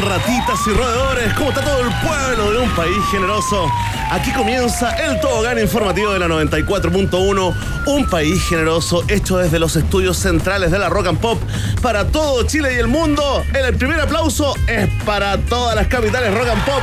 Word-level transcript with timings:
Ratitas 0.00 0.58
y 0.66 0.70
roedores? 0.70 1.34
¿Cómo 1.34 1.50
está 1.50 1.62
todo 1.62 1.80
el 1.80 1.92
pueblo 2.06 2.52
de 2.52 2.58
un 2.58 2.70
país 2.70 2.96
generoso? 3.10 3.70
Aquí 4.10 4.32
comienza 4.32 4.96
el 4.96 5.20
tobogán 5.20 5.58
informativo 5.58 6.12
de 6.12 6.18
la 6.18 6.28
94.1, 6.28 7.54
un 7.86 8.06
país 8.06 8.42
generoso 8.48 9.04
hecho 9.08 9.38
desde 9.38 9.58
los 9.58 9.76
estudios 9.76 10.16
centrales 10.16 10.70
de 10.70 10.78
la 10.78 10.88
Rock 10.88 11.08
and 11.08 11.18
Pop 11.18 11.38
para 11.82 12.06
todo 12.06 12.42
Chile 12.46 12.74
y 12.74 12.78
el 12.78 12.88
mundo. 12.88 13.44
El 13.52 13.74
primer 13.74 14.00
aplauso 14.00 14.54
es 14.66 14.88
para 15.04 15.36
todas 15.36 15.76
las 15.76 15.88
capitales 15.88 16.32
Rock 16.32 16.48
and 16.48 16.64
Pop 16.64 16.82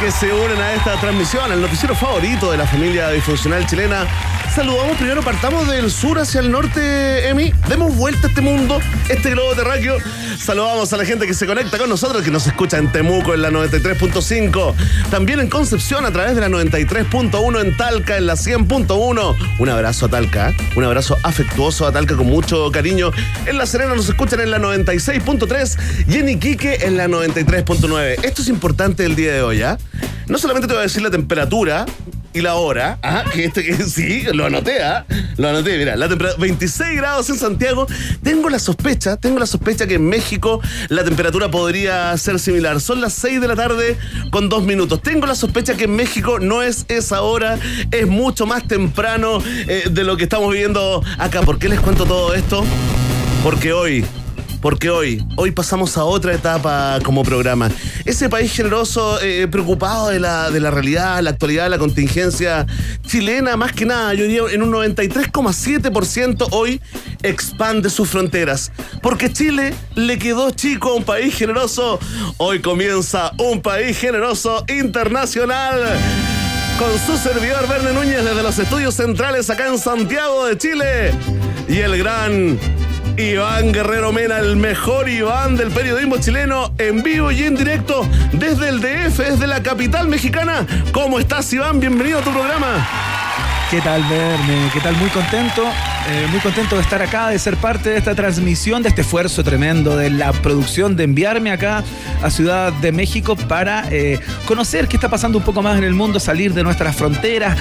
que 0.00 0.10
se 0.10 0.32
unen 0.32 0.60
a 0.60 0.72
esta 0.72 0.98
transmisión, 1.00 1.52
el 1.52 1.60
noticiero 1.60 1.94
favorito 1.94 2.50
de 2.50 2.56
la 2.56 2.66
familia 2.66 3.10
disfuncional 3.10 3.64
chilena. 3.66 4.04
Saludamos 4.54 4.98
primero, 4.98 5.22
partamos 5.22 5.66
del 5.66 5.90
sur 5.90 6.18
hacia 6.18 6.40
el 6.40 6.50
norte, 6.50 7.26
Emi. 7.26 7.54
Demos 7.70 7.96
vuelta 7.96 8.26
a 8.26 8.28
este 8.28 8.42
mundo, 8.42 8.80
este 9.08 9.30
globo 9.30 9.54
terráqueo. 9.54 9.96
Saludamos 10.38 10.92
a 10.92 10.98
la 10.98 11.06
gente 11.06 11.26
que 11.26 11.32
se 11.32 11.46
conecta 11.46 11.78
con 11.78 11.88
nosotros, 11.88 12.22
que 12.22 12.30
nos 12.30 12.46
escucha 12.46 12.76
en 12.76 12.92
Temuco 12.92 13.32
en 13.32 13.40
la 13.40 13.50
93.5. 13.50 14.74
También 15.10 15.40
en 15.40 15.48
Concepción 15.48 16.04
a 16.04 16.10
través 16.10 16.34
de 16.34 16.42
la 16.42 16.48
93.1, 16.50 17.60
en 17.62 17.76
Talca 17.78 18.18
en 18.18 18.26
la 18.26 18.34
100.1. 18.34 19.58
Un 19.58 19.68
abrazo 19.70 20.04
a 20.04 20.08
Talca, 20.10 20.50
¿eh? 20.50 20.56
un 20.76 20.84
abrazo 20.84 21.16
afectuoso 21.22 21.86
a 21.86 21.92
Talca 21.92 22.14
con 22.14 22.26
mucho 22.26 22.70
cariño. 22.70 23.10
En 23.46 23.56
La 23.56 23.64
Serena 23.64 23.94
nos 23.94 24.10
escuchan 24.10 24.40
en 24.40 24.50
la 24.50 24.58
96.3 24.58 26.06
y 26.08 26.18
en 26.18 26.28
Iquique 26.28 26.80
en 26.82 26.98
la 26.98 27.08
93.9. 27.08 28.22
Esto 28.22 28.42
es 28.42 28.48
importante 28.48 29.06
el 29.06 29.16
día 29.16 29.32
de 29.32 29.40
hoy, 29.40 29.62
¿ah? 29.62 29.78
No 30.28 30.38
solamente 30.38 30.68
te 30.68 30.74
voy 30.74 30.80
a 30.80 30.84
decir 30.84 31.02
la 31.02 31.10
temperatura, 31.10 31.84
y 32.32 32.40
la 32.40 32.54
hora, 32.54 32.98
ajá, 33.02 33.24
que 33.30 33.44
este 33.44 33.62
que 33.62 33.74
sí, 33.84 34.24
lo 34.32 34.46
anoté, 34.46 34.82
¿ah? 34.82 35.04
Lo 35.36 35.48
anoté, 35.48 35.76
mira, 35.78 35.96
la 35.96 36.08
temperatura 36.08 36.40
26 36.40 36.96
grados 36.96 37.28
en 37.30 37.36
Santiago. 37.36 37.86
Tengo 38.22 38.48
la 38.48 38.58
sospecha, 38.58 39.16
tengo 39.16 39.38
la 39.38 39.46
sospecha 39.46 39.86
que 39.86 39.94
en 39.94 40.08
México 40.08 40.60
la 40.88 41.04
temperatura 41.04 41.50
podría 41.50 42.16
ser 42.16 42.38
similar. 42.38 42.80
Son 42.80 43.00
las 43.00 43.12
6 43.14 43.40
de 43.40 43.48
la 43.48 43.56
tarde 43.56 43.96
con 44.30 44.48
dos 44.48 44.62
minutos. 44.64 45.02
Tengo 45.02 45.26
la 45.26 45.34
sospecha 45.34 45.74
que 45.74 45.84
en 45.84 45.96
México 45.96 46.38
no 46.38 46.62
es 46.62 46.84
esa 46.88 47.22
hora, 47.22 47.58
es 47.90 48.06
mucho 48.06 48.46
más 48.46 48.66
temprano 48.66 49.38
eh, 49.68 49.84
de 49.90 50.04
lo 50.04 50.16
que 50.16 50.24
estamos 50.24 50.50
viviendo 50.50 51.02
acá. 51.18 51.42
¿Por 51.42 51.58
qué 51.58 51.68
les 51.68 51.80
cuento 51.80 52.04
todo 52.04 52.34
esto? 52.34 52.64
Porque 53.42 53.72
hoy 53.72 54.04
porque 54.62 54.88
hoy, 54.88 55.22
hoy 55.36 55.50
pasamos 55.50 55.98
a 55.98 56.04
otra 56.04 56.32
etapa 56.32 57.00
como 57.04 57.24
programa. 57.24 57.68
Ese 58.04 58.28
país 58.28 58.52
generoso, 58.52 59.20
eh, 59.20 59.48
preocupado 59.48 60.08
de 60.08 60.20
la, 60.20 60.50
de 60.50 60.60
la 60.60 60.70
realidad, 60.70 61.20
la 61.20 61.30
actualidad, 61.30 61.68
la 61.68 61.78
contingencia 61.78 62.64
chilena, 63.04 63.56
más 63.56 63.72
que 63.72 63.84
nada, 63.84 64.14
yo 64.14 64.24
diría 64.24 64.42
en 64.52 64.62
un 64.62 64.72
93,7% 64.72 66.46
hoy 66.52 66.80
expande 67.24 67.90
sus 67.90 68.08
fronteras. 68.08 68.70
Porque 69.02 69.32
Chile 69.32 69.74
le 69.96 70.18
quedó 70.18 70.50
chico 70.52 70.90
a 70.90 70.94
un 70.94 71.04
país 71.04 71.34
generoso. 71.34 71.98
Hoy 72.36 72.60
comienza 72.60 73.32
un 73.38 73.60
país 73.60 73.98
generoso 73.98 74.64
internacional 74.68 75.82
con 76.78 76.98
su 77.04 77.16
servidor 77.20 77.68
Verne 77.68 77.92
Núñez 77.92 78.24
desde 78.24 78.42
los 78.42 78.58
estudios 78.58 78.94
centrales 78.94 79.50
acá 79.50 79.66
en 79.66 79.78
Santiago 79.78 80.46
de 80.46 80.56
Chile 80.56 81.12
y 81.68 81.78
el 81.78 81.98
gran 81.98 82.58
Iván 83.16 83.72
Guerrero 83.72 84.12
Mena, 84.12 84.38
el 84.38 84.56
mejor 84.56 85.08
Iván 85.08 85.56
del 85.56 85.70
periodismo 85.70 86.16
chileno, 86.18 86.72
en 86.78 87.02
vivo 87.02 87.30
y 87.30 87.42
en 87.42 87.56
directo 87.56 88.06
desde 88.32 88.68
el 88.68 88.80
DF, 88.80 89.18
desde 89.18 89.46
la 89.46 89.62
capital 89.62 90.08
mexicana. 90.08 90.66
¿Cómo 90.92 91.18
estás, 91.18 91.52
Iván? 91.52 91.78
Bienvenido 91.80 92.20
a 92.20 92.22
tu 92.22 92.30
programa. 92.30 93.21
¿Qué 93.72 93.80
tal, 93.80 94.02
Verne? 94.02 94.68
¿Qué 94.74 94.80
tal? 94.80 94.94
Muy 94.98 95.08
contento, 95.08 95.62
eh, 95.64 96.26
muy 96.30 96.40
contento 96.40 96.76
de 96.76 96.82
estar 96.82 97.00
acá, 97.00 97.28
de 97.30 97.38
ser 97.38 97.56
parte 97.56 97.88
de 97.88 97.96
esta 97.96 98.14
transmisión, 98.14 98.82
de 98.82 98.90
este 98.90 99.00
esfuerzo 99.00 99.42
tremendo, 99.42 99.96
de 99.96 100.10
la 100.10 100.30
producción, 100.32 100.94
de 100.94 101.04
enviarme 101.04 101.50
acá 101.50 101.82
a 102.22 102.30
Ciudad 102.30 102.70
de 102.70 102.92
México 102.92 103.34
para 103.34 103.88
eh, 103.90 104.20
conocer 104.44 104.88
qué 104.88 104.98
está 104.98 105.08
pasando 105.08 105.38
un 105.38 105.44
poco 105.44 105.62
más 105.62 105.78
en 105.78 105.84
el 105.84 105.94
mundo, 105.94 106.20
salir 106.20 106.52
de 106.52 106.62
nuestras 106.62 106.94
fronteras, 106.96 107.56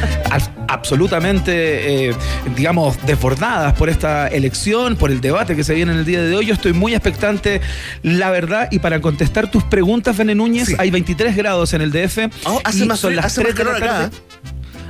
absolutamente, 0.68 2.10
eh, 2.10 2.16
digamos, 2.58 2.98
desbordadas 3.06 3.72
por 3.76 3.88
esta 3.88 4.28
elección, 4.28 4.98
por 4.98 5.12
el 5.12 5.22
debate 5.22 5.56
que 5.56 5.64
se 5.64 5.74
viene 5.76 5.94
en 5.94 6.00
el 6.00 6.06
día 6.06 6.22
de 6.22 6.36
hoy. 6.36 6.46
Yo 6.46 6.54
estoy 6.56 6.74
muy 6.74 6.94
expectante, 6.94 7.62
la 8.04 8.32
verdad, 8.32 8.68
y 8.70 8.80
para 8.80 9.00
contestar 9.00 9.50
tus 9.50 9.64
preguntas, 9.64 10.18
Verne 10.18 10.36
Núñez, 10.36 10.68
Sí. 10.68 10.76
hay 10.78 10.92
23 10.92 11.38
grados 11.38 11.74
en 11.74 11.80
el 11.82 11.92
DF. 11.94 12.30
Oh, 12.44 12.60
hace 12.66 12.84
y 12.84 12.88
más 12.88 13.00
son 13.00 13.16
las 13.16 13.28
hace 13.28 13.44
más 13.44 13.54
3 13.54 13.66
de 13.66 13.72
la 13.72 13.78
acá, 13.78 13.88
tarde. 13.88 14.10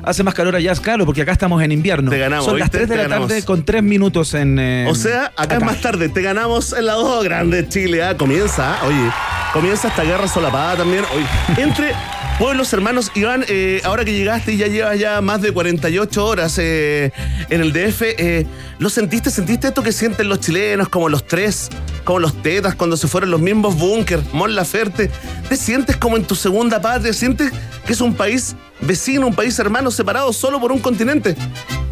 Hace 0.03 0.23
más 0.23 0.33
calor 0.33 0.55
allá, 0.55 0.73
claro, 0.75 1.05
porque 1.05 1.21
acá 1.21 1.31
estamos 1.31 1.61
en 1.63 1.71
invierno. 1.71 2.09
Te 2.11 2.17
ganamos, 2.17 2.45
Son 2.45 2.57
las 2.59 2.67
¿viste? 2.71 2.77
3 2.79 2.89
de 2.89 2.95
la 2.97 3.03
ganamos. 3.03 3.27
tarde 3.29 3.43
con 3.45 3.63
3 3.63 3.83
minutos 3.83 4.33
en. 4.33 4.57
eh, 4.59 4.87
O 4.89 4.95
sea, 4.95 5.31
acá, 5.37 5.57
es 5.57 5.63
más 5.63 5.79
tarde, 5.81 6.09
te 6.09 6.21
ganamos 6.21 6.73
en 6.73 6.85
la 6.85 6.93
dos 6.93 7.23
grande 7.23 7.67
Chile. 7.67 8.03
¿ah? 8.03 8.17
Comienza, 8.17 8.77
oye, 8.85 9.11
comienza 9.53 9.87
esta 9.89 10.03
guerra 10.03 10.27
solapada 10.27 10.77
también. 10.77 11.03
Oye, 11.15 11.61
entre 11.63 11.93
pueblos 12.41 12.73
hermanos, 12.73 13.11
Iván, 13.13 13.45
eh, 13.49 13.81
ahora 13.83 14.03
que 14.03 14.13
llegaste 14.13 14.53
y 14.53 14.57
ya 14.57 14.65
llevas 14.65 14.97
ya 14.97 15.21
más 15.21 15.43
de 15.43 15.51
48 15.51 16.25
horas 16.25 16.57
eh, 16.57 17.11
en 17.51 17.61
el 17.61 17.71
DF, 17.71 18.01
eh, 18.01 18.47
¿lo 18.79 18.89
sentiste? 18.89 19.29
¿Sentiste 19.29 19.67
esto 19.67 19.83
que 19.83 19.91
sienten 19.91 20.27
los 20.27 20.39
chilenos, 20.39 20.89
como 20.89 21.07
los 21.07 21.27
tres, 21.27 21.69
como 22.03 22.17
los 22.17 22.41
tetas, 22.41 22.73
cuando 22.73 22.97
se 22.97 23.07
fueron 23.07 23.29
los 23.29 23.39
mismos 23.39 23.75
búnker, 23.77 24.23
Mon 24.33 24.55
Laferte? 24.55 25.11
¿Te 25.49 25.55
sientes 25.55 25.97
como 25.97 26.17
en 26.17 26.23
tu 26.23 26.33
segunda 26.33 26.81
patria? 26.81 27.13
¿Sientes 27.13 27.51
que 27.85 27.93
es 27.93 28.01
un 28.01 28.15
país 28.15 28.55
vecino, 28.79 29.27
un 29.27 29.35
país 29.35 29.59
hermano 29.59 29.91
separado 29.91 30.33
solo 30.33 30.59
por 30.59 30.71
un 30.71 30.79
continente? 30.79 31.35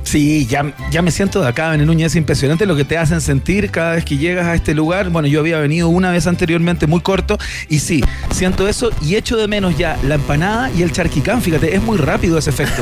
Sí, 0.10 0.48
ya, 0.48 0.74
ya 0.90 1.04
me 1.04 1.12
siento 1.12 1.40
de 1.40 1.48
acá, 1.48 1.70
Bené 1.70 1.86
Núñez. 1.86 2.14
Es 2.14 2.16
impresionante 2.16 2.66
lo 2.66 2.76
que 2.76 2.84
te 2.84 2.98
hacen 2.98 3.22
sentir 3.22 3.70
cada 3.70 3.94
vez 3.94 4.04
que 4.04 4.18
llegas 4.18 4.48
a 4.48 4.56
este 4.56 4.74
lugar. 4.74 5.12
Bueno, 5.12 5.28
yo 5.28 5.40
había 5.40 5.60
venido 5.60 5.88
una 5.88 6.10
vez 6.10 6.26
anteriormente, 6.26 6.88
muy 6.88 7.02
corto, 7.02 7.38
y 7.68 7.78
sí, 7.78 8.04
siento 8.32 8.68
eso 8.68 8.90
y 9.04 9.18
echo 9.18 9.38
de 9.38 9.48
menos 9.48 9.78
ya 9.78 10.00
la 10.02 10.16
empanada 10.16 10.72
y 10.72 10.82
el 10.82 10.92
charquicán. 10.92 11.44
Fíjate, 11.44 11.76
es 11.76 11.84
muy 11.84 12.00
rápido 12.00 12.40
ese 12.40 12.50
efecto. 12.50 12.82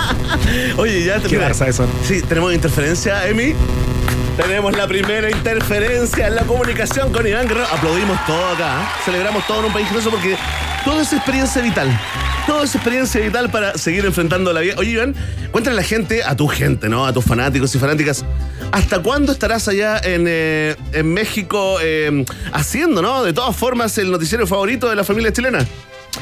Oye, 0.76 1.02
ya 1.02 1.20
te 1.20 1.28
Qué 1.28 1.38
mira, 1.38 1.52
eso. 1.52 1.86
Sí, 2.06 2.20
tenemos 2.20 2.52
interferencia, 2.52 3.26
Emi. 3.26 3.54
Tenemos 4.36 4.74
la 4.74 4.88
primera 4.88 5.30
interferencia 5.30 6.26
en 6.26 6.34
la 6.34 6.44
comunicación 6.44 7.12
con 7.12 7.26
Iván 7.26 7.46
Guerrero. 7.46 7.66
Aplaudimos 7.66 8.18
todo 8.24 8.48
acá, 8.48 8.80
¿eh? 8.80 9.02
celebramos 9.04 9.46
todo 9.46 9.60
en 9.60 9.66
un 9.66 9.72
país 9.74 9.86
generoso 9.88 10.10
porque 10.10 10.36
todo 10.86 11.02
es 11.02 11.12
experiencia 11.12 11.60
vital. 11.60 12.00
Todo 12.46 12.64
es 12.64 12.74
experiencia 12.74 13.20
vital 13.20 13.50
para 13.50 13.76
seguir 13.76 14.06
enfrentando 14.06 14.50
la 14.54 14.60
vida. 14.60 14.74
Oye, 14.78 14.92
Iván, 14.92 15.14
cuéntale 15.50 15.76
a 15.76 15.80
la 15.80 15.86
gente, 15.86 16.24
a 16.24 16.34
tu 16.34 16.48
gente, 16.48 16.88
¿no? 16.88 17.04
A 17.04 17.12
tus 17.12 17.24
fanáticos 17.24 17.74
y 17.74 17.78
fanáticas, 17.78 18.24
¿hasta 18.72 19.00
cuándo 19.00 19.32
estarás 19.32 19.68
allá 19.68 19.98
en, 20.02 20.24
eh, 20.26 20.76
en 20.92 21.12
México 21.12 21.76
eh, 21.82 22.24
haciendo, 22.52 23.02
¿no? 23.02 23.22
De 23.22 23.34
todas 23.34 23.54
formas, 23.54 23.98
el 23.98 24.10
noticiero 24.10 24.46
favorito 24.46 24.88
de 24.88 24.96
la 24.96 25.04
familia 25.04 25.30
chilena. 25.32 25.64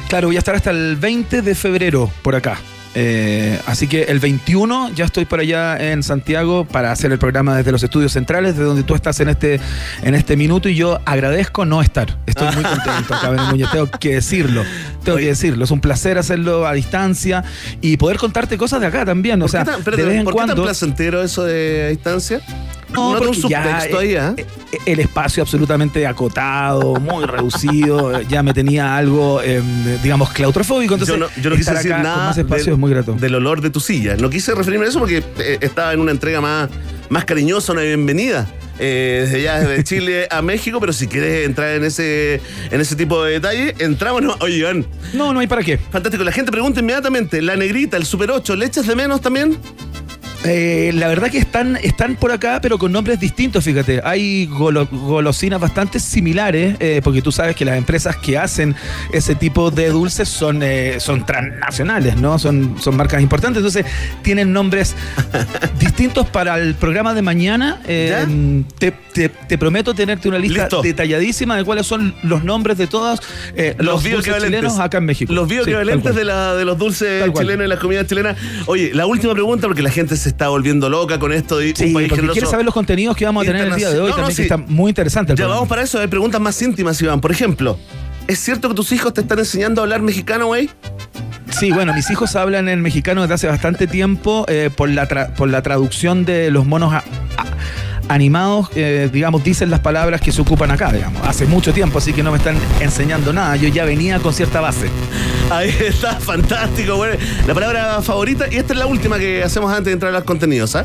Claro, 0.08 0.26
voy 0.26 0.36
a 0.36 0.40
estar 0.40 0.56
hasta 0.56 0.70
el 0.70 0.96
20 0.96 1.42
de 1.42 1.54
febrero 1.54 2.10
por 2.22 2.34
acá. 2.34 2.58
Eh, 2.94 3.60
así 3.66 3.86
que 3.86 4.04
el 4.04 4.18
21 4.18 4.90
ya 4.94 5.04
estoy 5.04 5.24
por 5.24 5.40
allá 5.40 5.76
en 5.92 6.02
Santiago 6.02 6.64
para 6.64 6.90
hacer 6.90 7.12
el 7.12 7.18
programa 7.18 7.56
desde 7.56 7.70
los 7.72 7.82
estudios 7.82 8.12
centrales, 8.12 8.56
de 8.56 8.64
donde 8.64 8.82
tú 8.82 8.94
estás 8.94 9.20
en 9.20 9.28
este, 9.28 9.60
en 10.02 10.14
este 10.14 10.36
minuto, 10.36 10.68
y 10.68 10.74
yo 10.74 10.98
agradezco 11.04 11.64
no 11.64 11.82
estar. 11.82 12.18
Estoy 12.26 12.52
muy 12.54 12.64
contento 12.64 13.14
acá, 13.14 13.30
Bené 13.30 13.46
Núñez, 13.48 13.70
tengo 13.70 13.88
que 13.88 14.14
decirlo. 14.14 14.64
Tengo 15.04 15.18
que 15.18 15.26
decirlo. 15.26 15.64
Es 15.64 15.70
un 15.70 15.80
placer 15.80 16.18
hacerlo 16.18 16.66
a 16.66 16.72
distancia 16.72 17.44
y 17.80 17.96
poder 17.96 18.18
contarte 18.18 18.58
cosas 18.58 18.80
de 18.80 18.86
acá 18.86 19.04
también. 19.04 19.40
O 19.42 19.48
sea, 19.48 19.64
¿Por 19.64 19.66
qué 19.66 19.70
tan, 19.72 19.78
espérate, 19.80 20.02
de 20.02 20.08
vez 20.08 20.18
en 20.18 20.24
¿por 20.24 20.34
qué 20.34 20.38
tan 20.38 20.46
cuando. 20.48 20.64
placentero 20.64 21.22
eso 21.22 21.44
de 21.44 21.84
a 21.84 21.88
distancia? 21.88 22.40
No, 22.92 23.12
porque 23.12 23.28
un 23.28 23.34
subtexto 23.34 24.02
ya, 24.02 24.28
ahí, 24.28 24.34
¿eh? 24.38 24.46
eh, 24.72 24.78
El 24.86 25.00
espacio 25.00 25.42
absolutamente 25.42 26.06
acotado, 26.06 26.96
muy 26.96 27.24
reducido, 27.24 28.20
ya 28.28 28.42
me 28.42 28.52
tenía 28.52 28.96
algo, 28.96 29.40
eh, 29.42 29.62
digamos, 30.02 30.30
claustrofóbico. 30.30 30.94
Entonces, 30.94 31.16
yo 31.16 31.20
no, 31.20 31.42
yo 31.42 31.50
no 31.50 31.56
quise 31.56 31.72
decir 31.74 31.90
nada 31.92 32.16
más 32.28 32.38
espacio 32.38 32.64
del, 32.66 32.72
es 32.74 32.78
muy 32.78 32.90
grato. 32.90 33.12
del 33.14 33.34
olor 33.34 33.60
de 33.60 33.70
tu 33.70 33.80
silla. 33.80 34.16
No 34.16 34.28
quise 34.30 34.54
referirme 34.54 34.86
a 34.86 34.88
eso 34.88 34.98
porque 34.98 35.22
eh, 35.38 35.58
estaba 35.60 35.92
en 35.92 36.00
una 36.00 36.10
entrega 36.12 36.40
más, 36.40 36.68
más 37.08 37.24
cariñosa, 37.24 37.72
una 37.72 37.82
bienvenida. 37.82 38.46
eh, 38.78 39.20
desde 39.24 39.36
allá, 39.48 39.60
desde 39.68 39.84
Chile 39.90 40.26
a 40.30 40.40
México, 40.42 40.80
pero 40.80 40.92
si 40.92 41.06
quieres 41.06 41.46
entrar 41.46 41.70
en 41.76 41.84
ese, 41.84 42.40
en 42.70 42.80
ese 42.80 42.96
tipo 42.96 43.22
de 43.22 43.32
detalle, 43.34 43.74
entramos. 43.78 44.22
No, 44.22 44.36
oye, 44.40 44.56
Iván, 44.56 44.86
No, 45.12 45.32
no 45.32 45.40
hay 45.40 45.46
para 45.46 45.62
qué. 45.62 45.78
fantástico. 45.78 46.24
La 46.24 46.32
gente 46.32 46.50
pregunta 46.50 46.80
inmediatamente, 46.80 47.40
la 47.42 47.56
negrita, 47.56 47.96
el 47.96 48.04
Super 48.06 48.30
8, 48.30 48.56
¿le 48.56 48.66
echas 48.66 48.86
de 48.86 48.96
menos 48.96 49.20
también? 49.20 49.58
Eh, 50.44 50.90
la 50.94 51.06
verdad 51.08 51.30
que 51.30 51.36
están, 51.36 51.76
están 51.82 52.16
por 52.16 52.32
acá, 52.32 52.60
pero 52.62 52.78
con 52.78 52.90
nombres 52.92 53.20
distintos, 53.20 53.62
fíjate. 53.62 54.00
Hay 54.02 54.46
golo- 54.46 54.88
golosinas 54.90 55.60
bastante 55.60 56.00
similares, 56.00 56.76
eh, 56.80 57.02
porque 57.04 57.20
tú 57.20 57.30
sabes 57.30 57.54
que 57.54 57.66
las 57.66 57.76
empresas 57.76 58.16
que 58.16 58.38
hacen 58.38 58.74
ese 59.12 59.34
tipo 59.34 59.70
de 59.70 59.90
dulces 59.90 60.30
son, 60.30 60.62
eh, 60.62 60.96
son 60.98 61.26
transnacionales, 61.26 62.16
¿no? 62.16 62.38
Son, 62.38 62.76
son 62.80 62.96
marcas 62.96 63.20
importantes, 63.20 63.58
entonces 63.58 63.84
tienen 64.22 64.50
nombres 64.52 64.96
distintos 65.78 66.26
para 66.28 66.58
el 66.58 66.74
programa 66.74 67.12
de 67.12 67.20
mañana. 67.20 67.80
Eh, 67.86 68.62
te, 68.78 68.92
te- 69.12 69.28
te 69.28 69.58
prometo 69.58 69.92
tenerte 69.94 70.26
una 70.28 70.38
lista 70.38 70.62
Listo. 70.62 70.80
detalladísima 70.80 71.54
de 71.56 71.64
cuáles 71.64 71.86
son 71.86 72.14
los 72.22 72.44
nombres 72.44 72.78
de 72.78 72.86
todos 72.86 73.20
los, 73.76 74.02
dulces 74.02 74.10
bioequivalentes. 74.10 74.58
chilenos 74.60 74.78
acá 74.78 74.98
en 74.98 75.04
México. 75.04 75.32
Los 75.34 75.48
Sí, 75.48 75.54
bioequivalentes 75.56 76.02
cual. 76.02 76.14
de, 76.14 76.24
la, 76.24 76.54
de 76.54 76.64
los 76.64 76.78
dulces 76.78 77.30
chilenos 77.34 77.66
y 77.66 77.68
las 77.68 77.78
comidas 77.78 78.06
chilenas. 78.06 78.36
Oye, 78.66 78.92
la 78.94 79.04
última 79.04 79.34
pregunta, 79.34 79.66
porque 79.66 79.82
la 79.82 79.90
gente 79.90 80.16
se 80.16 80.29
está 80.30 80.48
volviendo 80.48 80.88
loca 80.88 81.18
con 81.18 81.32
esto 81.32 81.58
de 81.58 81.74
Sí, 81.76 81.84
un 81.86 81.92
país 81.94 82.10
generoso. 82.12 82.46
saber 82.46 82.64
los 82.64 82.74
contenidos 82.74 83.16
que 83.16 83.24
vamos 83.26 83.42
a 83.42 83.46
tener 83.46 83.66
el 83.68 83.74
día 83.76 83.90
de 83.90 84.00
hoy 84.00 84.10
no, 84.10 84.16
también, 84.16 84.30
sí. 84.36 84.36
que 84.36 84.42
está 84.42 84.56
muy 84.56 84.88
interesante. 84.88 85.32
el 85.32 85.36
Ya 85.38 85.42
programa. 85.42 85.54
vamos 85.56 85.68
para 85.68 85.82
eso, 85.82 85.98
hay 86.00 86.06
preguntas 86.08 86.40
más 86.40 86.60
íntimas, 86.62 87.00
Iván. 87.02 87.20
Por 87.20 87.30
ejemplo, 87.32 87.78
¿es 88.26 88.38
cierto 88.38 88.68
que 88.68 88.74
tus 88.74 88.92
hijos 88.92 89.12
te 89.14 89.20
están 89.20 89.38
enseñando 89.38 89.80
a 89.80 89.84
hablar 89.84 90.00
mexicano, 90.02 90.46
güey? 90.46 90.70
Sí, 91.50 91.72
bueno, 91.72 91.92
mis 91.94 92.08
hijos 92.10 92.36
hablan 92.36 92.68
en 92.68 92.80
mexicano 92.80 93.22
desde 93.22 93.34
hace 93.34 93.46
bastante 93.48 93.86
tiempo 93.88 94.44
eh, 94.48 94.70
por, 94.74 94.88
la 94.88 95.08
tra- 95.08 95.34
por 95.34 95.48
la 95.48 95.62
traducción 95.62 96.24
de 96.24 96.50
los 96.50 96.64
monos 96.64 96.92
a- 96.94 96.98
a- 97.36 97.44
animados, 98.10 98.68
eh, 98.74 99.08
digamos, 99.12 99.42
dicen 99.44 99.70
las 99.70 99.80
palabras 99.80 100.20
que 100.20 100.32
se 100.32 100.40
ocupan 100.42 100.70
acá, 100.72 100.92
digamos. 100.92 101.26
Hace 101.26 101.46
mucho 101.46 101.72
tiempo, 101.72 101.98
así 101.98 102.12
que 102.12 102.22
no 102.24 102.32
me 102.32 102.38
están 102.38 102.56
enseñando 102.80 103.32
nada. 103.32 103.54
Yo 103.56 103.68
ya 103.68 103.84
venía 103.84 104.18
con 104.18 104.34
cierta 104.34 104.60
base. 104.60 104.88
Ahí 105.50 105.72
está, 105.80 106.16
fantástico, 106.18 106.96
güey. 106.96 107.12
La 107.46 107.54
palabra 107.54 108.02
favorita, 108.02 108.46
y 108.50 108.56
esta 108.56 108.72
es 108.72 108.78
la 108.80 108.86
última 108.86 109.16
que 109.18 109.42
hacemos 109.44 109.70
antes 109.70 109.86
de 109.86 109.92
entrar 109.92 110.10
a 110.12 110.18
los 110.18 110.24
contenidos, 110.24 110.74
¿ah? 110.74 110.84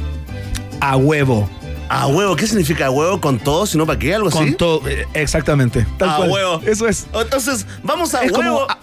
A 0.80 0.98
huevo. 0.98 1.50
A 1.90 2.08
huevo, 2.08 2.36
¿qué 2.36 2.46
significa 2.48 2.88
a 2.88 2.92
huevo 2.92 3.20
con 3.20 3.40
todo, 3.40 3.66
sino 3.66 3.86
para 3.88 3.98
qué? 4.00 4.14
¿Algo 4.16 4.30
Con 4.30 4.44
así? 4.44 4.54
todo, 4.56 4.88
eh, 4.88 5.06
exactamente. 5.14 5.86
Tal 5.98 6.10
A 6.10 6.16
cual. 6.18 6.30
huevo. 6.32 6.62
Eso 6.66 6.88
es. 6.88 7.08
Entonces, 7.14 7.66
vamos 7.84 8.14
a 8.14 8.24
Es 8.24 8.32
como 8.32 8.42
huevo. 8.56 8.68
a, 8.70 8.74
a 8.74 8.78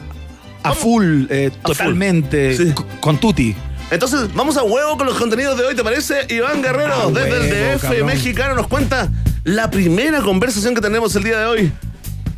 Vamos. 0.65 0.79
full, 0.79 1.25
eh, 1.31 1.51
A 1.53 1.67
full. 1.67 1.73
totalmente, 1.77 2.57
Sí. 2.57 2.73
con 3.01 3.19
tutti. 3.19 3.55
Entonces, 3.93 4.33
vamos 4.33 4.57
a 4.57 4.63
huevo 4.63 4.97
con 4.97 5.07
los 5.07 5.19
contenidos 5.19 5.59
de 5.59 5.67
hoy, 5.67 5.75
¿te 5.75 5.85
parece? 5.85 6.27
Iván 6.31 6.63
Guerrero, 6.63 7.11
desde 7.11 7.37
el 7.37 7.77
DF 7.77 7.83
cabrón. 7.83 8.07
mexicano, 8.07 8.55
nos 8.55 8.67
cuenta 8.67 9.11
la 9.45 9.71
primera 9.71 10.23
conversación 10.23 10.75
que 10.75 10.81
tenemos 10.81 11.15
el 11.15 11.25
día 11.25 11.39
de 11.39 11.45
hoy. 11.45 11.73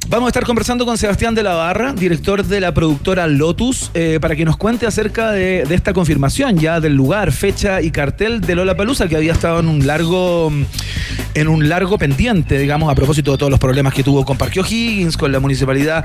Vamos 0.09 0.27
a 0.27 0.29
estar 0.29 0.45
conversando 0.45 0.85
con 0.85 0.99
Sebastián 0.99 1.35
de 1.35 1.43
la 1.43 1.55
Barra, 1.55 1.93
director 1.93 2.45
de 2.45 2.61
la 2.61 2.75
productora 2.75 3.27
Lotus, 3.27 3.91
eh, 3.95 4.19
para 4.21 4.37
que 4.37 4.45
nos 4.45 4.57
cuente 4.57 4.87
acerca 4.87 5.33
de, 5.33 5.63
esta 5.71 5.93
confirmación 5.93 6.59
ya 6.59 6.79
del 6.79 6.95
lugar, 6.95 7.33
fecha 7.33 7.81
y 7.81 7.91
cartel 7.91 8.41
de 8.41 8.55
Lola 8.55 8.77
Palusa, 8.77 9.09
que 9.09 9.17
había 9.17 9.33
estado 9.33 9.61
en 9.61 9.69
un 9.69 9.87
largo 9.87 10.53
en 11.35 11.49
un 11.49 11.69
largo 11.69 11.99
pendiente, 11.99 12.59
digamos, 12.59 12.91
a 12.91 12.95
propósito 12.95 13.33
de 13.33 13.39
todos 13.39 13.51
los 13.51 13.59
problemas 13.59 13.93
que 13.93 14.05
tuvo 14.05 14.25
con 14.25 14.39
Parque 14.39 14.61
O'Higgins, 14.61 15.17
con 15.17 15.33
la 15.33 15.41
municipalidad 15.41 16.05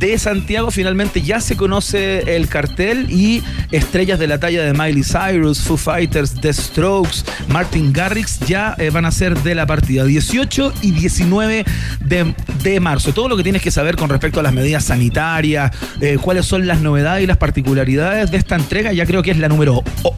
de 0.00 0.18
Santiago. 0.18 0.72
Finalmente 0.72 1.22
ya 1.22 1.40
se 1.40 1.56
conoce 1.56 2.36
el 2.36 2.48
cartel 2.48 3.06
y 3.08 3.40
estrellas 3.70 4.18
de 4.18 4.26
la 4.26 4.40
talla 4.40 4.64
de 4.64 4.72
Miley 4.72 5.04
Cyrus, 5.04 5.60
Foo 5.60 5.76
Fighters, 5.76 6.34
The 6.40 6.52
Strokes, 6.52 7.24
Martin 7.48 7.92
Garrix 7.92 8.40
ya 8.40 8.74
eh, 8.78 8.90
van 8.90 9.04
a 9.04 9.12
ser 9.12 9.38
de 9.38 9.54
la 9.54 9.64
partida 9.64 10.04
18 10.04 10.72
y 10.82 10.90
19 10.90 11.64
de, 12.00 12.34
de 12.64 12.80
marzo. 12.80 13.12
Todo 13.12 13.28
lo 13.28 13.36
que 13.36 13.43
tienes 13.44 13.62
que 13.62 13.70
saber 13.70 13.94
con 13.94 14.10
respecto 14.10 14.40
a 14.40 14.42
las 14.42 14.52
medidas 14.52 14.82
sanitarias, 14.84 15.70
eh, 16.00 16.18
cuáles 16.20 16.46
son 16.46 16.66
las 16.66 16.80
novedades 16.80 17.22
y 17.22 17.26
las 17.28 17.36
particularidades 17.36 18.32
de 18.32 18.36
esta 18.38 18.56
entrega, 18.56 18.92
ya 18.92 19.06
creo 19.06 19.22
que 19.22 19.30
es 19.30 19.38
la 19.38 19.48
número 19.48 19.84
o- 20.02 20.14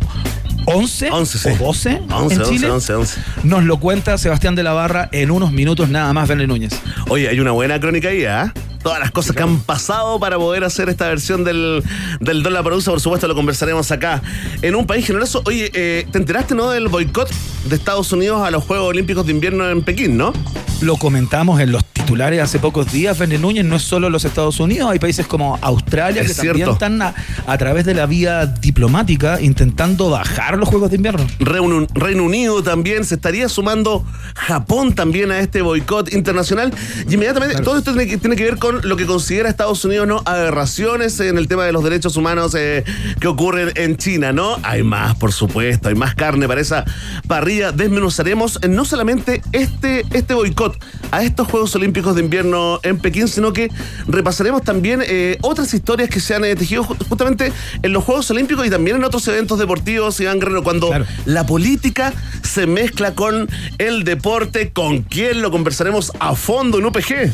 11, 0.69 1.11
11, 1.13 1.39
sí. 1.39 1.49
o 1.61 1.65
12 1.67 2.01
11, 2.11 2.35
en 2.35 2.41
11, 2.41 2.51
Chile. 2.51 2.71
11, 2.71 2.95
11. 2.95 3.21
Nos 3.45 3.63
lo 3.65 3.79
cuenta 3.79 4.19
Sebastián 4.19 4.57
de 4.57 4.65
la 4.65 4.73
Barra 4.73 5.09
en 5.13 5.31
unos 5.31 5.53
minutos 5.53 5.89
nada 5.91 6.13
más, 6.13 6.29
Benle 6.29 6.49
Núñez. 6.49 6.73
Oye, 7.09 7.29
hay 7.29 7.39
una 7.39 7.53
buena 7.53 7.79
crónica 7.79 8.09
ahí, 8.09 8.25
¿ah? 8.25 8.53
Todas 8.83 8.99
las 9.01 9.11
cosas 9.13 9.35
que 9.37 9.43
han 9.45 9.61
pasado 9.61 10.19
para 10.21 10.37
poder 10.39 10.65
hacer 10.65 10.89
esta 10.89 11.07
versión 11.09 11.45
del, 11.45 11.83
del 12.21 12.43
dólar 12.43 12.65
produce, 12.65 12.91
por 12.91 13.01
supuesto, 13.01 13.27
lo 13.29 13.35
conversaremos 13.37 13.91
acá. 13.93 14.23
En 14.63 14.75
un 14.77 14.87
país 14.87 15.07
generoso, 15.07 15.43
oye, 15.45 15.71
eh, 15.75 16.07
¿te 16.11 16.19
enteraste, 16.19 16.55
no, 16.57 16.71
del 16.71 16.89
boicot 16.89 17.29
de 17.69 17.75
Estados 17.77 18.13
Unidos 18.13 18.45
a 18.47 18.51
los 18.51 18.65
Juegos 18.65 18.89
Olímpicos 18.89 19.25
de 19.27 19.33
Invierno 19.33 19.69
en 19.71 19.83
Pekín, 19.83 20.17
no? 20.17 20.33
Lo 20.81 20.97
comentamos 20.97 21.61
en 21.61 21.73
los 21.73 21.83
titulares 22.07 22.41
hace 22.41 22.61
pocos 22.61 22.93
días, 22.93 23.19
Benle 23.19 23.37
Núñez, 23.39 23.65
no 23.65 23.75
es 23.77 23.83
solo 23.83 24.09
los 24.11 24.25
Estados 24.25 24.61
Unidos, 24.61 24.89
hay 24.93 25.01
países 25.01 25.27
como 25.27 25.59
Australia 25.61 26.23
Es 26.23 26.29
que 26.29 26.35
cierto. 26.35 26.77
también 26.77 27.03
están 27.03 27.03
a, 27.03 27.53
a 27.53 27.59
través 27.59 27.85
de 27.85 27.95
la 27.95 28.07
vía 28.07 28.47
diplomática 28.47 29.41
intentando 29.41 30.09
bajar 30.09 30.57
los 30.57 30.69
Juegos 30.69 30.91
de 30.91 30.97
Invierno. 30.97 31.27
Reino, 31.41 31.85
Reino 31.95 32.23
Unido 32.23 32.63
también, 32.63 33.05
se 33.05 33.17
estaría 33.17 33.49
sumando 33.49 34.05
Japón 34.37 34.95
también 34.95 35.33
a 35.33 35.41
este 35.41 35.63
boicot 35.63 36.13
internacional. 36.13 36.73
Y 37.09 37.15
inmediatamente 37.15 37.55
Claro. 37.57 37.65
todo 37.65 37.79
esto 37.79 37.93
tiene 37.93 38.07
que, 38.09 38.19
tiene 38.19 38.37
que 38.37 38.45
ver 38.45 38.59
con 38.59 38.89
lo 38.89 38.97
que 38.97 39.05
considera 39.07 39.49
Estados 39.49 39.85
Unidos, 39.85 40.07
¿no? 40.07 40.23
Aberraciones 40.27 41.19
en 41.21 41.39
el 41.39 41.49
tema 41.49 41.65
de 41.65 41.73
los 41.73 41.83
derechos 41.83 42.17
humanos 42.17 42.55
eh, 42.57 42.85
que 43.21 43.27
ocurren 43.27 43.73
en 43.75 43.97
China, 43.97 44.33
¿no? 44.33 44.57
Hay 44.63 44.83
más, 44.85 45.17
por 45.17 45.33
supuesto, 45.33 45.89
hay 45.89 45.97
más 45.97 46.15
carne 46.15 46.47
para 46.47 46.61
esa 46.61 46.85
parrilla. 47.27 47.73
Desmenuzaremos 47.73 48.61
eh, 48.63 48.69
no 48.69 48.85
solamente 48.85 49.43
este, 49.53 50.05
este 50.13 50.35
boicot 50.35 50.77
a 51.11 51.23
estos 51.25 51.49
Juegos 51.49 51.75
Olímpicos 51.75 51.96
de 51.97 52.21
Invierno 52.23 52.79
en 52.83 52.99
Pekín, 52.99 53.27
sino 53.29 53.53
que 53.53 53.71
repasaremos 54.07 54.63
también 54.63 55.03
eh, 55.07 55.39
otras 55.43 55.73
historias 55.73 56.11
que 56.11 56.21
se 56.21 56.35
han 56.35 56.45
eh, 56.45 56.55
tejido 56.55 56.85
ju- 56.85 56.97
justamente 57.09 57.53
en 57.83 57.93
los 57.93 58.05
Juegos 58.05 58.31
Olímpicos 58.31 58.67
y 58.67 58.71
también 58.71 58.97
en 58.97 59.05
otros 59.05 59.27
eventos 59.29 59.59
deportivos, 59.59 60.21
Iván 60.21 60.39
Guerrero, 60.39 60.63
cuando 60.63 60.89
Claro. 60.89 61.07
la 61.25 61.47
política 61.47 62.13
se 62.43 62.67
mezcla 62.67 63.15
con 63.15 63.49
el 63.79 64.05
deporte, 64.05 64.71
con 64.73 65.03
quién 65.03 65.41
lo 65.43 65.51
conversaremos 65.51 66.13
a 66.21 66.35
fondo 66.37 66.79
en 66.79 66.85
UPG. 66.87 67.33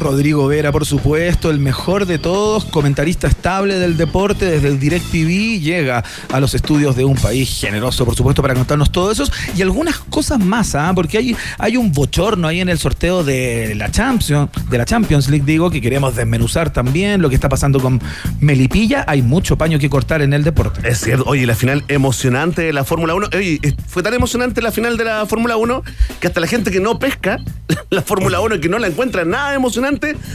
Rodrigo 0.00 0.46
Vera, 0.48 0.72
por 0.72 0.86
supuesto, 0.86 1.50
el 1.50 1.60
mejor 1.60 2.06
de 2.06 2.18
todos, 2.18 2.64
comentarista 2.64 3.28
estable 3.28 3.78
del 3.78 3.96
deporte 3.96 4.46
desde 4.46 4.68
el 4.68 4.80
DirecTV, 4.80 5.60
llega 5.60 6.02
a 6.32 6.40
los 6.40 6.54
estudios 6.54 6.96
de 6.96 7.04
un 7.04 7.16
país 7.16 7.60
generoso, 7.60 8.04
por 8.04 8.16
supuesto, 8.16 8.42
para 8.42 8.54
contarnos 8.54 8.90
todo 8.90 9.12
eso 9.12 9.24
y 9.56 9.62
algunas 9.62 9.98
cosas 9.98 10.38
más, 10.40 10.74
¿ah? 10.74 10.92
porque 10.94 11.18
hay, 11.18 11.36
hay 11.58 11.76
un 11.76 11.92
bochorno 11.92 12.48
ahí 12.48 12.60
en 12.60 12.68
el 12.68 12.78
sorteo 12.78 13.22
de 13.22 13.74
la 13.76 13.90
Champions, 13.90 14.50
de 14.68 14.78
la 14.78 14.84
Champions 14.84 15.28
League, 15.28 15.44
digo, 15.44 15.70
que 15.70 15.80
queremos 15.80 16.16
desmenuzar 16.16 16.72
también, 16.72 17.20
lo 17.20 17.28
que 17.28 17.34
está 17.34 17.48
pasando 17.48 17.78
con 17.80 18.00
Melipilla, 18.40 19.04
hay 19.06 19.22
mucho 19.22 19.56
paño 19.58 19.78
que 19.78 19.90
cortar 19.90 20.22
en 20.22 20.32
el 20.32 20.44
deporte. 20.44 20.88
Es 20.88 21.00
cierto, 21.00 21.24
oye, 21.26 21.46
la 21.46 21.54
final 21.54 21.84
emocionante 21.88 22.62
de 22.62 22.72
la 22.72 22.84
Fórmula 22.84 23.14
1. 23.14 23.28
Oye, 23.36 23.60
eh, 23.62 23.74
fue 23.86 24.02
tan 24.02 24.14
emocionante 24.14 24.62
la 24.62 24.72
final 24.72 24.96
de 24.96 25.04
la 25.04 25.26
Fórmula 25.26 25.56
1 25.56 25.82
que 26.20 26.26
hasta 26.26 26.40
la 26.40 26.46
gente 26.46 26.70
que 26.70 26.80
no 26.80 26.98
pesca 26.98 27.38
la 27.90 28.02
Fórmula 28.02 28.40
1 28.40 28.56
y 28.56 28.60
que 28.60 28.68
no 28.68 28.78
la 28.78 28.86
encuentra 28.86 29.24
nada 29.24 29.54
emocionante 29.54 29.89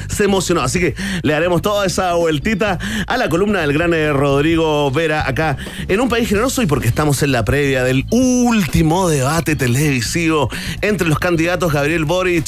se 0.07 0.23
emocionó. 0.23 0.61
Así 0.61 0.79
que 0.79 0.95
le 1.21 1.33
haremos 1.33 1.61
toda 1.61 1.85
esa 1.85 2.13
vueltita 2.13 2.79
a 3.07 3.17
la 3.17 3.29
columna 3.29 3.61
del 3.61 3.73
gran 3.73 3.93
eh, 3.93 4.11
Rodrigo 4.11 4.91
Vera 4.91 5.27
acá 5.27 5.57
en 5.87 5.99
un 5.99 6.09
país 6.09 6.27
generoso 6.27 6.61
y 6.61 6.65
porque 6.65 6.87
estamos 6.87 7.23
en 7.23 7.31
la 7.31 7.45
previa 7.45 7.83
del 7.83 8.05
último 8.11 9.09
debate 9.09 9.55
televisivo 9.55 10.49
entre 10.81 11.07
los 11.07 11.19
candidatos 11.19 11.73
Gabriel 11.73 12.05
Boric 12.05 12.45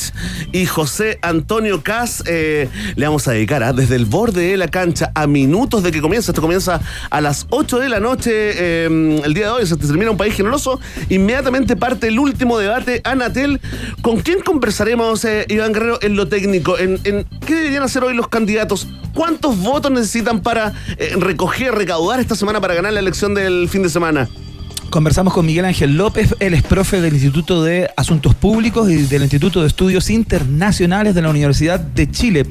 y 0.52 0.66
José 0.66 1.20
Antonio 1.22 1.82
Cas. 1.84 2.24
le 2.26 2.70
vamos 2.96 3.28
a 3.28 3.32
dedicar 3.32 3.64
¿ah? 3.64 3.74
desde 3.74 3.96
el 3.96 4.06
borde 4.06 4.50
de 4.50 4.58
la 4.58 4.68
cancha 4.68 5.12
a 5.16 5.28
minutos 5.28 5.84
de 5.84 5.92
que 5.92 6.02
comienza. 6.02 6.32
Esto 6.32 6.42
comienza 6.42 6.82
a 7.10 7.22
las 7.22 7.48
8 7.50 7.80
de 7.80 7.90
la 7.90 8.00
noche 8.00 8.32
eh, 8.34 9.22
el 9.24 9.34
día 9.34 9.46
de 9.46 9.52
hoy. 9.52 9.66
Se 9.66 9.78
termina 9.78 10.12
un 10.12 10.18
país 10.18 10.34
generoso. 10.34 10.80
Inmediatamente 11.10 11.76
parte 11.76 12.08
el 12.08 12.20
último 12.20 12.58
debate. 12.58 13.02
Anatel, 13.04 13.60
¿con 14.02 14.20
quién 14.20 14.42
conversaremos, 14.42 15.24
eh, 15.26 15.46
Iván 15.50 15.74
Guerrero, 15.74 16.00
en 16.02 16.16
lo 16.16 16.28
técnico? 16.28 16.78
¿En, 16.78 16.97
en 17.04 17.26
qué 17.46 17.56
deberían 17.56 17.84
hacer 17.84 18.04
hoy 18.04 18.14
los 18.14 18.28
candidatos? 18.28 18.88
¿Cuántos 19.14 19.58
votos 19.60 19.92
necesitan 19.92 20.42
para 20.42 20.74
eh, 20.98 21.14
recoger, 21.18 21.74
recaudar 21.74 22.20
esta 22.20 22.36
semana 22.36 22.62
para 22.62 22.76
ganar 22.76 22.94
la 22.94 23.00
elección 23.00 23.34
del 23.34 23.68
fin 23.70 23.84
de 23.84 23.90
semana? 23.90 24.30
Conversamos 24.90 25.34
con 25.34 25.46
Miguel 25.46 25.66
Ángel 25.66 25.98
López, 25.98 26.36
él 26.40 26.54
es 26.54 26.64
profe 26.64 27.02
del 27.02 27.14
Instituto 27.14 27.64
de 27.64 27.90
Asuntos 27.96 28.36
Públicos 28.36 28.90
y 28.90 29.04
del 29.04 29.22
Instituto 29.22 29.62
de 29.62 29.68
Estudios 29.68 30.10
Internacionales 30.10 31.16
de 31.16 31.22
la 31.22 31.30
Universidad 31.30 31.80
de 31.80 32.10
Chile, 32.10 32.46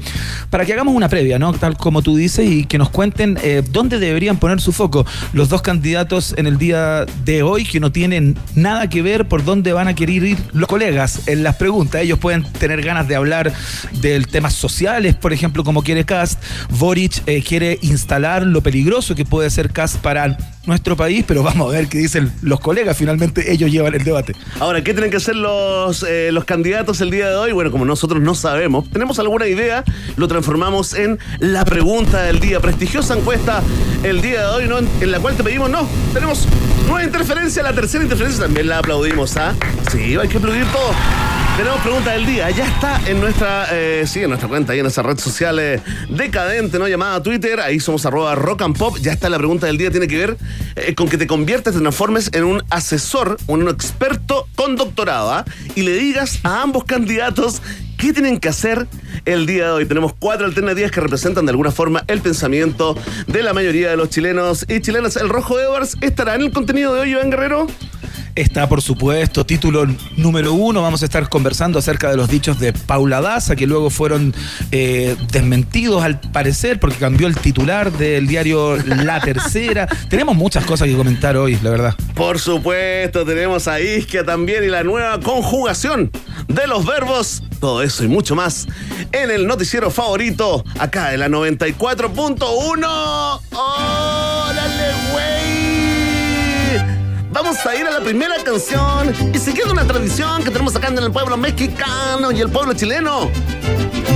para 0.49 0.65
que 0.65 0.73
hagamos 0.73 0.95
una 0.95 1.09
previa, 1.09 1.39
¿no? 1.39 1.53
Tal 1.53 1.77
como 1.77 2.01
tú 2.01 2.15
dices, 2.15 2.49
y 2.49 2.65
que 2.65 2.77
nos 2.77 2.89
cuenten 2.89 3.37
eh, 3.43 3.63
dónde 3.71 3.99
deberían 3.99 4.37
poner 4.37 4.61
su 4.61 4.71
foco 4.71 5.05
los 5.33 5.49
dos 5.49 5.61
candidatos 5.61 6.33
en 6.37 6.47
el 6.47 6.57
día 6.57 7.05
de 7.25 7.43
hoy, 7.43 7.65
que 7.65 7.79
no 7.79 7.91
tienen 7.91 8.37
nada 8.55 8.89
que 8.89 9.01
ver 9.01 9.27
por 9.27 9.43
dónde 9.43 9.73
van 9.73 9.87
a 9.87 9.95
querer 9.95 10.23
ir 10.23 10.37
los 10.53 10.67
colegas 10.67 11.27
en 11.27 11.43
las 11.43 11.55
preguntas. 11.55 12.01
Ellos 12.01 12.19
pueden 12.19 12.43
tener 12.43 12.81
ganas 12.81 13.07
de 13.07 13.15
hablar 13.15 13.53
del 14.01 14.27
temas 14.27 14.53
sociales, 14.53 15.15
por 15.15 15.33
ejemplo, 15.33 15.63
como 15.63 15.83
quiere 15.83 16.05
Cast. 16.05 16.41
Boric 16.69 17.23
eh, 17.27 17.43
quiere 17.43 17.79
instalar 17.81 18.43
lo 18.43 18.61
peligroso 18.61 19.15
que 19.15 19.25
puede 19.25 19.49
ser 19.49 19.71
Cast 19.71 19.97
para 19.97 20.37
nuestro 20.67 20.95
país, 20.95 21.23
pero 21.27 21.43
vamos 21.43 21.73
a 21.73 21.77
ver 21.77 21.87
qué 21.87 21.97
dicen 21.97 22.31
los 22.41 22.59
colegas. 22.59 22.97
Finalmente 22.97 23.51
ellos 23.51 23.71
llevan 23.71 23.95
el 23.95 24.03
debate. 24.03 24.35
Ahora, 24.59 24.83
¿qué 24.83 24.93
tienen 24.93 25.09
que 25.09 25.17
hacer 25.17 25.35
los, 25.35 26.03
eh, 26.03 26.31
los 26.31 26.45
candidatos 26.45 27.01
el 27.01 27.09
día 27.09 27.29
de 27.29 27.35
hoy? 27.35 27.51
Bueno, 27.51 27.71
como 27.71 27.85
nosotros 27.85 28.21
no 28.21 28.35
sabemos, 28.35 28.89
tenemos 28.91 29.17
alguna 29.19 29.47
idea, 29.47 29.83
lo 30.15 30.27
transformamos 30.27 30.93
en 30.93 31.19
la 31.39 31.65
pregunta 31.65 32.23
del 32.23 32.39
día. 32.39 32.59
Prestigiosa 32.59 33.17
encuesta 33.17 33.63
el 34.03 34.21
día 34.21 34.41
de 34.41 34.47
hoy, 34.47 34.67
¿no? 34.67 34.79
En 34.79 35.11
la 35.11 35.19
cual 35.19 35.35
te 35.35 35.43
pedimos, 35.43 35.69
no, 35.69 35.87
tenemos 36.13 36.47
nueva 36.85 37.03
interferencia, 37.03 37.63
la 37.63 37.73
tercera 37.73 38.03
interferencia 38.03 38.43
también 38.43 38.67
la 38.67 38.79
aplaudimos, 38.79 39.37
¿ah? 39.37 39.55
Sí, 39.91 40.15
hay 40.15 40.27
que 40.27 40.37
aplaudir 40.37 40.65
todo. 40.65 40.91
Tenemos 41.57 41.81
pregunta 41.81 42.11
del 42.11 42.25
día. 42.27 42.51
Ya 42.51 42.67
está 42.67 43.01
en 43.09 43.19
nuestra, 43.19 43.67
eh, 43.71 44.03
sí, 44.05 44.21
en 44.21 44.29
nuestra 44.29 44.47
cuenta, 44.47 44.73
ahí 44.73 44.79
en 44.79 44.85
esa 44.85 45.01
red 45.01 45.17
social 45.17 45.57
eh, 45.57 45.81
decadente, 46.07 46.77
¿no? 46.77 46.87
Llamada 46.87 47.23
Twitter. 47.23 47.59
Ahí 47.59 47.79
somos 47.79 48.05
arroba 48.05 48.35
rock 48.35 48.61
and 48.61 48.77
pop. 48.77 48.95
Ya 49.01 49.11
está 49.11 49.27
la 49.27 49.39
pregunta 49.39 49.65
del 49.65 49.79
día. 49.79 49.89
Tiene 49.89 50.07
que 50.07 50.17
ver 50.17 50.37
eh, 50.75 50.93
con 50.93 51.09
que 51.09 51.17
te 51.17 51.25
conviertes, 51.25 51.73
te 51.73 51.79
transformes 51.79 52.29
en 52.33 52.43
un 52.43 52.63
asesor, 52.69 53.37
un 53.47 53.67
experto 53.69 54.47
con 54.55 54.75
doctorado, 54.75 55.33
¿ah? 55.33 55.45
Y 55.73 55.81
le 55.81 55.93
digas 55.93 56.39
a 56.43 56.61
ambos 56.61 56.83
candidatos 56.83 57.63
¿Qué 57.97 58.13
tienen 58.13 58.39
que 58.39 58.47
hacer 58.47 58.87
el 59.25 59.47
día 59.47 59.65
de 59.65 59.71
hoy? 59.71 59.85
Tenemos 59.87 60.13
cuatro 60.13 60.45
alternativas 60.45 60.91
que 60.91 61.01
representan 61.01 61.47
de 61.47 61.49
alguna 61.49 61.71
forma 61.71 62.03
el 62.05 62.21
pensamiento 62.21 62.95
de 63.25 63.41
la 63.41 63.53
mayoría 63.53 63.89
de 63.89 63.97
los 63.97 64.11
chilenos 64.11 64.67
y 64.69 64.81
chilenas. 64.81 65.15
El 65.15 65.29
Rojo 65.29 65.59
Edwards 65.59 65.97
estará 66.01 66.35
en 66.35 66.43
el 66.43 66.51
contenido 66.51 66.93
de 66.93 67.01
hoy, 67.01 67.11
Iván 67.13 67.31
Guerrero. 67.31 67.65
Está, 68.37 68.69
por 68.69 68.83
supuesto, 68.83 69.47
título 69.47 69.87
número 70.15 70.53
uno. 70.53 70.83
Vamos 70.83 71.01
a 71.01 71.05
estar 71.05 71.27
conversando 71.27 71.79
acerca 71.79 72.11
de 72.11 72.17
los 72.17 72.29
dichos 72.29 72.59
de 72.59 72.71
Paula 72.71 73.19
Daza, 73.19 73.55
que 73.55 73.65
luego 73.65 73.89
fueron 73.89 74.31
eh, 74.71 75.15
desmentidos 75.31 76.03
al 76.03 76.19
parecer, 76.19 76.79
porque 76.79 76.97
cambió 76.97 77.25
el 77.25 77.35
titular 77.35 77.91
del 77.91 78.27
diario 78.27 78.77
La 78.85 79.19
Tercera. 79.25 79.87
tenemos 80.07 80.35
muchas 80.35 80.65
cosas 80.65 80.87
que 80.87 80.95
comentar 80.95 81.35
hoy, 81.35 81.57
la 81.63 81.71
verdad. 81.71 81.95
Por 82.13 82.37
supuesto, 82.37 83.25
tenemos 83.25 83.67
a 83.67 83.81
Isquia 83.81 84.23
también 84.23 84.63
y 84.63 84.67
la 84.67 84.83
nueva 84.83 85.19
conjugación 85.19 86.11
de 86.47 86.67
los 86.67 86.85
verbos. 86.85 87.41
Todo 87.59 87.81
eso 87.81 88.03
y 88.03 88.07
mucho 88.07 88.35
más 88.35 88.67
en 89.13 89.31
el 89.31 89.47
noticiero 89.47 89.89
favorito, 89.89 90.63
acá 90.77 91.15
en 91.15 91.21
la 91.21 91.27
94.1. 91.27 93.41
¡Órale, 93.51 94.93
güey! 95.11 95.66
Vamos 97.39 97.63
a 97.67 97.75
ir 97.75 97.85
a 97.85 97.91
la 97.91 97.99
primera 97.99 98.33
canción 98.43 99.13
y 99.31 99.37
siguiendo 99.37 99.71
una 99.71 99.85
tradición 99.85 100.43
que 100.43 100.49
tenemos 100.49 100.75
acá 100.75 100.87
en 100.87 100.97
el 100.97 101.11
pueblo 101.11 101.37
mexicano 101.37 102.31
y 102.31 102.41
el 102.41 102.49
pueblo 102.49 102.73
chileno. 102.73 103.29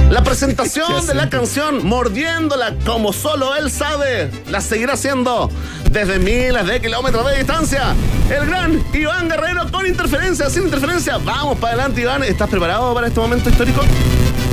La 0.10 0.24
presentación 0.24 1.06
de 1.08 1.14
la 1.14 1.30
canción 1.30 1.86
Mordiéndola 1.86 2.74
como 2.84 3.14
solo 3.14 3.56
él 3.56 3.70
sabe. 3.70 4.32
La 4.50 4.60
seguirá 4.60 4.94
haciendo 4.94 5.52
desde 5.92 6.18
miles 6.18 6.66
de 6.66 6.82
kilómetros 6.82 7.24
de 7.28 7.38
distancia. 7.38 7.94
El 8.32 8.48
gran 8.48 8.84
Iván 8.92 9.30
Guerrero 9.30 9.72
con 9.72 9.86
interferencia, 9.86 10.50
sin 10.50 10.64
interferencia. 10.64 11.20
Vamos 11.20 11.60
para 11.60 11.74
adelante, 11.74 12.02
Iván. 12.02 12.24
¿Estás 12.24 12.50
preparado 12.50 12.92
para 12.96 13.06
este 13.06 13.20
momento 13.20 13.52
histórico? 13.52 13.82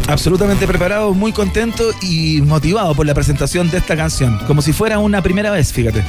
Absolutamente 0.08 0.66
preparado, 0.66 1.14
muy 1.14 1.32
contento 1.32 1.84
y 2.02 2.42
motivado 2.42 2.94
por 2.94 3.06
la 3.06 3.14
presentación 3.14 3.70
de 3.70 3.78
esta 3.78 3.96
canción. 3.96 4.38
Como 4.46 4.60
si 4.60 4.74
fuera 4.74 4.98
una 4.98 5.22
primera 5.22 5.50
vez, 5.50 5.72
fíjate. 5.72 6.04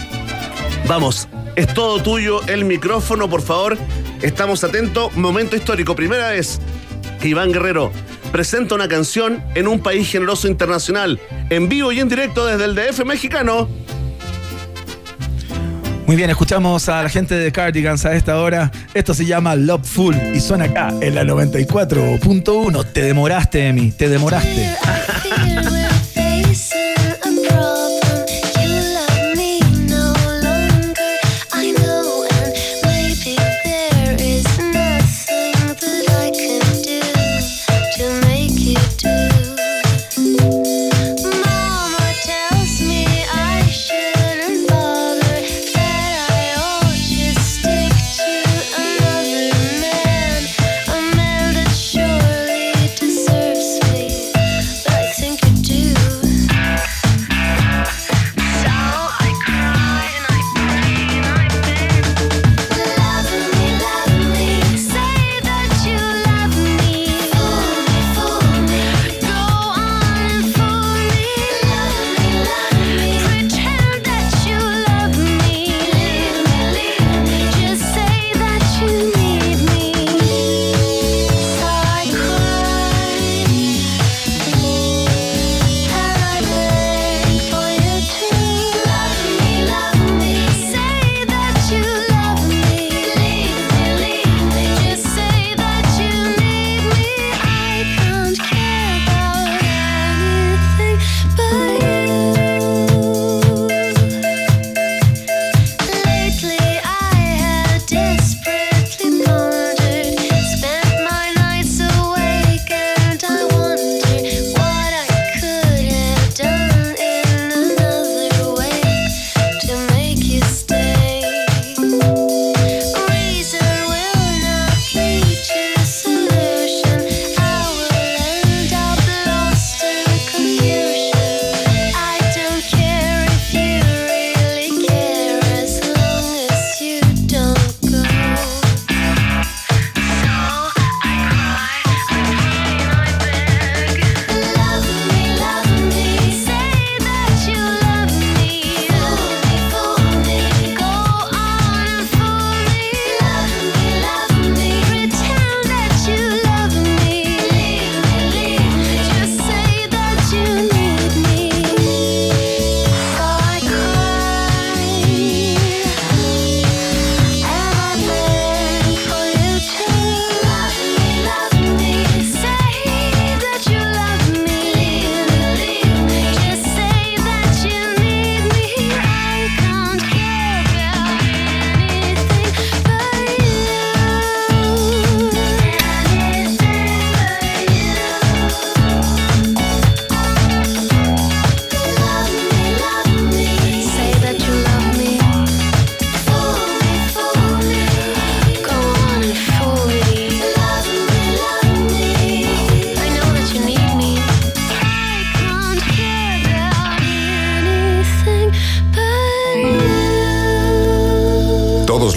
Vamos, 0.89 1.29
es 1.59 1.73
todo 1.73 2.01
tuyo 2.01 2.41
el 2.47 2.63
micrófono, 2.63 3.29
por 3.29 3.41
favor. 3.41 3.77
Estamos 4.21 4.63
atentos. 4.63 5.15
Momento 5.17 5.57
histórico. 5.57 5.93
Primera 5.93 6.29
vez 6.29 6.59
que 7.19 7.27
Iván 7.27 7.51
Guerrero 7.51 7.91
presenta 8.31 8.75
una 8.75 8.87
canción 8.87 9.43
en 9.55 9.67
un 9.67 9.81
país 9.81 10.09
generoso 10.09 10.47
internacional, 10.47 11.19
en 11.49 11.67
vivo 11.67 11.91
y 11.91 11.99
en 11.99 12.07
directo 12.07 12.45
desde 12.45 12.63
el 12.63 12.75
DF 12.75 13.03
mexicano. 13.05 13.67
Muy 16.05 16.15
bien, 16.15 16.29
escuchamos 16.29 16.87
a 16.87 17.03
la 17.03 17.09
gente 17.09 17.35
de 17.35 17.51
Cardigans 17.51 18.05
a 18.05 18.13
esta 18.13 18.39
hora. 18.39 18.71
Esto 18.93 19.13
se 19.13 19.25
llama 19.25 19.55
Love 19.55 19.85
Full 19.85 20.15
y 20.33 20.39
suena 20.39 20.65
acá 20.65 20.93
en 21.01 21.13
la 21.13 21.23
94.1. 21.23 22.85
Te 22.93 23.01
demoraste, 23.01 23.67
Emi, 23.67 23.91
te 23.91 24.07
demoraste. 24.07 24.75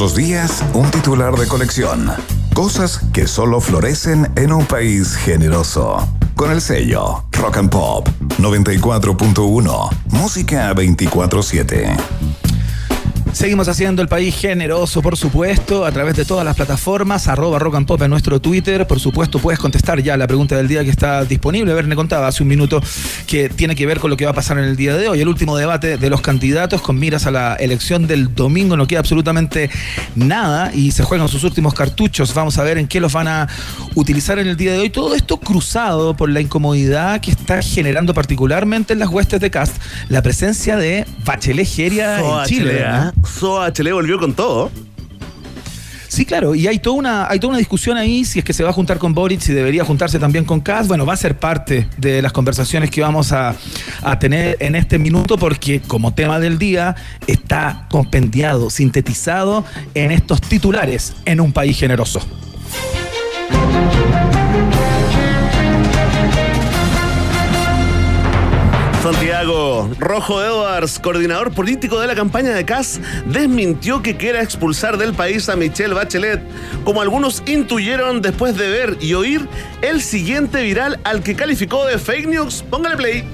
los 0.02 0.16
días, 0.16 0.64
un 0.75 0.90
titular 0.90 1.37
de 1.37 1.47
colección. 1.47 2.11
Cosas 2.54 3.00
que 3.12 3.28
solo 3.28 3.61
florecen 3.61 4.28
en 4.35 4.52
un 4.52 4.66
país 4.66 5.14
generoso. 5.14 6.09
Con 6.35 6.50
el 6.50 6.61
sello 6.61 7.23
Rock 7.30 7.59
and 7.59 7.71
Pop 7.71 8.09
94.1. 8.38 9.90
Música 10.11 10.75
24-7. 10.75 12.31
Seguimos 13.32 13.66
haciendo 13.66 14.02
el 14.02 14.08
país 14.08 14.36
generoso, 14.36 15.00
por 15.00 15.16
supuesto, 15.16 15.86
a 15.86 15.90
través 15.90 16.14
de 16.16 16.26
todas 16.26 16.44
las 16.44 16.54
plataformas, 16.54 17.28
arroba 17.28 17.58
rock 17.58 17.76
and 17.76 17.86
pop 17.86 18.00
en 18.02 18.10
nuestro 18.10 18.40
Twitter. 18.42 18.86
Por 18.86 19.00
supuesto, 19.00 19.38
puedes 19.38 19.58
contestar 19.58 20.02
ya 20.02 20.18
la 20.18 20.26
pregunta 20.26 20.54
del 20.54 20.68
día 20.68 20.84
que 20.84 20.90
está 20.90 21.24
disponible. 21.24 21.72
Verne 21.72 21.96
contaba 21.96 22.26
hace 22.26 22.42
un 22.42 22.50
minuto 22.50 22.82
que 23.26 23.48
tiene 23.48 23.74
que 23.74 23.86
ver 23.86 24.00
con 24.00 24.10
lo 24.10 24.18
que 24.18 24.26
va 24.26 24.32
a 24.32 24.34
pasar 24.34 24.58
en 24.58 24.64
el 24.64 24.76
día 24.76 24.96
de 24.96 25.08
hoy. 25.08 25.22
El 25.22 25.28
último 25.28 25.56
debate 25.56 25.96
de 25.96 26.10
los 26.10 26.20
candidatos 26.20 26.82
con 26.82 26.98
miras 26.98 27.26
a 27.26 27.30
la 27.30 27.54
elección 27.54 28.06
del 28.06 28.34
domingo. 28.34 28.76
No 28.76 28.86
queda 28.86 29.00
absolutamente 29.00 29.70
nada 30.14 30.70
y 30.74 30.90
se 30.90 31.02
juegan 31.02 31.26
sus 31.28 31.42
últimos 31.42 31.72
cartuchos. 31.72 32.34
Vamos 32.34 32.58
a 32.58 32.62
ver 32.64 32.76
en 32.76 32.86
qué 32.86 33.00
los 33.00 33.14
van 33.14 33.28
a 33.28 33.48
utilizar 33.94 34.38
en 34.40 34.46
el 34.46 34.58
día 34.58 34.72
de 34.72 34.78
hoy. 34.78 34.90
Todo 34.90 35.14
esto 35.14 35.38
cruzado 35.38 36.14
por 36.14 36.28
la 36.28 36.42
incomodidad 36.42 37.20
que 37.22 37.30
está 37.30 37.62
generando 37.62 38.12
particularmente 38.12 38.92
en 38.92 38.98
las 38.98 39.08
huestes 39.08 39.40
de 39.40 39.50
Cast 39.50 39.74
la 40.10 40.20
presencia 40.20 40.76
de 40.76 41.06
Bachelet 41.24 41.66
Geria 41.66 42.20
en 42.20 42.44
Chile. 42.44 42.84
SOHL 43.26 43.93
volvió 43.93 44.19
con 44.19 44.35
todo. 44.35 44.71
Sí, 46.12 46.26
claro, 46.26 46.55
y 46.55 46.67
hay 46.67 46.79
toda 46.79 46.97
una, 46.97 47.26
hay 47.26 47.41
toda 47.41 47.52
una 47.52 47.59
discusión 47.59 47.97
ahí 47.97 48.26
si 48.26 48.38
es 48.38 48.45
que 48.45 48.52
se 48.52 48.62
va 48.62 48.69
a 48.69 48.73
juntar 48.75 48.99
con 48.99 49.14
Boric, 49.14 49.41
si 49.41 49.55
debería 49.55 49.83
juntarse 49.83 50.19
también 50.19 50.45
con 50.45 50.61
Kass. 50.61 50.87
Bueno, 50.87 51.07
va 51.07 51.14
a 51.14 51.17
ser 51.17 51.38
parte 51.38 51.88
de 51.97 52.21
las 52.21 52.33
conversaciones 52.33 52.91
que 52.91 53.00
vamos 53.00 53.33
a, 53.33 53.57
a 54.02 54.19
tener 54.19 54.59
en 54.61 54.75
este 54.75 54.99
minuto, 54.99 55.38
porque 55.38 55.81
como 55.81 56.12
tema 56.12 56.38
del 56.38 56.59
día 56.59 56.97
está 57.26 57.87
compendiado, 57.91 58.69
sintetizado 58.69 59.64
en 59.95 60.11
estos 60.11 60.43
titulares 60.43 61.14
en 61.25 61.41
un 61.41 61.50
país 61.50 61.79
generoso. 61.79 62.21
Santiago 69.02 69.90
Rojo 69.99 70.40
Edwards, 70.40 71.00
coordinador 71.00 71.52
político 71.52 71.99
de 71.99 72.06
la 72.06 72.14
campaña 72.14 72.50
de 72.50 72.64
Cas, 72.64 73.00
desmintió 73.26 74.00
que 74.00 74.16
quiera 74.16 74.40
expulsar 74.40 74.97
del 74.97 75.12
país 75.12 75.49
a 75.49 75.56
Michelle 75.56 75.92
Bachelet, 75.92 76.40
como 76.85 77.02
algunos 77.02 77.42
intuyeron 77.47 78.23
después 78.23 78.56
de 78.56 78.71
ver 78.71 78.99
y 79.00 79.14
oír 79.14 79.49
el 79.80 80.02
siguiente 80.02 80.62
viral 80.62 81.00
al 81.02 81.25
que 81.25 81.35
calificó 81.35 81.85
de 81.85 81.99
fake 81.99 82.28
news. 82.28 82.62
Póngale 82.71 82.97
play. 82.97 83.25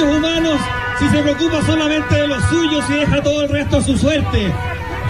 humanos, 0.00 0.58
si 0.98 1.06
se 1.10 1.22
preocupa 1.22 1.60
solamente 1.66 2.14
de 2.14 2.26
los 2.26 2.42
suyos 2.44 2.82
y 2.88 2.92
deja 2.94 3.22
todo 3.22 3.42
el 3.42 3.50
resto 3.50 3.76
a 3.76 3.82
su 3.82 3.98
suerte. 3.98 4.50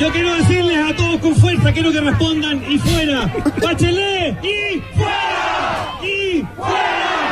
Yo 0.00 0.10
quiero 0.10 0.34
decirles 0.34 0.90
a 0.90 0.96
todos 0.96 1.20
con 1.20 1.36
fuerza, 1.36 1.72
quiero 1.72 1.92
que 1.92 2.00
respondan 2.00 2.64
y 2.68 2.78
fuera. 2.78 3.32
Bachelet 3.62 4.44
y 4.44 4.82
fuera. 4.96 6.00
Y 6.02 6.44
fuera. 6.56 7.23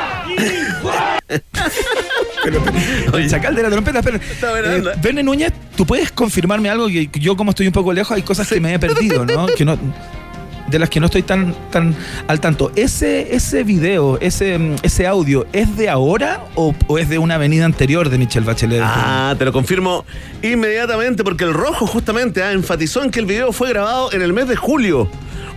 Fuera. 0.83 1.19
el 3.15 3.31
chacal 3.31 3.55
de 3.55 3.63
la 3.63 3.71
trompeta, 3.71 3.99
espera. 4.01 4.19
Eh, 4.19 4.83
Verne 5.03 5.23
Núñez, 5.23 5.53
¿tú 5.77 5.87
puedes 5.87 6.11
confirmarme 6.13 6.69
algo? 6.69 6.89
Que 6.89 7.09
yo 7.15 7.37
como 7.37 7.51
estoy 7.51 7.67
un 7.67 7.73
poco 7.73 7.93
lejos, 7.93 8.17
hay 8.17 8.23
cosas 8.23 8.49
que 8.49 8.61
me 8.61 8.75
he 8.75 8.79
perdido, 8.79 9.25
¿no? 9.25 9.47
Que 9.47 9.65
no 9.65 9.79
de 10.73 10.79
las 10.79 10.91
que 10.91 10.99
no 10.99 11.07
estoy 11.07 11.23
tan, 11.23 11.55
tan 11.71 11.95
al 12.27 12.41
tanto. 12.41 12.73
¿Ese, 12.75 13.35
ese 13.35 13.63
video, 13.63 14.19
ese, 14.21 14.59
ese 14.83 15.07
audio, 15.07 15.47
es 15.53 15.77
de 15.77 15.89
ahora 15.89 16.45
o, 16.55 16.75
o, 16.89 16.99
es 16.99 17.09
de 17.09 17.19
una 17.19 17.37
avenida 17.37 17.65
anterior 17.65 18.09
de 18.09 18.19
Michelle 18.19 18.47
Bachelet? 18.47 18.81
Ah, 18.83 19.35
te 19.39 19.45
lo 19.45 19.53
confirmo 19.53 20.05
inmediatamente 20.43 21.23
porque 21.23 21.45
el 21.45 21.53
rojo 21.53 21.87
justamente 21.87 22.43
ah, 22.43 22.53
enfatizó 22.53 23.05
en 23.05 23.11
que 23.11 23.21
el 23.21 23.27
video 23.27 23.53
fue 23.53 23.69
grabado 23.69 24.13
en 24.13 24.23
el 24.23 24.33
mes 24.33 24.49
de 24.49 24.57
julio 24.57 25.09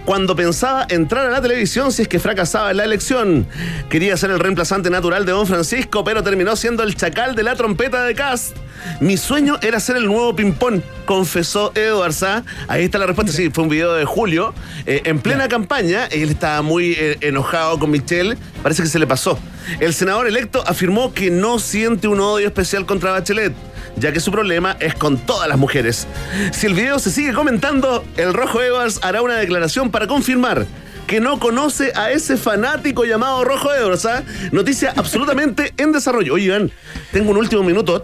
cuando 0.05 0.35
pensaba 0.35 0.85
entrar 0.89 1.25
a 1.25 1.29
la 1.31 1.41
televisión 1.41 1.91
si 1.91 2.03
es 2.03 2.07
que 2.07 2.19
fracasaba 2.19 2.71
en 2.71 2.77
la 2.77 2.83
elección. 2.83 3.47
Quería 3.89 4.15
ser 4.15 4.29
el 4.29 4.39
reemplazante 4.39 4.89
natural 4.89 5.25
de 5.25 5.31
Don 5.31 5.47
Francisco, 5.47 6.03
pero 6.03 6.23
terminó 6.23 6.55
siendo 6.55 6.83
el 6.83 6.95
chacal 6.95 7.35
de 7.35 7.43
la 7.43 7.55
trompeta 7.55 8.03
de 8.03 8.13
Cast. 8.13 8.55
Mi 8.99 9.17
sueño 9.17 9.57
era 9.61 9.79
ser 9.79 9.97
el 9.97 10.05
nuevo 10.05 10.35
ping-pong, 10.35 10.81
confesó 11.05 11.71
Edward 11.73 12.13
Sá. 12.13 12.43
Ahí 12.67 12.83
está 12.83 12.99
la 12.99 13.07
respuesta, 13.07 13.33
sí, 13.33 13.49
fue 13.49 13.63
un 13.63 13.69
video 13.69 13.93
de 13.93 14.05
julio, 14.05 14.53
eh, 14.85 15.01
en 15.05 15.19
plena 15.19 15.47
campaña. 15.47 16.05
Él 16.05 16.29
estaba 16.29 16.61
muy 16.61 16.93
eh, 16.93 17.17
enojado 17.21 17.79
con 17.79 17.89
Michelle, 17.89 18.37
parece 18.61 18.83
que 18.83 18.89
se 18.89 18.99
le 18.99 19.07
pasó. 19.07 19.39
El 19.79 19.93
senador 19.95 20.27
electo 20.27 20.63
afirmó 20.67 21.13
que 21.13 21.31
no 21.31 21.57
siente 21.57 22.07
un 22.07 22.19
odio 22.19 22.45
especial 22.45 22.85
contra 22.85 23.11
Bachelet 23.11 23.53
ya 23.97 24.12
que 24.12 24.19
su 24.19 24.31
problema 24.31 24.75
es 24.79 24.95
con 24.95 25.17
todas 25.17 25.47
las 25.47 25.58
mujeres. 25.58 26.08
Si 26.51 26.67
el 26.67 26.73
video 26.73 26.99
se 26.99 27.12
sigue 27.12 27.34
comentando, 27.34 28.03
el 28.17 28.34
Rojo 28.34 28.62
Evans 28.62 28.99
hará 29.03 29.21
una 29.21 29.36
declaración 29.36 29.91
para 29.91 30.08
confirmar 30.08 30.65
que 31.08 31.19
no 31.19 31.39
conoce 31.39 31.91
a 31.95 32.12
ese 32.12 32.38
fanático 32.38 33.05
llamado 33.05 33.43
Rojo 33.43 33.73
Evans. 33.73 34.05
¿ah? 34.05 34.23
Noticia 34.51 34.93
absolutamente 34.95 35.73
en 35.77 35.91
desarrollo. 35.91 36.34
Oye, 36.34 36.45
Iván, 36.45 36.71
tengo 37.12 37.31
un 37.31 37.38
último 37.38 37.63
minuto. 37.63 38.03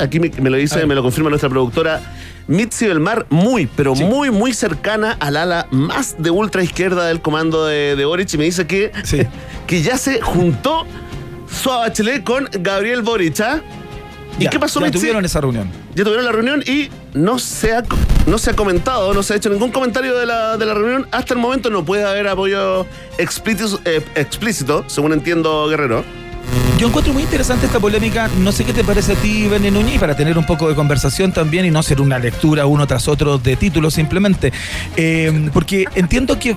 Aquí 0.00 0.20
me, 0.20 0.50
lo 0.50 0.56
dice, 0.56 0.86
me 0.86 0.94
lo 0.94 1.02
confirma 1.02 1.30
nuestra 1.30 1.48
productora. 1.48 2.00
Mitzi 2.48 2.86
Belmar, 2.86 3.26
muy, 3.30 3.66
pero 3.66 3.94
muy, 3.94 4.30
muy 4.30 4.52
cercana 4.52 5.16
al 5.20 5.36
ala 5.36 5.68
más 5.70 6.16
de 6.18 6.30
ultra 6.30 6.62
izquierda 6.62 7.06
del 7.06 7.22
comando 7.22 7.66
de, 7.66 7.94
de 7.94 8.04
Boric, 8.04 8.34
y 8.34 8.38
me 8.38 8.44
dice 8.44 8.66
que, 8.66 8.90
que 9.66 9.82
ya 9.82 9.96
se 9.96 10.20
juntó 10.20 10.84
su 11.48 11.68
Bachelet 11.68 12.24
con 12.24 12.48
Gabriel 12.52 13.02
Boric. 13.02 13.40
¿ah? 13.40 13.62
¿Y 14.38 14.48
qué 14.48 14.58
pasó, 14.58 14.80
Ya 14.80 14.90
tuvieron 14.90 15.24
esa 15.24 15.40
reunión. 15.40 15.70
Ya 15.94 16.04
tuvieron 16.04 16.24
la 16.24 16.32
reunión 16.32 16.62
y 16.66 16.88
no 17.14 17.38
se 17.38 17.74
ha, 17.74 17.84
no 18.26 18.38
se 18.38 18.50
ha 18.50 18.54
comentado, 18.54 19.12
no 19.14 19.22
se 19.22 19.34
ha 19.34 19.36
hecho 19.36 19.50
ningún 19.50 19.70
comentario 19.70 20.16
de 20.16 20.26
la, 20.26 20.56
de 20.56 20.66
la 20.66 20.74
reunión. 20.74 21.06
Hasta 21.10 21.34
el 21.34 21.40
momento 21.40 21.70
no 21.70 21.84
puede 21.84 22.04
haber 22.04 22.28
apoyo 22.28 22.86
explícito, 23.18 23.80
eh, 23.84 24.02
explícito 24.14 24.84
según 24.88 25.12
entiendo 25.12 25.68
Guerrero. 25.68 26.04
Yo 26.82 26.88
encuentro 26.88 27.12
muy 27.12 27.22
interesante 27.22 27.66
esta 27.66 27.78
polémica. 27.78 28.28
No 28.40 28.50
sé 28.50 28.64
qué 28.64 28.72
te 28.72 28.82
parece 28.82 29.12
a 29.12 29.14
ti, 29.14 29.46
Bene 29.46 29.70
Núñez, 29.70 30.00
para 30.00 30.16
tener 30.16 30.36
un 30.36 30.44
poco 30.44 30.68
de 30.68 30.74
conversación 30.74 31.30
también 31.30 31.64
y 31.64 31.70
no 31.70 31.80
ser 31.80 32.00
una 32.00 32.18
lectura 32.18 32.66
uno 32.66 32.88
tras 32.88 33.06
otro 33.06 33.38
de 33.38 33.54
títulos 33.54 33.94
simplemente. 33.94 34.52
Eh, 34.96 35.48
porque 35.52 35.84
entiendo 35.94 36.40
que 36.40 36.56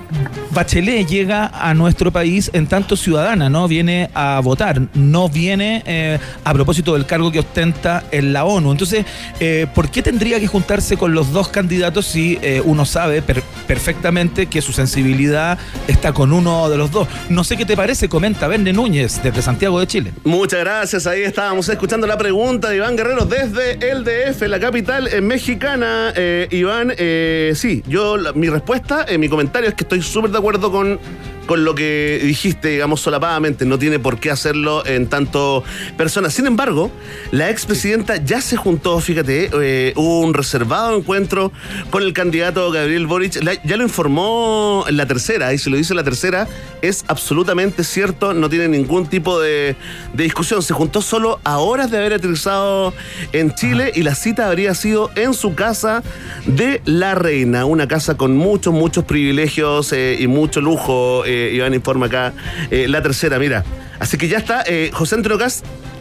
Bachelet 0.50 1.08
llega 1.08 1.52
a 1.54 1.76
nuestro 1.76 2.12
país 2.12 2.50
en 2.54 2.66
tanto 2.66 2.96
ciudadana, 2.96 3.50
¿no? 3.52 3.68
Viene 3.68 4.10
a 4.16 4.40
votar, 4.44 4.82
no 4.96 5.30
viene 5.30 5.84
eh, 5.86 6.18
a 6.44 6.54
propósito 6.54 6.94
del 6.94 7.06
cargo 7.06 7.32
que 7.32 7.40
ostenta 7.40 8.04
en 8.12 8.34
la 8.34 8.46
ONU. 8.46 8.72
Entonces, 8.72 9.06
eh, 9.40 9.68
¿por 9.76 9.90
qué 9.90 10.02
tendría 10.02 10.40
que 10.40 10.48
juntarse 10.48 10.98
con 10.98 11.14
los 11.14 11.34
dos 11.34 11.50
candidatos 11.50 12.08
si 12.08 12.40
uno 12.64 12.86
sabe 12.86 13.22
perfectamente 13.22 14.48
que 14.48 14.62
su 14.62 14.72
sensibilidad 14.72 15.60
está 15.88 16.14
con 16.14 16.34
uno 16.34 16.68
de 16.68 16.78
los 16.78 16.90
dos? 16.90 17.08
No 17.30 17.44
sé 17.44 17.58
qué 17.58 17.66
te 17.66 17.76
parece, 17.76 18.10
comenta 18.10 18.48
Bene 18.48 18.74
Núñez 18.74 19.22
desde 19.22 19.44
Santiago 19.44 19.75
de 19.80 19.88
Chile. 19.88 20.14
Muchas 20.24 20.60
gracias. 20.62 21.08
Ahí 21.08 21.22
estábamos 21.22 21.68
escuchando 21.70 22.08
la 22.08 22.18
pregunta 22.18 22.70
de 22.70 22.78
Iván 22.78 22.96
Guerrero 22.96 23.26
desde 23.26 23.92
el 23.92 24.04
DF, 24.04 24.42
la 24.48 24.60
capital 24.60 25.08
eh, 25.08 25.22
mexicana. 25.22 26.14
Eh, 26.16 26.48
Iván, 26.52 26.94
eh, 26.98 27.54
sí, 27.56 27.84
yo 27.88 28.18
mi 28.34 28.50
respuesta, 28.50 29.06
mi 29.18 29.30
comentario 29.30 29.70
es 29.70 29.76
que 29.76 29.84
estoy 29.84 30.02
súper 30.02 30.32
de 30.32 30.38
acuerdo 30.38 30.72
con 30.72 31.00
con 31.46 31.64
lo 31.64 31.76
que 31.76 32.20
dijiste, 32.24 32.70
digamos, 32.70 33.02
solapadamente. 33.02 33.66
No 33.66 33.80
tiene 33.80 34.00
por 34.00 34.20
qué 34.20 34.32
hacerlo 34.32 34.86
en 34.86 35.08
tanto 35.08 35.64
personas. 35.98 36.34
Sin 36.34 36.48
embargo, 36.48 36.92
la 37.32 37.50
expresidenta 37.50 38.18
ya 38.18 38.42
se 38.42 38.58
juntó, 38.58 39.00
fíjate, 39.00 39.50
eh, 39.54 39.94
hubo 39.96 40.22
un 40.22 40.34
reservado 40.34 40.98
encuentro 40.98 41.52
con 41.90 42.04
el 42.04 42.14
candidato 42.14 42.72
Gabriel 42.72 43.08
Boric. 43.08 43.40
ya 43.64 43.78
lo 43.78 43.84
informó 43.84 44.86
la 44.90 45.06
tercera, 45.06 45.54
y 45.54 45.58
si 45.58 45.70
lo 45.70 45.78
dice 45.78 45.94
la 45.94 46.04
tercera, 46.04 46.48
es 46.82 47.06
absolutamente 47.08 47.84
cierto, 47.84 48.34
no 48.34 48.50
tiene 48.50 48.68
ningún 48.68 49.08
tipo 49.08 49.40
de, 49.40 49.76
discusión. 50.14 50.62
Se 50.62 50.74
juntó 50.74 51.02
solo 51.02 51.40
a 51.44 51.58
horas 51.58 51.92
de 51.92 51.98
haber 51.98 52.14
aterrizado 52.14 52.94
en 53.32 53.54
Chile 53.54 53.92
y 53.96 54.04
la 54.04 54.16
cita 54.16 54.48
habría 54.48 54.74
sido 54.74 55.12
en 55.16 55.34
su 55.34 55.56
casa 55.56 56.04
de 56.46 56.82
la 56.86 57.16
reina, 57.16 57.66
una 57.66 57.88
casa 57.88 58.18
con 58.18 58.36
muchos, 58.36 58.74
muchos 58.74 59.04
privilegios 59.04 59.92
eh, 59.94 60.18
y 60.20 60.28
mucho 60.28 60.62
lujo. 60.62 61.24
Eh, 61.26 61.35
Iván 61.54 61.74
informa 61.74 62.08
acá. 62.08 62.34
Eh, 62.72 62.88
la 62.88 63.02
tercera, 63.02 63.40
mira. 63.40 63.64
Así 64.00 64.18
que 64.18 64.28
ya 64.28 64.38
está. 64.38 64.64
Eh, 64.68 64.92
José 64.94 65.16
Antonio 65.16 65.40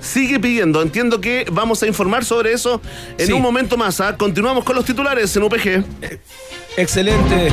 sigue 0.00 0.38
pidiendo. 0.38 0.82
Entiendo 0.82 1.20
que 1.20 1.46
vamos 1.50 1.82
a 1.82 1.86
informar 1.86 2.24
sobre 2.24 2.52
eso 2.52 2.80
en 3.18 3.32
un 3.32 3.42
momento 3.42 3.76
más. 3.76 4.00
¿ah? 4.00 4.16
Continuamos 4.16 4.64
con 4.64 4.76
los 4.76 4.84
titulares 4.84 5.34
en 5.36 5.42
UPG. 5.42 5.84
Excelente. 6.76 7.50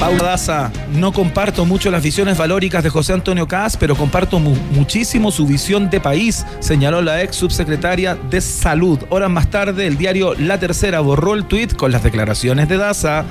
Paula 0.00 0.24
Daza, 0.24 0.70
no 0.92 1.10
comparto 1.12 1.64
mucho 1.64 1.90
las 1.90 2.02
visiones 2.02 2.36
valóricas 2.36 2.84
de 2.84 2.90
José 2.90 3.14
Antonio 3.14 3.48
Cas, 3.48 3.78
pero 3.78 3.96
comparto 3.96 4.38
muchísimo 4.38 5.32
su 5.32 5.46
visión 5.46 5.88
de 5.88 6.00
país, 6.00 6.44
señaló 6.60 7.00
la 7.00 7.22
ex 7.22 7.36
subsecretaria 7.36 8.14
de 8.14 8.42
Salud. 8.42 8.98
Horas 9.08 9.30
más 9.30 9.50
tarde, 9.50 9.86
el 9.86 9.96
diario 9.96 10.34
La 10.34 10.60
Tercera 10.60 11.00
borró 11.00 11.32
el 11.34 11.46
tuit 11.46 11.74
con 11.74 11.92
las 11.92 12.02
declaraciones 12.02 12.68
de 12.68 12.76
Daza. 12.76 13.24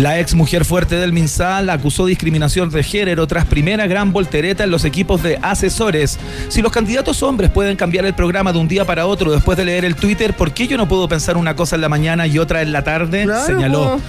La 0.00 0.18
ex 0.18 0.32
mujer 0.32 0.64
fuerte 0.64 0.96
del 0.96 1.12
MinSal 1.12 1.68
acusó 1.68 2.06
discriminación 2.06 2.70
de 2.70 2.82
género 2.82 3.26
tras 3.26 3.44
primera 3.44 3.86
gran 3.86 4.14
voltereta 4.14 4.64
en 4.64 4.70
los 4.70 4.86
equipos 4.86 5.22
de 5.22 5.38
asesores. 5.42 6.18
Si 6.48 6.62
los 6.62 6.72
candidatos 6.72 7.22
hombres 7.22 7.50
pueden 7.50 7.76
cambiar 7.76 8.06
el 8.06 8.14
programa 8.14 8.50
de 8.50 8.60
un 8.60 8.66
día 8.66 8.86
para 8.86 9.04
otro 9.04 9.30
después 9.30 9.58
de 9.58 9.66
leer 9.66 9.84
el 9.84 9.96
Twitter, 9.96 10.34
¿por 10.34 10.52
qué 10.54 10.66
yo 10.66 10.78
no 10.78 10.88
puedo 10.88 11.06
pensar 11.06 11.36
una 11.36 11.54
cosa 11.54 11.76
en 11.76 11.82
la 11.82 11.90
mañana 11.90 12.26
y 12.26 12.38
otra 12.38 12.62
en 12.62 12.72
la 12.72 12.82
tarde? 12.82 13.24
Claro, 13.24 13.44
Señaló. 13.44 13.82
po. 13.82 14.00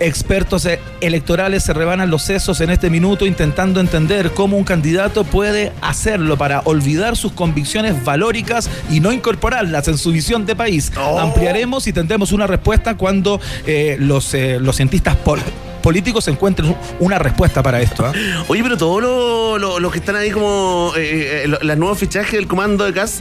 Expertos 0.00 0.66
e- 0.66 0.80
electorales 1.00 1.62
se 1.62 1.72
rebanan 1.72 2.10
los 2.10 2.24
sesos 2.24 2.60
en 2.60 2.68
este 2.68 2.90
minuto 2.90 3.24
intentando 3.24 3.80
entender 3.80 4.32
cómo 4.32 4.58
un 4.58 4.64
candidato 4.64 5.24
puede 5.24 5.72
hacerlo 5.80 6.36
para 6.36 6.60
olvidar 6.66 7.16
sus 7.16 7.32
convicciones 7.32 8.04
valóricas 8.04 8.68
y 8.90 9.00
no 9.00 9.12
incorporarlas 9.12 9.88
en 9.88 9.96
su 9.96 10.12
visión 10.12 10.44
de 10.44 10.54
país. 10.54 10.92
Oh. 11.00 11.18
Ampliaremos 11.18 11.86
y 11.86 11.94
tendremos 11.94 12.32
una 12.32 12.46
respuesta 12.46 12.98
cuando 12.98 13.40
eh, 13.66 13.96
los, 13.98 14.34
eh, 14.34 14.58
los 14.60 14.76
cientistas 14.76 15.16
pol- 15.42 15.52
políticos 15.82 16.28
encuentren 16.28 16.74
una 17.00 17.18
respuesta 17.18 17.62
para 17.62 17.80
esto. 17.80 18.04
¿ah? 18.06 18.12
Oye, 18.48 18.62
pero 18.62 18.76
todos 18.76 19.00
los 19.02 19.60
lo, 19.60 19.80
los 19.80 19.92
que 19.92 19.98
están 19.98 20.16
ahí 20.16 20.30
como 20.30 20.92
eh, 20.96 21.44
eh, 21.44 21.48
lo- 21.48 21.58
las 21.62 21.76
nuevos 21.78 21.98
fichajes 21.98 22.32
del 22.32 22.46
comando 22.46 22.84
de 22.84 22.92
CAS, 22.92 23.20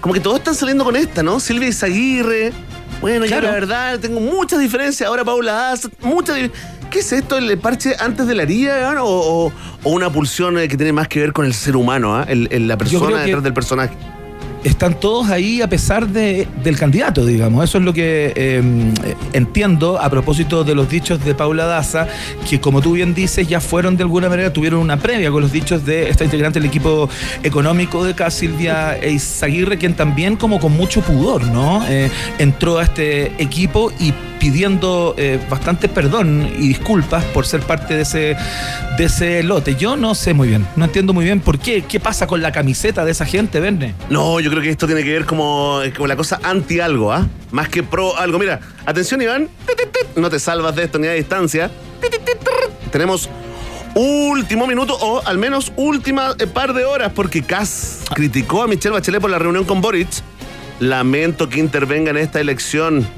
como 0.00 0.14
que 0.14 0.20
todos 0.20 0.38
están 0.38 0.54
saliendo 0.54 0.84
con 0.84 0.96
esta, 0.96 1.22
¿no? 1.22 1.40
Silvia 1.40 1.68
Izaguirre. 1.68 2.52
Bueno, 3.00 3.24
yo 3.26 3.30
Claro. 3.32 3.48
la 3.48 3.52
verdad 3.52 3.98
tengo 4.00 4.20
muchas 4.20 4.60
diferencias. 4.60 5.08
Ahora 5.08 5.24
Paula 5.24 5.52
Daz, 5.52 5.88
muchas 6.02 6.38
¿Qué 6.90 7.00
es 7.00 7.12
esto? 7.12 7.36
¿El 7.38 7.58
parche 7.58 7.96
antes 7.98 8.26
de 8.28 8.34
la 8.36 8.44
haría 8.44 8.92
¿no? 8.92 9.02
o, 9.04 9.46
o- 9.46 9.52
o 9.82 9.90
una 9.90 10.10
pulsión 10.10 10.56
eh, 10.58 10.68
que 10.68 10.76
tiene 10.76 10.92
más 10.92 11.08
que 11.08 11.18
ver 11.20 11.32
con 11.32 11.44
el 11.44 11.52
ser 11.52 11.74
humano, 11.76 12.14
¿ah? 12.16 12.24
el, 12.28 12.46
el- 12.52 12.68
la 12.68 12.76
persona 12.76 13.18
que- 13.18 13.24
detrás 13.24 13.42
del 13.42 13.52
personaje? 13.52 13.94
Están 14.64 14.98
todos 14.98 15.30
ahí 15.30 15.60
a 15.62 15.68
pesar 15.68 16.08
de, 16.08 16.48
del 16.62 16.76
candidato, 16.78 17.24
digamos. 17.24 17.62
Eso 17.64 17.78
es 17.78 17.84
lo 17.84 17.92
que 17.92 18.32
eh, 18.34 18.62
entiendo 19.32 20.00
a 20.00 20.10
propósito 20.10 20.64
de 20.64 20.74
los 20.74 20.88
dichos 20.88 21.24
de 21.24 21.34
Paula 21.34 21.66
Daza, 21.66 22.08
que 22.48 22.60
como 22.60 22.80
tú 22.80 22.92
bien 22.92 23.14
dices, 23.14 23.46
ya 23.46 23.60
fueron 23.60 23.96
de 23.96 24.02
alguna 24.02 24.28
manera, 24.28 24.52
tuvieron 24.52 24.80
una 24.80 24.96
previa 24.96 25.30
con 25.30 25.42
los 25.42 25.52
dichos 25.52 25.84
de 25.84 26.08
esta 26.08 26.24
integrante 26.24 26.58
del 26.58 26.68
equipo 26.68 27.08
económico 27.42 28.04
de 28.04 28.12
acá, 28.12 28.30
Silvia 28.30 28.96
Eizaguirre, 28.96 29.78
quien 29.78 29.94
también 29.94 30.36
como 30.36 30.58
con 30.58 30.72
mucho 30.72 31.02
pudor, 31.02 31.44
¿no? 31.44 31.84
Eh, 31.86 32.10
entró 32.38 32.78
a 32.78 32.84
este 32.84 33.32
equipo 33.42 33.92
y 34.00 34.12
pidiendo 34.44 35.14
eh, 35.16 35.40
bastante 35.48 35.88
perdón 35.88 36.46
y 36.58 36.68
disculpas 36.68 37.24
por 37.24 37.46
ser 37.46 37.62
parte 37.62 37.96
de 37.96 38.02
ese, 38.02 38.36
de 38.98 39.04
ese 39.04 39.42
lote. 39.42 39.74
Yo 39.74 39.96
no 39.96 40.14
sé 40.14 40.34
muy 40.34 40.48
bien, 40.48 40.66
no 40.76 40.84
entiendo 40.84 41.14
muy 41.14 41.24
bien 41.24 41.40
por 41.40 41.58
qué. 41.58 41.80
¿Qué 41.80 41.98
pasa 41.98 42.26
con 42.26 42.42
la 42.42 42.52
camiseta 42.52 43.06
de 43.06 43.12
esa 43.12 43.24
gente, 43.24 43.58
Verne? 43.58 43.94
No, 44.10 44.40
yo 44.40 44.50
creo 44.50 44.62
que 44.62 44.68
esto 44.68 44.84
tiene 44.84 45.02
que 45.02 45.14
ver 45.14 45.24
como, 45.24 45.80
como 45.96 46.06
la 46.06 46.14
cosa 46.14 46.40
anti 46.42 46.78
algo, 46.78 47.10
¿ah? 47.10 47.26
Más 47.52 47.70
que 47.70 47.82
pro 47.82 48.18
algo. 48.18 48.38
Mira, 48.38 48.60
atención, 48.84 49.22
Iván. 49.22 49.48
No 50.14 50.28
te 50.28 50.38
salvas 50.38 50.76
de 50.76 50.84
esto 50.84 50.98
ni 50.98 51.06
a 51.06 51.12
distancia. 51.12 51.70
Tenemos 52.92 53.30
último 53.94 54.66
minuto 54.66 54.94
o 55.00 55.26
al 55.26 55.38
menos 55.38 55.72
última 55.76 56.34
eh, 56.38 56.46
par 56.46 56.74
de 56.74 56.84
horas 56.84 57.12
porque 57.14 57.42
Kass 57.42 58.02
criticó 58.14 58.62
a 58.62 58.66
Michelle 58.66 58.92
Bachelet 58.92 59.22
por 59.22 59.30
la 59.30 59.38
reunión 59.38 59.64
con 59.64 59.80
Boric. 59.80 60.10
Lamento 60.80 61.48
que 61.48 61.60
intervenga 61.60 62.10
en 62.10 62.18
esta 62.18 62.42
elección. 62.42 63.08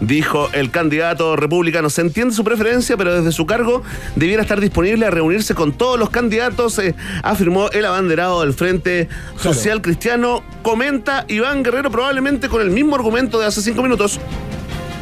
Dijo 0.00 0.48
el 0.52 0.70
candidato 0.70 1.36
republicano, 1.36 1.88
se 1.88 2.00
entiende 2.00 2.34
su 2.34 2.44
preferencia, 2.44 2.96
pero 2.96 3.14
desde 3.14 3.32
su 3.32 3.46
cargo 3.46 3.82
debiera 4.16 4.42
estar 4.42 4.60
disponible 4.60 5.06
a 5.06 5.10
reunirse 5.10 5.54
con 5.54 5.72
todos 5.72 5.98
los 5.98 6.10
candidatos, 6.10 6.78
eh, 6.78 6.94
afirmó 7.22 7.70
el 7.70 7.84
abanderado 7.84 8.40
del 8.42 8.54
Frente 8.54 9.08
Social 9.38 9.80
Cristiano. 9.82 10.42
Comenta 10.62 11.24
Iván 11.28 11.62
Guerrero 11.62 11.90
probablemente 11.90 12.48
con 12.48 12.60
el 12.60 12.70
mismo 12.70 12.96
argumento 12.96 13.38
de 13.38 13.46
hace 13.46 13.62
cinco 13.62 13.82
minutos. 13.82 14.20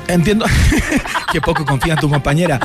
Entiendo 0.09 0.45
que 1.33 1.41
poco 1.41 1.65
confía 1.65 1.95
en 1.95 1.99
tu 2.01 2.09
compañera, 2.11 2.59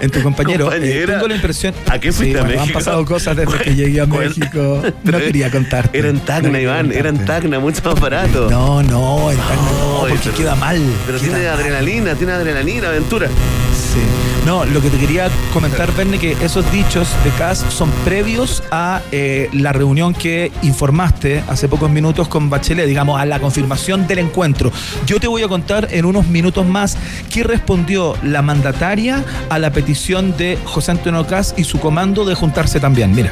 en 0.00 0.10
tu 0.10 0.22
compañero. 0.22 0.72
Eh, 0.72 1.04
tengo 1.06 1.28
la 1.28 1.34
impresión. 1.36 1.74
¿A 1.88 1.98
qué 1.98 2.10
fuiste 2.12 2.34
Sí, 2.34 2.38
a 2.38 2.42
bueno, 2.42 2.60
México? 2.60 2.78
Han 2.78 2.84
pasado 2.84 3.04
cosas 3.04 3.36
desde 3.36 3.58
que 3.58 3.74
llegué 3.74 4.00
a 4.00 4.06
México. 4.06 4.82
No 5.04 5.18
quería 5.18 5.50
contarte. 5.50 5.98
Era 5.98 6.08
en 6.08 6.20
Tacna, 6.20 6.60
Iván, 6.60 6.90
era 6.92 7.08
en. 7.10 7.24
Tacna, 7.24 7.58
mucho 7.60 7.82
más 7.84 8.00
barato. 8.00 8.48
No, 8.50 8.82
no, 8.82 9.30
en 9.30 9.36
Tacna 9.38 9.54
no, 9.56 9.96
porque 10.00 10.18
pero- 10.24 10.36
queda 10.36 10.54
mal. 10.56 10.80
Pero 11.06 11.18
queda 11.20 11.28
tiene 11.34 11.44
mal. 11.50 11.58
adrenalina, 11.60 12.14
tiene 12.14 12.32
adrenalina, 12.32 12.88
aventura. 12.88 13.28
Sí. 13.28 14.00
No, 14.48 14.64
lo 14.64 14.80
que 14.80 14.88
te 14.88 14.96
quería 14.96 15.28
comentar, 15.52 15.94
Verne, 15.94 16.18
que 16.18 16.32
esos 16.42 16.72
dichos 16.72 17.06
de 17.22 17.28
Cas 17.32 17.58
son 17.68 17.90
previos 18.02 18.62
a 18.70 19.02
eh, 19.12 19.50
la 19.52 19.74
reunión 19.74 20.14
que 20.14 20.50
informaste 20.62 21.44
hace 21.48 21.68
pocos 21.68 21.90
minutos 21.90 22.28
con 22.28 22.48
Bachelet, 22.48 22.86
digamos, 22.86 23.20
a 23.20 23.26
la 23.26 23.40
confirmación 23.40 24.06
del 24.06 24.20
encuentro. 24.20 24.72
Yo 25.04 25.20
te 25.20 25.28
voy 25.28 25.42
a 25.42 25.48
contar 25.48 25.88
en 25.90 26.06
unos 26.06 26.28
minutos 26.28 26.64
más 26.64 26.96
qué 27.30 27.44
respondió 27.44 28.16
la 28.22 28.40
mandataria 28.40 29.22
a 29.50 29.58
la 29.58 29.70
petición 29.70 30.34
de 30.38 30.56
José 30.64 30.92
Antonio 30.92 31.26
Cas 31.26 31.52
y 31.58 31.64
su 31.64 31.78
comando 31.78 32.24
de 32.24 32.34
juntarse 32.34 32.80
también. 32.80 33.14
Mira. 33.14 33.30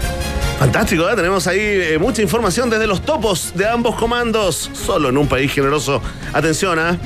Fantástico, 0.59 1.09
¿eh? 1.09 1.17
tenemos 1.17 1.47
ahí 1.47 1.61
eh, 1.61 1.99
mucha 1.99 2.21
información 2.21 2.69
desde 2.69 2.87
los 2.87 3.01
topos 3.01 3.53
de 3.55 3.67
ambos 3.67 3.95
comandos, 3.95 4.71
solo 4.75 5.09
en 5.09 5.17
un 5.17 5.27
país 5.27 5.51
generoso. 5.51 6.03
Atención, 6.35 6.79
¿ah? 6.79 6.99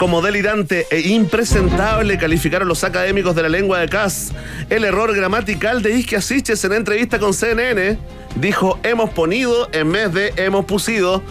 Como 0.00 0.22
delirante 0.22 0.86
e 0.90 1.00
impresentable 1.10 2.16
calificaron 2.16 2.66
los 2.66 2.84
académicos 2.84 3.36
de 3.36 3.42
la 3.42 3.50
lengua 3.50 3.80
de 3.80 3.88
Cas 3.90 4.32
el 4.70 4.84
error 4.84 5.14
gramatical 5.14 5.82
de 5.82 5.92
Isquia 5.98 6.22
Siches 6.22 6.64
en 6.64 6.72
entrevista 6.72 7.18
con 7.18 7.34
CNN. 7.34 7.98
Dijo, 8.36 8.78
hemos 8.82 9.10
ponido 9.10 9.68
en 9.72 9.92
vez 9.92 10.10
de 10.14 10.32
hemos 10.38 10.64
pusido. 10.64 11.22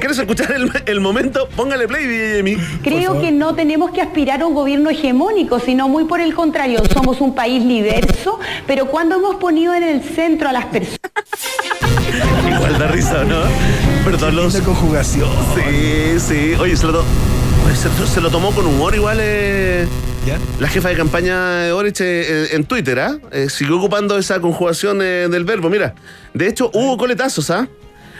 ¿Quieres 0.00 0.18
escuchar 0.18 0.50
el, 0.50 0.68
el 0.86 0.98
momento? 1.00 1.48
Póngale 1.54 1.86
play, 1.86 2.34
Jamie. 2.38 2.58
Creo 2.82 3.20
que 3.20 3.30
no 3.30 3.54
tenemos 3.54 3.92
que 3.92 4.02
aspirar 4.02 4.42
a 4.42 4.46
un 4.46 4.54
gobierno 4.54 4.90
hegemónico, 4.90 5.60
sino 5.60 5.88
muy 5.88 6.02
por 6.02 6.20
el 6.20 6.34
contrario, 6.34 6.82
somos 6.92 7.20
un 7.20 7.36
país 7.36 7.62
diverso, 7.68 8.40
pero 8.66 8.86
cuando 8.86 9.14
hemos 9.14 9.36
ponido 9.36 9.74
en 9.74 9.84
el 9.84 10.02
centro 10.02 10.48
a 10.48 10.52
las 10.52 10.64
personas 10.66 10.98
Igual 12.52 12.78
da 12.80 12.88
risa, 12.88 13.22
¿no? 13.22 13.42
Perdón, 14.04 14.34
los... 14.34 14.56
conjugación. 14.62 15.28
Sí, 15.54 16.18
sí. 16.18 16.54
Oye, 16.58 16.76
se 16.76 16.86
lo, 16.86 16.94
to- 16.94 17.04
Oye, 17.04 17.31
se, 17.74 18.06
se 18.06 18.20
lo 18.20 18.30
tomó 18.30 18.52
con 18.52 18.66
humor 18.66 18.94
igual 18.94 19.18
eh, 19.20 19.86
¿Ya? 20.26 20.38
la 20.60 20.68
jefa 20.68 20.88
de 20.88 20.96
campaña 20.96 21.60
de 21.60 21.92
eh, 22.00 22.48
en 22.52 22.64
Twitter, 22.64 23.00
¿ah? 23.00 23.18
Eh, 23.30 23.48
siguió 23.48 23.78
ocupando 23.78 24.18
esa 24.18 24.40
conjugación 24.40 25.00
eh, 25.02 25.28
del 25.28 25.44
verbo. 25.44 25.68
Mira, 25.68 25.94
de 26.34 26.48
hecho 26.48 26.70
hubo 26.74 26.96
coletazos, 26.96 27.50
¿ah? 27.50 27.68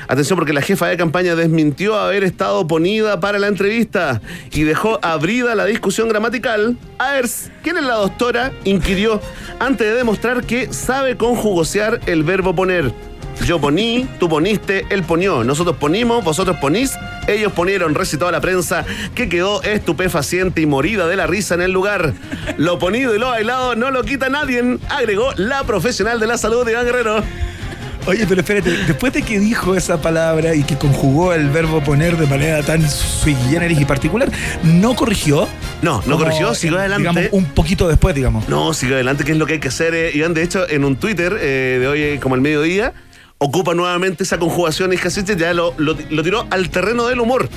Atención 0.09 0.37
porque 0.37 0.53
la 0.53 0.63
jefa 0.63 0.89
de 0.89 0.97
campaña 0.97 1.37
desmintió 1.37 1.97
haber 1.97 2.25
estado 2.25 2.67
ponida 2.67 3.21
para 3.21 3.39
la 3.39 3.47
entrevista 3.47 4.21
y 4.51 4.63
dejó 4.65 4.99
abrida 5.03 5.55
la 5.55 5.65
discusión 5.65 6.09
gramatical. 6.09 6.77
A 6.99 7.13
ver, 7.13 7.27
¿quién 7.63 7.77
es 7.77 7.85
la 7.85 7.95
doctora? 7.95 8.53
Inquirió 8.65 9.21
antes 9.61 9.87
de 9.87 9.95
demostrar 9.95 10.45
que 10.45 10.73
sabe 10.73 11.17
conjugosear 11.17 12.01
el 12.07 12.25
verbo 12.25 12.55
poner. 12.55 12.93
Yo 13.47 13.61
poní, 13.61 14.07
tú 14.21 14.29
poniste, 14.29 14.87
él 14.91 15.03
ponió. 15.03 15.43
Nosotros 15.43 15.77
ponimos, 15.77 16.25
vosotros 16.25 16.57
ponís, 16.61 16.93
ellos 17.27 17.53
ponieron, 17.53 17.95
recitó 17.95 18.29
a 18.29 18.33
la 18.33 18.41
prensa, 18.41 18.85
que 19.15 19.29
quedó 19.29 19.63
estupefaciente 19.63 20.61
y 20.61 20.67
morida 20.67 21.09
de 21.09 21.17
la 21.17 21.27
risa 21.27 21.55
en 21.55 21.63
el 21.63 21.73
lugar. 21.73 22.13
Lo 22.57 22.79
ponido 22.79 23.15
y 23.15 23.19
lo 23.19 23.29
bailado 23.31 23.75
no 23.75 23.91
lo 23.91 24.05
quita 24.05 24.29
nadie, 24.29 24.79
agregó 24.89 25.33
la 25.37 25.65
profesional 25.65 26.21
de 26.21 26.27
la 26.29 26.39
salud, 26.39 26.69
Iván 26.69 26.85
Guerrero. 26.85 27.23
Oye, 28.07 28.27
pero 28.29 28.41
espérate, 28.41 28.71
después 28.87 29.13
de 29.13 29.23
que 29.23 29.39
dijo 29.39 29.77
esa 29.77 30.01
palabra 30.01 30.57
y 30.57 30.65
que 30.65 30.77
conjugó 30.77 31.35
el 31.35 31.51
verbo 31.51 31.83
poner 31.85 32.17
de 32.17 32.27
manera 32.27 32.61
tan 32.65 32.89
sui 32.89 33.37
generis 33.49 33.81
y 33.81 33.85
particular, 33.85 34.29
¿no 34.65 34.97
corrigió? 34.97 35.49
No, 35.83 36.03
no 36.07 36.19
corrigió, 36.19 36.53
siguió 36.55 36.79
adelante. 36.79 37.09
Digamos, 37.11 37.33
un 37.33 37.45
poquito 37.47 37.87
después, 37.89 38.15
digamos. 38.15 38.49
No, 38.49 38.75
sigue 38.75 38.95
adelante, 38.95 39.25
que 39.25 39.33
es 39.33 39.39
lo 39.39 39.47
que 39.47 39.55
hay 39.55 39.61
que 39.61 39.69
hacer. 39.69 39.95
eh, 39.95 40.11
Iván, 40.15 40.35
de 40.35 40.43
hecho, 40.43 40.69
en 40.69 40.85
un 40.85 40.97
Twitter 40.97 41.37
eh, 41.41 41.79
de 41.81 41.87
hoy, 41.87 42.03
eh, 42.03 42.21
como 42.21 42.35
el 42.35 42.41
mediodía, 42.41 42.93
ocupa 43.45 43.75
nuevamente 43.75 44.23
esa 44.23 44.39
conjugación 44.39 44.93
y 44.93 44.97
Casiche 44.97 45.37
ya 45.37 45.53
lo, 45.53 45.75
lo- 45.77 45.97
lo 46.11 46.23
tiró 46.23 46.47
al 46.51 46.71
terreno 46.71 47.07
del 47.07 47.21
humor. 47.21 47.49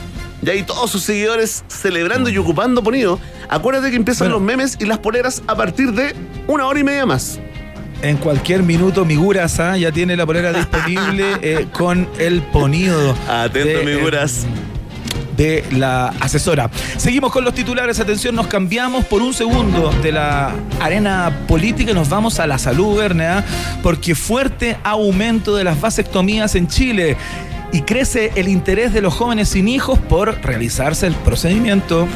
Y 0.41 0.49
ahí 0.49 0.63
todos 0.63 0.89
sus 0.91 1.03
seguidores 1.03 1.63
celebrando 1.67 2.29
y 2.29 2.37
ocupando 2.37 2.83
ponido. 2.83 3.19
Acuérdate 3.49 3.89
que 3.91 3.95
empiezan 3.95 4.27
Bueno. 4.27 4.35
los 4.39 4.45
memes 4.45 4.77
y 4.79 4.85
las 4.85 4.97
poleras 4.99 5.41
a 5.47 5.55
partir 5.55 5.91
de 5.93 6.15
una 6.47 6.65
hora 6.67 6.79
y 6.79 6.83
media 6.83 7.05
más. 7.05 7.39
En 8.01 8.17
cualquier 8.17 8.61
minuto, 8.61 9.05
Miguras 9.05 9.59
¿ah? 9.59 9.77
ya 9.77 9.91
tiene 9.91 10.15
la 10.17 10.25
polera 10.25 10.51
disponible 10.53 11.25
eh, 11.41 11.67
con 11.71 12.07
el 12.19 12.41
ponido. 12.41 13.15
Atento, 13.27 13.79
de, 13.79 13.95
Miguras. 13.95 14.43
eh, 14.43 14.47
de 15.35 15.65
la 15.71 16.07
asesora. 16.19 16.69
Seguimos 16.97 17.31
con 17.31 17.43
los 17.43 17.53
titulares. 17.53 17.99
Atención, 17.99 18.35
nos 18.35 18.47
cambiamos 18.47 19.05
por 19.05 19.21
un 19.21 19.33
segundo 19.33 19.91
de 20.01 20.11
la 20.11 20.53
arena 20.79 21.45
política 21.47 21.91
y 21.91 21.93
nos 21.93 22.09
vamos 22.09 22.39
a 22.39 22.47
la 22.47 22.57
salud, 22.57 22.97
Verne, 22.97 23.25
¿ah? 23.25 23.43
porque 23.81 24.15
fuerte 24.15 24.77
aumento 24.83 25.55
de 25.55 25.63
las 25.63 25.79
vasectomías 25.79 26.55
en 26.55 26.67
Chile. 26.67 27.17
Y 27.71 27.81
crece 27.81 28.31
el 28.35 28.47
interés 28.47 28.93
de 28.93 29.01
los 29.01 29.13
jóvenes 29.13 29.49
sin 29.49 29.67
hijos 29.67 29.99
por 29.99 30.41
realizarse 30.41 31.07
el 31.07 31.13
procedimiento. 31.13 32.07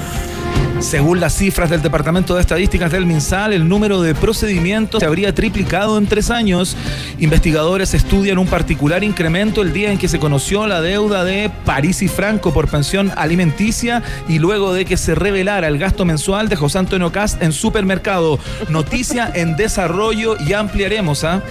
Según 0.80 1.20
las 1.20 1.36
cifras 1.36 1.70
del 1.70 1.82
Departamento 1.82 2.36
de 2.36 2.42
Estadísticas 2.42 2.92
del 2.92 3.06
MinSal, 3.06 3.52
el 3.52 3.68
número 3.68 4.02
de 4.02 4.16
procedimientos 4.16 5.02
se 5.02 5.06
habría 5.06 5.36
triplicado 5.36 5.98
en 5.98 6.08
tres 6.08 6.30
años. 6.30 6.78
Investigadores 7.20 7.94
estudian 7.94 8.38
un 8.38 8.48
particular 8.48 9.04
incremento 9.04 9.62
el 9.62 9.74
día 9.74 9.92
en 9.92 9.98
que 9.98 10.08
se 10.08 10.20
conoció 10.20 10.68
la 10.68 10.82
deuda 10.82 11.24
de 11.26 11.52
París 11.66 12.02
y 12.02 12.08
Franco 12.08 12.54
por 12.54 12.70
pensión 12.70 13.12
alimenticia 13.18 14.04
y 14.30 14.40
luego 14.40 14.74
de 14.74 14.86
que 14.86 14.96
se 14.96 15.16
revelara 15.16 15.68
el 15.68 15.78
gasto 15.78 16.06
mensual 16.06 16.48
de 16.48 16.56
José 16.56 16.80
Antonio 16.80 17.12
Cast 17.12 17.42
en 17.44 17.52
supermercado. 17.52 18.40
Noticia 18.70 19.30
en 19.36 19.58
desarrollo 19.58 20.38
y 20.40 20.54
ampliaremos. 20.54 21.26
¿ah? 21.26 21.44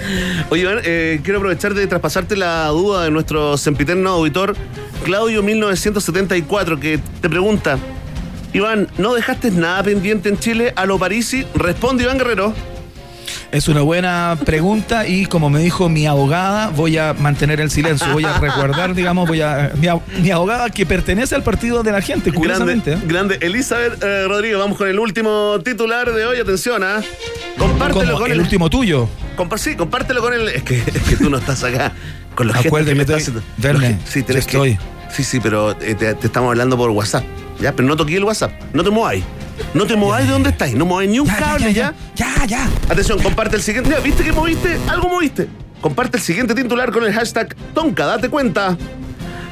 Oye, 0.49 0.67
eh, 0.85 1.21
quiero 1.23 1.39
aprovechar 1.39 1.75
de 1.75 1.87
traspasarte 1.87 2.35
la 2.35 2.67
duda 2.69 3.05
de 3.05 3.11
nuestro 3.11 3.59
sempiterno 3.59 4.11
auditor 4.11 4.57
Claudio 5.05 5.43
1974 5.43 6.81
que 6.81 6.99
te 7.21 7.29
pregunta. 7.29 7.79
Iván, 8.53 8.89
¿no 8.99 9.15
dejaste 9.15 9.51
nada 9.51 9.83
pendiente 9.83 10.29
en 10.29 10.39
Chile 10.39 10.73
a 10.77 10.87
lo 10.87 10.99
Parisi? 10.99 11.47
Responde 11.55 12.05
Iván 12.05 12.19
Guerrero. 12.19 12.55
Es 13.51 13.69
una 13.69 13.81
buena 13.81 14.37
pregunta 14.45 15.07
y 15.07 15.25
como 15.25 15.49
me 15.49 15.61
dijo 15.61 15.89
mi 15.89 16.07
abogada, 16.07 16.69
voy 16.69 16.99
a 16.99 17.15
mantener 17.15 17.61
el 17.61 17.71
silencio, 17.71 18.13
voy 18.13 18.25
a 18.25 18.39
recordar, 18.39 18.95
digamos, 18.95 19.27
voy 19.27 19.41
a 19.41 19.73
mi, 20.21 20.31
abogada 20.31 20.69
que 20.69 20.85
pertenece 20.85 21.35
al 21.35 21.43
partido 21.43 21.83
de 21.83 21.93
la 21.93 22.03
gente, 22.03 22.31
curiosamente. 22.33 22.91
Grande, 22.91 23.07
¿eh? 23.07 23.09
grande. 23.09 23.39
Elizabeth 23.41 24.03
eh, 24.03 24.27
Rodríguez, 24.29 24.59
vamos 24.59 24.77
con 24.77 24.89
el 24.89 24.99
último 24.99 25.59
titular 25.65 26.13
de 26.13 26.27
hoy, 26.27 26.39
atención, 26.39 26.83
¿ah? 26.85 27.01
Compártelo 27.57 28.19
con 28.19 28.31
el, 28.31 28.41
último 28.41 28.69
tuyo. 28.69 29.09
sí, 29.57 29.77
compártelo 29.77 30.21
con 30.21 30.35
el. 30.35 30.49
Es 30.49 30.63
que, 30.63 30.79
es 30.79 31.03
que 31.09 31.17
tú 31.17 31.31
no 31.31 31.39
estás 31.39 31.65
acá 31.65 31.93
con 32.35 32.49
los 32.49 32.57
Acuérdate 32.57 32.95
que 32.95 33.15
estoy, 33.15 33.43
Verne, 33.57 33.99
sí, 34.05 34.23
tenés 34.23 34.47
que, 34.47 34.57
estoy. 34.57 34.79
Sí, 35.11 35.25
sí, 35.25 35.41
pero 35.41 35.73
eh, 35.81 35.95
te, 35.95 36.11
estamos 36.11 36.51
hablando 36.51 36.77
por 36.77 36.91
WhatsApp. 36.91 37.25
Ya, 37.61 37.73
pero 37.75 37.89
no 37.89 37.97
toqué 37.97 38.17
el 38.17 38.25
WhatsApp. 38.25 38.53
No 38.73 38.85
te 38.85 38.91
mováis. 38.91 39.25
No 39.75 39.87
te 39.87 39.97
mováis 39.97 40.27
de 40.27 40.33
dónde 40.33 40.51
estáis. 40.51 40.75
No 40.75 40.87
mováis 40.87 41.11
ni 41.11 41.19
un 41.19 41.27
cable 41.27 41.73
ya. 41.73 41.95
Ya, 42.15 42.45
ya. 42.47 42.69
Atención, 42.89 43.21
comparte 43.21 43.57
el 43.57 43.63
siguiente. 43.63 43.95
¿viste 44.03 44.25
que 44.25 44.33
moviste? 44.33 44.79
Algo 44.89 45.09
moviste. 45.09 45.49
Comparte 45.81 46.17
el 46.17 46.23
siguiente 46.23 46.55
titular 46.55 46.91
con 46.91 47.05
el 47.05 47.13
hashtag 47.13 47.55
Tonka, 47.75 48.07
date 48.07 48.29
cuenta. 48.29 48.77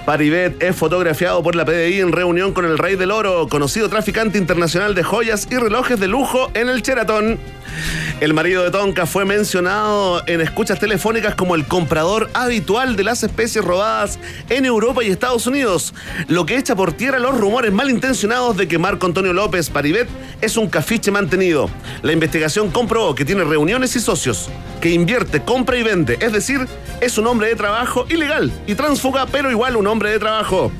Paribet 0.07 0.63
es 0.63 0.77
fotografiado 0.77 1.43
por 1.43 1.57
la 1.57 1.65
PDI 1.65 1.99
en 1.99 2.13
reunión 2.13 2.53
con 2.53 2.65
el 2.65 2.79
Rey 2.79 2.95
del 2.95 3.11
Oro, 3.11 3.49
conocido 3.49 3.89
traficante 3.89 4.39
internacional 4.39 4.95
de 4.95 5.03
joyas 5.03 5.49
y 5.51 5.57
relojes 5.57 5.99
de 5.99 6.07
lujo 6.07 6.49
en 6.55 6.69
el 6.69 6.83
Sheraton. 6.83 7.41
El 8.21 8.33
marido 8.33 8.63
de 8.63 8.71
Tonka 8.71 9.05
fue 9.05 9.25
mencionado 9.25 10.23
en 10.27 10.41
escuchas 10.41 10.79
telefónicas 10.79 11.35
como 11.35 11.57
el 11.57 11.67
comprador 11.67 12.31
habitual 12.35 12.95
de 12.95 13.03
las 13.03 13.25
especies 13.25 13.65
robadas 13.65 14.19
en 14.49 14.65
Europa 14.65 15.03
y 15.03 15.11
Estados 15.11 15.47
Unidos, 15.49 15.93
lo 16.29 16.47
que 16.47 16.57
echa 16.57 16.77
por 16.77 16.93
tierra 16.93 17.19
los 17.19 17.37
rumores 17.37 17.73
malintencionados 17.73 18.57
de 18.57 18.69
que 18.69 18.79
Marco 18.79 19.07
Antonio 19.07 19.33
López 19.33 19.71
Paribet 19.71 20.09
es 20.41 20.57
un 20.57 20.69
cafiche 20.69 21.11
mantenido. 21.11 21.69
La 22.03 22.13
investigación 22.13 22.71
comprobó 22.71 23.15
que 23.15 23.25
tiene 23.25 23.43
reuniones 23.43 23.97
y 23.97 24.01
socios, 24.01 24.49
que 24.81 24.91
invierte, 24.91 25.43
compra 25.43 25.77
y 25.77 25.83
vende, 25.83 26.17
es 26.21 26.33
decir, 26.33 26.67
es 27.01 27.19
un 27.19 27.27
hombre 27.27 27.49
de 27.49 27.57
trabajo 27.57 28.07
ilegal 28.09 28.53
y 28.67 28.75
transfuga, 28.75 29.27
pero 29.27 29.51
igual 29.51 29.77
un 29.77 29.87
hombre 29.87 29.96
de 29.99 30.19
trabajo. 30.19 30.71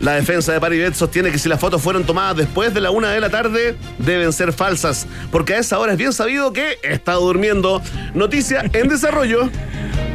La 0.00 0.12
defensa 0.12 0.52
de 0.52 0.60
Paribet 0.60 0.94
sostiene 0.94 1.30
que 1.30 1.38
si 1.38 1.48
las 1.48 1.60
fotos 1.60 1.82
fueron 1.82 2.04
tomadas 2.04 2.36
después 2.36 2.74
de 2.74 2.80
la 2.80 2.90
una 2.90 3.10
de 3.10 3.20
la 3.20 3.30
tarde, 3.30 3.76
deben 3.98 4.32
ser 4.32 4.52
falsas, 4.52 5.06
porque 5.30 5.54
a 5.54 5.58
esa 5.58 5.78
hora 5.78 5.92
es 5.92 5.98
bien 5.98 6.12
sabido 6.12 6.52
que 6.52 6.78
está 6.82 7.14
durmiendo. 7.14 7.82
Noticia 8.14 8.64
en 8.72 8.88
desarrollo. 8.88 9.50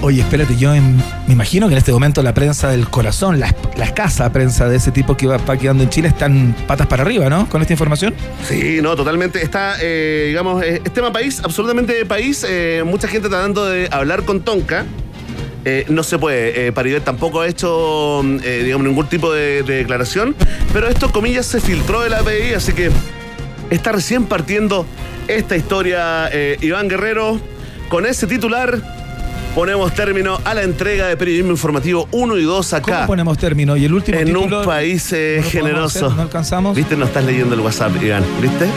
Oye, 0.01 0.21
espérate, 0.21 0.55
yo 0.55 0.71
me 0.71 1.33
imagino 1.33 1.67
que 1.67 1.73
en 1.73 1.79
este 1.79 1.91
momento 1.91 2.21
la 2.21 2.33
prensa 2.33 2.69
del 2.69 2.87
corazón, 2.87 3.39
la, 3.39 3.53
escasa 3.81 4.31
prensa 4.31 4.69
de 4.69 4.77
ese 4.77 4.91
tipo 4.91 5.17
que 5.17 5.25
va, 5.25 5.39
quedando 5.57 5.83
en 5.83 5.89
Chile, 5.89 6.07
están 6.07 6.55
patas 6.67 6.85
para 6.85 7.01
arriba, 7.01 7.29
¿no? 7.29 7.49
Con 7.49 7.61
esta 7.61 7.73
información. 7.73 8.13
Sí, 8.47 8.79
no, 8.81 8.95
totalmente. 8.95 9.41
Está, 9.41 9.75
eh, 9.81 10.25
digamos, 10.27 10.63
es 10.63 10.83
tema 10.93 11.11
país, 11.11 11.41
absolutamente 11.43 12.05
país. 12.05 12.45
Eh, 12.47 12.83
mucha 12.85 13.07
gente 13.07 13.27
tratando 13.27 13.65
de 13.65 13.89
hablar 13.91 14.23
con 14.23 14.41
Tonka. 14.41 14.85
Eh, 15.65 15.85
no 15.89 16.03
se 16.03 16.17
puede. 16.17 16.67
Eh, 16.67 17.01
tampoco 17.03 17.41
ha 17.41 17.47
hecho, 17.47 18.21
digamos, 18.23 18.87
ningún 18.87 19.07
tipo 19.07 19.33
de, 19.33 19.63
de, 19.63 19.75
declaración. 19.77 20.35
Pero 20.73 20.87
esto, 20.87 21.11
comillas, 21.11 21.45
se 21.45 21.59
filtró 21.59 22.01
de 22.01 22.09
la 22.09 22.19
API, 22.19 22.53
así 22.55 22.73
que 22.73 22.91
está 23.69 23.91
recién 23.91 24.25
partiendo 24.25 24.85
esta 25.27 25.55
historia, 25.55 26.29
eh, 26.31 26.57
Iván 26.61 26.87
Guerrero. 26.87 27.39
Con 27.89 28.05
ese 28.05 28.27
titular 28.27 28.81
ponemos 29.55 29.93
término 29.93 30.39
a 30.43 30.53
la 30.53 30.63
entrega 30.63 31.07
de 31.07 31.17
periodismo 31.17 31.51
informativo 31.51 32.07
1 32.11 32.37
y 32.37 32.43
2 32.43 32.73
acá. 32.73 32.95
¿Cómo 32.95 33.07
ponemos 33.07 33.37
término? 33.37 33.77
Y 33.77 33.85
el 33.85 33.93
último 33.93 34.19
En 34.19 34.35
un 34.35 34.63
país 34.63 35.11
eh, 35.13 35.41
generoso. 35.45 36.09
¿No 36.09 36.21
alcanzamos? 36.21 36.75
¿Viste? 36.75 36.95
No 36.95 37.05
estás 37.05 37.23
leyendo 37.23 37.55
el 37.55 37.61
WhatsApp, 37.61 37.91
Iván. 38.01 38.23
¿Viste? 38.41 38.67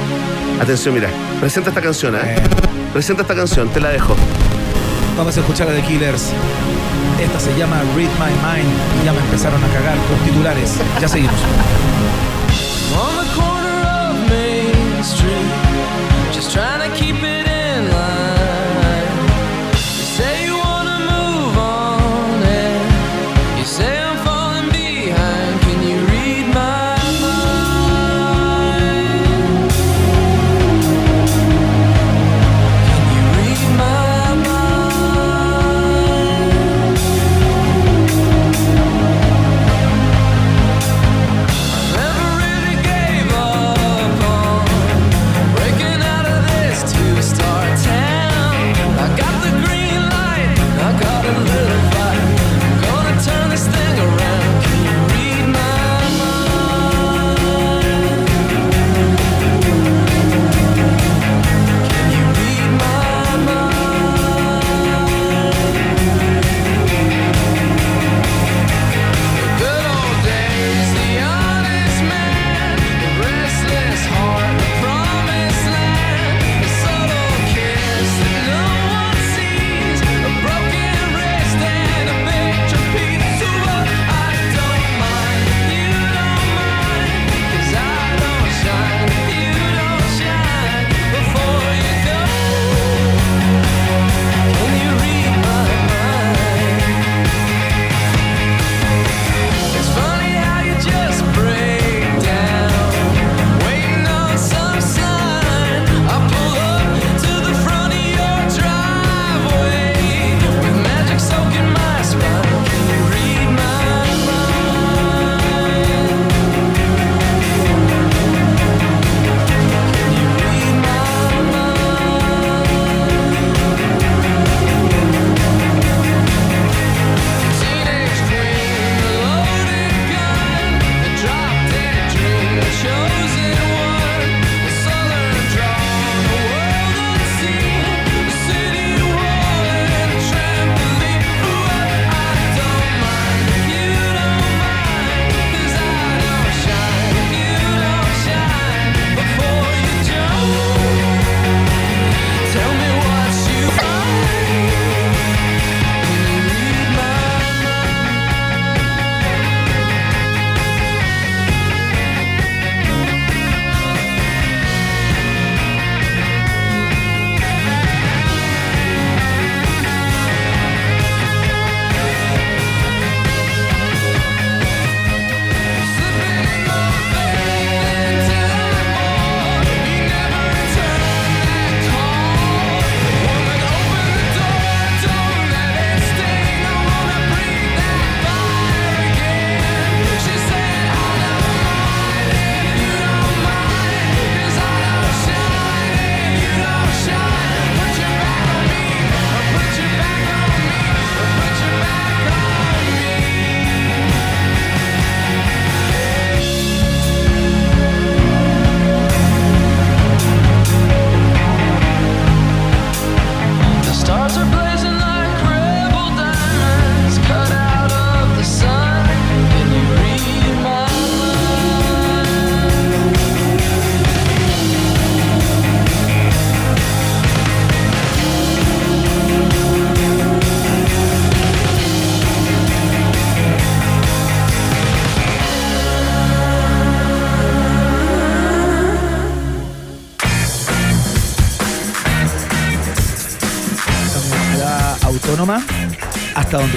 Atención, 0.61 0.95
mira. 0.95 1.09
Presenta 1.40 1.71
esta 1.71 1.83
canción, 1.83 2.14
¿eh? 2.16 2.37
Presenta 2.93 3.23
esta 3.23 3.35
canción, 3.35 3.69
te 3.69 3.81
la 3.81 3.90
dejo. 3.90 4.14
Vamos 5.16 5.37
a 5.37 5.40
escuchar 5.40 5.69
a 5.69 5.73
The 5.73 5.83
Killers. 5.83 6.33
Esta 7.21 7.39
se 7.39 7.55
llama 7.55 7.83
Read 7.95 8.09
My 8.19 8.33
Mind. 8.43 9.05
Ya 9.05 9.13
me 9.13 9.21
empezaron 9.21 9.63
a 9.63 9.69
cagar 9.69 9.99
con 10.09 10.19
titulares. 10.25 10.79
Ya 11.01 11.07
seguimos. 11.07 11.37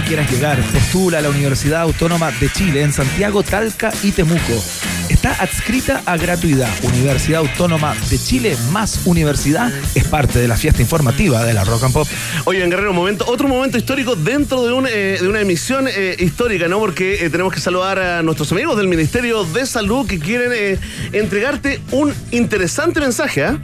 Quieras 0.03 0.29
llegar. 0.31 0.59
Postula 0.71 1.19
a 1.19 1.21
la 1.21 1.29
Universidad 1.29 1.81
Autónoma 1.81 2.31
de 2.31 2.49
Chile 2.49 2.81
en 2.81 2.91
Santiago, 2.91 3.43
Talca 3.43 3.91
y 4.03 4.11
Temuco. 4.11 4.63
Está 5.09 5.31
adscrita 5.41 6.01
a 6.05 6.17
gratuidad. 6.17 6.69
Universidad 6.83 7.41
Autónoma 7.41 7.95
de 8.09 8.17
Chile 8.17 8.57
más 8.71 9.01
universidad 9.05 9.71
es 9.95 10.03
parte 10.05 10.39
de 10.39 10.47
la 10.47 10.57
fiesta 10.57 10.81
informativa 10.81 11.43
de 11.43 11.53
la 11.53 11.63
Rock 11.63 11.83
and 11.83 11.93
Pop. 11.93 12.07
Oye, 12.45 12.63
en 12.63 12.69
Guerrero, 12.69 12.93
momento, 12.93 13.25
otro 13.27 13.47
momento 13.47 13.77
histórico 13.77 14.15
dentro 14.15 14.65
de, 14.65 14.73
un, 14.73 14.87
eh, 14.87 15.17
de 15.21 15.27
una 15.27 15.41
emisión 15.41 15.87
eh, 15.87 16.15
histórica, 16.19 16.67
¿no? 16.67 16.79
Porque 16.79 17.25
eh, 17.25 17.29
tenemos 17.29 17.53
que 17.53 17.59
saludar 17.59 17.99
a 17.99 18.23
nuestros 18.23 18.51
amigos 18.51 18.77
del 18.77 18.87
Ministerio 18.87 19.43
de 19.43 19.65
Salud 19.65 20.07
que 20.07 20.19
quieren 20.19 20.79
entregarte 21.11 21.79
un 21.91 22.13
interesante 22.31 22.99
mensaje, 22.99 23.43
¿ah? 23.43 23.59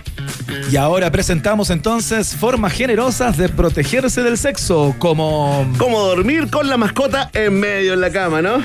Y 0.71 0.77
ahora 0.77 1.09
presentamos 1.11 1.71
entonces 1.71 2.35
formas 2.35 2.73
generosas 2.73 3.37
de 3.37 3.49
protegerse 3.49 4.21
del 4.21 4.37
sexo, 4.37 4.95
como... 4.99 5.67
Como 5.79 5.99
dormir 6.01 6.49
con 6.51 6.69
la 6.69 6.77
mascota 6.77 7.31
en 7.33 7.59
medio 7.59 7.93
en 7.93 8.01
la 8.01 8.11
cama, 8.11 8.43
¿no? 8.43 8.63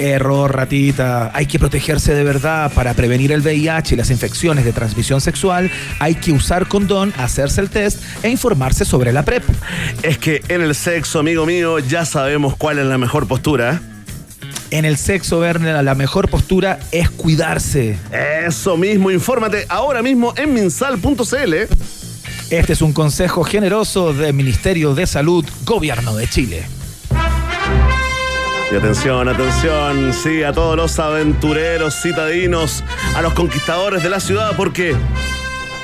Error, 0.00 0.56
ratita. 0.56 1.30
Hay 1.32 1.46
que 1.46 1.60
protegerse 1.60 2.14
de 2.14 2.24
verdad 2.24 2.72
para 2.72 2.94
prevenir 2.94 3.30
el 3.30 3.42
VIH 3.42 3.94
y 3.94 3.98
las 3.98 4.10
infecciones 4.10 4.64
de 4.64 4.72
transmisión 4.72 5.20
sexual. 5.20 5.70
Hay 6.00 6.16
que 6.16 6.32
usar 6.32 6.66
condón, 6.66 7.12
hacerse 7.16 7.60
el 7.60 7.70
test 7.70 8.02
e 8.24 8.28
informarse 8.28 8.84
sobre 8.84 9.12
la 9.12 9.22
PrEP. 9.22 9.44
Es 10.02 10.18
que 10.18 10.42
en 10.48 10.62
el 10.62 10.74
sexo, 10.74 11.20
amigo 11.20 11.46
mío, 11.46 11.78
ya 11.78 12.06
sabemos 12.06 12.56
cuál 12.56 12.80
es 12.80 12.86
la 12.86 12.98
mejor 12.98 13.28
postura. 13.28 13.80
En 14.70 14.84
el 14.84 14.96
sexo, 14.96 15.40
Werner, 15.40 15.82
la 15.82 15.94
mejor 15.96 16.30
postura 16.30 16.78
es 16.92 17.10
cuidarse. 17.10 17.98
Eso 18.46 18.76
mismo, 18.76 19.10
infórmate 19.10 19.66
ahora 19.68 20.00
mismo 20.00 20.32
en 20.36 20.54
minsal.cl. 20.54 21.54
Este 22.50 22.72
es 22.72 22.80
un 22.80 22.92
consejo 22.92 23.42
generoso 23.42 24.12
del 24.12 24.32
Ministerio 24.32 24.94
de 24.94 25.08
Salud, 25.08 25.44
Gobierno 25.64 26.14
de 26.14 26.28
Chile. 26.28 26.66
Y 28.70 28.76
atención, 28.76 29.28
atención, 29.28 30.12
sí, 30.12 30.44
a 30.44 30.52
todos 30.52 30.76
los 30.76 30.96
aventureros 31.00 32.00
citadinos, 32.00 32.84
a 33.16 33.22
los 33.22 33.32
conquistadores 33.32 34.04
de 34.04 34.10
la 34.10 34.20
ciudad, 34.20 34.52
porque 34.56 34.94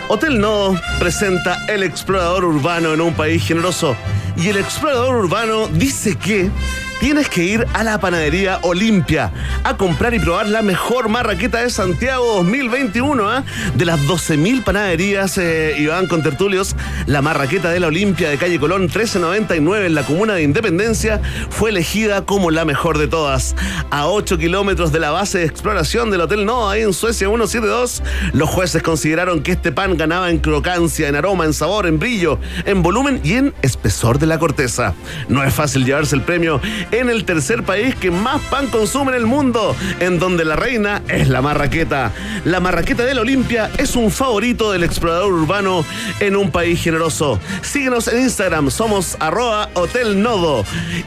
Hotel 0.09 0.39
Nodo 0.39 0.81
presenta 1.01 1.67
El 1.67 1.83
Explorador 1.83 2.45
Urbano 2.45 2.95
en 2.95 3.01
un 3.01 3.15
país 3.15 3.45
generoso. 3.45 3.97
Y 4.37 4.49
el 4.49 4.59
Explorador 4.59 5.17
Urbano 5.17 5.67
dice 5.67 6.15
que 6.15 6.51
tienes 7.01 7.29
que 7.29 7.45
ir 7.45 7.67
a 7.75 7.85
la 7.85 7.99
panadería 7.99 8.59
Olimpia 8.63 9.33
a 9.65 9.77
comprar 9.77 10.15
y 10.15 10.19
probar 10.19 10.49
la 10.49 10.63
mejor 10.63 11.09
marraqueta 11.09 11.63
de 11.63 11.71
Santiago 11.71 12.37
2021. 12.37 13.29
¿ah? 13.29 13.45
De 13.75 13.85
las 13.85 14.01
12.000 14.01 14.65
panaderías, 14.65 15.39
eh, 15.39 15.75
Iván 15.79 16.07
con 16.07 16.23
tertulios, 16.23 16.77
la 17.07 17.23
marraqueta 17.23 17.71
de 17.71 17.81
la 17.81 17.89
Olimpia 17.89 18.31
de 18.31 18.39
calle 18.39 18.59
Colón 18.59 18.83
1399 18.83 19.87
en 19.87 19.95
la 19.95 20.03
comuna 20.05 20.35
de 20.35 20.43
Independencia 20.43 21.21
fue 21.51 21.71
elegida 21.71 22.25
como 22.25 22.51
la 22.51 22.65
mejor 22.65 22.99
de 22.99 23.09
todas. 23.09 23.55
A 23.91 24.07
8 24.07 24.39
kilómetros 24.39 24.93
de 24.93 25.01
la 25.01 25.11
base 25.11 25.39
de 25.39 25.45
exploración 25.45 26.11
del 26.11 26.23
Hotel 26.23 26.45
No, 26.45 26.69
ahí 26.71 26.83
en 26.83 26.93
Suecia 26.93 27.29
172, 27.29 28.03
los 28.33 28.49
jueces 28.49 28.83
consideraron 28.83 29.43
que 29.43 29.53
este 29.53 29.73
pan 29.73 29.97
ganaba 29.97 30.31
en 30.31 30.39
crocancia, 30.39 31.09
en 31.09 31.17
aroma, 31.17 31.45
en 31.45 31.53
sabor, 31.53 31.87
en 31.87 31.99
brillo, 31.99 32.39
en 32.65 32.83
volumen 32.83 33.21
y 33.25 33.35
en 33.35 33.55
espesor 33.63 34.19
de 34.19 34.27
la 34.27 34.39
corteza. 34.39 34.95
No 35.29 35.43
es 35.43 35.53
fácil 35.53 35.85
llevarse 35.85 36.15
el 36.15 36.23
premio 36.23 36.61
en 36.91 37.09
el 37.09 37.25
tercer 37.25 37.63
país 37.63 37.95
que 37.95 38.11
más 38.11 38.43
pan 38.43 38.67
consume 38.69 39.13
en 39.13 39.19
el 39.19 39.27
mundo, 39.27 39.75
en 40.01 40.19
donde 40.19 40.45
la 40.45 40.57
reina 40.57 41.03
es 41.09 41.29
la 41.29 41.41
marraqueta. 41.41 42.13
La 42.45 42.61
marraqueta 42.61 43.05
de 43.05 43.15
la 43.15 43.23
Olimpia 43.23 43.71
es 43.79 43.97
un 43.97 44.11
favorito 44.11 44.73
del 44.73 44.85
explorador 44.85 45.33
urbano 45.33 45.85
en 46.21 46.37
un 46.37 46.51
país 46.51 46.83
generoso. 46.83 47.41
Síguenos 47.63 48.09
en 48.09 48.23
Instagram, 48.23 48.71
somos 48.71 49.17
arroba 49.19 49.71
Hotel 49.75 50.17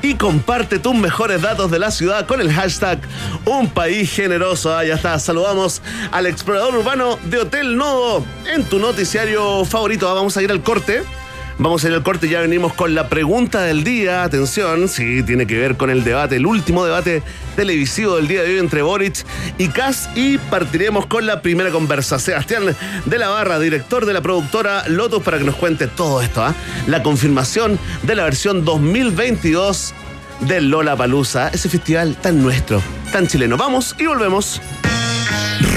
y 0.01 0.15
comparte 0.15 0.79
tus 0.79 0.95
mejores 0.95 1.41
datos 1.41 1.71
de 1.71 1.79
la 1.79 1.91
ciudad 1.91 2.25
con 2.25 2.39
el 2.39 2.51
hashtag 2.51 2.99
Un 3.45 3.67
País 3.69 4.11
Generoso. 4.11 4.75
Ah, 4.75 4.85
está, 4.85 5.19
saludamos 5.19 5.81
al 6.11 6.25
explorador 6.25 6.75
urbano 6.75 7.19
de 7.25 7.39
Hotel 7.39 7.75
Nodo 7.75 8.23
en 8.53 8.63
tu 8.63 8.79
noticiario 8.79 9.65
favorito. 9.65 10.09
Ah, 10.09 10.13
Vamos 10.13 10.37
a 10.37 10.41
ir 10.41 10.51
al 10.51 10.61
corte. 10.61 11.03
Vamos 11.61 11.83
ir 11.83 11.93
al 11.93 12.03
corte, 12.03 12.29
ya 12.29 12.39
venimos 12.39 12.73
con 12.73 12.95
la 12.95 13.09
pregunta 13.09 13.61
del 13.61 13.83
día. 13.83 14.23
Atención, 14.23 14.87
sí, 14.87 15.23
tiene 15.23 15.45
que 15.45 15.57
ver 15.57 15.75
con 15.75 15.89
el 15.89 16.05
debate, 16.05 16.37
el 16.37 16.45
último 16.45 16.85
debate 16.85 17.21
televisivo 17.57 18.15
del 18.15 18.29
día 18.29 18.43
de 18.43 18.53
hoy 18.53 18.59
entre 18.59 18.81
Boric 18.81 19.25
y 19.57 19.67
Kass. 19.67 20.09
Y 20.15 20.37
partiremos 20.37 21.05
con 21.07 21.25
la 21.25 21.41
primera 21.41 21.69
conversa. 21.69 22.17
Sebastián 22.17 22.63
de 23.03 23.17
la 23.17 23.27
Barra, 23.27 23.59
director 23.59 24.05
de 24.05 24.13
la 24.13 24.21
productora 24.21 24.87
Lotus, 24.87 25.21
para 25.21 25.37
que 25.37 25.43
nos 25.43 25.55
cuente 25.55 25.87
todo 25.87 26.21
esto. 26.21 26.41
¿ah? 26.41 26.55
La 26.87 27.03
confirmación 27.03 27.77
de 28.03 28.15
la 28.15 28.23
versión 28.23 28.63
2022 28.63 29.93
del 30.47 30.69
Lola 30.69 30.95
Palusa, 30.95 31.49
ese 31.49 31.67
festival 31.67 32.15
tan 32.15 32.41
nuestro, 32.41 32.81
tan 33.11 33.27
chileno. 33.27 33.57
Vamos 33.57 33.97
y 33.99 34.05
volvemos. 34.05 34.61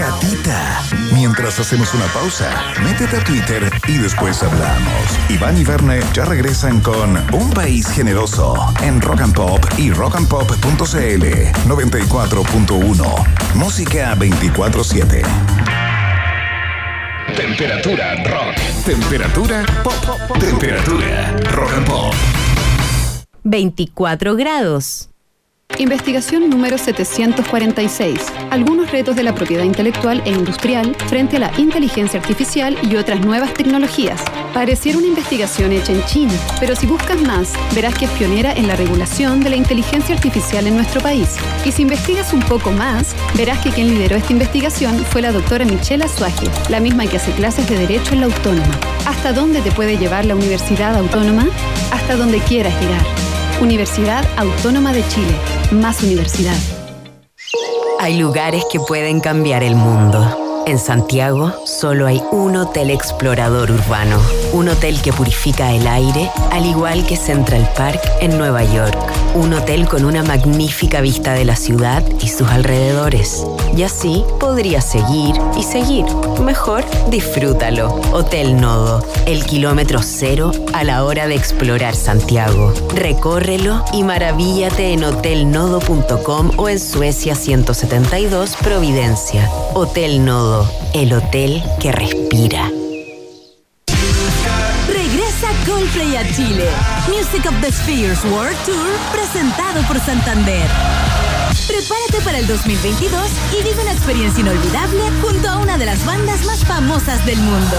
Ratita. 0.03 0.83
Mientras 1.13 1.61
hacemos 1.61 1.95
una 1.95 2.07
pausa, 2.07 2.51
métete 2.83 3.19
a 3.19 3.23
Twitter 3.23 3.71
y 3.87 3.99
después 3.99 4.43
hablamos. 4.43 4.91
Iván 5.29 5.57
y 5.57 5.63
Verne 5.63 6.01
ya 6.13 6.25
regresan 6.25 6.81
con 6.81 7.17
Un 7.33 7.51
País 7.51 7.87
Generoso 7.89 8.57
en 8.83 9.01
Rock 9.01 9.21
and 9.21 9.33
Pop 9.33 9.65
y 9.79 9.93
rockandpop.cl 9.93 11.25
94.1. 11.69 13.55
Música 13.55 14.17
24-7. 14.17 15.23
Temperatura 17.37 18.17
rock. 18.25 18.57
Temperatura 18.85 19.65
pop. 19.85 19.95
Temperatura 20.41 21.39
rock 21.53 21.73
and 21.75 21.87
pop. 21.87 22.13
24 23.45 24.35
grados. 24.35 25.12
Investigación 25.79 26.49
número 26.51 26.79
746. 26.79 28.21
Algunos 28.51 28.91
retos 28.91 29.17
de 29.17 29.23
la 29.23 29.35
propiedad 29.35 29.65
intelectual 29.65 30.23
e 30.25 30.31
industrial 30.31 30.95
frente 31.09 31.37
a 31.37 31.41
la 31.41 31.53
inteligencia 31.59 32.21
artificial 32.21 32.77
y 32.83 32.97
otras 32.97 33.21
nuevas 33.21 33.55
tecnologías. 33.55 34.23
Pareciera 34.53 34.99
una 34.99 35.07
investigación 35.07 35.73
hecha 35.73 35.93
en 35.93 36.05
China, 36.05 36.33
pero 36.61 36.77
si 36.77 36.87
buscas 36.87 37.21
más, 37.23 37.53
verás 37.75 37.95
que 37.95 38.05
es 38.05 38.11
pionera 38.13 38.53
en 38.53 38.69
la 38.69 38.77
regulación 38.77 39.41
de 39.41 39.51
la 39.51 39.57
inteligencia 39.57 40.15
artificial 40.15 40.67
en 40.67 40.77
nuestro 40.77 41.01
país. 41.01 41.37
Y 41.65 41.73
si 41.73 41.83
investigas 41.83 42.33
un 42.33 42.41
poco 42.41 42.71
más, 42.71 43.17
verás 43.35 43.59
que 43.61 43.71
quien 43.71 43.89
lideró 43.89 44.17
esta 44.17 44.33
investigación 44.33 45.05
fue 45.07 45.23
la 45.23 45.33
doctora 45.33 45.65
Michelle 45.65 46.05
Azuaje, 46.05 46.49
la 46.69 46.81
misma 46.81 47.07
que 47.07 47.17
hace 47.17 47.33
clases 47.33 47.69
de 47.69 47.79
Derecho 47.79 48.13
en 48.13 48.21
la 48.21 48.27
Autónoma. 48.27 48.79
¿Hasta 49.07 49.33
dónde 49.33 49.63
te 49.63 49.73
puede 49.73 49.97
llevar 49.97 50.27
la 50.27 50.37
Universidad 50.37 50.95
Autónoma? 50.97 51.49
Hasta 51.91 52.17
donde 52.17 52.39
quieras 52.41 52.79
llegar. 52.81 53.32
Universidad 53.61 54.25
Autónoma 54.37 54.93
de 54.93 55.07
Chile. 55.09 55.35
Más 55.71 56.03
universidad. 56.03 56.57
Hay 58.01 58.19
lugares 58.19 58.65
que 58.71 58.81
pueden 58.81 59.21
cambiar 59.21 59.63
el 59.63 59.77
mundo. 59.77 60.65
En 60.67 60.79
Santiago 60.79 61.53
solo 61.67 62.07
hay 62.07 62.23
un 62.33 62.57
hotel 62.57 62.91
explorador 62.91 63.71
urbano, 63.71 64.21
un 64.53 64.69
hotel 64.69 65.01
que 65.01 65.13
purifica 65.13 65.73
el 65.73 65.87
aire, 65.87 66.31
al 66.51 66.67
igual 66.67 67.07
que 67.07 67.17
Central 67.17 67.69
Park 67.77 68.01
en 68.21 68.37
Nueva 68.39 68.65
York, 68.65 68.97
un 69.35 69.55
hotel 69.55 69.89
con 69.89 70.05
una 70.05 70.23
magnífica 70.23 71.01
vista 71.01 71.33
de 71.33 71.45
la 71.45 71.57
ciudad 71.57 72.05
y 72.21 72.29
sus 72.29 72.49
alrededores. 72.49 73.45
Y 73.77 73.83
así 73.83 74.25
podrías 74.39 74.85
seguir 74.85 75.35
y 75.59 75.63
seguir. 75.63 76.05
Mejor 76.43 76.85
disfrútalo. 77.09 78.01
Hotel 78.13 78.61
Nodo, 78.61 79.05
el 79.27 79.45
kilómetro 79.45 80.01
cero 80.03 80.53
a 80.75 80.85
la 80.85 81.05
hora 81.05 81.27
de 81.27 81.35
explorar 81.35 81.95
Santiago. 81.95 82.75
Recórrelo 82.95 83.85
y 83.93 84.03
maravíllate 84.03 84.93
en 84.93 85.05
hotelnodo.com 85.05 86.51
o 86.57 86.69
en 86.69 86.79
Suecia 86.79 87.35
172 87.35 88.57
Providencia. 88.63 89.49
Hotel 89.75 90.25
Nodo, 90.25 90.71
el 90.93 91.13
hotel 91.15 91.63
que 91.81 91.93
respira. 91.93 92.71
Coldplay 95.93 96.17
a 96.17 96.25
Chile. 96.33 96.69
Music 97.09 97.47
of 97.47 97.61
the 97.61 97.71
Spheres 97.71 98.25
World 98.25 98.57
Tour 98.65 98.99
presentado 99.13 99.83
por 99.87 99.99
Santander. 100.01 100.69
Prepárate 101.67 102.21
para 102.25 102.39
el 102.39 102.47
2022 102.47 103.31
y 103.59 103.63
vive 103.63 103.83
una 103.83 103.93
experiencia 103.93 104.41
inolvidable 104.41 105.03
junto 105.21 105.49
a 105.49 105.59
una 105.59 105.79
de 105.79 105.87
las 105.87 106.05
bandas 106.05 106.45
más 106.45 106.65
famosas 106.65 107.25
del 107.27 107.39
mundo. 107.39 107.77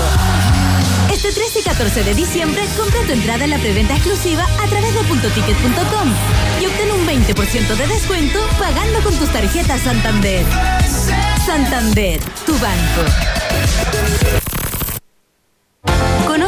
Este 1.11 1.32
13 1.32 1.59
y 1.59 1.64
14 1.64 2.03
de 2.03 2.14
diciembre 2.14 2.64
compra 2.78 3.01
tu 3.01 3.14
entrada 3.14 3.43
en 3.45 3.51
la 3.51 3.57
preventa 3.57 3.95
exclusiva 3.95 4.43
a 4.61 4.68
través 4.68 4.93
de 4.93 5.03
puntoticket.com 5.03 6.09
y 6.61 6.66
obtén 6.66 6.91
un 6.91 7.07
20% 7.07 7.76
de 7.76 7.88
descuento 7.88 8.39
pagando 8.59 8.99
con 9.01 9.16
tus 9.16 9.30
tarjetas 9.30 9.82
Santander. 9.82 10.45
Santander, 11.45 12.20
tu 12.45 12.53
banco. 12.59 14.53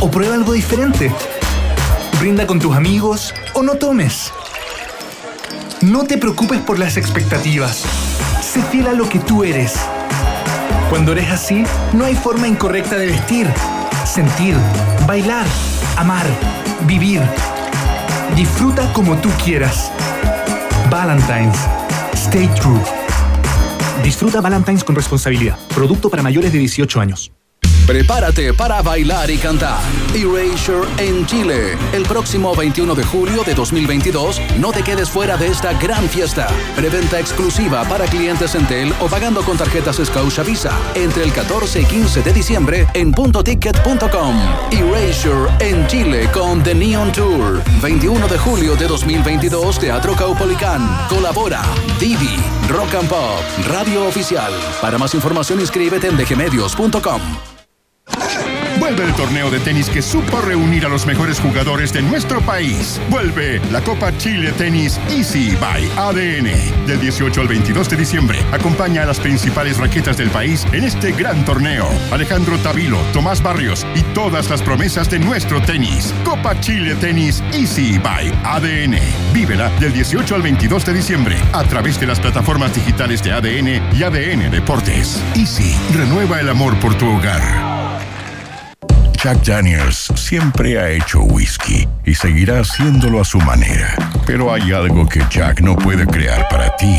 o 0.00 0.10
prueba 0.10 0.34
algo 0.34 0.52
diferente. 0.52 1.12
Brinda 2.20 2.46
con 2.46 2.58
tus 2.58 2.76
amigos 2.76 3.34
o 3.54 3.62
no 3.62 3.74
tomes. 3.76 4.32
No 5.80 6.04
te 6.04 6.18
preocupes 6.18 6.60
por 6.60 6.78
las 6.78 6.96
expectativas. 6.96 7.84
Sé 8.42 8.62
fiel 8.62 8.88
a 8.88 8.92
lo 8.92 9.08
que 9.08 9.18
tú 9.18 9.44
eres. 9.44 9.74
Cuando 10.90 11.12
eres 11.12 11.30
así, 11.30 11.64
no 11.92 12.04
hay 12.04 12.14
forma 12.14 12.48
incorrecta 12.48 12.96
de 12.96 13.06
vestir, 13.06 13.46
sentir, 14.04 14.56
bailar, 15.06 15.46
amar, 15.96 16.26
vivir. 16.86 17.22
Disfruta 18.34 18.92
como 18.92 19.16
tú 19.18 19.28
quieras. 19.44 19.92
Valentine's. 20.90 21.58
Stay 22.14 22.48
true. 22.60 22.80
Disfruta 24.02 24.40
Valentine's 24.40 24.82
con 24.82 24.96
responsabilidad. 24.96 25.58
Producto 25.74 26.08
para 26.08 26.22
mayores 26.22 26.52
de 26.52 26.58
18 26.58 27.00
años. 27.00 27.30
Prepárate 27.88 28.52
para 28.52 28.82
bailar 28.82 29.30
y 29.30 29.38
cantar. 29.38 29.80
Erasure 30.14 30.86
en 30.98 31.24
Chile. 31.24 31.74
El 31.94 32.02
próximo 32.02 32.54
21 32.54 32.94
de 32.94 33.02
julio 33.02 33.42
de 33.44 33.54
2022, 33.54 34.42
no 34.58 34.72
te 34.72 34.82
quedes 34.82 35.08
fuera 35.08 35.38
de 35.38 35.46
esta 35.46 35.72
gran 35.72 36.06
fiesta. 36.06 36.48
Preventa 36.76 37.18
exclusiva 37.18 37.84
para 37.84 38.04
clientes 38.04 38.54
Entel 38.54 38.92
o 39.00 39.06
pagando 39.06 39.40
con 39.40 39.56
tarjetas 39.56 40.02
Scotia 40.04 40.42
Visa. 40.42 40.78
Entre 40.94 41.24
el 41.24 41.32
14 41.32 41.80
y 41.80 41.84
15 41.86 42.20
de 42.20 42.32
diciembre 42.34 42.86
en 42.92 43.10
puntoticket.com. 43.10 44.36
Erasure 44.70 45.50
en 45.60 45.86
Chile 45.86 46.28
con 46.30 46.62
The 46.62 46.74
Neon 46.74 47.10
Tour. 47.10 47.62
21 47.80 48.28
de 48.28 48.36
julio 48.36 48.76
de 48.76 48.86
2022, 48.86 49.78
Teatro 49.78 50.14
Caupolicán. 50.14 50.86
Colabora 51.08 51.62
Divi, 51.98 52.36
Rock 52.68 52.96
and 52.96 53.08
Pop, 53.08 53.40
Radio 53.66 54.06
Oficial. 54.06 54.52
Para 54.82 54.98
más 54.98 55.14
información 55.14 55.58
inscríbete 55.58 56.08
en 56.08 56.18
dgmedios.com. 56.18 57.57
Vuelve 58.78 59.04
el 59.04 59.14
torneo 59.14 59.50
de 59.50 59.58
tenis 59.58 59.90
que 59.90 60.00
supo 60.00 60.40
reunir 60.40 60.86
a 60.86 60.88
los 60.88 61.04
mejores 61.04 61.40
jugadores 61.40 61.92
de 61.92 62.00
nuestro 62.00 62.40
país. 62.40 63.00
Vuelve 63.10 63.60
la 63.72 63.82
Copa 63.82 64.16
Chile 64.16 64.52
Tenis 64.52 65.00
Easy 65.10 65.56
by 65.56 65.84
ADN. 65.96 66.86
Del 66.86 67.00
18 67.00 67.40
al 67.40 67.48
22 67.48 67.90
de 67.90 67.96
diciembre, 67.96 68.38
acompaña 68.52 69.02
a 69.02 69.06
las 69.06 69.18
principales 69.18 69.78
raquetas 69.78 70.16
del 70.16 70.30
país 70.30 70.64
en 70.72 70.84
este 70.84 71.12
gran 71.12 71.44
torneo. 71.44 71.88
Alejandro 72.12 72.56
Tavilo, 72.58 72.98
Tomás 73.12 73.42
Barrios 73.42 73.86
y 73.94 74.02
todas 74.14 74.48
las 74.48 74.62
promesas 74.62 75.10
de 75.10 75.18
nuestro 75.18 75.60
tenis. 75.60 76.14
Copa 76.24 76.58
Chile 76.60 76.94
Tenis 76.94 77.42
Easy 77.52 77.98
by 77.98 78.32
ADN. 78.44 78.98
Vívela 79.32 79.70
del 79.80 79.92
18 79.92 80.34
al 80.34 80.42
22 80.42 80.86
de 80.86 80.94
diciembre 80.94 81.36
a 81.52 81.64
través 81.64 81.98
de 81.98 82.06
las 82.06 82.20
plataformas 82.20 82.74
digitales 82.74 83.22
de 83.22 83.32
ADN 83.32 83.96
y 83.96 84.02
ADN 84.02 84.50
Deportes. 84.50 85.20
Easy, 85.34 85.74
renueva 85.92 86.40
el 86.40 86.48
amor 86.48 86.78
por 86.78 86.94
tu 86.96 87.06
hogar. 87.06 87.77
Jack 89.20 89.42
Daniels 89.44 90.12
siempre 90.14 90.78
ha 90.78 90.90
hecho 90.90 91.22
whisky 91.22 91.88
y 92.04 92.14
seguirá 92.14 92.60
haciéndolo 92.60 93.20
a 93.20 93.24
su 93.24 93.40
manera. 93.40 93.92
Pero 94.24 94.52
hay 94.52 94.70
algo 94.72 95.08
que 95.08 95.20
Jack 95.28 95.60
no 95.60 95.74
puede 95.74 96.06
crear 96.06 96.46
para 96.48 96.74
ti. 96.76 96.96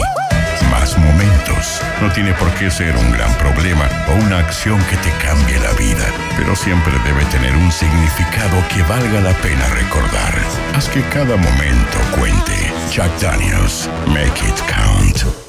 Más 0.69 0.97
momentos. 0.97 1.81
No 2.01 2.11
tiene 2.11 2.33
por 2.33 2.49
qué 2.55 2.69
ser 2.69 2.93
un 2.97 3.11
gran 3.13 3.33
problema 3.35 3.87
o 4.09 4.25
una 4.25 4.39
acción 4.39 4.79
que 4.89 4.97
te 4.97 5.11
cambie 5.25 5.59
la 5.59 5.71
vida, 5.73 6.05
pero 6.35 6.57
siempre 6.57 6.91
debe 7.05 7.23
tener 7.31 7.55
un 7.55 7.71
significado 7.71 8.61
que 8.67 8.83
valga 8.83 9.21
la 9.21 9.33
pena 9.35 9.65
recordar. 9.69 10.35
Haz 10.75 10.89
que 10.89 11.01
cada 11.03 11.37
momento 11.37 11.97
cuente. 12.17 12.53
Jack 12.93 13.17
Daniels, 13.21 13.89
make 14.07 14.45
it 14.45 14.59
count. 14.67 15.48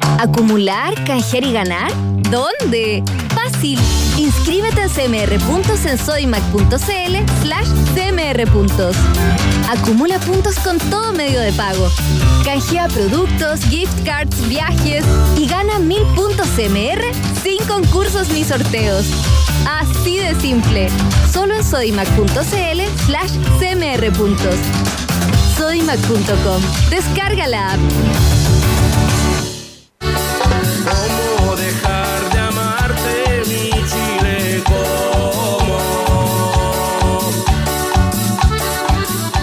¿Acumular, 0.00 0.94
canjear 1.04 1.44
y 1.44 1.52
ganar? 1.52 1.92
¿Dónde? 2.30 3.04
Fácil. 3.34 3.78
Inscríbete 4.16 4.82
en 4.82 4.88
cmr.sensodimac.cl 4.88 7.16
slash 7.42 7.68
cmrpuntos. 7.94 8.96
Acumula 9.68 10.18
puntos 10.20 10.58
con 10.60 10.78
todo 10.78 11.12
medio 11.12 11.40
de 11.40 11.52
pago. 11.52 11.90
Canjea 12.44 12.88
productos, 12.88 13.60
gift 13.64 14.02
cards, 14.04 14.48
viajes 14.48 15.04
y 15.36 15.46
gana 15.46 15.78
mil 15.78 16.02
puntos 16.14 16.46
CMR 16.56 17.02
sin 17.42 17.58
concursos 17.66 18.30
ni 18.30 18.44
sorteos. 18.44 19.06
Así 19.68 20.16
de 20.18 20.34
simple. 20.40 20.88
Solo 21.32 21.54
en 21.54 21.64
sodimac.cl 21.64 22.80
slash 23.06 23.32
cmrpuntos. 23.58 24.56
Sodimac.com. 25.56 26.62
Descarga 26.90 27.46
la 27.48 27.72
app. 27.74 27.80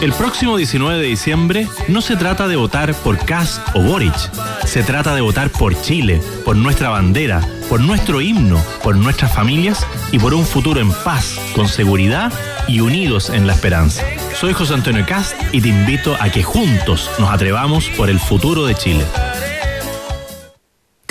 El 0.02 0.14
próximo 0.14 0.58
19 0.58 1.00
de 1.00 1.06
diciembre 1.06 1.68
no 1.88 2.02
se 2.02 2.16
trata 2.16 2.48
de 2.48 2.56
votar 2.56 2.96
por 2.96 3.24
Kass 3.24 3.62
o 3.76 3.84
Boric. 3.84 4.16
Se 4.66 4.82
trata 4.82 5.14
de 5.14 5.22
votar 5.22 5.52
por 5.52 5.80
Chile, 5.80 6.20
por 6.44 6.56
nuestra 6.56 6.89
bandera, 6.89 7.39
por 7.70 7.82
nuestro 7.82 8.20
himno, 8.20 8.60
por 8.82 8.96
nuestras 8.96 9.32
familias 9.32 9.86
y 10.12 10.18
por 10.18 10.34
un 10.34 10.44
futuro 10.44 10.80
en 10.80 10.92
paz, 10.92 11.39
con 11.54 11.68
seguridad 11.68 12.34
y 12.68 12.80
unidos 12.80 13.30
en 13.30 13.46
la 13.46 13.54
esperanza. 13.54 14.04
Soy 14.34 14.54
José 14.54 14.74
Antonio 14.74 15.06
Cast 15.06 15.36
y 15.52 15.62
te 15.62 15.68
invito 15.68 16.18
a 16.20 16.32
que 16.32 16.42
juntos 16.42 17.12
nos 17.20 17.30
atrevamos 17.30 17.88
por 17.89 18.10
el 18.10 18.20
futuro 18.20 18.66
de 18.66 18.74
Chile. 18.74 19.06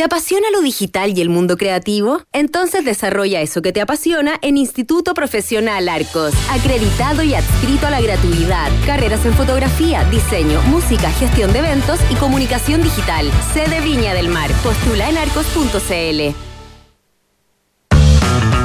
¿Te 0.01 0.05
apasiona 0.05 0.51
lo 0.51 0.63
digital 0.63 1.13
y 1.15 1.21
el 1.21 1.29
mundo 1.29 1.59
creativo? 1.59 2.23
Entonces 2.33 2.87
desarrolla 2.87 3.43
eso 3.43 3.61
que 3.61 3.71
te 3.71 3.83
apasiona 3.83 4.39
en 4.41 4.57
Instituto 4.57 5.13
Profesional 5.13 5.91
Arcos, 5.91 6.33
acreditado 6.49 7.23
y 7.23 7.35
adscrito 7.35 7.87
a 7.87 7.91
la 7.91 8.01
gratuidad. 8.01 8.71
Carreras 8.87 9.27
en 9.27 9.35
fotografía, 9.35 10.03
diseño, 10.05 10.63
música, 10.63 11.11
gestión 11.11 11.53
de 11.53 11.59
eventos 11.59 12.01
y 12.11 12.15
comunicación 12.15 12.83
digital. 12.83 13.31
Sede 13.53 13.83
Viña 13.83 14.15
del 14.15 14.31
Mar. 14.31 14.51
Postula 14.63 15.11
en 15.11 15.19
arcos.cl. 15.19 16.35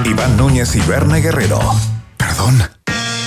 Iván 0.09 0.37
Núñez 0.37 0.73
y 0.77 0.79
Berna 0.87 1.17
Guerrero. 1.17 1.59
Perdón. 2.15 2.63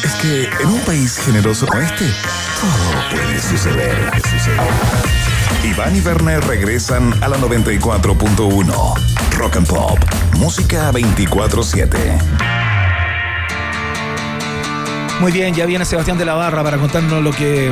Es 0.02 0.14
que 0.22 0.44
en 0.62 0.68
un 0.68 0.80
país 0.86 1.18
generoso 1.18 1.66
como 1.66 1.82
este, 1.82 2.06
todo 2.06 3.11
puede 3.11 3.38
suceder. 3.38 3.98
Iván 5.68 5.94
y 5.94 6.00
Werner 6.00 6.42
regresan 6.46 7.12
a 7.22 7.28
la 7.28 7.36
94.1. 7.36 8.94
Rock 9.36 9.56
and 9.56 9.66
Pop. 9.66 9.98
Música 10.38 10.90
24-7. 10.92 11.88
Muy 15.20 15.30
bien, 15.30 15.54
ya 15.54 15.66
viene 15.66 15.84
Sebastián 15.84 16.16
de 16.16 16.24
la 16.24 16.34
Barra 16.34 16.62
para 16.62 16.78
contarnos 16.78 17.22
lo 17.22 17.32
que, 17.32 17.70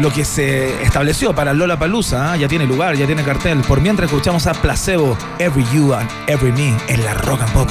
lo 0.00 0.12
que 0.12 0.26
se 0.26 0.82
estableció 0.82 1.34
para 1.34 1.54
Lola 1.54 1.78
Palusa. 1.78 2.36
Ya 2.36 2.48
tiene 2.48 2.66
lugar, 2.66 2.96
ya 2.96 3.06
tiene 3.06 3.24
cartel. 3.24 3.60
Por 3.62 3.80
mientras 3.80 4.10
escuchamos 4.10 4.46
a 4.46 4.52
Placebo, 4.52 5.16
Every 5.38 5.64
You 5.72 5.94
and 5.94 6.10
Every 6.26 6.52
Me 6.52 6.76
en 6.88 7.04
la 7.04 7.14
Rock 7.14 7.40
and 7.40 7.52
Pop. 7.52 7.70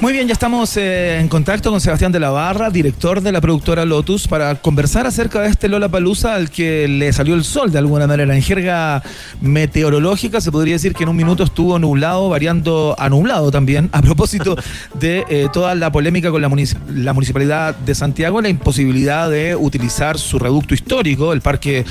Muy 0.00 0.12
bien, 0.12 0.28
ya 0.28 0.32
estamos 0.32 0.76
eh, 0.76 1.18
en 1.18 1.26
contacto 1.26 1.72
con 1.72 1.80
Sebastián 1.80 2.12
de 2.12 2.20
la 2.20 2.30
Barra, 2.30 2.70
director 2.70 3.20
de 3.20 3.32
la 3.32 3.40
productora 3.40 3.84
Lotus, 3.84 4.28
para 4.28 4.54
conversar 4.54 5.08
acerca 5.08 5.40
de 5.40 5.48
este 5.48 5.68
Lola 5.68 5.88
Palusa 5.88 6.36
al 6.36 6.50
que 6.50 6.86
le 6.86 7.12
salió 7.12 7.34
el 7.34 7.42
sol 7.42 7.72
de 7.72 7.78
alguna 7.78 8.06
manera. 8.06 8.32
En 8.32 8.40
jerga 8.40 9.02
meteorológica 9.40 10.40
se 10.40 10.52
podría 10.52 10.74
decir 10.74 10.94
que 10.94 11.02
en 11.02 11.08
un 11.08 11.16
minuto 11.16 11.42
estuvo 11.42 11.80
nublado, 11.80 12.28
variando 12.28 12.94
a 12.96 13.08
nublado 13.08 13.50
también, 13.50 13.90
a 13.90 14.00
propósito 14.00 14.56
de 14.94 15.24
eh, 15.28 15.48
toda 15.52 15.74
la 15.74 15.90
polémica 15.90 16.30
con 16.30 16.42
la, 16.42 16.50
la 16.94 17.12
municipalidad 17.12 17.74
de 17.74 17.94
Santiago, 17.96 18.40
la 18.40 18.50
imposibilidad 18.50 19.28
de 19.28 19.56
utilizar 19.56 20.16
su 20.16 20.38
reducto 20.38 20.74
histórico, 20.74 21.32
el 21.32 21.40
parque 21.40 21.84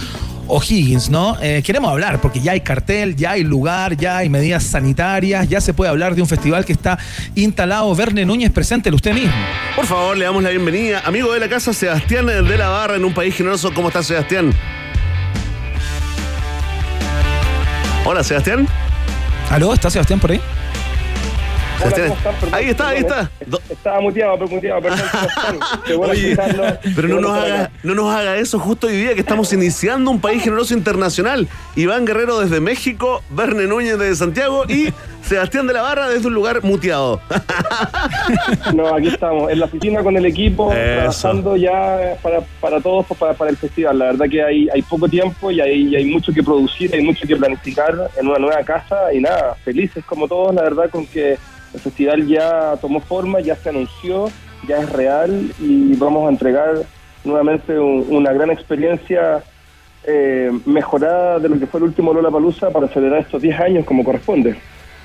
O'Higgins, 0.48 1.10
¿no? 1.10 1.38
Eh, 1.41 1.62
queremos 1.66 1.91
hablar 1.91 2.22
porque 2.22 2.39
ya 2.39 2.54
hay 2.54 2.62
cartel, 2.62 3.16
ya 3.16 3.32
hay 3.32 3.43
lugar, 3.43 3.98
ya 3.98 4.18
hay 4.18 4.30
medidas 4.30 4.64
sanitarias, 4.64 5.48
ya 5.48 5.62
se 5.62 5.74
puede 5.74 5.89
hablar 5.89 6.16
de 6.16 6.22
un 6.22 6.28
festival 6.28 6.66
que 6.66 6.74
está 6.74 6.98
instalado. 7.36 7.93
Verne 7.95 8.26
Núñez, 8.26 8.52
preséntelo 8.52 8.95
usted 8.95 9.14
mismo. 9.14 9.34
Por 9.76 9.86
favor, 9.86 10.18
le 10.18 10.26
damos 10.26 10.43
la 10.43 10.50
bienvenida. 10.50 11.02
Amigo 11.06 11.34
de 11.34 11.39
la 11.39 11.50
casa, 11.50 11.74
Sebastián 11.74 12.26
de 12.26 12.58
la 12.58 12.70
Barra, 12.70 12.95
en 12.95 13.06
un 13.06 13.14
país 13.14 13.36
generoso. 13.36 13.74
¿Cómo 13.74 13.89
está, 13.89 14.04
Sebastián? 14.04 14.54
Hola, 18.06 18.24
Sebastián. 18.24 18.68
¿Aló? 19.50 19.74
¿Está 19.74 19.89
Sebastián 19.89 20.20
por 20.20 20.32
ahí? 20.32 20.41
Sebastián. 21.78 22.13
Ahí 22.51 22.69
está, 22.69 22.89
ahí 22.89 22.99
está. 22.99 23.30
Estaba 23.69 24.01
muteado, 24.01 24.38
pero 24.38 24.49
muteado, 24.49 24.82
perdón. 24.82 24.99
Bueno 25.97 26.13
Oye, 26.13 26.38
pero 26.95 27.07
no 27.07 27.21
nos, 27.21 27.38
haga, 27.38 27.71
no 27.84 27.95
nos 27.95 28.13
haga 28.13 28.38
eso 28.38 28.59
justo 28.59 28.88
hoy 28.88 28.97
día 28.97 29.13
que 29.13 29.21
estamos 29.21 29.51
iniciando 29.53 30.11
un 30.11 30.19
país 30.19 30.43
generoso 30.43 30.73
internacional. 30.73 31.47
Iván 31.75 32.05
Guerrero 32.05 32.39
desde 32.39 32.59
México, 32.59 33.23
Verne 33.30 33.67
Núñez 33.67 33.97
desde 33.97 34.15
Santiago 34.15 34.65
y 34.67 34.93
Sebastián 35.28 35.67
de 35.67 35.73
la 35.73 35.82
Barra 35.82 36.07
desde 36.09 36.28
un 36.28 36.34
lugar 36.34 36.63
muteado. 36.63 37.19
No, 38.73 38.93
aquí 38.93 39.07
estamos, 39.07 39.51
en 39.51 39.59
la 39.59 39.65
oficina 39.65 40.03
con 40.03 40.15
el 40.17 40.25
equipo, 40.25 40.71
Eso. 40.71 40.80
trabajando 40.80 41.55
ya 41.55 42.15
para, 42.21 42.41
para 42.59 42.80
todos, 42.82 43.05
pues, 43.07 43.19
para, 43.19 43.34
para 43.34 43.49
el 43.49 43.57
festival. 43.57 43.97
La 43.97 44.05
verdad 44.05 44.25
que 44.30 44.43
hay, 44.43 44.69
hay 44.69 44.82
poco 44.82 45.07
tiempo 45.07 45.49
y 45.51 45.59
hay, 45.59 45.88
y 45.88 45.95
hay 45.95 46.05
mucho 46.05 46.32
que 46.34 46.43
producir, 46.43 46.93
hay 46.93 47.01
mucho 47.01 47.25
que 47.28 47.36
planificar 47.36 47.93
en 48.17 48.28
una 48.28 48.39
nueva 48.39 48.63
casa 48.63 49.13
y 49.13 49.19
nada, 49.19 49.55
felices 49.63 50.03
como 50.05 50.28
todos, 50.28 50.53
la 50.53 50.63
verdad, 50.63 50.89
con 50.89 51.05
que 51.07 51.38
el 51.78 51.84
festival 51.84 52.28
ya 52.28 52.73
tomó 52.82 52.99
forma, 52.99 53.39
ya 53.39 53.55
se 53.55 53.69
anunció, 53.69 54.30
ya 54.67 54.78
es 54.80 54.89
real 54.91 55.51
y 55.59 55.95
vamos 55.95 56.28
a 56.28 56.32
entregar 56.32 56.75
nuevamente 57.23 57.78
un- 57.80 58.05
una 58.09 58.34
gran 58.34 58.49
experiencia 58.51 59.43
eh, 60.09 60.51
mejorada 60.65 61.38
de 61.39 61.49
lo 61.49 61.59
que 61.59 61.67
fue 61.67 61.80
el 61.82 61.86
último 61.86 62.13
Lola 62.13 62.32
Palusa 62.32 62.69
para 62.69 62.88
celebrar 62.88 63.21
estos 63.21 63.41
10 63.41 63.59
años 63.59 63.84
como 63.86 64.03
corresponde. 64.05 64.55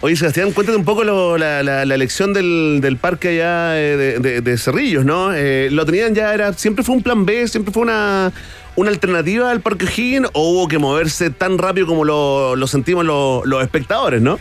Oye, 0.00 0.14
Sebastián, 0.16 0.52
cuéntate 0.52 0.76
un 0.78 0.84
poco 0.84 1.02
lo- 1.04 1.36
la, 1.38 1.62
la- 1.64 1.84
la 1.84 1.94
elección 1.94 2.32
del, 2.32 2.78
del 2.80 2.96
parque 2.98 3.28
allá 3.28 3.78
eh, 3.80 3.96
de, 3.96 4.40
Cerrillos, 4.58 5.04
¿no? 5.04 5.32
Eh, 5.34 5.68
¿Lo 5.72 5.84
tenían 5.86 6.14
ya, 6.14 6.32
era 6.34 6.52
siempre 6.52 6.84
fue 6.84 6.94
un 6.94 7.02
plan 7.02 7.24
B, 7.26 7.46
siempre 7.48 7.72
fue 7.72 7.82
una, 7.82 8.32
una 8.76 8.90
alternativa 8.90 9.50
al 9.50 9.60
Parque 9.60 9.86
O'Higgins 9.86 10.28
o 10.34 10.50
hubo 10.52 10.68
que 10.68 10.78
moverse 10.78 11.30
tan 11.30 11.58
rápido 11.58 11.86
como 11.88 12.04
lo, 12.04 12.54
sentimos 12.68 13.04
los 13.04 13.62
espectadores, 13.62 14.22
¿no? 14.22 14.38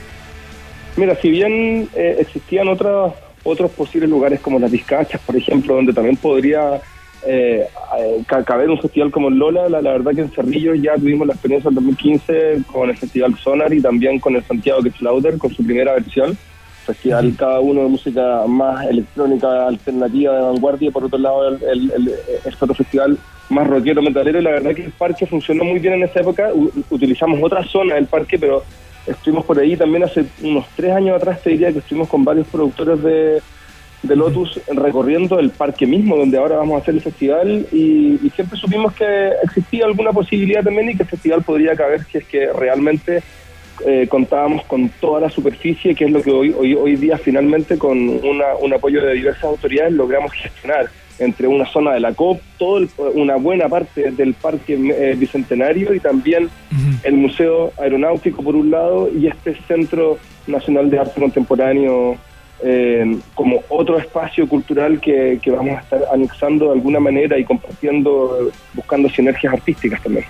Mira, 0.97 1.15
si 1.21 1.29
bien 1.29 1.87
eh, 1.95 2.17
existían 2.19 2.67
otros 2.67 3.13
otros 3.43 3.71
posibles 3.71 4.07
lugares 4.09 4.39
como 4.39 4.59
las 4.59 4.69
Vizcachas, 4.69 5.19
por 5.21 5.35
ejemplo, 5.35 5.73
donde 5.73 5.93
también 5.93 6.15
podría 6.17 6.79
eh, 7.25 7.65
ca- 8.27 8.43
caber 8.43 8.69
un 8.69 8.79
festival 8.79 9.09
como 9.09 9.29
el 9.29 9.35
Lola, 9.35 9.67
la, 9.67 9.81
la 9.81 9.93
verdad 9.93 10.11
que 10.13 10.21
en 10.21 10.29
Cerrillo 10.31 10.75
ya 10.75 10.93
tuvimos 10.95 11.25
la 11.25 11.33
experiencia 11.33 11.69
en 11.69 11.75
2015 11.75 12.57
con 12.67 12.89
el 12.91 12.97
Festival 12.97 13.35
Sonar 13.39 13.73
y 13.73 13.81
también 13.81 14.19
con 14.19 14.35
el 14.35 14.43
Santiago 14.43 14.83
Kids 14.83 15.01
Louder, 15.01 15.37
con 15.39 15.51
su 15.53 15.63
primera 15.65 15.93
versión. 15.93 16.37
Festival 16.85 17.33
cada 17.37 17.59
uno 17.61 17.81
de 17.83 17.89
música 17.89 18.43
más 18.47 18.85
electrónica, 18.87 19.67
alternativa, 19.67 20.35
de 20.35 20.41
vanguardia, 20.41 20.89
y 20.89 20.91
por 20.91 21.05
otro 21.05 21.17
lado 21.19 21.47
el, 21.47 21.63
el, 21.63 21.91
el- 21.95 22.13
este 22.45 22.57
otro 22.65 22.75
festival 22.75 23.17
más 23.49 23.67
rockero, 23.67 24.01
metalero, 24.03 24.39
y 24.39 24.43
la 24.43 24.51
verdad 24.51 24.75
que 24.75 24.85
el 24.85 24.91
parque 24.91 25.25
funcionó 25.25 25.63
muy 25.63 25.79
bien 25.79 25.95
en 25.95 26.03
esa 26.03 26.19
época. 26.21 26.51
U- 26.53 26.71
utilizamos 26.91 27.39
otra 27.41 27.63
zona 27.63 27.95
del 27.95 28.05
parque, 28.05 28.37
pero 28.37 28.63
estuvimos 29.08 29.45
por 29.45 29.60
ahí 29.60 29.76
también 29.76 30.04
hace 30.04 30.26
unos 30.41 30.66
tres 30.76 30.91
años 30.91 31.18
atrás, 31.18 31.41
te 31.41 31.52
diría 31.52 31.72
que 31.72 31.80
estuvimos 31.80 32.08
con 32.08 32.24
varios 32.24 32.47
productores 32.47 33.02
de, 33.02 33.41
Lotus 34.04 34.60
recorriendo 34.68 35.39
el 35.39 35.52
parque 35.52 35.86
mismo, 35.86 36.18
donde 36.18 36.38
ahora 36.38 36.58
vamos 36.58 36.76
a 36.76 36.82
hacer 36.82 36.95
el 36.95 37.02
festival, 37.02 37.68
y, 37.72 38.20
y 38.24 38.32
siempre 38.36 38.58
supimos 38.58 38.93
que 38.93 39.30
existía 39.43 39.86
alguna 39.86 40.12
posibilidad 40.12 40.64
también 40.64 40.89
y 40.89 40.95
que 40.95 41.04
el 41.04 41.10
festival 41.10 41.43
podría 41.43 41.76
caber 41.76 42.04
si 42.06 42.18
es 42.18 42.26
que 42.26 42.52
realmente 42.52 43.22
eh, 43.86 44.08
contábamos 44.08 44.66
con 44.66 44.89
toda 44.89 45.22
la 45.22 45.30
superficie, 45.30 45.95
que 45.95 46.06
es 46.06 46.12
lo 46.12 46.22
que 46.22 46.32
hoy, 46.32 46.54
hoy, 46.58 46.76
hoy 46.76 46.95
día 46.97 47.18
finalmente 47.18 47.78
con 47.78 47.97
una, 47.97 48.56
un 48.60 48.74
apoyo 48.74 49.04
de 49.04 49.14
diversas 49.14 49.45
autoridades 49.45 49.93
logramos 49.93 50.32
gestionar 50.34 50.89
entre 51.20 51.47
una 51.47 51.66
zona 51.66 51.93
de 51.93 51.99
la 51.99 52.14
COP, 52.14 52.39
todo 52.57 52.78
el- 52.80 52.89
una 53.14 53.36
buena 53.36 53.68
parte 53.70 54.12
del 54.12 54.34
Parque 54.34 54.74
eh, 54.74 55.16
Bicentenario 55.18 55.93
y 55.93 55.99
también 55.99 56.49
el 57.03 57.14
Museo 57.14 57.72
Aeronáutico 57.80 58.41
por 58.43 58.55
un 58.55 58.72
lado 58.72 59.09
y 59.16 59.28
este 59.28 59.55
Centro 59.68 60.18
Nacional 60.47 60.89
de 60.89 60.99
Arte 60.99 61.20
Contemporáneo 61.22 62.18
eh, 62.64 63.18
como 63.34 63.62
otro 63.70 63.97
espacio 63.97 64.47
cultural 64.47 64.99
que, 64.99 65.39
que 65.41 65.49
vamos 65.49 65.78
a 65.78 65.82
estar 65.82 66.01
anexando 66.14 66.66
de 66.68 66.74
alguna 66.74 66.99
manera 66.99 67.38
y 67.39 67.43
compartiendo, 67.43 68.51
buscando 68.74 69.09
sinergias 69.09 69.53
artísticas 69.53 70.01
también. 70.03 70.26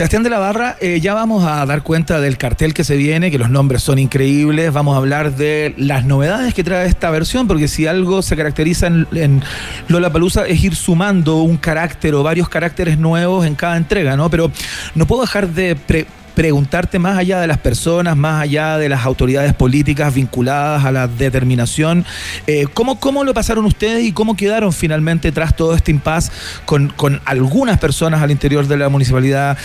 Sebastián 0.00 0.22
de 0.22 0.30
la 0.30 0.38
Barra, 0.38 0.78
eh, 0.80 0.98
ya 0.98 1.12
vamos 1.12 1.44
a 1.44 1.66
dar 1.66 1.82
cuenta 1.82 2.22
del 2.22 2.38
cartel 2.38 2.72
que 2.72 2.84
se 2.84 2.96
viene, 2.96 3.30
que 3.30 3.36
los 3.36 3.50
nombres 3.50 3.82
son 3.82 3.98
increíbles. 3.98 4.72
Vamos 4.72 4.94
a 4.94 4.96
hablar 4.96 5.36
de 5.36 5.74
las 5.76 6.06
novedades 6.06 6.54
que 6.54 6.64
trae 6.64 6.88
esta 6.88 7.10
versión, 7.10 7.46
porque 7.46 7.68
si 7.68 7.86
algo 7.86 8.22
se 8.22 8.34
caracteriza 8.34 8.86
en, 8.86 9.06
en 9.12 9.42
Lola 9.88 10.10
Palusa 10.10 10.46
es 10.46 10.64
ir 10.64 10.74
sumando 10.74 11.42
un 11.42 11.58
carácter 11.58 12.14
o 12.14 12.22
varios 12.22 12.48
caracteres 12.48 12.96
nuevos 12.96 13.44
en 13.44 13.54
cada 13.54 13.76
entrega, 13.76 14.16
¿no? 14.16 14.30
Pero 14.30 14.50
no 14.94 15.06
puedo 15.06 15.20
dejar 15.20 15.50
de 15.50 15.76
pre- 15.76 16.06
preguntarte 16.40 16.98
más 16.98 17.18
allá 17.18 17.38
de 17.38 17.46
las 17.46 17.58
personas, 17.58 18.16
más 18.16 18.40
allá 18.40 18.78
de 18.78 18.88
las 18.88 19.04
autoridades 19.04 19.52
políticas 19.52 20.14
vinculadas 20.14 20.86
a 20.86 20.90
la 20.90 21.06
determinación, 21.06 22.06
eh, 22.46 22.64
¿cómo, 22.72 22.98
¿cómo 22.98 23.24
lo 23.24 23.34
pasaron 23.34 23.66
ustedes 23.66 24.04
y 24.04 24.12
cómo 24.12 24.34
quedaron 24.34 24.72
finalmente 24.72 25.32
tras 25.32 25.54
todo 25.54 25.74
este 25.74 25.90
impas 25.90 26.32
con, 26.64 26.88
con 26.96 27.20
algunas 27.26 27.78
personas 27.78 28.22
al 28.22 28.30
interior 28.30 28.66
de 28.66 28.78
la 28.78 28.88
municipalidad 28.88 29.58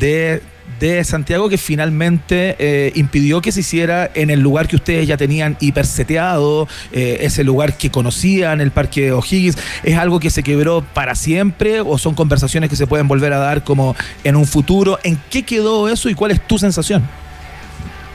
de, 0.00 0.40
de 0.88 1.04
Santiago 1.04 1.48
que 1.48 1.58
finalmente 1.58 2.56
eh, 2.58 2.92
impidió 2.96 3.40
que 3.40 3.52
se 3.52 3.60
hiciera 3.60 4.10
en 4.14 4.30
el 4.30 4.40
lugar 4.40 4.66
que 4.66 4.76
ustedes 4.76 5.06
ya 5.06 5.16
tenían 5.16 5.56
hiperseteado, 5.60 6.66
eh, 6.92 7.18
ese 7.20 7.44
lugar 7.44 7.76
que 7.76 7.90
conocían, 7.90 8.60
el 8.60 8.72
Parque 8.72 9.12
O'Higgins? 9.12 9.56
¿Es 9.84 9.96
algo 9.96 10.18
que 10.18 10.30
se 10.30 10.42
quebró 10.42 10.84
para 10.92 11.14
siempre 11.14 11.80
o 11.80 11.98
son 11.98 12.14
conversaciones 12.14 12.68
que 12.68 12.76
se 12.76 12.86
pueden 12.86 13.06
volver 13.06 13.32
a 13.32 13.38
dar 13.38 13.62
como 13.62 13.94
en 14.24 14.34
un 14.34 14.44
futuro? 14.44 14.98
¿En 15.04 15.18
qué 15.30 15.44
quedó 15.44 15.88
eso 15.88 16.08
y 16.08 16.14
cuál 16.14 16.32
es 16.32 16.46
tu 16.46 16.58
sensación? 16.58 17.02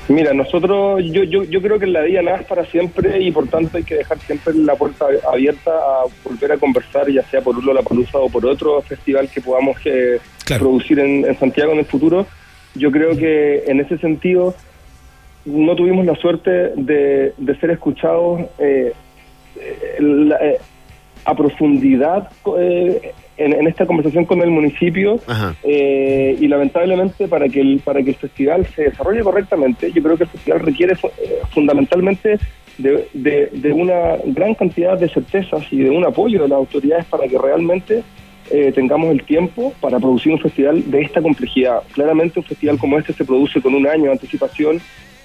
Mira, 0.10 0.34
nosotros, 0.34 1.02
yo, 1.06 1.24
yo, 1.24 1.44
yo 1.44 1.62
creo 1.62 1.80
que 1.80 1.86
en 1.86 1.94
la 1.94 2.02
vida 2.02 2.22
nada 2.22 2.38
es 2.38 2.48
para 2.48 2.66
siempre 2.66 3.22
y 3.22 3.32
por 3.32 3.48
tanto 3.48 3.78
hay 3.78 3.84
que 3.84 3.96
dejar 3.96 4.20
siempre 4.20 4.54
la 4.56 4.76
puerta 4.76 5.06
abierta 5.32 5.72
a 5.72 6.04
volver 6.24 6.54
a 6.54 6.58
conversar, 6.58 7.10
ya 7.10 7.24
sea 7.24 7.42
por 7.42 7.62
Lola 7.64 7.82
Palusa 7.82 8.18
o 8.18 8.30
por 8.30 8.46
otro 8.46 8.82
festival 8.82 9.30
que 9.30 9.42
podamos 9.42 9.78
eh, 9.86 10.20
producir 10.46 11.00
en, 11.00 11.26
en 11.26 11.38
Santiago 11.40 11.72
en 11.72 11.80
el 11.80 11.86
futuro. 11.86 12.26
Yo 12.78 12.92
creo 12.92 13.16
que 13.18 13.64
en 13.68 13.80
ese 13.80 13.98
sentido 13.98 14.56
no 15.46 15.76
tuvimos 15.76 16.06
la 16.06 16.16
suerte 16.16 16.50
de, 16.76 17.34
de 17.38 17.56
ser 17.60 17.72
escuchados 17.72 18.42
eh, 18.60 18.94
eh, 19.60 19.96
la- 20.00 20.38
eh, 20.46 20.58
a 21.26 21.36
profundidad 21.36 22.30
eh, 22.58 23.12
en, 23.38 23.54
en 23.54 23.68
esta 23.68 23.86
conversación 23.86 24.26
con 24.26 24.42
el 24.42 24.50
municipio 24.50 25.20
eh, 25.64 26.38
y 26.40 26.48
lamentablemente 26.48 27.28
para 27.28 27.48
que 27.50 27.60
el 27.62 27.80
para 27.84 28.02
que 28.02 28.12
el 28.12 28.16
festival 28.16 28.66
se 28.76 28.84
desarrolle 28.84 29.22
correctamente 29.24 29.92
yo 29.92 30.02
creo 30.02 30.16
que 30.18 30.24
el 30.24 30.30
festival 30.30 30.60
requiere 30.62 30.96
fu- 30.96 31.10
fundamentalmente 31.52 32.40
de, 32.78 33.08
de- 33.14 33.50
de 33.52 33.74
una 33.74 34.18
gran 34.26 34.54
cantidad 34.56 34.98
de 34.98 35.10
certezas 35.10 35.64
y 35.72 35.80
de 35.80 35.90
un 35.90 36.06
apoyo 36.06 36.42
de 36.44 36.48
las 36.50 36.58
autoridades 36.58 37.06
para 37.06 37.28
que 37.28 37.38
realmente 37.38 38.04
eh, 38.50 38.72
tengamos 38.74 39.12
el 39.12 39.24
tiempo 39.24 39.74
para 39.82 40.00
producir 40.00 40.32
un 40.32 40.40
festival 40.40 40.90
de 40.90 41.02
esta 41.02 41.22
complejidad. 41.22 41.84
Claramente 41.94 42.40
un 42.40 42.46
festival 42.46 42.78
como 42.78 42.98
este 42.98 43.14
se 43.14 43.26
produce 43.26 43.62
con 43.62 43.74
un 43.76 43.88
año 43.88 44.06
de 44.06 44.12
anticipación 44.12 44.82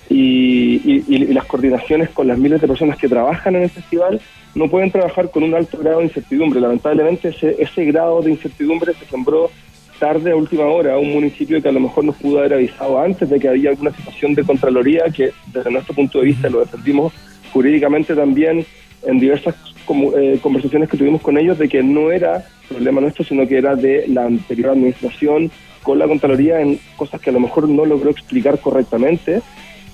y, 0.08 1.32
las 1.32 1.44
coordinaciones 1.46 2.10
con 2.10 2.26
las 2.28 2.38
miles 2.38 2.60
de 2.60 2.68
personas 2.68 2.98
que 2.98 3.08
trabajan 3.08 3.56
en 3.56 3.62
el 3.62 3.70
festival 3.70 4.20
no 4.54 4.68
pueden 4.68 4.90
trabajar 4.90 5.30
con 5.30 5.42
un 5.42 5.54
alto 5.54 5.78
grado 5.78 5.98
de 5.98 6.04
incertidumbre. 6.04 6.60
Lamentablemente 6.60 7.28
ese, 7.28 7.56
ese 7.58 7.84
grado 7.86 8.20
de 8.20 8.32
incertidumbre 8.32 8.92
se 8.94 9.06
sembró 9.06 9.50
tarde 9.98 10.32
a 10.32 10.36
última 10.36 10.64
hora 10.64 10.94
a 10.94 10.98
un 10.98 11.12
municipio 11.12 11.62
que 11.62 11.68
a 11.68 11.72
lo 11.72 11.80
mejor 11.80 12.04
nos 12.04 12.16
pudo 12.16 12.40
haber 12.40 12.54
avisado 12.54 12.98
antes 12.98 13.30
de 13.30 13.38
que 13.38 13.48
había 13.48 13.70
alguna 13.70 13.92
situación 13.92 14.34
de 14.34 14.42
Contraloría 14.42 15.04
que 15.14 15.30
desde 15.52 15.70
nuestro 15.70 15.94
punto 15.94 16.18
de 16.18 16.26
vista 16.26 16.50
lo 16.50 16.60
defendimos 16.60 17.12
jurídicamente 17.52 18.14
también 18.14 18.66
en 19.06 19.18
diversas 19.18 19.54
como- 19.84 20.16
eh, 20.16 20.38
conversaciones 20.40 20.88
que 20.88 20.96
tuvimos 20.96 21.20
con 21.22 21.36
ellos 21.38 21.58
de 21.58 21.68
que 21.68 21.82
no 21.82 22.10
era 22.12 22.44
problema 22.68 23.00
nuestro, 23.00 23.24
sino 23.24 23.46
que 23.46 23.58
era 23.58 23.74
de 23.74 24.06
la 24.08 24.24
anterior 24.24 24.70
administración 24.70 25.50
con 25.82 25.98
la 25.98 26.06
Contraloría 26.06 26.60
en 26.60 26.78
cosas 26.96 27.20
que 27.20 27.30
a 27.30 27.32
lo 27.32 27.40
mejor 27.40 27.68
no 27.68 27.84
logró 27.84 28.10
explicar 28.10 28.58
correctamente. 28.60 29.40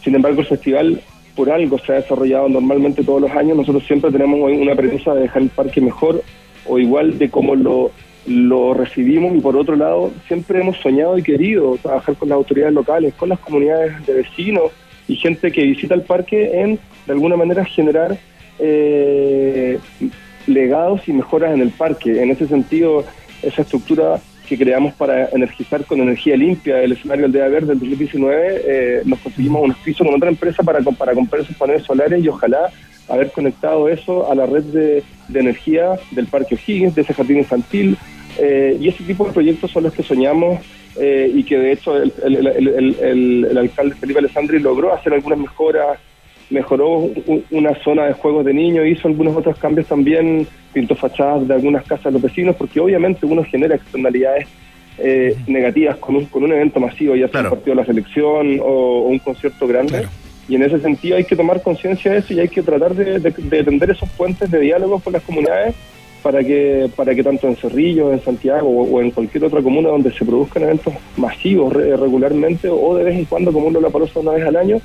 Sin 0.05 0.15
embargo, 0.15 0.41
el 0.43 0.47
festival 0.47 1.01
por 1.35 1.51
algo 1.51 1.79
se 1.79 1.93
ha 1.93 1.97
desarrollado 1.97 2.49
normalmente 2.49 3.03
todos 3.03 3.23
los 3.23 3.31
años. 3.31 3.57
Nosotros 3.57 3.85
siempre 3.87 4.11
tenemos 4.11 4.39
una 4.41 4.75
premisa 4.75 5.15
de 5.15 5.23
dejar 5.23 5.43
el 5.43 5.49
parque 5.49 5.81
mejor 5.81 6.23
o 6.67 6.79
igual 6.79 7.17
de 7.17 7.31
cómo 7.31 7.55
lo, 7.55 7.91
lo 8.27 8.75
recibimos 8.75 9.35
y 9.35 9.41
por 9.41 9.57
otro 9.57 9.77
lado 9.77 10.11
siempre 10.27 10.61
hemos 10.61 10.77
soñado 10.79 11.17
y 11.17 11.23
querido 11.23 11.79
trabajar 11.81 12.15
con 12.17 12.29
las 12.29 12.37
autoridades 12.37 12.75
locales, 12.75 13.15
con 13.15 13.31
las 13.31 13.39
comunidades 13.39 14.05
de 14.07 14.13
vecinos 14.15 14.65
y 15.07 15.17
gente 15.17 15.51
que 15.51 15.63
visita 15.63 15.95
el 15.95 16.03
parque 16.03 16.61
en 16.61 16.79
de 17.07 17.13
alguna 17.13 17.37
manera 17.37 17.65
generar 17.65 18.19
eh, 18.59 19.79
legados 20.47 21.07
y 21.09 21.13
mejoras 21.13 21.55
en 21.55 21.61
el 21.61 21.71
parque. 21.71 22.23
En 22.23 22.31
ese 22.31 22.47
sentido, 22.47 23.05
esa 23.43 23.63
estructura 23.63 24.21
que 24.49 24.57
creamos 24.57 24.95
para 24.95 25.29
energizar 25.29 25.85
con 25.85 26.01
energía 26.01 26.35
limpia 26.37 26.83
el 26.83 26.93
escenario 26.93 27.27
Aldea 27.27 27.49
Verde 27.49 27.67
del 27.69 27.81
2019, 27.81 28.63
eh, 28.65 29.03
nos 29.05 29.19
conseguimos 29.19 29.63
un 29.63 29.75
piso 29.75 30.05
con 30.05 30.15
otra 30.15 30.31
empresa 30.31 30.63
para, 30.63 30.83
com- 30.83 30.95
para 30.95 31.13
comprar 31.13 31.43
esos 31.43 31.55
paneles 31.57 31.83
solares 31.83 32.25
y 32.25 32.29
ojalá 32.29 32.71
haber 33.09 33.31
conectado 33.31 33.89
eso 33.91 34.31
a 34.31 34.35
la 34.35 34.47
red 34.47 34.63
de, 34.65 35.03
energía 35.35 35.99
del 36.13 36.27
Parque 36.27 36.55
O'Higgins, 36.55 36.95
de 36.95 37.03
ese 37.03 37.13
jardín 37.15 37.39
infantil. 37.39 37.97
eh, 38.41 38.77
y 38.81 38.89
ese 38.89 39.03
tipo 39.05 39.27
de 39.27 39.33
proyectos 39.33 39.71
son 39.71 39.83
los 39.83 39.93
que 39.93 40.03
soñamos 40.03 40.61
eh, 41.01 41.31
y 41.35 41.43
que 41.45 41.59
de 41.59 41.73
hecho 41.73 41.97
el- 41.97 42.13
el- 42.25 42.97
el- 43.01 43.45
el 43.51 43.59
alcalde 43.59 43.95
Felipe 43.97 44.19
Alessandri 44.21 44.59
logró 44.61 44.93
hacer 44.95 45.13
algunas 45.13 45.39
mejoras 45.39 45.99
mejoró 46.51 47.09
una 47.51 47.75
zona 47.85 48.07
de 48.07 48.13
juegos 48.15 48.45
de 48.45 48.55
niños, 48.55 48.87
hizo 48.87 49.09
algunos 49.09 49.37
otros 49.37 49.59
cambios 49.59 49.87
también, 49.87 50.47
pintó 50.73 50.95
fachadas 50.95 51.47
de 51.47 51.55
algunas 51.55 51.85
casas 51.85 52.05
de 52.05 52.13
los 52.13 52.23
vecinos, 52.23 52.57
porque 52.57 52.81
obviamente 52.81 53.27
uno 53.27 53.45
genera 53.45 53.75
externalidades 53.75 54.47
eh, 54.99 55.37
negativas 55.47 55.97
con 55.97 56.17
un, 56.17 56.25
con 56.27 56.43
un 56.45 56.53
evento 56.53 56.81
masivo, 56.81 57.15
ya 57.15 57.29
sea 57.29 57.41
un 57.43 57.51
partido 57.51 57.77
de 57.77 57.81
la 57.83 57.87
selección 57.87 58.61
o, 58.61 58.65
o 58.65 59.09
un 59.09 59.19
concierto 59.19 59.67
grande. 59.67 59.99
Y 60.49 60.55
en 60.55 60.63
ese 60.63 60.81
sentido 60.81 61.17
hay 61.19 61.25
que 61.25 61.37
tomar 61.37 61.61
conciencia 61.63 62.11
de 62.13 62.19
eso 62.19 62.33
y 62.33 62.41
hay 62.41 62.49
que 62.49 62.63
tratar 62.63 62.95
de, 62.95 63.19
de- 63.19 63.31
de 63.37 63.65
tender 63.65 63.91
esos 63.91 64.09
puentes 64.11 64.51
de 64.51 64.59
diálogo 64.61 64.99
con 64.99 65.13
las 65.13 65.23
comunidades 65.23 65.75
para 66.23 66.43
que 66.43 66.89
para 66.97 67.15
que 67.15 67.23
tanto 67.23 67.47
en 67.47 67.55
Cerrillo, 67.57 68.13
en 68.13 68.21
Santiago 68.21 68.67
o, 68.69 68.97
o 68.97 69.01
en 69.03 69.11
cualquier 69.13 69.45
otra 69.45 69.61
comuna 69.63 69.91
donde 69.91 70.11
se 70.13 70.25
produzcan 70.25 70.65
eventos 70.65 70.95
masivos 71.17 71.73
re- 71.73 71.97
regularmente 71.97 72.69
o 72.69 72.97
de 72.97 73.05
vez 73.05 73.15
en 73.17 73.25
cuando, 73.27 73.53
como 73.53 73.67
uno 73.69 73.81
la 73.81 73.91
palosa 73.91 74.19
una 74.21 74.33
vez 74.33 74.45
al 74.45 74.57
año, 74.57 74.81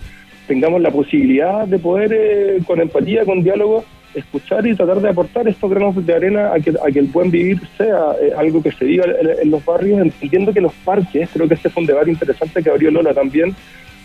tengamos 0.47 0.81
la 0.81 0.91
posibilidad 0.91 1.67
de 1.67 1.79
poder, 1.79 2.11
eh, 2.13 2.59
con 2.65 2.81
empatía, 2.81 3.25
con 3.25 3.43
diálogo, 3.43 3.83
escuchar 4.13 4.65
y 4.67 4.75
tratar 4.75 5.01
de 5.01 5.09
aportar 5.09 5.47
estos 5.47 5.69
granos 5.69 6.05
de 6.05 6.13
arena 6.13 6.53
a 6.53 6.59
que, 6.59 6.71
a 6.71 6.91
que 6.91 6.99
el 6.99 7.07
buen 7.07 7.31
vivir 7.31 7.59
sea 7.77 8.15
eh, 8.21 8.31
algo 8.37 8.61
que 8.61 8.71
se 8.71 8.85
viva 8.85 9.05
en, 9.05 9.29
en 9.41 9.51
los 9.51 9.65
barrios, 9.65 9.99
entendiendo 9.99 10.53
que 10.53 10.61
los 10.61 10.73
parques, 10.85 11.29
creo 11.33 11.47
que 11.47 11.55
este 11.55 11.69
fue 11.69 11.81
un 11.81 11.87
debate 11.87 12.11
interesante 12.11 12.61
que 12.61 12.69
abrió 12.69 12.91
Lola 12.91 13.13
también, 13.13 13.55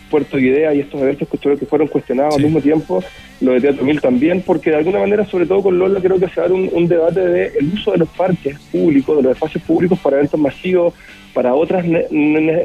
Puerto 0.09 0.39
Idea 0.39 0.73
y 0.73 0.79
estos 0.79 1.01
eventos 1.01 1.27
que, 1.29 1.57
que 1.57 1.65
fueron 1.65 1.87
cuestionados 1.87 2.35
al 2.35 2.43
mismo 2.43 2.59
tiempo, 2.59 3.03
lo 3.41 3.51
de 3.53 3.61
Teatro 3.61 3.85
Mil 3.85 4.01
también, 4.01 4.41
porque 4.41 4.71
de 4.71 4.77
alguna 4.77 4.99
manera, 4.99 5.25
sobre 5.25 5.45
todo 5.45 5.61
con 5.61 5.77
Lola, 5.77 6.01
creo 6.01 6.19
que 6.19 6.27
se 6.27 6.41
va 6.41 6.47
a 6.47 6.49
dar 6.49 6.57
un, 6.57 6.69
un 6.73 6.87
debate 6.87 7.19
de 7.19 7.51
el 7.59 7.73
uso 7.73 7.91
de 7.91 7.99
los 7.99 8.09
parques 8.09 8.59
públicos, 8.71 9.15
de 9.17 9.23
los 9.23 9.33
espacios 9.33 9.63
públicos 9.63 9.99
para 9.99 10.17
eventos 10.17 10.39
masivos, 10.39 10.93
para 11.33 11.53
otras 11.53 11.85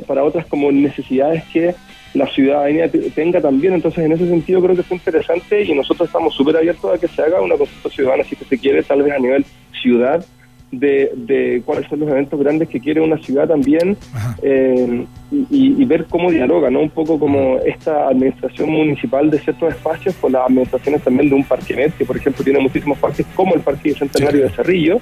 para 0.07 0.25
otras 0.25 0.47
como 0.47 0.73
necesidades 0.73 1.45
que 1.53 1.75
la 2.15 2.27
ciudadanía 2.29 2.89
te- 2.89 3.11
tenga 3.11 3.41
también. 3.41 3.75
Entonces, 3.75 4.05
en 4.05 4.13
ese 4.13 4.29
sentido, 4.29 4.63
creo 4.63 4.77
que 4.77 4.83
fue 4.83 4.97
interesante 4.97 5.63
y 5.63 5.75
nosotros 5.75 6.09
estamos 6.09 6.35
súper 6.35 6.57
abiertos 6.57 6.95
a 6.95 6.99
que 6.99 7.09
se 7.09 7.23
haga 7.23 7.41
una 7.43 7.57
consulta 7.57 7.89
ciudadana, 7.91 8.25
si 8.25 8.37
se 8.37 8.59
quiere, 8.59 8.83
tal 8.83 9.03
vez 9.03 9.13
a 9.13 9.19
nivel 9.19 9.45
ciudad, 9.83 10.25
de, 10.71 11.13
de 11.15 11.63
cuáles 11.65 11.87
son 11.89 12.01
los 12.01 12.09
eventos 12.09 12.41
grandes 12.41 12.69
que 12.69 12.81
quiere 12.81 13.01
una 13.01 13.17
ciudad 13.19 13.47
también 13.47 13.97
eh, 14.43 15.05
y, 15.31 15.81
y 15.81 15.85
ver 15.85 16.07
cómo 16.07 16.33
dialoga, 16.33 16.69
¿no? 16.69 16.81
Un 16.81 16.91
poco 16.91 17.17
como 17.17 17.59
esta 17.65 18.09
administración 18.09 18.71
municipal 18.71 19.31
de 19.31 19.39
ciertos 19.39 19.73
espacios 19.73 20.17
con 20.17 20.33
las 20.33 20.47
administraciones 20.49 21.03
también 21.03 21.29
de 21.29 21.37
un 21.37 21.45
parque 21.45 21.93
que 21.97 22.05
por 22.05 22.17
ejemplo 22.17 22.43
tiene 22.43 22.59
muchísimos 22.59 22.99
parques 22.99 23.25
como 23.37 23.55
el 23.55 23.61
Parque 23.61 23.91
Bicentenario 23.91 24.43
de 24.43 24.51
Cerrillo. 24.51 24.99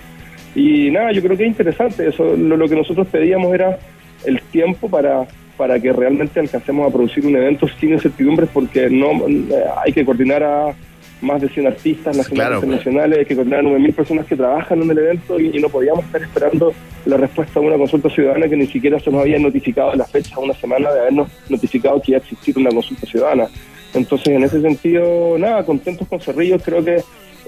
Y 0.55 0.91
nada, 0.91 1.11
yo 1.13 1.23
creo 1.23 1.39
que 1.39 1.45
es 1.45 1.49
interesante. 1.49 2.07
Eso, 2.07 2.37
lo, 2.37 2.59
lo 2.59 2.69
que 2.69 2.77
nosotros 2.77 3.07
pedíamos 3.09 3.55
era 3.55 3.79
el 4.27 4.43
tiempo 4.43 4.91
para 4.91 5.27
para 5.57 5.78
que 5.80 5.92
realmente 5.92 6.40
alcancemos 6.40 6.88
a 6.88 6.92
producir 6.92 7.26
un 7.26 7.36
evento 7.36 7.66
sin 7.80 7.90
incertidumbres, 7.92 8.48
porque 8.53 8.88
no 8.90 9.26
eh, 9.28 9.44
hay 9.84 9.92
que 9.92 10.05
coordinar 10.05 10.42
a 10.42 10.74
más 11.20 11.40
de 11.40 11.48
100 11.48 11.66
artistas 11.68 12.16
nacionales 12.16 12.32
Claro. 12.34 12.55
e 12.55 12.59
internacionales, 12.59 13.18
hay 13.20 13.24
que 13.26 13.34
coordinar 13.36 13.61
a 13.61 13.62
9.000 13.62 13.94
personas 13.94 14.26
que 14.26 14.34
trabajan 14.34 14.82
en 14.82 14.90
el 14.90 14.98
evento 14.98 15.38
y, 15.38 15.57
y 15.57 15.61
no 15.61 15.68
podíamos 15.68 16.05
estar 16.05 16.20
esperando 16.20 16.72
la 17.07 17.16
respuesta 17.16 17.61
a 17.61 17.62
una 17.62 17.76
consulta 17.76 18.11
ciudadana 18.11 18.48
que 18.48 18.57
ni 18.57 18.66
siquiera 18.66 18.98
se 18.98 19.09
nos 19.11 19.20
había 19.20 19.38
notificado 19.38 19.94
la 19.94 20.05
fecha, 20.05 20.38
una 20.40 20.55
semana 20.55 20.90
de 20.92 20.98
habernos 21.00 21.28
notificado 21.48 22.03
que 22.03 22.11
iba 22.12 22.18
a 22.18 22.22
existir 22.22 22.59
una 22.59 22.70
consulta 22.70 23.07
ciudadana. 23.07 23.46
Entonces, 23.94 24.28
en 24.34 24.42
ese 24.42 24.61
sentido, 24.62 25.36
nada, 25.38 25.64
contentos 25.64 26.09
con 26.09 26.18
Cerrillo, 26.18 26.59
creo 26.59 26.82
que 26.84 26.96
es 26.96 27.05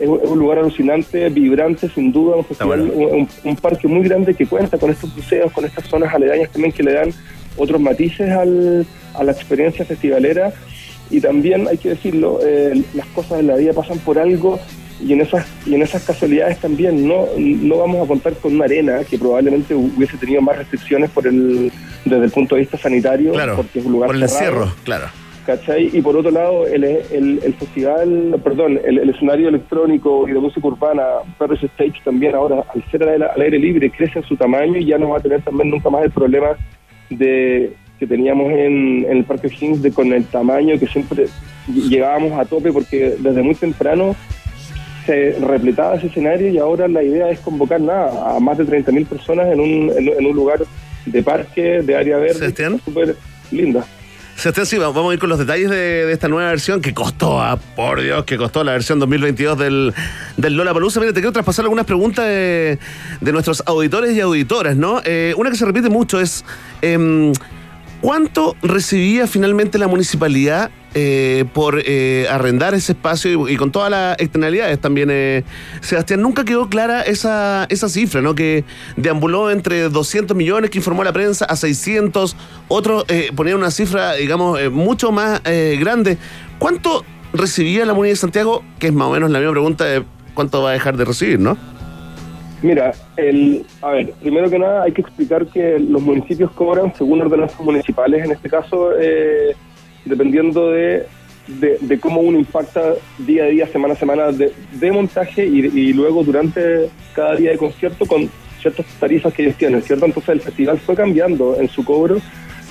un 0.09 0.39
lugar 0.39 0.59
alucinante, 0.59 1.29
vibrante, 1.31 1.89
sin 1.89 2.13
duda, 2.13 2.37
un, 2.37 2.45
festival, 2.45 2.81
un, 2.83 2.91
un- 3.23 3.29
un 3.45 3.57
parque 3.57 3.89
muy 3.89 4.03
grande 4.07 4.35
que 4.35 4.47
cuenta 4.47 4.77
con 4.79 4.91
estos 4.91 5.13
museos, 5.17 5.51
con 5.53 5.65
estas 5.65 5.85
zonas 5.87 6.13
aledañas 6.15 6.51
también 6.51 6.71
que 6.73 6.83
le 6.83 6.93
dan 6.93 7.11
otros 7.57 7.81
matices 7.81 8.31
al- 8.31 8.87
a 9.15 9.25
la 9.25 9.33
experiencia 9.33 9.85
festivalera. 9.85 10.53
Y 11.11 11.21
también 11.21 11.69
hay 11.69 11.77
que 11.79 11.91
decirlo, 11.91 12.41
eh, 12.45 12.83
las 12.95 13.07
cosas 13.09 13.41
en 13.41 13.47
la 13.49 13.57
vida 13.57 13.73
pasan 13.73 13.99
por 13.99 14.19
algo 14.19 14.59
y 15.01 15.13
en 15.13 15.21
esas 15.21 15.45
y 15.67 15.75
en 15.75 15.83
esas 15.83 16.03
casualidades 16.05 16.59
también 16.59 17.07
no 17.07 17.27
no 17.37 17.79
vamos 17.79 18.03
a 18.05 18.07
contar 18.09 18.33
con 18.35 18.55
una 18.55 18.65
arena 18.65 19.01
que 19.09 19.19
probablemente 19.19 19.75
hubiese 19.75 20.17
tenido 20.17 20.41
más 20.41 20.57
restricciones 20.57 21.11
por 21.11 21.27
el 21.27 21.71
desde 22.05 22.25
el 22.25 22.31
punto 22.31 22.55
de 22.55 22.63
vista 22.63 22.79
sanitario 22.79 23.33
Claro, 23.33 23.57
porque 23.57 23.81
es 23.81 23.85
un 23.85 23.93
lugar 23.93 24.07
por 24.09 24.17
el 24.17 24.29
cerrado. 24.29 24.63
encierro, 24.63 24.77
claro. 24.85 25.05
¿cachai? 25.45 25.91
Y 25.93 26.01
por 26.01 26.17
otro 26.17 26.31
lado, 26.31 26.67
el, 26.67 26.85
el, 26.85 27.41
el 27.45 27.55
festival, 27.55 28.41
perdón, 28.43 28.81
el, 28.83 28.99
el 29.01 29.11
escenario 29.11 29.49
electrónico 29.51 30.27
y 30.27 30.33
de 30.33 30.39
música 30.39 30.67
urbana, 30.67 31.03
Paris 31.37 31.63
Stage 31.65 32.01
también 32.03 32.35
ahora, 32.35 32.65
al 32.75 32.83
ser 32.91 33.03
al, 33.03 33.23
al 33.25 33.41
aire 33.43 33.59
libre, 33.59 33.91
crece 33.91 34.21
en 34.21 34.25
su 34.25 34.37
tamaño 34.37 34.79
y 34.79 34.87
ya 34.87 34.97
no 34.97 35.11
va 35.11 35.19
a 35.19 35.21
tener 35.21 35.43
también 35.43 35.69
nunca 35.71 35.91
más 35.91 36.03
el 36.05 36.11
problema 36.13 36.57
de 37.19 37.73
que 37.99 38.07
teníamos 38.07 38.51
en, 38.53 39.05
en 39.09 39.17
el 39.19 39.25
Parque 39.25 39.47
O'Higgins 39.47 39.83
de 39.83 39.93
con 39.93 40.13
el 40.13 40.25
tamaño 40.25 40.79
que 40.79 40.87
siempre 40.87 41.27
llegábamos 41.69 42.33
a 42.33 42.45
tope 42.45 42.73
porque 42.73 43.17
desde 43.19 43.43
muy 43.43 43.55
temprano 43.55 44.17
se 45.07 45.33
repletaba 45.41 45.97
ese 45.97 46.07
escenario 46.07 46.49
y 46.49 46.59
ahora 46.59 46.89
la 46.89 47.03
idea 47.03 47.31
es 47.31 47.39
convocar 47.41 47.81
nada 47.81 48.37
a 48.37 48.41
más 48.41 48.59
de 48.59 48.65
30.000 48.65 49.07
personas 49.07 49.53
en 49.53 49.61
un, 49.61 49.91
en, 49.97 50.09
en 50.09 50.27
un 50.27 50.35
lugar 50.35 50.61
de 51.07 51.23
parque, 51.23 51.83
de 51.83 51.97
área 51.97 52.17
verde, 52.17 52.79
súper 52.85 53.17
linda. 53.51 53.85
Sebastián, 54.37 54.67
sí, 54.67 54.79
vamos 54.79 55.11
a 55.11 55.15
ir 55.15 55.21
con 55.21 55.29
los 55.29 55.39
detalles 55.39 55.71
de, 55.71 56.13
esta 56.13 56.29
nueva 56.29 56.51
versión 56.51 56.83
que 56.83 56.93
costó, 56.93 57.41
ah, 57.41 57.59
por 57.77 58.03
Dios, 58.03 58.25
que 58.25 58.37
costó 58.37 58.65
la 58.65 58.73
versión 58.73 58.99
2022 58.99 59.59
del, 59.59 59.95
del 60.37 60.57
Lola 60.57 60.75
Palusa. 60.75 61.01
Mira, 61.01 61.13
te 61.13 61.21
quiero 61.21 61.33
traspasar 61.33 61.65
algunas 61.65 61.87
preguntas 61.87 62.27
de, 62.27 62.79
de 63.21 63.33
nuestros 63.33 63.63
auditores 63.65 64.15
y 64.15 64.21
auditoras, 64.21 64.77
¿no? 64.77 65.01
Eh, 65.05 65.35
una 65.37 65.51
que 65.51 65.57
se 65.57 65.65
repite 65.65 65.89
mucho 65.89 66.21
es: 66.21 66.45
em, 66.83 67.33
¿cuánto 68.01 68.57
recibía 68.63 69.27
finalmente 69.27 69.79
la 69.79 69.87
municipalidad 69.87 70.71
eh, 70.95 71.45
por 71.53 71.83
eh, 71.85 72.27
arrendar 72.31 72.75
ese 72.75 72.93
espacio 72.93 73.49
y, 73.49 73.57
con 73.57 73.73
todas 73.73 73.91
las 73.91 74.19
externalidades 74.19 74.79
también? 74.81 75.09
eh, 75.11 75.45
Sebastián, 75.81 76.23
nunca 76.23 76.45
quedó 76.45 76.69
clara 76.69 77.03
esa, 77.03 77.67
esa 77.69 77.89
cifra, 77.89 78.23
¿no? 78.23 78.35
Que 78.35 78.65
deambuló 78.97 79.51
entre 79.51 79.89
200 79.89 80.37
millones 80.37 80.71
que 80.71 80.79
informó 80.79 81.05
la 81.05 81.13
prensa 81.13 81.45
a 81.45 81.57
600, 81.57 82.37
otros 82.69 83.05
eh, 83.09 83.31
ponían 83.35 83.59
una 83.59 83.71
cifra, 83.71 84.15
digamos, 84.15 84.61
eh, 84.61 84.71
mucho 84.71 85.13
más 85.13 85.41
eh, 85.45 85.77
grande. 85.81 86.19
¿Cuánto 86.59 87.05
recibía 87.33 87.85
la 87.85 87.93
Municipalidad 87.93 88.13
de 88.13 88.17
Santiago? 88.17 88.65
Que 88.79 88.87
es 88.89 88.93
más 88.93 89.09
o 89.09 89.13
menos 89.13 89.31
la 89.31 89.39
misma 89.39 89.53
pregunta 89.53 89.85
de 89.85 90.05
cuánto 90.35 90.63
va 90.63 90.71
a 90.71 90.73
dejar 90.73 90.97
de 90.97 91.05
recibir, 91.05 91.41
¿no? 91.41 91.57
Mira, 92.63 92.95
el, 93.19 93.67
a 93.83 93.91
ver, 93.91 94.13
primero 94.23 94.49
que 94.49 94.59
nada 94.59 94.85
hay 94.85 94.93
que 94.93 95.03
explicar 95.03 95.47
que 95.49 95.79
los 95.79 96.01
municipios 96.01 96.51
cobran 96.53 96.95
según 96.95 97.21
ordenanzas 97.21 97.61
municipales, 97.61 98.25
en 98.25 98.33
este 98.33 98.49
caso, 98.49 98.93
eh, 98.99 99.55
dependiendo 100.05 100.71
de, 100.71 101.07
de, 101.49 101.99
cómo 102.01 102.21
uno 102.21 102.39
impacta 102.39 102.95
día 103.19 103.45
a 103.45 103.47
día, 103.49 103.67
semana 103.67 103.95
a 103.95 103.97
semana 103.97 104.33
de, 104.33 104.53
de 104.73 104.93
montaje 104.93 105.47
y, 105.47 105.59
y 105.67 105.93
luego 105.93 106.23
durante 106.25 106.89
cada 107.15 107.37
día 107.37 107.51
de 107.51 107.59
concierto 107.59 108.07
con 108.07 108.29
ciertas 108.61 108.87
tarifas 108.99 109.33
que 109.35 109.43
ellos 109.43 109.57
tienen, 109.57 109.83
¿cierto? 109.83 110.07
Entonces 110.07 110.31
el 110.31 110.41
festival 110.41 110.79
fue 110.79 110.95
cambiando 110.95 111.59
en 111.61 111.69
su 111.69 111.85
cobro 111.85 112.17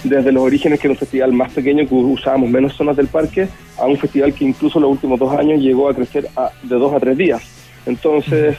desde 0.03 0.31
los 0.31 0.43
orígenes 0.43 0.79
que 0.79 0.87
era 0.87 0.93
un 0.93 0.97
festival 0.97 1.31
más 1.31 1.53
pequeño 1.53 1.87
que 1.87 1.93
usábamos 1.95 2.49
menos 2.49 2.73
zonas 2.73 2.97
del 2.97 3.07
parque 3.07 3.47
a 3.77 3.85
un 3.85 3.97
festival 3.97 4.33
que 4.33 4.43
incluso 4.43 4.79
los 4.79 4.91
últimos 4.91 5.19
dos 5.19 5.33
años 5.37 5.61
llegó 5.61 5.87
a 5.87 5.93
crecer 5.93 6.27
a- 6.35 6.51
de 6.61 6.75
dos 6.75 6.93
a 6.93 6.99
tres 6.99 7.15
días. 7.17 7.41
Entonces 7.85 8.57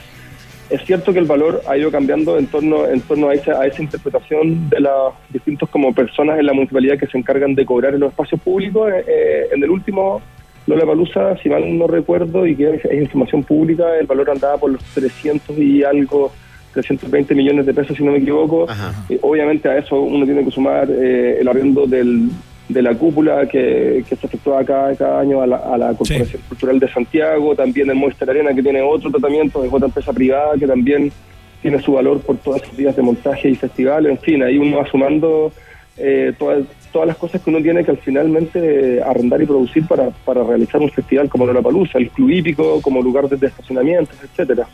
es 0.75 0.85
cierto 0.85 1.13
que 1.13 1.19
el 1.19 1.27
valor 1.27 1.63
ha 1.69 1.77
ido 1.77 1.91
cambiando 1.91 2.39
en 2.39 2.47
torno, 2.47 2.87
en 2.87 3.01
torno 3.01 3.29
a, 3.29 3.35
esa, 3.35 3.61
a 3.61 3.67
esa 3.67 3.83
interpretación 3.83 4.69
de 4.69 4.81
las 4.81 5.13
distintos 5.31 5.69
como 5.71 5.95
personas 5.95 6.39
en 6.39 6.47
la 6.47 6.53
municipalidad 6.53 6.99
que 6.99 7.07
se 7.07 7.19
encargan 7.19 7.55
de 7.55 7.65
cobrar 7.65 7.95
en 7.95 8.01
los 8.01 8.11
espacios 8.11 8.41
públicos. 8.41 8.91
Eh, 8.93 9.05
eh, 9.07 9.49
en 9.53 9.63
el 9.63 9.71
último 9.71 10.21
Lola 10.67 10.87
Palusa, 10.87 11.37
si 11.39 11.49
mal 11.49 11.79
no 11.79 11.87
recuerdo, 11.87 12.47
y 12.47 12.57
que 12.57 12.75
es, 12.75 12.85
es 12.85 13.03
información 13.03 13.43
pública, 13.45 13.85
el 13.99 14.07
valor 14.07 14.31
andaba 14.31 14.57
por 14.57 14.71
los 14.71 14.83
300 14.95 15.59
y 15.59 15.85
algo, 15.85 16.33
320 16.73 17.35
millones 17.35 17.67
de 17.67 17.75
pesos, 17.75 17.97
si 17.97 18.03
no 18.03 18.13
me 18.13 18.19
equivoco. 18.19 18.67
Eh, 19.09 19.19
obviamente 19.23 19.69
a 19.69 19.79
eso 19.79 20.01
uno 20.01 20.25
tiene 20.25 20.45
que 20.45 20.51
sumar 20.51 20.89
eh, 20.91 21.39
el 21.41 21.49
arriendo 21.49 21.87
del, 21.87 22.31
de 22.69 22.83
la 22.83 22.95
cúpula 22.95 23.47
que, 23.47 24.05
que 24.09 24.17
se 24.17 24.27
efectúa 24.27 24.65
cada, 24.65 24.95
cada 24.97 25.21
año 25.21 25.43
a 25.43 25.47
la, 25.47 25.57
a 25.57 25.77
la 25.77 25.95
Corporación 25.95 26.43
Cultural 26.49 26.81
de 26.81 26.89
Santiago, 26.89 27.55
también 27.55 27.91
el 27.91 27.97
Movistar 27.97 28.31
Arena 28.31 28.55
que 28.55 28.63
tiene 28.63 28.81
otro 28.81 29.11
tratamiento, 29.11 29.63
es 29.65 29.73
otra 29.73 29.87
empresa 29.87 30.13
privada 30.13 30.57
que 30.59 30.67
también 30.67 31.13
tiene 31.61 31.81
su 31.81 31.93
valor 31.93 32.21
por 32.21 32.37
todos 32.39 32.63
esos 32.63 32.77
días 32.77 32.97
de 32.97 33.03
montaje 33.03 33.51
y 33.51 33.55
festivales, 33.55 34.13
en 34.13 34.19
fin, 34.19 34.43
ahí 34.43 34.59
uno 34.59 34.79
va 34.79 34.87
sumando 34.87 35.53
eh, 35.97 36.33
todas, 36.39 36.65
todas 36.93 37.09
las 37.09 37.17
cosas 37.17 37.41
que 37.41 37.51
uno 37.51 37.61
tiene 37.63 37.85
que 37.85 37.91
al 37.91 37.99
finalmente 37.99 38.97
eh, 38.97 39.03
arrendar 39.03 39.41
y 39.43 39.47
producir 39.47 39.87
para, 39.87 40.11
para 40.25 40.43
realizar 40.43 40.81
un 40.81 40.91
festival 40.91 41.29
como 41.29 41.47
la 41.47 41.63
Palusa, 41.63 41.99
el 41.99 42.11
club 42.11 42.31
hípico, 42.31 42.81
como 42.83 43.03
lugar 43.03 43.29
de 43.29 43.47
estacionamientos, 43.47 44.17
etcétera. 44.23 44.67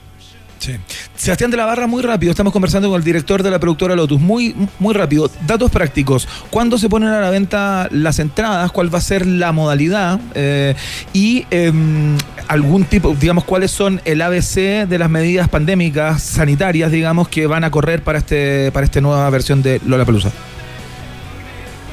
Sí. 0.61 0.77
Sebastián 1.15 1.51
de 1.51 1.57
la 1.57 1.65
Barra, 1.65 1.87
muy 1.87 2.03
rápido, 2.03 2.31
estamos 2.31 2.53
conversando 2.53 2.91
con 2.91 2.99
el 2.99 3.05
director 3.05 3.43
de 3.43 3.51
la 3.51 3.59
productora 3.59 3.97
Lotus, 3.97 4.21
muy, 4.21 4.55
muy 4.79 4.93
rápido, 4.93 5.31
datos 5.47 5.71
prácticos, 5.71 6.29
¿cuándo 6.51 6.77
se 6.77 6.91
ponen 6.91 7.09
a 7.09 7.19
la 7.19 7.31
venta 7.31 7.89
las 7.91 8.19
entradas? 8.19 8.71
¿Cuál 8.71 8.93
va 8.93 8.99
a 8.99 9.01
ser 9.01 9.27
la 9.27 9.53
modalidad? 9.53 10.21
Eh, 10.35 10.75
y 11.15 11.47
em, 11.51 12.19
algún 12.47 12.85
tipo, 12.85 13.17
digamos, 13.19 13.45
cuáles 13.45 13.71
son 13.71 14.03
el 14.05 14.21
ABC 14.21 14.87
de 14.87 14.99
las 14.99 15.09
medidas 15.09 15.49
pandémicas, 15.49 16.23
sanitarias, 16.23 16.93
digamos, 16.93 17.29
que 17.29 17.47
van 17.47 17.65
a 17.65 17.71
correr 17.71 18.03
para 18.03 18.19
este 18.19 18.71
para 18.71 18.85
esta 18.85 19.01
nueva 19.01 19.31
versión 19.31 19.63
de 19.63 19.81
Lola 19.87 20.05
Palusa. 20.05 20.31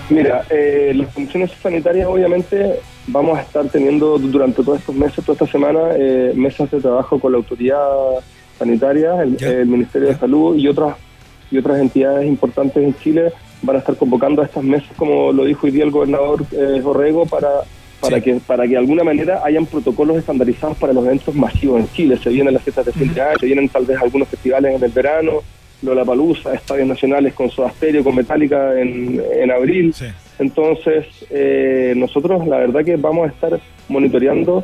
Mira, 0.09 0.43
eh, 0.49 0.91
las 0.93 1.13
condiciones 1.13 1.51
sanitarias 1.63 2.05
obviamente 2.05 2.81
vamos 3.07 3.37
a 3.37 3.43
estar 3.43 3.65
teniendo 3.69 4.17
durante 4.17 4.61
todos 4.61 4.79
estos 4.79 4.95
meses, 4.95 5.23
toda 5.23 5.33
esta 5.33 5.47
semana, 5.47 5.79
eh, 5.97 6.33
mesas 6.35 6.69
de 6.69 6.81
trabajo 6.81 7.17
con 7.17 7.31
la 7.31 7.37
autoridad 7.37 7.79
sanitaria, 8.57 9.21
el, 9.21 9.41
el 9.43 9.67
Ministerio 9.67 10.09
de 10.09 10.15
Salud 10.15 10.55
y 10.57 10.67
otras 10.67 10.95
y 11.49 11.57
otras 11.57 11.79
entidades 11.79 12.27
importantes 12.27 12.83
en 12.83 12.93
Chile 12.97 13.31
van 13.61 13.77
a 13.77 13.79
estar 13.79 13.95
convocando 13.95 14.41
a 14.41 14.45
estas 14.45 14.63
mesas, 14.63 14.89
como 14.97 15.31
lo 15.31 15.45
dijo 15.45 15.65
hoy 15.65 15.71
día 15.71 15.83
el 15.83 15.91
gobernador 15.91 16.43
eh, 16.51 16.81
Borrego, 16.83 17.25
para 17.25 17.49
para 17.99 18.21
que 18.21 18.39
para 18.45 18.63
que 18.63 18.69
de 18.71 18.77
alguna 18.77 19.03
manera 19.03 19.41
hayan 19.43 19.65
protocolos 19.65 20.17
estandarizados 20.17 20.77
para 20.77 20.93
los 20.93 21.05
eventos 21.05 21.33
masivos 21.33 21.79
en 21.81 21.89
Chile. 21.89 22.17
Se 22.17 22.29
vienen 22.29 22.53
las 22.53 22.63
fiestas 22.63 22.85
de 22.85 22.91
fin 22.91 23.13
de 23.13 23.21
año, 23.21 23.39
se 23.39 23.45
vienen 23.47 23.69
tal 23.69 23.85
vez 23.85 23.97
algunos 23.99 24.27
festivales 24.27 24.75
en 24.75 24.83
el 24.83 24.91
verano, 24.91 25.41
Lollapalooza, 25.81 26.53
estadios 26.53 26.87
nacionales 26.87 27.33
con 27.33 27.49
Soda 27.49 27.71
Stereo, 27.71 28.03
con 28.03 28.15
Metallica 28.15 28.79
en, 28.79 29.21
en 29.41 29.51
abril. 29.51 29.95
Entonces, 30.37 31.07
eh, 31.31 31.93
nosotros 31.95 32.45
la 32.47 32.57
verdad 32.57 32.85
que 32.85 32.95
vamos 32.97 33.27
a 33.27 33.31
estar 33.31 33.59
monitoreando 33.87 34.63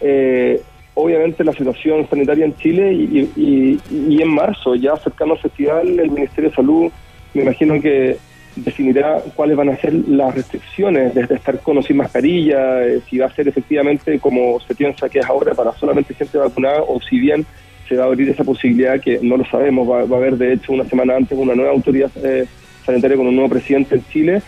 eh, 0.00 0.60
obviamente 0.98 1.44
la 1.44 1.52
situación 1.52 2.08
sanitaria 2.10 2.44
en 2.44 2.56
Chile 2.56 2.92
y, 2.92 3.78
en 4.20 4.28
marzo, 4.28 4.74
ya 4.74 4.96
cercano 4.96 5.34
al 5.34 5.38
festival, 5.38 6.00
el 6.00 6.10
Ministerio 6.10 6.50
de 6.50 6.56
Salud 6.56 6.92
me 7.34 7.42
imagino 7.42 7.80
que 7.80 8.16
definirá 8.56 9.22
cuáles 9.36 9.56
van 9.56 9.68
a 9.68 9.76
ser 9.76 9.92
las 9.92 10.34
restricciones, 10.34 11.14
desde 11.14 11.36
estar 11.36 11.60
con 11.60 11.78
o 11.78 11.82
sin 11.82 11.98
mascarilla, 11.98 12.84
eh, 12.84 13.00
si 13.08 13.18
va 13.18 13.26
a 13.26 13.34
ser 13.34 13.46
efectivamente 13.46 14.18
como 14.18 14.58
se 14.60 14.74
piensa 14.74 15.08
que 15.08 15.20
es 15.20 15.26
ahora 15.26 15.54
para 15.54 15.72
solamente 15.74 16.14
gente 16.14 16.36
vacunada 16.36 16.82
o 16.82 17.00
si 17.00 17.20
bien 17.20 17.46
se 17.88 17.96
va 17.96 18.04
a 18.04 18.06
abrir 18.06 18.28
esa 18.28 18.42
posibilidad 18.42 19.00
que 19.00 19.20
no 19.22 19.36
lo 19.36 19.44
sabemos, 19.44 19.88
va, 19.88 20.04
va 20.04 20.16
a 20.16 20.18
haber 20.18 20.36
de 20.36 20.54
hecho 20.54 20.72
una 20.72 20.84
semana 20.84 21.14
antes 21.14 21.38
una 21.38 21.54
nueva 21.54 21.70
autoridad 21.70 22.10
eh, 22.24 22.46
sanitaria 22.84 23.16
con 23.16 23.28
un 23.28 23.36
nuevo 23.36 23.50
presidente 23.50 23.94
en 23.94 24.04
Chile. 24.06 24.42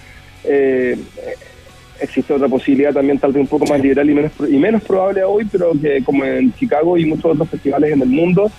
Eh, 0.44 0.96
existe 2.00 2.32
otra 2.32 2.48
posibilidad 2.48 2.92
también 2.92 3.18
tal 3.18 3.32
vez 3.32 3.42
un 3.42 3.46
poco 3.46 3.66
más 3.66 3.80
liberal 3.80 4.08
y 4.08 4.14
menos, 4.14 4.32
y 4.48 4.56
menos 4.56 4.82
probable 4.82 5.22
hoy, 5.24 5.46
pero 5.50 5.72
que 5.80 6.02
como 6.02 6.24
en 6.24 6.52
Chicago 6.54 6.96
y 6.96 7.04
muchos 7.04 7.26
otros 7.26 7.48
festivales 7.48 7.92
en 7.92 8.02
el 8.02 8.08
mundo, 8.08 8.50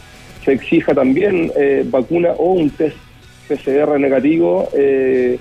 se 0.43 0.53
exija 0.53 0.93
también 0.93 1.51
eh, 1.55 1.85
vacuna 1.85 2.31
o 2.37 2.53
un 2.53 2.69
test 2.71 2.97
PCR 3.47 3.99
negativo. 3.99 4.69
Eh, 4.73 5.37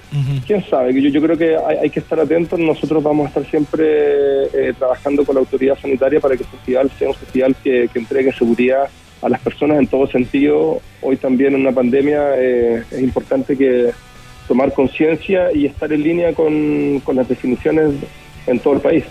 ¿Quién 0.47 0.65
sabe? 0.65 0.93
Que 0.93 1.03
Yo, 1.03 1.11
yo 1.11 1.23
creo 1.23 1.39
que 1.39 1.57
hay, 1.57 1.77
hay 1.83 1.91
que 1.91 2.01
estar 2.01 2.19
atentos. 2.19 2.59
Nosotros 2.59 3.03
vamos 3.03 3.27
a 3.27 3.29
estar 3.29 3.47
siempre 3.47 4.45
eh, 4.53 4.73
trabajando 4.77 5.25
con 5.25 5.37
la 5.37 5.41
autoridad 5.41 5.79
sanitaria 5.79 6.21
para 6.21 6.37
que 6.37 6.43
el 6.43 6.49
festival 6.49 6.91
sea 6.99 7.09
un 7.09 7.15
festival 7.15 7.55
que, 7.63 7.89
que 7.93 7.99
entregue 7.99 8.33
seguridad 8.33 8.89
a 9.23 9.29
las 9.29 9.41
personas 9.41 9.79
en 9.79 9.87
todo 9.87 10.07
sentido. 10.07 10.81
Hoy 11.03 11.17
también 11.17 11.55
en 11.55 11.61
una 11.61 11.73
pandemia 11.73 12.37
eh, 12.37 12.83
es 12.91 13.01
importante 13.01 13.57
que 13.57 13.91
tomar 14.51 14.73
conciencia 14.73 15.53
y 15.55 15.67
estar 15.67 15.93
en 15.93 16.03
línea 16.03 16.35
con, 16.35 17.01
las 17.15 17.29
definiciones 17.29 17.95
en 18.49 18.59
todo 18.59 18.75
el 18.75 18.81
país. 18.81 19.05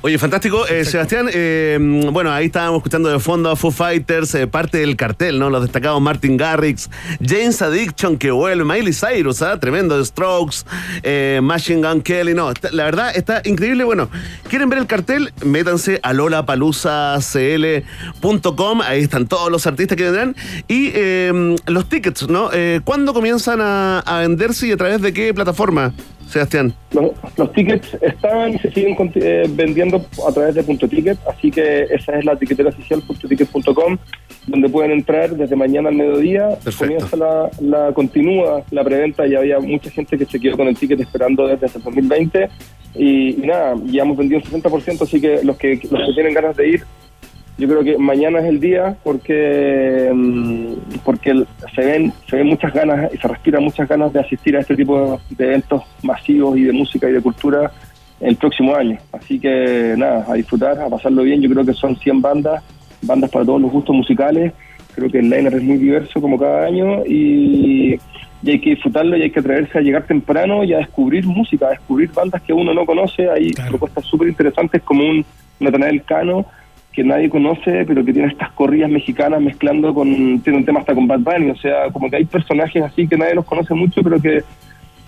Oye, 0.00 0.16
fantástico. 0.16 0.64
Eh, 0.68 0.84
Sebastián, 0.84 1.28
eh, 1.32 1.76
bueno, 2.12 2.30
ahí 2.30 2.46
estábamos 2.46 2.76
escuchando 2.78 3.08
de 3.08 3.18
fondo 3.18 3.50
a 3.50 3.56
Foo 3.56 3.72
Fighters, 3.72 4.32
eh, 4.36 4.46
parte 4.46 4.78
del 4.78 4.94
cartel, 4.94 5.40
¿no? 5.40 5.50
Los 5.50 5.62
destacados 5.62 6.00
Martin 6.00 6.36
Garrix, 6.36 6.88
James 7.20 7.60
Addiction 7.60 8.16
que 8.16 8.30
vuelve, 8.30 8.64
Miley 8.64 8.92
Cyrus, 8.92 9.42
¿ah? 9.42 9.58
Tremendo, 9.58 9.98
The 9.98 10.04
Strokes, 10.04 10.58
eh, 11.02 11.40
Machine 11.42 11.82
Gun 11.86 12.00
Kelly, 12.02 12.32
no, 12.32 12.52
está- 12.52 12.70
la 12.70 12.84
verdad 12.84 13.10
está 13.16 13.42
increíble. 13.44 13.82
Bueno, 13.82 14.08
¿quieren 14.48 14.68
ver 14.68 14.78
el 14.78 14.86
cartel? 14.86 15.32
Métanse 15.44 15.98
a 16.04 16.12
lolapaluzacl.com, 16.12 18.80
ahí 18.82 19.02
están 19.02 19.26
todos 19.26 19.50
los 19.50 19.66
artistas 19.66 19.96
que 19.96 20.04
vendrán. 20.04 20.36
Y 20.68 20.92
los 21.66 21.88
tickets, 21.88 22.28
¿no? 22.28 22.50
¿Cuándo 22.84 23.12
comienzan 23.12 23.60
a, 23.60 23.98
a 23.98 24.20
venderse 24.20 24.68
y 24.68 24.72
a 24.72 24.76
través 24.76 25.02
de 25.02 25.12
qué 25.12 25.34
plataforma, 25.34 25.92
Sebastián? 26.28 26.74
Los, 26.92 27.12
los 27.36 27.52
tickets 27.52 27.96
están 28.02 28.54
y 28.54 28.58
se 28.58 28.70
siguen 28.70 28.96
eh, 29.14 29.46
vendiendo 29.48 30.04
a 30.26 30.32
través 30.32 30.54
de 30.54 30.62
Punto 30.62 30.86
Ticket, 30.86 31.18
así 31.26 31.50
que 31.50 31.84
esa 31.84 32.18
es 32.18 32.24
la 32.24 32.36
tiquetera 32.36 32.68
oficial, 32.68 33.02
puntoticket.com, 33.02 33.98
donde 34.46 34.68
pueden 34.68 34.92
entrar 34.92 35.34
desde 35.34 35.56
mañana 35.56 35.88
al 35.88 35.94
mediodía. 35.94 36.58
Comienza 36.78 37.16
la, 37.16 37.50
la, 37.60 37.92
continúa 37.92 38.62
la 38.70 38.84
preventa, 38.84 39.26
ya 39.26 39.38
había 39.38 39.58
mucha 39.58 39.90
gente 39.90 40.18
que 40.18 40.26
se 40.26 40.38
quedó 40.38 40.58
con 40.58 40.68
el 40.68 40.76
ticket 40.76 41.00
esperando 41.00 41.46
desde 41.46 41.66
el 41.66 41.82
2020 41.82 42.48
y, 42.94 43.42
y 43.42 43.46
nada, 43.46 43.74
ya 43.86 44.02
hemos 44.02 44.16
vendido 44.16 44.40
un 44.44 44.62
60%, 44.62 45.02
así 45.02 45.20
que 45.20 45.42
los 45.42 45.56
que 45.56 45.80
los 45.90 46.06
que 46.06 46.12
tienen 46.14 46.34
ganas 46.34 46.56
de 46.56 46.68
ir, 46.68 46.84
yo 47.58 47.66
creo 47.66 47.82
que 47.82 47.98
mañana 47.98 48.38
es 48.38 48.46
el 48.46 48.60
día 48.60 48.96
porque 49.02 50.10
mm, 50.14 51.00
porque 51.04 51.44
se 51.74 51.84
ven 51.84 52.12
se 52.30 52.36
ven 52.36 52.46
muchas 52.46 52.72
ganas 52.72 53.12
y 53.12 53.18
se 53.18 53.26
respiran 53.26 53.64
muchas 53.64 53.88
ganas 53.88 54.12
de 54.12 54.20
asistir 54.20 54.56
a 54.56 54.60
este 54.60 54.76
tipo 54.76 55.20
de 55.30 55.44
eventos 55.44 55.82
masivos 56.02 56.56
y 56.56 56.62
de 56.62 56.72
música 56.72 57.10
y 57.10 57.12
de 57.12 57.20
cultura 57.20 57.72
el 58.20 58.36
próximo 58.36 58.74
año. 58.74 58.98
Así 59.12 59.38
que 59.38 59.94
nada, 59.96 60.24
a 60.28 60.34
disfrutar, 60.34 60.78
a 60.80 60.88
pasarlo 60.88 61.22
bien. 61.22 61.40
Yo 61.40 61.50
creo 61.50 61.64
que 61.64 61.74
son 61.74 61.96
100 61.96 62.20
bandas, 62.22 62.62
bandas 63.02 63.30
para 63.30 63.44
todos 63.44 63.60
los 63.60 63.70
gustos 63.70 63.94
musicales. 63.94 64.52
Creo 64.94 65.10
que 65.10 65.18
el 65.18 65.30
liner 65.30 65.54
es 65.54 65.62
muy 65.62 65.78
diverso 65.78 66.20
como 66.20 66.38
cada 66.38 66.66
año 66.66 67.04
y, 67.06 67.98
y 68.42 68.50
hay 68.50 68.60
que 68.60 68.70
disfrutarlo 68.70 69.16
y 69.16 69.22
hay 69.22 69.30
que 69.30 69.40
atreverse 69.40 69.78
a 69.78 69.80
llegar 69.80 70.04
temprano 70.04 70.64
y 70.64 70.74
a 70.74 70.78
descubrir 70.78 71.26
música, 71.26 71.66
a 71.66 71.70
descubrir 71.70 72.10
bandas 72.12 72.42
que 72.42 72.52
uno 72.52 72.74
no 72.74 72.84
conoce. 72.84 73.28
Hay 73.30 73.52
propuestas 73.68 74.04
súper 74.04 74.28
interesantes 74.28 74.82
como 74.82 75.04
un 75.04 75.24
Natanael 75.60 76.02
Cano 76.02 76.46
que 76.98 77.04
nadie 77.04 77.30
conoce, 77.30 77.84
pero 77.86 78.04
que 78.04 78.12
tiene 78.12 78.26
estas 78.26 78.50
corridas 78.50 78.90
mexicanas 78.90 79.40
mezclando 79.40 79.94
con, 79.94 80.40
tiene 80.40 80.58
un 80.58 80.64
tema 80.64 80.80
hasta 80.80 80.96
con 80.96 81.06
Bad 81.06 81.20
Bunny, 81.20 81.50
o 81.52 81.56
sea, 81.56 81.92
como 81.92 82.10
que 82.10 82.16
hay 82.16 82.24
personajes 82.24 82.82
así 82.82 83.06
que 83.06 83.16
nadie 83.16 83.36
los 83.36 83.44
conoce 83.44 83.72
mucho, 83.72 84.02
pero 84.02 84.20
que, 84.20 84.42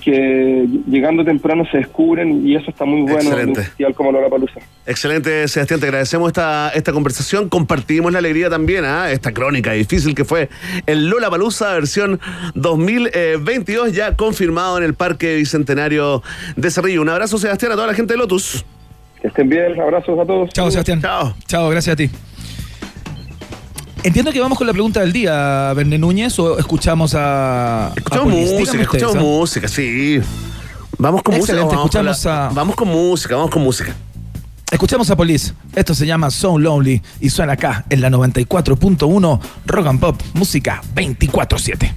que 0.00 0.68
llegando 0.86 1.24
temprano 1.24 1.64
se 1.68 1.78
descubren 1.78 2.46
y 2.46 2.54
eso 2.54 2.70
está 2.70 2.84
muy 2.84 3.00
bueno 3.00 3.22
en 3.22 3.26
un 3.26 3.32
Excelente. 3.32 3.62
festival 3.64 3.94
como 3.96 4.12
Lollapalooza. 4.12 4.60
Excelente, 4.86 5.48
Sebastián, 5.48 5.80
te 5.80 5.86
agradecemos 5.86 6.28
esta, 6.28 6.70
esta 6.76 6.92
conversación. 6.92 7.48
Compartimos 7.48 8.12
la 8.12 8.20
alegría 8.20 8.48
también, 8.48 8.84
¿ah? 8.84 9.10
esta 9.10 9.32
crónica 9.32 9.72
difícil 9.72 10.14
que 10.14 10.24
fue 10.24 10.48
el 10.86 11.08
Lola 11.08 11.28
Palusa 11.28 11.72
versión 11.72 12.20
2022, 12.54 13.94
ya 13.94 14.14
confirmado 14.14 14.78
en 14.78 14.84
el 14.84 14.94
Parque 14.94 15.34
Bicentenario 15.34 16.22
de 16.54 16.70
Cerrillo. 16.70 17.02
Un 17.02 17.08
abrazo, 17.08 17.36
Sebastián, 17.36 17.72
a 17.72 17.74
toda 17.74 17.88
la 17.88 17.94
gente 17.94 18.12
de 18.12 18.18
Lotus. 18.18 18.64
Que 19.20 19.28
estén 19.28 19.48
bien, 19.48 19.78
abrazos 19.80 20.18
a 20.18 20.24
todos. 20.24 20.50
Chao, 20.50 20.70
Sebastián. 20.70 21.00
Chao. 21.02 21.34
Chao, 21.46 21.68
gracias 21.68 21.92
a 21.94 21.96
ti. 21.96 22.10
Entiendo 24.02 24.32
que 24.32 24.40
vamos 24.40 24.56
con 24.56 24.66
la 24.66 24.72
pregunta 24.72 25.00
del 25.00 25.12
día, 25.12 25.72
Berné 25.74 25.98
Núñez, 25.98 26.38
o 26.38 26.58
escuchamos 26.58 27.14
a. 27.14 27.92
Escuchamos 27.96 28.32
a 28.32 28.36
música, 28.36 28.82
escuchamos 28.82 29.16
¿ah? 29.16 29.20
música, 29.20 29.68
sí. 29.68 30.20
Vamos 30.98 31.22
con 31.22 31.34
música. 31.34 31.52
Excelente, 31.52 31.74
vamos 31.76 31.90
con 31.90 32.00
escuchamos 32.08 32.24
la- 32.24 32.46
a- 32.46 32.50
Vamos 32.50 32.76
con 32.76 32.88
música, 32.88 33.36
vamos 33.36 33.50
con 33.50 33.62
música. 33.62 33.94
Escuchamos 34.70 35.10
a 35.10 35.16
Police. 35.16 35.52
Esto 35.74 35.94
se 35.94 36.06
llama 36.06 36.30
So 36.30 36.56
Lonely 36.58 37.02
y 37.20 37.28
suena 37.28 37.54
acá 37.54 37.84
en 37.90 38.00
la 38.00 38.08
94.1 38.08 39.40
Rock 39.66 39.86
and 39.86 40.00
Pop, 40.00 40.20
música 40.32 40.80
24-7. 40.94 41.92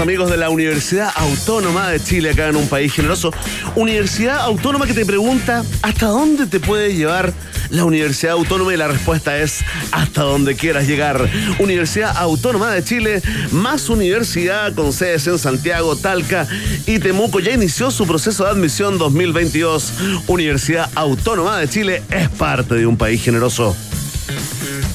Amigos 0.00 0.30
de 0.30 0.36
la 0.36 0.50
Universidad 0.50 1.10
Autónoma 1.16 1.88
de 1.88 2.02
Chile, 2.02 2.30
acá 2.30 2.48
en 2.48 2.56
un 2.56 2.68
país 2.68 2.92
generoso. 2.92 3.32
Universidad 3.74 4.40
Autónoma 4.40 4.86
que 4.86 4.94
te 4.94 5.04
pregunta, 5.04 5.64
¿hasta 5.82 6.06
dónde 6.06 6.46
te 6.46 6.60
puede 6.60 6.94
llevar 6.94 7.32
la 7.70 7.84
Universidad 7.84 8.34
Autónoma? 8.34 8.72
Y 8.74 8.76
la 8.76 8.88
respuesta 8.88 9.38
es, 9.38 9.60
hasta 9.90 10.22
donde 10.22 10.54
quieras 10.56 10.86
llegar. 10.86 11.28
Universidad 11.58 12.16
Autónoma 12.16 12.70
de 12.70 12.84
Chile, 12.84 13.22
más 13.50 13.88
universidad 13.88 14.74
con 14.74 14.92
sedes 14.92 15.26
en 15.26 15.38
Santiago, 15.38 15.96
Talca 15.96 16.46
y 16.86 16.98
Temuco, 16.98 17.40
ya 17.40 17.52
inició 17.52 17.90
su 17.90 18.06
proceso 18.06 18.44
de 18.44 18.50
admisión 18.50 18.98
2022. 18.98 19.92
Universidad 20.26 20.90
Autónoma 20.94 21.58
de 21.58 21.68
Chile 21.68 22.02
es 22.10 22.28
parte 22.28 22.74
de 22.74 22.86
un 22.86 22.96
país 22.96 23.22
generoso. 23.22 23.76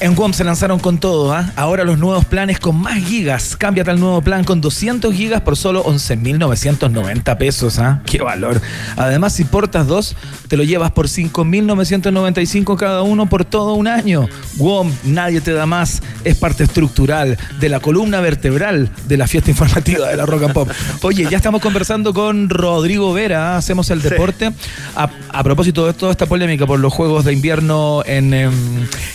En 0.04 0.14
WOM 0.14 0.34
se 0.34 0.44
lanzaron 0.44 0.80
con 0.80 0.98
todo, 0.98 1.32
¿ah? 1.32 1.50
Ahora 1.56 1.82
los 1.82 1.96
nuevos 1.96 2.26
planes 2.26 2.60
con 2.60 2.76
más 2.76 2.98
gigas. 2.98 3.56
Cámbiate 3.56 3.90
al 3.90 3.98
nuevo 3.98 4.20
plan 4.20 4.44
con 4.44 4.60
200 4.60 5.14
gigas 5.14 5.40
por 5.40 5.56
solo 5.56 5.82
11.990 5.82 7.38
pesos, 7.38 7.78
¿ah? 7.78 8.02
¡Qué 8.04 8.18
valor! 8.18 8.60
Además, 8.98 9.32
si 9.32 9.44
portas 9.44 9.86
dos, 9.86 10.14
te 10.54 10.58
lo 10.58 10.62
llevas 10.62 10.92
por 10.92 11.08
5.995 11.08 12.76
cada 12.76 13.02
uno 13.02 13.26
por 13.26 13.44
todo 13.44 13.74
un 13.74 13.88
año. 13.88 14.28
WOM, 14.56 14.88
nadie 15.02 15.40
te 15.40 15.52
da 15.52 15.66
más. 15.66 16.00
Es 16.22 16.36
parte 16.36 16.62
estructural 16.62 17.36
de 17.58 17.68
la 17.68 17.80
columna 17.80 18.20
vertebral 18.20 18.88
de 19.08 19.16
la 19.16 19.26
fiesta 19.26 19.50
informativa 19.50 20.06
de 20.06 20.16
la 20.16 20.26
Rock 20.26 20.44
and 20.44 20.52
Pop. 20.52 20.68
Oye, 21.02 21.26
ya 21.28 21.38
estamos 21.38 21.60
conversando 21.60 22.14
con 22.14 22.50
Rodrigo 22.50 23.12
Vera, 23.12 23.56
hacemos 23.56 23.90
el 23.90 24.00
deporte. 24.00 24.52
A, 24.94 25.10
a 25.30 25.42
propósito 25.42 25.88
de 25.88 25.92
toda 25.92 26.12
esta 26.12 26.26
polémica 26.26 26.68
por 26.68 26.78
los 26.78 26.92
Juegos 26.92 27.24
de 27.24 27.32
Invierno 27.32 28.04
en, 28.06 28.32
em, 28.32 28.52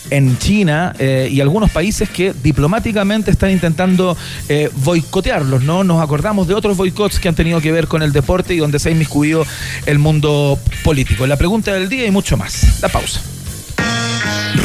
en 0.09 0.37
China 0.39 0.93
eh, 0.99 1.29
y 1.31 1.39
algunos 1.39 1.71
países 1.71 2.09
que 2.09 2.33
diplomáticamente 2.43 3.31
están 3.31 3.51
intentando 3.51 4.17
eh, 4.49 4.69
boicotearlos, 4.83 5.63
¿no? 5.63 5.85
Nos 5.85 6.03
acordamos 6.03 6.49
de 6.49 6.53
otros 6.53 6.75
boicots 6.75 7.17
que 7.17 7.29
han 7.29 7.35
tenido 7.35 7.61
que 7.61 7.71
ver 7.71 7.87
con 7.87 8.01
el 8.01 8.11
deporte 8.11 8.53
y 8.53 8.57
donde 8.57 8.79
se 8.79 8.89
ha 8.89 8.91
inmiscuido 8.91 9.45
el 9.85 9.99
mundo 9.99 10.59
político. 10.83 11.25
La 11.29 11.37
pregunta 11.37 11.71
del 11.73 11.87
día 11.89 12.07
y 12.07 12.11
mucho 12.11 12.37
más. 12.37 12.81
La 12.81 12.89
pausa. 12.89 13.21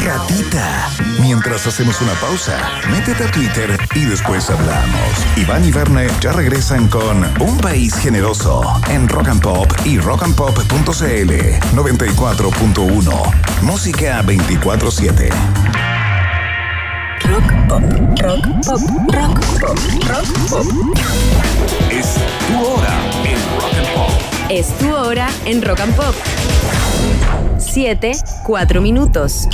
Ratita. 0.03 0.89
Mientras 1.21 1.67
hacemos 1.67 2.01
una 2.01 2.13
pausa, 2.13 2.57
métete 2.89 3.23
a 3.23 3.31
Twitter 3.31 3.77
y 3.93 4.05
después 4.05 4.49
hablamos. 4.49 5.11
Iván 5.37 5.63
y 5.63 5.71
Verne 5.71 6.07
ya 6.21 6.31
regresan 6.31 6.87
con 6.87 7.23
Un 7.39 7.59
País 7.59 7.93
Generoso 7.93 8.63
en 8.89 9.07
Rock 9.07 9.27
and 9.27 9.43
Pop 9.43 9.71
y 9.85 9.99
rockandpop.cl 9.99 11.31
94.1. 11.75 13.61
Música 13.61 14.23
24-7. 14.23 15.29
Rock 17.25 17.53
pop, 17.69 17.83
rock 18.23 18.43
pop, 18.65 18.81
rock 19.13 19.39
pop, 19.59 19.77
rock 20.07 20.25
pop. 20.49 20.65
Es 21.91 22.15
tu 22.47 22.59
hora 22.59 22.97
en. 23.23 23.44
Es 24.49 24.67
tu 24.77 24.93
hora 24.93 25.27
en 25.45 25.63
Rock 25.63 25.79
and 25.79 25.95
Pop. 25.95 26.13
7, 27.57 28.11
4 28.43 28.79
minutos. 28.79 29.47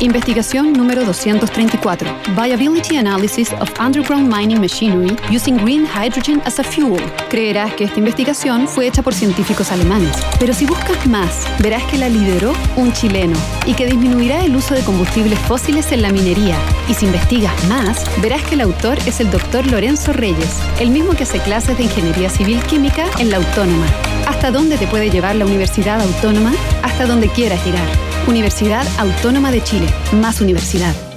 Investigación 0.00 0.72
número 0.72 1.04
234. 1.04 2.08
Viability 2.34 2.96
Analysis 2.96 3.52
of 3.60 3.70
Underground 3.80 4.32
Mining 4.32 4.60
Machinery 4.60 5.16
Using 5.34 5.56
Green 5.56 5.86
Hydrogen 5.86 6.42
as 6.44 6.58
a 6.58 6.64
Fuel. 6.64 7.02
Creerás 7.30 7.72
que 7.74 7.84
esta 7.84 7.98
investigación 7.98 8.66
fue 8.68 8.86
hecha 8.86 9.02
por 9.02 9.14
científicos 9.14 9.70
alemanes, 9.72 10.16
pero 10.38 10.52
si 10.52 10.66
buscas 10.66 11.06
más, 11.06 11.46
verás 11.60 11.82
que 11.84 11.98
la 11.98 12.08
lideró 12.08 12.52
un 12.76 12.92
chileno 12.92 13.36
y 13.66 13.74
que 13.74 13.86
disminuirá 13.86 14.44
el 14.44 14.56
uso 14.56 14.74
de 14.74 14.82
combustibles 14.82 15.38
fósiles 15.40 15.90
en 15.92 16.02
la 16.02 16.10
minería. 16.12 16.58
Y 16.88 16.94
si 16.94 17.06
investigas 17.06 17.52
más, 17.68 18.04
verás 18.20 18.42
que 18.42 18.54
el 18.56 18.62
autor 18.62 18.98
es 19.06 19.20
el 19.20 19.30
doctor 19.30 19.66
Lorenzo 19.66 20.12
Reyes, 20.12 20.58
el 20.80 20.90
mismo 20.90 21.14
que 21.14 21.22
hace 21.22 21.38
clases 21.38 21.78
de 21.78 21.84
Ingeniería 21.84 22.28
Civil 22.28 22.60
Química 22.64 23.06
en 23.18 23.30
la 23.30 23.38
Autónoma. 23.38 23.86
¿Hasta 24.26 24.50
dónde 24.50 24.76
te 24.76 24.86
puede 24.86 25.10
llevar 25.10 25.36
la 25.36 25.46
Universidad 25.46 26.00
Autónoma? 26.00 26.52
Hasta 26.82 27.06
donde 27.06 27.28
quieras 27.28 27.64
llegar. 27.64 28.13
Universidad 28.26 28.86
Autónoma 28.98 29.50
de 29.50 29.62
Chile. 29.62 29.86
Más 30.12 30.40
universidad. 30.40 31.13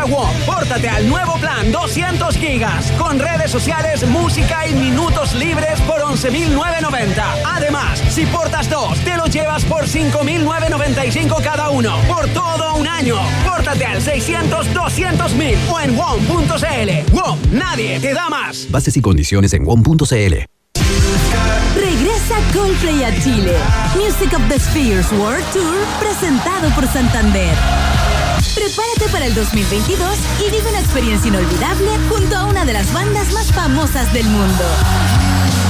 WOM. 0.00 0.30
Pórtate 0.46 0.88
al 0.88 1.08
nuevo 1.08 1.34
plan 1.34 1.70
200 1.70 2.36
gigas 2.36 2.90
con 2.92 3.18
redes 3.18 3.50
sociales, 3.50 4.06
música 4.08 4.66
y 4.66 4.72
minutos 4.72 5.34
libres 5.34 5.80
por 5.82 6.00
11.990. 6.00 7.22
Además, 7.44 8.02
si 8.08 8.24
portas 8.26 8.70
dos, 8.70 8.98
te 9.00 9.16
lo 9.16 9.26
llevas 9.26 9.64
por 9.64 9.84
5.995 9.84 11.42
cada 11.42 11.70
uno 11.70 11.94
por 12.08 12.26
todo 12.28 12.76
un 12.76 12.88
año. 12.88 13.16
Pórtate 13.44 13.84
al 13.84 14.00
600 14.00 14.72
200 14.72 15.34
mil 15.34 15.56
o 15.70 15.80
en 15.80 15.96
WOM.cl. 15.96 17.12
WOM, 17.12 17.38
nadie 17.52 18.00
te 18.00 18.14
da 18.14 18.30
más. 18.30 18.66
Bases 18.70 18.96
y 18.96 19.02
condiciones 19.02 19.52
en 19.52 19.64
WOM.cl. 19.64 20.46
Regresa 21.76 22.36
Coldplay 22.54 23.04
a 23.04 23.22
Chile. 23.22 23.56
Music 23.94 24.32
of 24.34 24.48
the 24.48 24.58
Spheres 24.58 25.12
World 25.12 25.44
Tour 25.52 25.84
presentado 26.00 26.70
por 26.74 26.86
Santander. 26.86 27.91
Prepárate 28.54 29.08
para 29.10 29.26
el 29.26 29.34
2022 29.34 30.18
y 30.46 30.50
vive 30.50 30.68
una 30.68 30.80
experiencia 30.80 31.28
inolvidable 31.28 31.88
junto 32.10 32.36
a 32.36 32.44
una 32.44 32.64
de 32.66 32.74
las 32.74 32.92
bandas 32.92 33.32
más 33.32 33.50
famosas 33.50 34.12
del 34.12 34.26
mundo. 34.26 34.64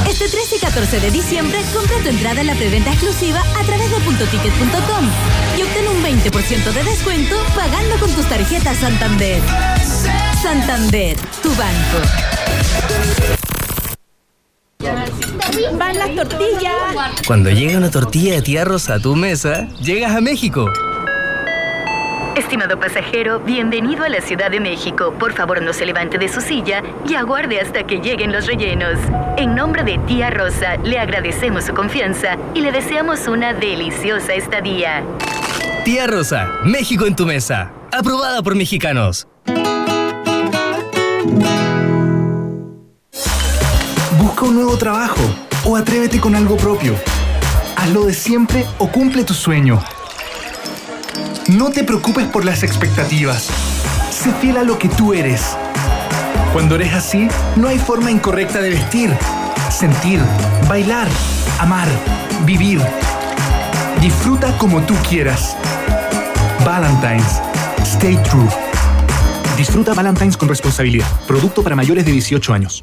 Este 0.08 0.28
13 0.28 0.56
y 0.56 0.58
14 0.58 1.00
de 1.00 1.10
diciembre 1.12 1.60
compra 1.72 1.96
tu 2.02 2.08
entrada 2.08 2.40
en 2.40 2.48
la 2.48 2.54
preventa 2.54 2.90
exclusiva 2.90 3.40
a 3.56 3.62
través 3.64 3.88
de 3.90 3.98
puntoticket.com 4.00 5.08
y 5.56 5.62
obtén 5.62 5.88
un 5.88 6.02
20% 6.02 6.72
de 6.72 6.84
descuento 6.84 7.36
pagando 7.54 7.96
con 7.98 8.10
tus 8.10 8.28
tarjetas 8.28 8.76
Santander. 8.78 9.40
Santander, 10.42 11.16
tu 11.40 11.50
banco. 11.54 11.98
Van 15.78 15.98
las 15.98 16.14
tortillas. 16.16 16.74
Cuando 17.26 17.50
llega 17.50 17.78
una 17.78 17.90
tortilla 17.90 18.34
de 18.34 18.42
tía 18.42 18.64
Rosa 18.64 18.94
a 18.94 18.98
tu 18.98 19.14
mesa, 19.14 19.68
llegas 19.80 20.16
a 20.16 20.20
México. 20.20 20.70
Estimado 22.36 22.80
pasajero, 22.80 23.40
bienvenido 23.40 24.04
a 24.04 24.08
la 24.08 24.22
Ciudad 24.22 24.50
de 24.50 24.58
México. 24.58 25.12
Por 25.18 25.34
favor, 25.34 25.60
no 25.60 25.74
se 25.74 25.84
levante 25.84 26.16
de 26.16 26.28
su 26.28 26.40
silla 26.40 26.82
y 27.06 27.14
aguarde 27.14 27.60
hasta 27.60 27.86
que 27.86 27.98
lleguen 27.98 28.32
los 28.32 28.46
rellenos. 28.46 28.98
En 29.36 29.54
nombre 29.54 29.84
de 29.84 29.98
Tía 30.06 30.30
Rosa, 30.30 30.76
le 30.76 30.98
agradecemos 30.98 31.64
su 31.64 31.74
confianza 31.74 32.38
y 32.54 32.62
le 32.62 32.72
deseamos 32.72 33.28
una 33.28 33.52
deliciosa 33.52 34.32
estadía. 34.32 35.04
Tía 35.84 36.06
Rosa, 36.06 36.48
México 36.64 37.04
en 37.04 37.16
tu 37.16 37.26
mesa. 37.26 37.70
Aprobada 37.92 38.42
por 38.42 38.54
mexicanos. 38.54 39.28
Busca 44.18 44.44
un 44.46 44.54
nuevo 44.54 44.78
trabajo 44.78 45.20
o 45.64 45.76
atrévete 45.76 46.18
con 46.18 46.34
algo 46.34 46.56
propio. 46.56 46.94
Hazlo 47.76 48.06
de 48.06 48.14
siempre 48.14 48.64
o 48.78 48.88
cumple 48.88 49.22
tu 49.24 49.34
sueño. 49.34 49.82
No 51.52 51.70
te 51.70 51.84
preocupes 51.84 52.26
por 52.28 52.46
las 52.46 52.62
expectativas. 52.62 53.50
Sé 54.10 54.32
fiel 54.40 54.56
a 54.56 54.62
lo 54.62 54.78
que 54.78 54.88
tú 54.88 55.12
eres. 55.12 55.42
Cuando 56.52 56.76
eres 56.76 56.94
así, 56.94 57.28
no 57.56 57.68
hay 57.68 57.78
forma 57.78 58.10
incorrecta 58.10 58.60
de 58.62 58.70
vestir, 58.70 59.10
sentir, 59.70 60.20
bailar, 60.66 61.08
amar, 61.58 61.88
vivir. 62.46 62.80
Disfruta 64.00 64.56
como 64.56 64.80
tú 64.82 64.94
quieras. 65.08 65.54
Valentine's. 66.64 67.40
Stay 67.82 68.16
true. 68.22 68.48
Disfruta 69.56 69.92
Valentine's 69.92 70.38
con 70.38 70.48
responsabilidad. 70.48 71.06
Producto 71.26 71.62
para 71.62 71.76
mayores 71.76 72.06
de 72.06 72.12
18 72.12 72.54
años. 72.54 72.82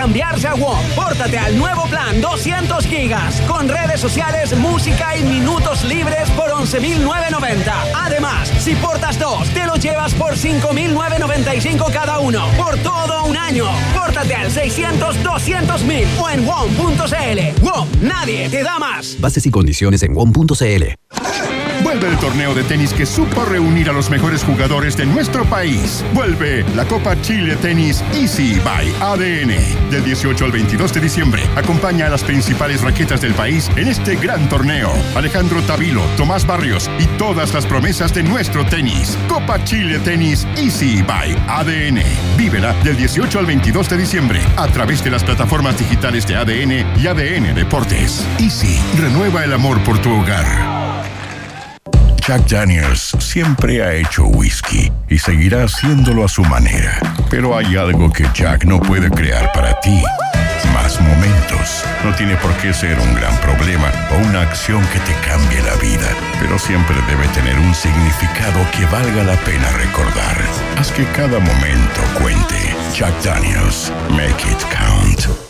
Cambiarse 0.00 0.48
a 0.48 0.54
WOM. 0.54 0.78
Pórtate 0.96 1.36
al 1.36 1.58
nuevo 1.58 1.82
plan 1.82 2.22
200 2.22 2.86
gigas 2.86 3.38
con 3.42 3.68
redes 3.68 4.00
sociales, 4.00 4.56
música 4.56 5.14
y 5.14 5.22
minutos 5.24 5.84
libres 5.84 6.30
por 6.30 6.48
11.990. 6.48 7.70
Además, 7.94 8.48
si 8.48 8.74
portas 8.76 9.18
dos, 9.18 9.46
te 9.50 9.66
lo 9.66 9.76
llevas 9.76 10.14
por 10.14 10.36
5.995 10.36 11.92
cada 11.92 12.18
uno 12.18 12.46
por 12.56 12.78
todo 12.78 13.24
un 13.26 13.36
año. 13.36 13.66
Pórtate 13.94 14.34
al 14.34 14.50
600 14.50 15.22
200 15.22 15.82
mil 15.82 16.08
o 16.18 16.30
en 16.30 16.46
WOM.cl. 16.46 17.62
WOM, 17.62 17.88
nadie 18.00 18.48
te 18.48 18.62
da 18.62 18.78
más. 18.78 19.18
Bases 19.20 19.44
y 19.44 19.50
condiciones 19.50 20.02
en 20.02 20.14
WOM.cl. 20.14 20.94
Vuelve 21.90 22.06
el 22.06 22.18
torneo 22.18 22.54
de 22.54 22.62
tenis 22.62 22.94
que 22.94 23.04
supo 23.04 23.44
reunir 23.44 23.90
a 23.90 23.92
los 23.92 24.10
mejores 24.10 24.44
jugadores 24.44 24.96
de 24.96 25.06
nuestro 25.06 25.44
país. 25.44 26.04
Vuelve 26.14 26.64
la 26.76 26.84
Copa 26.84 27.20
Chile 27.20 27.56
Tenis 27.56 28.04
Easy 28.14 28.60
by 28.60 28.86
ADN. 29.00 29.90
Del 29.90 30.04
18 30.04 30.44
al 30.44 30.52
22 30.52 30.94
de 30.94 31.00
diciembre, 31.00 31.42
acompaña 31.56 32.06
a 32.06 32.10
las 32.10 32.22
principales 32.22 32.82
raquetas 32.82 33.20
del 33.20 33.34
país 33.34 33.68
en 33.74 33.88
este 33.88 34.14
gran 34.14 34.48
torneo. 34.48 34.92
Alejandro 35.16 35.62
Tavilo, 35.62 36.04
Tomás 36.16 36.46
Barrios 36.46 36.88
y 37.00 37.06
todas 37.18 37.52
las 37.54 37.66
promesas 37.66 38.14
de 38.14 38.22
nuestro 38.22 38.64
tenis. 38.64 39.18
Copa 39.28 39.64
Chile 39.64 39.98
Tenis 39.98 40.46
Easy 40.56 41.02
by 41.02 41.36
ADN. 41.48 42.04
Vívela 42.36 42.72
del 42.84 42.98
18 42.98 43.36
al 43.36 43.46
22 43.46 43.88
de 43.88 43.96
diciembre 43.96 44.40
a 44.56 44.68
través 44.68 45.02
de 45.02 45.10
las 45.10 45.24
plataformas 45.24 45.76
digitales 45.76 46.24
de 46.28 46.36
ADN 46.36 47.00
y 47.00 47.06
ADN 47.08 47.52
Deportes. 47.52 48.24
Easy, 48.38 48.80
renueva 48.96 49.42
el 49.42 49.52
amor 49.52 49.82
por 49.82 50.00
tu 50.00 50.12
hogar. 50.12 50.79
Jack 52.30 52.46
Daniels 52.46 53.16
siempre 53.18 53.82
ha 53.82 53.92
hecho 53.92 54.24
whisky 54.24 54.92
y 55.08 55.18
seguirá 55.18 55.64
haciéndolo 55.64 56.24
a 56.24 56.28
su 56.28 56.44
manera. 56.44 56.96
Pero 57.28 57.58
hay 57.58 57.74
algo 57.74 58.12
que 58.12 58.24
Jack 58.32 58.66
no 58.66 58.78
puede 58.78 59.10
crear 59.10 59.50
para 59.52 59.80
ti. 59.80 60.00
Más 60.72 61.00
momentos. 61.00 61.84
No 62.04 62.14
tiene 62.14 62.36
por 62.36 62.52
qué 62.58 62.72
ser 62.72 62.96
un 63.00 63.14
gran 63.16 63.36
problema 63.38 63.90
o 64.12 64.28
una 64.28 64.42
acción 64.42 64.80
que 64.92 65.00
te 65.00 65.28
cambie 65.28 65.60
la 65.62 65.74
vida, 65.82 66.06
pero 66.38 66.56
siempre 66.56 66.94
debe 67.08 67.26
tener 67.34 67.58
un 67.58 67.74
significado 67.74 68.64
que 68.78 68.86
valga 68.86 69.24
la 69.24 69.36
pena 69.40 69.68
recordar. 69.72 70.36
Haz 70.78 70.92
que 70.92 71.04
cada 71.06 71.40
momento 71.40 72.00
cuente. 72.16 72.76
Jack 72.94 73.24
Daniels, 73.24 73.90
make 74.10 74.48
it 74.48 74.64
count. 74.70 75.49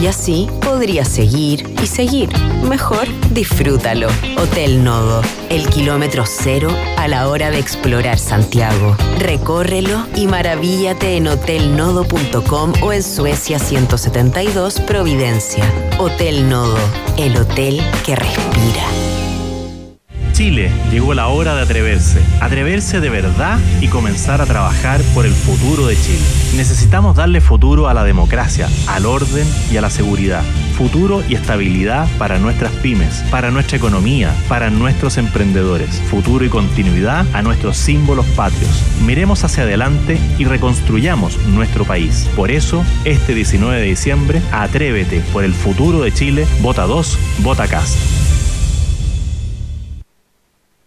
Y 0.00 0.06
así 0.06 0.48
podría 0.60 1.04
seguir 1.04 1.74
y 1.82 1.86
seguir. 1.86 2.28
Mejor 2.68 3.06
disfrútalo. 3.32 4.08
Hotel 4.36 4.82
Nodo, 4.82 5.22
el 5.50 5.68
kilómetro 5.68 6.24
cero 6.26 6.68
a 6.96 7.08
la 7.08 7.28
hora 7.28 7.50
de 7.50 7.58
explorar 7.58 8.18
Santiago. 8.18 8.96
Recórrelo 9.18 10.06
y 10.16 10.26
maravíllate 10.26 11.16
en 11.16 11.28
hotelnodo.com 11.28 12.72
o 12.82 12.92
en 12.92 13.02
Suecia 13.02 13.58
172 13.58 14.80
Providencia. 14.80 15.64
Hotel 15.98 16.48
Nodo, 16.48 16.78
el 17.16 17.36
hotel 17.36 17.82
que 18.04 18.16
respira. 18.16 19.13
Chile, 20.34 20.72
llegó 20.90 21.14
la 21.14 21.28
hora 21.28 21.54
de 21.54 21.62
atreverse. 21.62 22.20
Atreverse 22.40 23.00
de 23.00 23.08
verdad 23.08 23.60
y 23.80 23.86
comenzar 23.86 24.40
a 24.40 24.46
trabajar 24.46 25.00
por 25.14 25.26
el 25.26 25.32
futuro 25.32 25.86
de 25.86 25.94
Chile. 25.94 26.18
Necesitamos 26.56 27.14
darle 27.14 27.40
futuro 27.40 27.88
a 27.88 27.94
la 27.94 28.02
democracia, 28.02 28.68
al 28.88 29.06
orden 29.06 29.46
y 29.70 29.76
a 29.76 29.80
la 29.80 29.90
seguridad. 29.90 30.42
Futuro 30.76 31.22
y 31.28 31.36
estabilidad 31.36 32.08
para 32.18 32.40
nuestras 32.40 32.72
pymes, 32.72 33.22
para 33.30 33.52
nuestra 33.52 33.76
economía, 33.76 34.34
para 34.48 34.70
nuestros 34.70 35.18
emprendedores. 35.18 36.02
Futuro 36.10 36.44
y 36.44 36.48
continuidad 36.48 37.24
a 37.32 37.42
nuestros 37.42 37.76
símbolos 37.76 38.26
patrios. 38.26 38.82
Miremos 39.06 39.44
hacia 39.44 39.62
adelante 39.62 40.18
y 40.36 40.46
reconstruyamos 40.46 41.38
nuestro 41.46 41.84
país. 41.84 42.28
Por 42.34 42.50
eso, 42.50 42.84
este 43.04 43.36
19 43.36 43.80
de 43.80 43.86
diciembre, 43.86 44.42
atrévete 44.50 45.20
por 45.32 45.44
el 45.44 45.54
futuro 45.54 46.00
de 46.02 46.12
Chile. 46.12 46.44
Vota 46.60 46.86
2, 46.86 47.18
vota 47.38 47.68
CAS. 47.68 48.23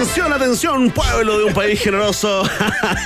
Atención, 0.00 0.32
atención, 0.32 0.90
pueblo 0.92 1.38
de 1.40 1.44
un 1.44 1.52
país 1.52 1.78
generoso. 1.78 2.42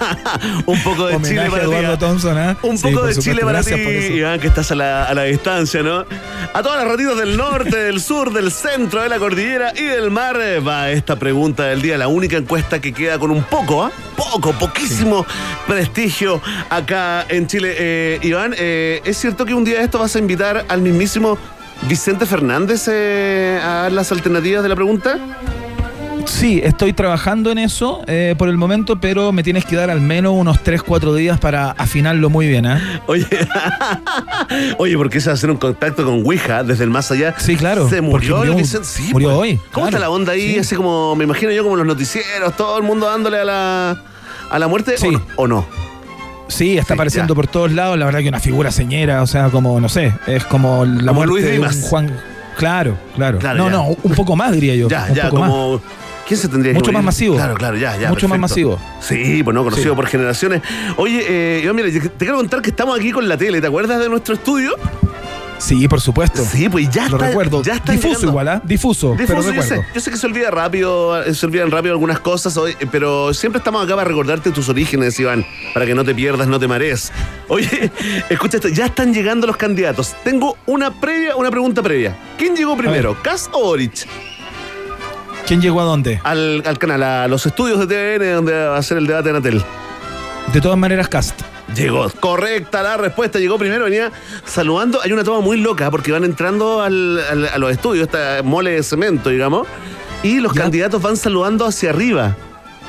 un 0.65 0.81
poco 0.85 1.09
de 1.09 1.17
Homenaje 1.17 1.35
Chile 1.35 1.51
para 1.51 1.65
ti. 1.65 1.71
Eduardo 1.71 1.93
¿ah? 1.93 1.99
Thompson, 1.99 2.39
¿ah? 2.39 2.57
Un 2.63 2.79
Sí, 2.79 2.87
poco 2.87 3.07
de. 3.07 3.17
Chile 3.17 3.43
para 3.43 3.65
ti. 3.65 3.73
Iván, 3.75 4.39
que 4.39 4.47
estás 4.47 4.71
a 4.71 4.77
la, 4.77 5.05
a 5.07 5.13
la 5.13 5.25
distancia, 5.25 5.83
¿no? 5.83 6.07
A 6.53 6.63
todas 6.63 6.79
las 6.79 6.87
ratitas 6.87 7.17
del 7.17 7.37
norte, 7.37 7.77
del 7.77 8.01
sur, 8.01 8.33
del 8.33 8.53
centro, 8.53 9.03
de 9.03 9.09
la 9.09 9.19
cordillera 9.19 9.73
y 9.75 9.83
del 9.83 10.13
mar 10.13 10.39
eh, 10.41 10.61
va 10.61 10.89
esta 10.91 11.17
pregunta 11.17 11.65
del 11.65 11.83
día, 11.83 11.99
la 11.99 12.07
única 12.07 12.37
encuesta 12.37 12.81
que 12.81 12.93
queda 12.93 13.19
con 13.19 13.33
un 13.33 13.43
poco, 13.43 13.83
¿ah? 13.83 13.91
Poco, 14.17 14.53
poquísimo 14.53 15.27
prestigio 15.67 16.41
acá 16.71 17.27
en 17.29 17.49
Chile. 17.49 17.75
Eh, 17.77 18.19
Iván, 18.23 18.55
eh, 18.57 19.01
¿es 19.05 19.19
cierto 19.19 19.45
que 19.45 19.53
un 19.53 19.65
día 19.65 19.79
de 19.79 19.85
esto 19.87 19.99
vas 19.99 20.15
a 20.15 20.21
invitar 20.21 20.65
al 20.69 20.81
mismísimo 20.81 21.39
Vicente 21.89 22.25
Fernández 22.25 22.87
eh, 22.87 23.59
a 23.61 23.89
las 23.91 24.13
alternativas 24.13 24.63
de 24.63 24.69
la 24.69 24.77
pregunta? 24.77 25.19
Sí, 26.27 26.61
estoy 26.65 26.93
trabajando 26.93 27.51
en 27.51 27.59
eso 27.59 28.03
eh, 28.07 28.35
por 28.37 28.49
el 28.49 28.57
momento, 28.57 29.01
pero 29.01 29.33
me 29.33 29.43
tienes 29.43 29.65
que 29.65 29.77
dar 29.77 29.91
al 29.91 30.01
menos 30.01 30.35
unos 30.37 30.59
3-4 30.63 31.15
días 31.15 31.39
para 31.39 31.71
afinarlo 31.73 32.29
muy 32.31 32.47
bien. 32.49 32.67
¿eh? 32.67 32.79
Oye, 33.07 33.27
oye, 34.79 34.97
¿por 34.97 35.11
qué 35.11 35.21
se 35.21 35.27
va 35.29 35.33
a 35.33 35.35
hacer 35.35 35.51
un 35.51 35.57
contacto 35.57 36.05
con 36.05 36.25
Ouija 36.25 36.63
desde 36.63 36.85
el 36.85 36.91
más 36.91 37.11
allá? 37.11 37.35
Sí, 37.39 37.57
claro. 37.57 37.89
Se 37.89 38.03
porque 38.03 38.29
murió. 38.31 38.65
Sí, 38.65 39.11
murió 39.13 39.29
pues. 39.31 39.39
hoy. 39.39 39.61
¿Cómo 39.73 39.87
está 39.87 39.99
la 39.99 40.11
onda 40.11 40.33
ahí? 40.33 40.55
Sí. 40.55 40.59
Así 40.59 40.77
como, 40.77 41.15
me 41.15 41.25
imagino 41.25 41.53
yo, 41.53 41.63
como 41.63 41.77
los 41.77 41.87
noticieros, 41.87 42.57
todo 42.57 42.77
el 42.79 42.83
mundo 42.83 43.07
dándole 43.07 43.39
a 43.41 43.45
la, 43.45 44.03
a 44.51 44.59
la 44.59 44.69
muerte. 44.69 44.97
Sí. 44.99 45.17
¿O, 45.37 45.47
no? 45.47 45.67
Sí, 46.49 46.77
está 46.79 46.89
Sí, 46.89 46.93
apareciendo 46.95 47.35
ya. 47.35 47.37
por 47.37 47.47
todos 47.47 47.73
lados. 47.73 47.99
La 47.99 48.07
verdad 48.07 48.21
que 48.21 48.29
una 48.29 48.41
figura 48.41 48.71
señera, 48.71 49.23
o 49.23 49.27
sea, 49.27 49.51
como, 49.51 49.81
no 49.81 49.89
sé, 49.89 50.13
es 50.27 50.45
como 50.45 50.85
la 50.85 51.09
Como 51.09 51.15
muerte 51.25 51.31
Luis 51.33 51.45
de 51.45 51.61
un. 51.61 51.83
Juan. 51.89 52.17
Claro, 52.57 52.97
claro. 53.17 53.39
Claro, 53.39 53.59
no, 53.59 53.65
ya. 53.67 53.71
no, 53.71 53.87
un 54.03 54.15
poco 54.15 54.37
más 54.37 54.53
diría 54.53 54.75
yo. 54.77 54.89
Ya, 54.89 55.09
ya, 55.13 55.31
más. 55.31 55.51
¿Quién 56.27 56.41
se 56.41 56.49
tendría 56.49 56.73
que 56.73 56.79
Mucho 56.79 56.93
más 56.93 57.05
masivo. 57.05 57.37
Claro, 57.37 57.55
claro, 57.55 57.77
ya, 57.77 57.97
ya. 57.99 58.09
Mucho 58.09 58.29
más 58.29 58.39
masivo. 58.39 58.79
Sí, 59.01 59.43
pues 59.43 59.55
no, 59.55 59.63
conocido 59.65 59.91
Sí. 59.93 59.97
por 59.97 60.07
generaciones. 60.07 60.63
Oye, 60.97 61.25
eh, 61.29 61.61
Iván, 61.63 61.77
mira, 61.77 61.89
te 61.91 62.11
quiero 62.19 62.37
contar 62.37 62.63
que 62.63 62.71
estamos 62.71 62.99
aquí 62.99 63.13
con 63.13 63.29
la 63.29 63.37
tele. 63.37 63.61
¿Te 63.61 63.67
acuerdas 63.67 63.99
de 64.01 64.09
nuestro 64.09 64.35
estudio? 64.35 64.75
Sí, 65.59 65.87
por 65.89 66.01
supuesto. 66.01 66.45
Sí, 66.45 66.69
pues 66.69 66.91
ya 66.91 67.09
Lo 67.09 67.17
está. 67.17 67.29
recuerdo. 67.29 67.63
Ya 67.63 67.75
está 67.75 67.93
Difuso 67.93 68.09
llegando. 68.09 68.29
igual, 68.29 68.49
¿ah? 68.49 68.63
Difuso, 68.65 69.15
pero 69.17 69.35
Difuso, 69.41 69.53
yo 69.55 69.63
sé, 69.63 69.83
yo 69.95 70.01
sé 70.01 70.11
que 70.11 70.17
se 70.17 70.27
olvida 70.27 70.51
rápido, 70.51 71.23
eh, 71.23 71.33
se 71.33 71.47
olvidan 71.47 71.71
rápido 71.71 71.95
algunas 71.95 72.19
cosas, 72.21 72.57
hoy, 72.57 72.73
eh, 72.81 72.87
pero 72.91 73.33
siempre 73.33 73.59
estamos 73.59 73.83
acá 73.85 73.95
para 73.95 74.07
recordarte 74.07 74.51
tus 74.51 74.69
orígenes, 74.69 75.19
Iván, 75.21 75.47
para 75.73 75.87
que 75.87 75.95
no 75.95 76.05
te 76.05 76.15
pierdas, 76.15 76.49
no 76.49 76.59
te 76.59 76.67
marees. 76.69 77.13
Oye, 77.49 77.91
escucha 78.31 78.57
esto, 78.59 78.69
ya 78.69 78.87
están 78.87 79.15
llegando 79.15 79.47
los 79.47 79.57
candidatos. 79.57 80.15
Tengo 80.25 80.57
una 80.67 80.91
previa, 81.01 81.37
una 81.37 81.51
pregunta 81.51 81.83
previa. 81.83 82.17
¿Quién 82.37 82.57
llegó 82.57 82.77
primero, 82.77 83.17
Cas 83.23 83.49
o 83.53 83.69
Orich? 83.69 84.07
¿Quién 85.47 85.61
llegó 85.61 85.81
a 85.81 85.85
dónde? 85.85 86.21
Al, 86.25 86.63
al 86.67 86.79
canal, 86.79 87.03
a 87.03 87.29
los 87.29 87.45
estudios 87.47 87.79
de 87.87 87.87
TVN 88.19 88.35
donde 88.37 88.53
va 88.67 88.77
a 88.79 88.83
ser 88.83 88.99
el 88.99 89.07
debate 89.07 89.25
de 89.25 89.37
Anatel. 89.37 89.63
De 90.53 90.61
todas 90.61 90.79
maneras, 90.79 91.09
Cast. 91.09 91.41
Llegó, 91.75 92.09
correcta 92.21 92.83
la 92.83 92.97
respuesta, 92.97 93.39
llegó 93.39 93.59
primero, 93.59 93.85
venía 93.85 94.13
saludando. 94.45 95.01
Hay 95.03 95.13
una 95.13 95.25
toma 95.25 95.41
muy 95.41 95.59
loca 95.59 95.91
porque 95.91 96.13
van 96.13 96.25
entrando 96.25 96.81
al- 96.83 97.21
al- 97.31 97.47
a 97.49 97.59
los 97.59 97.71
estudios, 97.73 98.07
esta 98.07 98.43
mole 98.43 98.71
de 98.73 98.83
cemento, 98.83 99.31
digamos, 99.31 99.67
y 100.23 100.41
los 100.41 100.53
candidatos 100.53 101.03
van 101.03 101.17
saludando 101.17 101.67
hacia 101.67 101.91
arriba. 101.91 102.37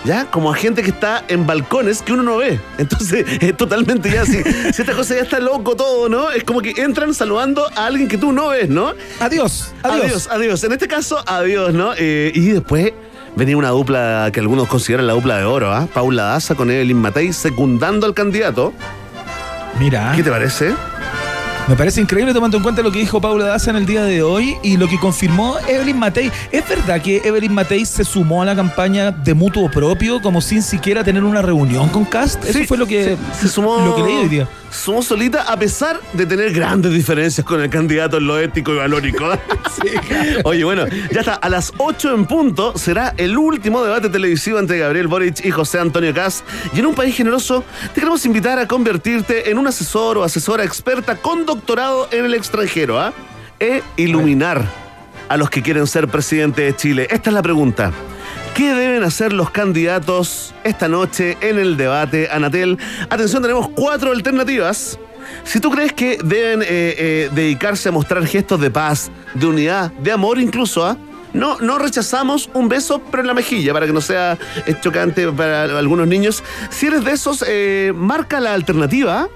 ¿Ya? 0.05 0.25
Como 0.25 0.51
a 0.51 0.55
gente 0.55 0.83
que 0.83 0.91
está 0.91 1.23
en 1.27 1.47
balcones 1.47 2.01
que 2.01 2.13
uno 2.13 2.23
no 2.23 2.37
ve. 2.37 2.59
Entonces, 2.77 3.25
es 3.41 3.57
totalmente 3.57 4.11
ya 4.11 4.21
así. 4.21 4.41
si 4.43 4.81
esta 4.81 4.93
cosa 4.93 5.15
ya 5.15 5.21
está 5.21 5.39
loco 5.39 5.75
todo, 5.75 6.09
¿no? 6.09 6.31
Es 6.31 6.43
como 6.43 6.61
que 6.61 6.73
entran 6.77 7.13
saludando 7.13 7.65
a 7.75 7.85
alguien 7.87 8.07
que 8.07 8.17
tú 8.17 8.31
no 8.31 8.49
ves, 8.49 8.69
¿no? 8.69 8.93
Adiós, 9.19 9.73
adiós. 9.83 10.03
Adiós, 10.03 10.29
adiós. 10.31 10.63
En 10.63 10.71
este 10.73 10.87
caso, 10.87 11.17
adiós, 11.25 11.73
¿no? 11.73 11.93
Eh, 11.97 12.31
y 12.35 12.49
después 12.49 12.93
venía 13.35 13.57
una 13.57 13.69
dupla 13.69 14.29
que 14.31 14.39
algunos 14.39 14.67
consideran 14.67 15.07
la 15.07 15.13
dupla 15.13 15.37
de 15.37 15.45
oro, 15.45 15.73
¿ah? 15.73 15.87
Paula 15.93 16.23
Daza 16.23 16.55
con 16.55 16.69
Evelyn 16.69 16.97
Matei 16.97 17.33
secundando 17.33 18.05
al 18.05 18.13
candidato. 18.13 18.73
Mira. 19.79 20.13
¿Qué 20.15 20.23
te 20.23 20.29
parece? 20.29 20.73
Me 21.67 21.75
parece 21.75 21.99
increíble 21.99 22.31
tomando 22.31 22.57
en 22.57 22.63
cuenta 22.63 22.83
lo 22.83 22.91
que 22.91 22.99
dijo 22.99 23.19
Paula 23.19 23.45
Daza 23.45 23.71
en 23.71 23.77
el 23.77 23.87
día 23.87 24.03
de 24.03 24.21
hoy 24.21 24.55
y 24.61 24.77
lo 24.77 24.87
que 24.87 24.99
confirmó 24.99 25.57
Evelyn 25.67 25.97
Matei. 25.97 26.31
¿Es 26.51 26.67
verdad 26.69 27.01
que 27.01 27.21
Evelyn 27.25 27.51
Matei 27.55 27.85
se 27.87 28.03
sumó 28.03 28.43
a 28.43 28.45
la 28.45 28.55
campaña 28.55 29.09
de 29.09 29.33
mutuo 29.33 29.71
propio 29.71 30.21
como 30.21 30.41
sin 30.41 30.61
siquiera 30.61 31.03
tener 31.03 31.23
una 31.23 31.41
reunión 31.41 31.89
con 31.89 32.05
Cast? 32.05 32.43
Eso 32.43 32.59
Sí, 32.59 32.67
fue 32.67 32.77
lo 32.77 32.85
que, 32.85 33.17
se, 33.33 33.41
se 33.41 33.47
sumó. 33.49 33.79
lo 33.83 33.95
que 33.95 34.03
leí 34.03 34.15
hoy 34.15 34.27
día. 34.29 34.47
Sumó 34.69 35.01
solita 35.01 35.43
a 35.43 35.57
pesar 35.57 35.99
de 36.13 36.25
tener 36.25 36.51
grandes 36.53 36.91
diferencias 36.91 37.45
con 37.47 37.61
el 37.61 37.69
candidato 37.69 38.17
en 38.17 38.27
lo 38.27 38.37
ético 38.37 38.73
y 38.73 38.77
valórico. 38.77 39.25
Oye, 40.43 40.63
bueno, 40.65 40.85
ya 41.11 41.21
está. 41.21 41.35
A 41.35 41.49
las 41.49 41.71
8 41.77 42.13
en 42.13 42.25
punto 42.25 42.77
será 42.77 43.13
el 43.17 43.37
último 43.37 43.83
debate 43.83 44.09
televisivo 44.09 44.59
entre 44.59 44.77
Gabriel 44.77 45.07
Boric 45.07 45.43
y 45.45 45.49
José 45.51 45.79
Antonio 45.79 46.13
Caz. 46.13 46.43
Y 46.73 46.79
en 46.79 46.87
un 46.87 46.93
país 46.93 47.15
generoso, 47.15 47.63
te 47.93 48.01
queremos 48.01 48.25
invitar 48.25 48.59
a 48.59 48.67
convertirte 48.67 49.49
en 49.49 49.57
un 49.57 49.65
asesor 49.65 50.17
o 50.17 50.23
asesora 50.23 50.63
experta 50.65 51.15
con 51.15 51.45
doctorado 51.55 52.07
en 52.11 52.25
el 52.25 52.33
extranjero, 52.33 52.99
¿ah? 52.99 53.13
E 53.59 53.81
iluminar 53.95 54.65
a 55.29 55.37
los 55.37 55.49
que 55.49 55.61
quieren 55.61 55.87
ser 55.87 56.07
presidente 56.07 56.63
de 56.63 56.75
Chile. 56.75 57.07
Esta 57.09 57.29
es 57.29 57.33
la 57.33 57.41
pregunta. 57.41 57.91
¿Qué 58.53 58.73
deben 58.73 59.03
hacer 59.03 59.33
los 59.33 59.49
candidatos 59.49 60.53
esta 60.63 60.87
noche 60.87 61.37
en 61.41 61.59
el 61.59 61.77
debate 61.77 62.29
Anatel? 62.31 62.77
Atención, 63.09 63.41
tenemos 63.41 63.69
cuatro 63.69 64.11
alternativas. 64.11 64.99
Si 65.43 65.59
tú 65.59 65.71
crees 65.71 65.93
que 65.93 66.17
deben 66.23 66.61
eh, 66.61 66.65
eh, 66.69 67.29
dedicarse 67.33 67.89
a 67.89 67.91
mostrar 67.91 68.25
gestos 68.25 68.61
de 68.61 68.69
paz, 68.71 69.11
de 69.33 69.45
unidad, 69.47 69.91
de 69.93 70.11
amor 70.11 70.39
incluso, 70.39 70.85
¿ah? 70.85 70.97
no, 71.33 71.59
no 71.59 71.77
rechazamos 71.79 72.49
un 72.53 72.69
beso, 72.69 73.01
pero 73.11 73.21
en 73.21 73.27
la 73.27 73.33
mejilla, 73.33 73.73
para 73.73 73.87
que 73.87 73.93
no 73.93 74.01
sea 74.01 74.37
eh, 74.65 74.75
chocante 74.79 75.29
para 75.31 75.63
algunos 75.63 76.07
niños. 76.07 76.43
Si 76.69 76.87
eres 76.87 77.03
de 77.03 77.11
esos, 77.11 77.43
marca 77.93 78.39
la 78.39 78.53
alternativa. 78.53 79.27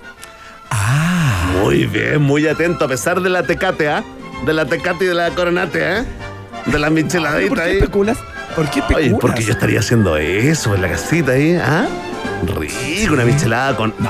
Ah. 0.70 1.19
Muy 1.62 1.86
bien, 1.86 2.22
muy 2.22 2.48
atento, 2.48 2.86
a 2.86 2.88
pesar 2.88 3.22
de 3.22 3.30
la 3.30 3.44
tecate, 3.44 3.90
¿ah? 3.90 4.04
De 4.46 4.54
la 4.54 4.66
tecate 4.66 5.06
y 5.06 5.08
de 5.08 5.14
la 5.14 5.30
coronate, 5.32 6.00
¿eh? 6.00 6.04
De 6.66 6.80
la 6.80 6.90
micheladita 6.90 7.50
¿Por 7.50 7.64
qué 7.64 7.72
especulas? 7.78 8.18
¿Por 8.56 8.70
qué 8.70 8.82
Oye, 8.82 8.90
especulas? 9.06 9.20
porque 9.22 9.44
yo 9.44 9.52
estaría 9.54 9.80
haciendo 9.80 10.18
eso 10.18 10.76
en 10.76 10.82
la 10.82 10.90
casita 10.90 11.34
ahí, 11.34 11.56
¿ah? 11.56 11.88
Rico, 12.58 13.14
una 13.14 13.26
michelada 13.26 13.76
con, 13.76 13.92
con 13.92 14.04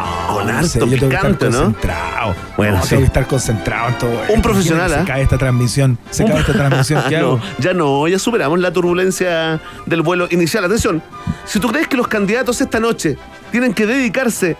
No 0.47 0.53
harto 0.53 0.67
sé, 0.67 0.80
yo 0.80 0.85
tengo 0.88 1.09
que 1.09 1.15
estar 1.15 1.31
picante, 1.31 1.49
¿no? 1.49 1.63
concentrado. 1.63 2.35
Bueno, 2.57 2.77
No, 2.77 2.84
sí. 2.84 2.89
tengo 2.89 3.01
que 3.01 3.07
estar 3.07 3.27
concentrado 3.27 3.89
en 3.89 3.97
todo. 3.97 4.21
Un 4.30 4.41
profesional, 4.41 4.89
Se 4.91 4.95
¿ah? 4.97 5.03
cae 5.05 5.23
esta 5.23 5.38
transmisión. 5.38 5.97
Se 6.11 6.26
cae 6.26 6.39
esta 6.39 6.53
transmisión. 6.53 7.03
¿Qué 7.09 7.17
hago? 7.17 7.38
no, 7.38 7.43
ya 7.59 7.73
no, 7.73 8.07
ya 8.07 8.19
superamos 8.19 8.59
la 8.59 8.71
turbulencia 8.71 9.59
del 9.88 10.01
vuelo 10.03 10.27
inicial. 10.30 10.63
Atención, 10.65 11.01
si 11.45 11.59
tú 11.59 11.69
crees 11.69 11.88
que 11.88 11.97
los 11.97 12.07
candidatos 12.07 12.61
esta 12.61 12.80
noche 12.80 13.17
tienen 13.51 13.73
que 13.73 13.88
dedicarse 13.88 14.57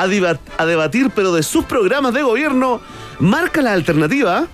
a, 0.00 0.66
debatir, 0.66 1.10
pero 1.14 1.32
de 1.32 1.42
sus 1.42 1.64
programas 1.64 2.14
de 2.14 2.22
gobierno, 2.22 2.80
marca 3.18 3.62
la 3.62 3.72
alternativa. 3.72 4.46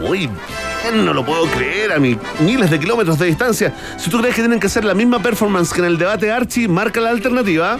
Muy 0.00 0.18
bien, 0.18 1.04
no 1.04 1.12
lo 1.12 1.24
puedo 1.24 1.46
creer 1.46 1.92
a 1.92 1.98
mi 1.98 2.16
miles 2.40 2.70
de 2.70 2.78
kilómetros 2.78 3.18
de 3.18 3.26
distancia. 3.26 3.74
Si 3.96 4.10
tú 4.10 4.18
crees 4.20 4.34
que 4.34 4.42
tienen 4.42 4.60
que 4.60 4.66
hacer 4.66 4.84
la 4.84 4.94
misma 4.94 5.20
performance 5.20 5.72
que 5.72 5.80
en 5.80 5.86
el 5.86 5.98
debate 5.98 6.30
Archie, 6.30 6.68
marca 6.68 7.00
la 7.00 7.10
alternativa. 7.10 7.78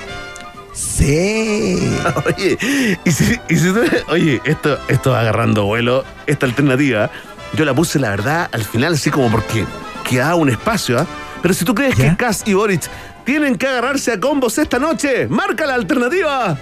Sí. 0.73 1.79
Oye, 2.27 2.59
y 3.05 3.11
si, 3.11 3.39
y 3.49 3.57
si 3.57 3.73
tú- 3.73 3.83
oye, 4.09 4.41
esto, 4.45 4.79
esto 4.89 5.11
va 5.11 5.21
agarrando 5.21 5.65
vuelo, 5.65 6.05
esta 6.27 6.47
alternativa, 6.47 7.11
yo 7.55 7.65
la 7.65 7.75
puse 7.75 7.99
la 7.99 8.11
verdad 8.11 8.49
al 8.53 8.65
final 8.65 8.95
así 8.95 9.11
como 9.11 9.31
porque 9.31 9.65
queda 10.09 10.35
un 10.37 10.49
espacio, 10.49 11.01
¿ah? 11.01 11.07
Pero 11.43 11.55
si 11.55 11.65
tú 11.65 11.75
crees 11.75 11.95
que 11.95 12.17
Kass 12.17 12.43
y 12.47 12.55
Boric 12.55 12.83
tienen 13.29 13.57
que 13.57 13.67
agarrarse 13.67 14.13
a 14.13 14.19
combos 14.19 14.57
esta 14.57 14.79
noche, 14.79 15.29
marca 15.29 15.67
la 15.67 15.75
alternativa. 15.75 16.57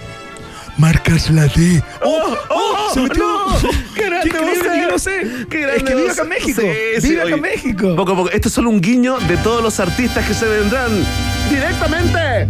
Marcas 0.77 1.29
la 1.29 1.47
D. 1.47 1.81
¡Oh! 2.03 2.35
¡Oh! 2.49 2.93
Metió. 2.93 3.23
¡No! 3.23 3.57
¡Qué 3.95 4.01
grande 4.01 4.29
Qué 4.29 4.37
increíble 4.37 4.69
que 4.71 4.91
yo 4.91 4.99
sé. 4.99 5.45
¡Qué 5.49 5.61
Es 5.61 5.65
grande 5.65 5.83
que 5.85 5.95
vive 5.95 6.07
vos 6.09 6.19
acá! 6.19 6.27
México. 6.27 6.61
Sí, 6.61 7.01
sí, 7.07 7.15
acá 7.15 7.23
oye, 7.23 7.37
México. 7.37 7.95
Poco 7.95 8.11
a 8.11 8.15
poco. 8.17 8.29
Esto 8.31 8.49
es 8.49 8.53
solo 8.53 8.69
un 8.69 8.81
guiño 8.81 9.17
de 9.29 9.37
todos 9.37 9.63
los 9.63 9.79
artistas 9.79 10.27
que 10.27 10.33
se 10.33 10.45
vendrán 10.45 11.05
directamente 11.49 12.49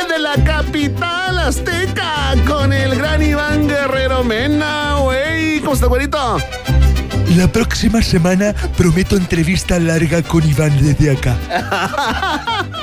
desde 0.00 0.18
la 0.18 0.42
capital 0.42 1.38
azteca 1.40 2.36
con 2.46 2.72
el 2.72 2.96
gran 2.96 3.22
Iván 3.22 3.68
Guerrero 3.68 4.24
Mena, 4.24 4.96
güey. 5.00 5.60
¿Cómo 5.60 5.74
está, 5.74 5.88
güerito? 5.88 6.38
La 7.36 7.46
próxima 7.46 8.00
semana 8.00 8.54
prometo 8.76 9.16
entrevista 9.16 9.78
larga 9.78 10.22
con 10.22 10.48
Iván 10.48 10.82
desde 10.82 11.10
acá. 11.10 11.36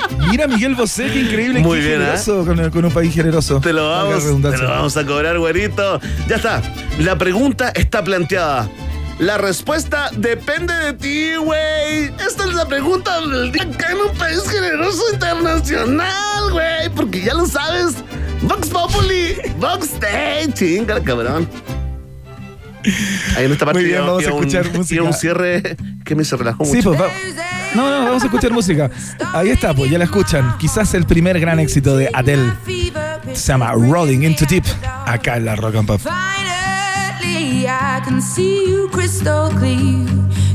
Mira, 0.30 0.46
Miguel 0.46 0.74
Bosé, 0.74 1.10
qué 1.10 1.22
increíble. 1.22 1.60
Muy 1.60 1.80
qué 1.80 1.86
bien, 1.88 2.02
¿ah? 2.02 2.16
generoso 2.16 2.44
con, 2.46 2.70
con 2.70 2.84
un 2.84 2.92
país 2.92 3.12
generoso. 3.12 3.60
Te 3.60 3.72
lo 3.72 3.90
vamos, 3.90 4.24
te 4.24 4.58
lo 4.58 4.68
vamos 4.68 4.96
a 4.96 5.04
cobrar, 5.04 5.38
güerito. 5.38 6.00
Ya 6.28 6.36
está. 6.36 6.62
La 6.98 7.18
pregunta 7.18 7.70
está 7.74 8.04
planteada. 8.04 8.68
La 9.18 9.36
respuesta 9.36 10.10
depende 10.16 10.74
de 10.74 10.92
ti, 10.92 11.34
güey. 11.36 12.04
Esta 12.26 12.44
es 12.44 12.54
la 12.54 12.66
pregunta 12.66 13.20
del 13.20 13.50
día 13.50 13.64
acá 13.64 13.92
en 13.92 14.10
un 14.10 14.16
país 14.16 14.42
generoso 14.48 15.02
internacional, 15.12 16.52
güey. 16.52 16.88
Porque 16.94 17.22
ya 17.22 17.34
lo 17.34 17.46
sabes. 17.46 17.96
Vox 18.42 18.68
Populi, 18.68 19.36
Vox 19.58 19.98
Day. 19.98 20.52
Chinga, 20.52 21.02
cabrón. 21.02 21.48
Ahí 23.36 23.44
en 23.46 23.52
esta 23.52 23.64
parte 23.66 23.80
Muy 23.80 23.88
bien, 23.88 24.00
vamos 24.06 24.24
a 24.26 24.32
un- 24.32 24.38
escuchar 24.40 24.66
iba 24.66 24.76
música. 24.78 25.02
un 25.02 25.12
cierre 25.12 25.76
que 26.04 26.14
me 26.14 26.24
se 26.24 26.36
relajó 26.36 26.64
Sí, 26.64 26.76
mucho. 26.76 26.90
pues 26.94 27.00
va- 27.00 27.12
No, 27.74 27.90
no, 27.90 28.04
vamos 28.06 28.22
a 28.22 28.26
escuchar 28.26 28.52
música. 28.52 28.90
Ahí 29.34 29.50
está, 29.50 29.74
pues 29.74 29.90
ya 29.90 29.98
la 29.98 30.04
escuchan. 30.04 30.56
Quizás 30.58 30.94
el 30.94 31.04
primer 31.04 31.38
gran 31.40 31.58
éxito 31.60 31.96
de 31.96 32.08
Adele. 32.12 32.52
Se 33.34 33.48
llama 33.48 33.72
Rolling 33.72 34.22
into 34.22 34.46
Deep. 34.46 34.64
Acá 35.06 35.36
en 35.36 35.44
la 35.44 35.56
Rock 35.56 35.74
and 35.76 35.86
Pop. 35.86 36.00
Finally, 36.00 37.66
I 37.66 38.00
can 38.04 38.22
see 38.22 38.64
you 38.70 38.88
crystal 38.90 39.50
clear. 39.50 40.06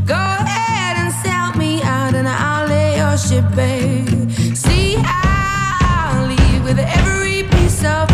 Go 0.06 0.14
ahead 0.16 0.98
and 0.98 1.12
sell 1.24 1.54
me 1.58 1.82
out, 1.84 2.16
and 2.16 2.28
I'll 2.28 2.68
lay 2.68 2.98
your 2.98 3.18
ship 3.18 3.44
bare. 3.56 4.56
See, 4.56 4.96
I'll 4.98 6.28
leave 6.28 6.64
with 6.64 6.80
every 6.80 7.44
piece 7.44 7.86
of 7.86 8.08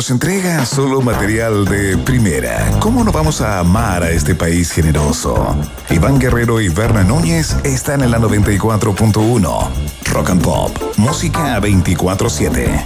nos 0.00 0.10
entrega 0.10 0.64
solo 0.64 1.02
material 1.02 1.66
de 1.66 1.98
primera. 1.98 2.70
¿Cómo 2.80 3.04
no 3.04 3.12
vamos 3.12 3.42
a 3.42 3.58
amar 3.58 4.02
a 4.02 4.10
este 4.10 4.34
país 4.34 4.72
generoso? 4.72 5.54
Iván 5.90 6.18
Guerrero 6.18 6.58
y 6.58 6.70
Berna 6.70 7.04
Núñez 7.04 7.54
están 7.64 8.00
en 8.00 8.10
la 8.10 8.18
94.1. 8.18 9.68
Rock 10.10 10.30
and 10.30 10.42
Pop, 10.42 10.70
música 10.96 11.60
24-7. 11.60 12.82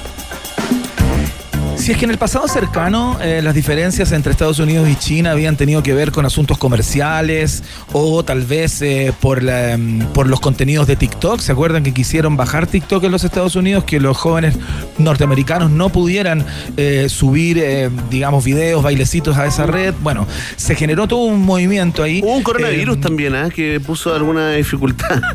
Si 1.84 1.92
es 1.92 1.98
que 1.98 2.06
en 2.06 2.12
el 2.12 2.16
pasado 2.18 2.48
cercano 2.48 3.18
eh, 3.20 3.42
las 3.42 3.54
diferencias 3.54 4.10
entre 4.12 4.32
Estados 4.32 4.58
Unidos 4.58 4.88
y 4.88 4.96
China 4.96 5.32
habían 5.32 5.56
tenido 5.58 5.82
que 5.82 5.92
ver 5.92 6.12
con 6.12 6.24
asuntos 6.24 6.56
comerciales 6.56 7.62
o 7.92 8.24
tal 8.24 8.40
vez 8.40 8.80
eh, 8.80 9.12
mm, 9.12 10.04
por 10.14 10.26
los 10.26 10.40
contenidos 10.40 10.86
de 10.86 10.96
TikTok. 10.96 11.40
¿Se 11.40 11.52
acuerdan 11.52 11.82
que 11.82 11.92
quisieron 11.92 12.38
bajar 12.38 12.66
TikTok 12.66 13.04
en 13.04 13.12
los 13.12 13.22
Estados 13.22 13.54
Unidos? 13.54 13.84
Que 13.84 14.00
los 14.00 14.16
jóvenes 14.16 14.56
norteamericanos 14.98 15.70
no 15.70 15.88
pudieran 15.90 16.44
eh, 16.76 17.08
subir, 17.08 17.58
eh, 17.58 17.90
digamos, 18.10 18.44
videos, 18.44 18.82
bailecitos 18.82 19.36
a 19.36 19.46
esa 19.46 19.66
red. 19.66 19.94
Bueno, 20.00 20.26
se 20.56 20.74
generó 20.74 21.06
todo 21.08 21.20
un 21.20 21.42
movimiento 21.42 22.02
ahí. 22.02 22.20
Hubo 22.22 22.36
un 22.36 22.42
coronavirus 22.42 23.00
también, 23.00 23.34
¿ah? 23.34 23.48
Que 23.50 23.80
puso 23.80 24.14
alguna 24.14 24.52
dificultad. 24.52 25.20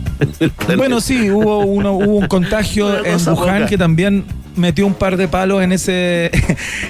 Bueno, 0.78 1.02
sí, 1.02 1.30
hubo, 1.30 1.60
uno, 1.60 1.94
hubo 1.94 2.16
un 2.16 2.28
contagio 2.28 3.04
en 3.06 3.18
Wuhan 3.28 3.66
que 3.66 3.78
también 3.78 4.26
metió 4.56 4.86
un 4.86 4.94
par 4.94 5.18
de 5.18 5.28
palos 5.28 5.64
en 5.64 5.72
ese, 5.72 6.32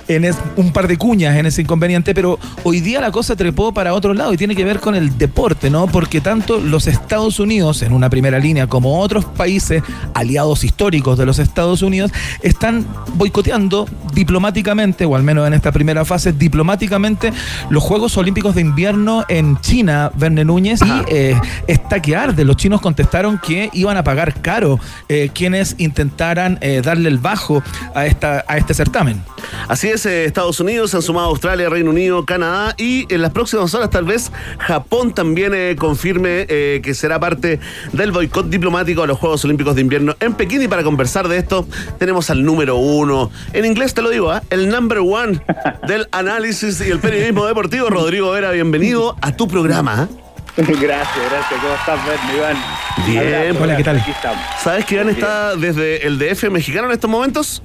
en 0.09 0.25
es- 0.25 0.35
un 0.57 0.73
par 0.73 0.87
de 0.87 0.97
cuñas 0.97 1.37
en 1.37 1.45
ese 1.45 1.61
inconveniente, 1.61 2.13
pero 2.13 2.37
hoy 2.63 2.81
día 2.81 2.99
la 2.99 3.11
cosa 3.11 3.35
trepó 3.35 3.71
para 3.73 3.93
otro 3.93 4.13
lado 4.13 4.33
y 4.33 4.37
tiene 4.37 4.55
que 4.55 4.65
ver 4.65 4.79
con 4.79 4.95
el 4.95 5.17
deporte, 5.17 5.69
¿no? 5.69 5.87
Porque 5.87 6.19
tanto 6.19 6.59
los 6.59 6.87
Estados 6.87 7.39
Unidos 7.39 7.81
en 7.83 7.93
una 7.93 8.09
primera 8.09 8.39
línea 8.39 8.67
como 8.67 8.99
otros 8.99 9.23
países 9.23 9.83
aliados 10.15 10.63
históricos 10.63 11.17
de 11.17 11.25
los 11.27 11.39
Estados 11.39 11.81
Unidos 11.83 12.11
están 12.41 12.85
boicoteando 13.13 13.87
diplomáticamente, 14.19 15.05
o 15.05 15.15
al 15.15 15.23
menos 15.23 15.47
en 15.47 15.53
esta 15.53 15.71
primera 15.71 16.03
fase, 16.03 16.33
diplomáticamente 16.33 17.31
los 17.69 17.81
Juegos 17.81 18.17
Olímpicos 18.17 18.53
de 18.53 18.59
Invierno 18.59 19.23
en 19.29 19.57
China, 19.61 20.11
Verne 20.13 20.43
Núñez, 20.43 20.81
y 20.81 20.91
eh, 21.07 21.39
está 21.67 22.01
que 22.01 22.17
arde. 22.17 22.43
Los 22.43 22.57
chinos 22.57 22.81
contestaron 22.81 23.39
que 23.39 23.69
iban 23.71 23.95
a 23.95 24.03
pagar 24.03 24.41
caro 24.41 24.77
eh, 25.07 25.29
quienes 25.33 25.75
intentaran 25.77 26.57
eh, 26.59 26.81
darle 26.83 27.07
el 27.07 27.17
bajo 27.17 27.63
a, 27.95 28.07
esta, 28.07 28.43
a 28.45 28.57
este 28.57 28.73
certamen. 28.73 29.23
Así 29.69 29.87
es, 29.87 30.05
eh, 30.05 30.25
Estados 30.25 30.59
Unidos, 30.59 30.93
han 30.93 31.01
sumado 31.01 31.27
Australia, 31.27 31.69
Reino 31.69 31.91
Unido, 31.91 32.25
Canadá 32.25 32.75
y 32.77 33.05
en 33.13 33.21
las 33.21 33.31
próximas 33.31 33.73
horas 33.73 33.89
tal 33.89 34.03
vez 34.03 34.33
Japón 34.57 35.13
también 35.13 35.53
confirme 35.77 36.45
que 36.45 36.93
será 36.93 37.19
parte 37.19 37.59
del 37.93 38.11
boicot 38.11 38.49
diplomático 38.49 39.01
a 39.01 39.07
los 39.07 39.17
Juegos 39.17 39.45
Olímpicos 39.45 39.75
de 39.75 39.81
Invierno 39.81 40.15
en 40.19 40.33
Pekín 40.33 40.61
y 40.61 40.67
para 40.67 40.83
conversar 40.83 41.29
de 41.29 41.37
esto 41.37 41.65
tenemos 41.97 42.29
al 42.29 42.43
número 42.43 42.75
uno, 42.75 43.31
en 43.53 43.65
inglés 43.65 43.93
te 43.93 44.01
lo 44.01 44.08
digo, 44.09 44.31
¿ah? 44.31 44.41
el 44.49 44.69
number 44.69 44.99
one 44.99 45.39
del 45.87 46.07
análisis 46.11 46.81
y 46.81 46.91
el 46.91 46.99
periodismo 46.99 47.45
deportivo, 47.45 47.89
Rodrigo 47.89 48.31
Vera, 48.31 48.51
bienvenido 48.51 49.15
a 49.21 49.35
tu 49.35 49.47
programa. 49.47 50.03
¿ah? 50.03 50.07
Gracias, 50.57 51.29
gracias. 51.29 51.61
¿Cómo 51.61 51.73
estás, 51.73 51.99
Iván? 52.35 52.57
Bien, 53.05 53.33
Abrazo, 53.33 53.63
Hola, 53.63 53.77
¿qué 53.77 53.83
tal? 53.83 53.97
Aquí 53.97 54.11
estamos. 54.11 54.41
¿Sabes 54.61 54.85
que 54.85 54.95
Iván 54.95 55.09
está 55.09 55.55
desde 55.55 56.05
el 56.05 56.19
DF 56.19 56.49
mexicano 56.49 56.87
en 56.87 56.93
estos 56.93 57.09
momentos? 57.09 57.63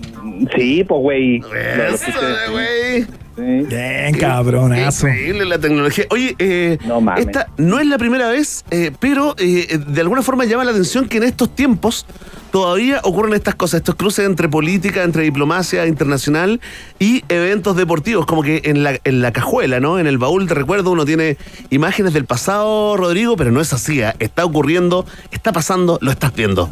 Sí, 0.56 0.84
pues, 0.84 1.00
güey. 1.00 1.36
Eso, 1.38 2.12
güey. 2.52 3.23
Sí. 3.36 3.42
Bien, 3.42 4.14
cabronazo. 4.18 5.08
Increíble 5.08 5.44
la 5.44 5.58
tecnología. 5.58 6.04
Oye, 6.10 6.34
eh, 6.38 6.78
No 6.86 7.00
mames. 7.00 7.26
esta 7.26 7.48
no 7.56 7.78
es 7.80 7.86
la 7.86 7.98
primera 7.98 8.28
vez, 8.28 8.64
eh, 8.70 8.92
pero 8.98 9.34
eh, 9.38 9.78
de 9.86 10.00
alguna 10.00 10.22
forma 10.22 10.44
llama 10.44 10.64
la 10.64 10.70
atención 10.70 11.08
que 11.08 11.18
en 11.18 11.24
estos 11.24 11.54
tiempos 11.54 12.06
todavía 12.50 13.00
ocurren 13.02 13.34
estas 13.34 13.56
cosas, 13.56 13.78
estos 13.78 13.96
cruces 13.96 14.24
entre 14.26 14.48
política, 14.48 15.02
entre 15.02 15.24
diplomacia 15.24 15.86
internacional 15.86 16.60
y 17.00 17.24
eventos 17.28 17.76
deportivos, 17.76 18.26
como 18.26 18.42
que 18.42 18.62
en 18.64 18.84
la, 18.84 18.98
en 19.02 19.22
la 19.22 19.32
cajuela, 19.32 19.80
¿no? 19.80 19.98
En 19.98 20.06
el 20.06 20.18
baúl 20.18 20.46
de 20.46 20.54
recuerdo 20.54 20.92
uno 20.92 21.04
tiene 21.04 21.36
imágenes 21.70 22.12
del 22.12 22.26
pasado, 22.26 22.96
Rodrigo, 22.96 23.36
pero 23.36 23.50
no 23.50 23.60
es 23.60 23.72
así, 23.72 24.00
está 24.20 24.44
ocurriendo, 24.44 25.04
está 25.32 25.52
pasando, 25.52 25.98
lo 26.00 26.12
estás 26.12 26.32
viendo. 26.34 26.70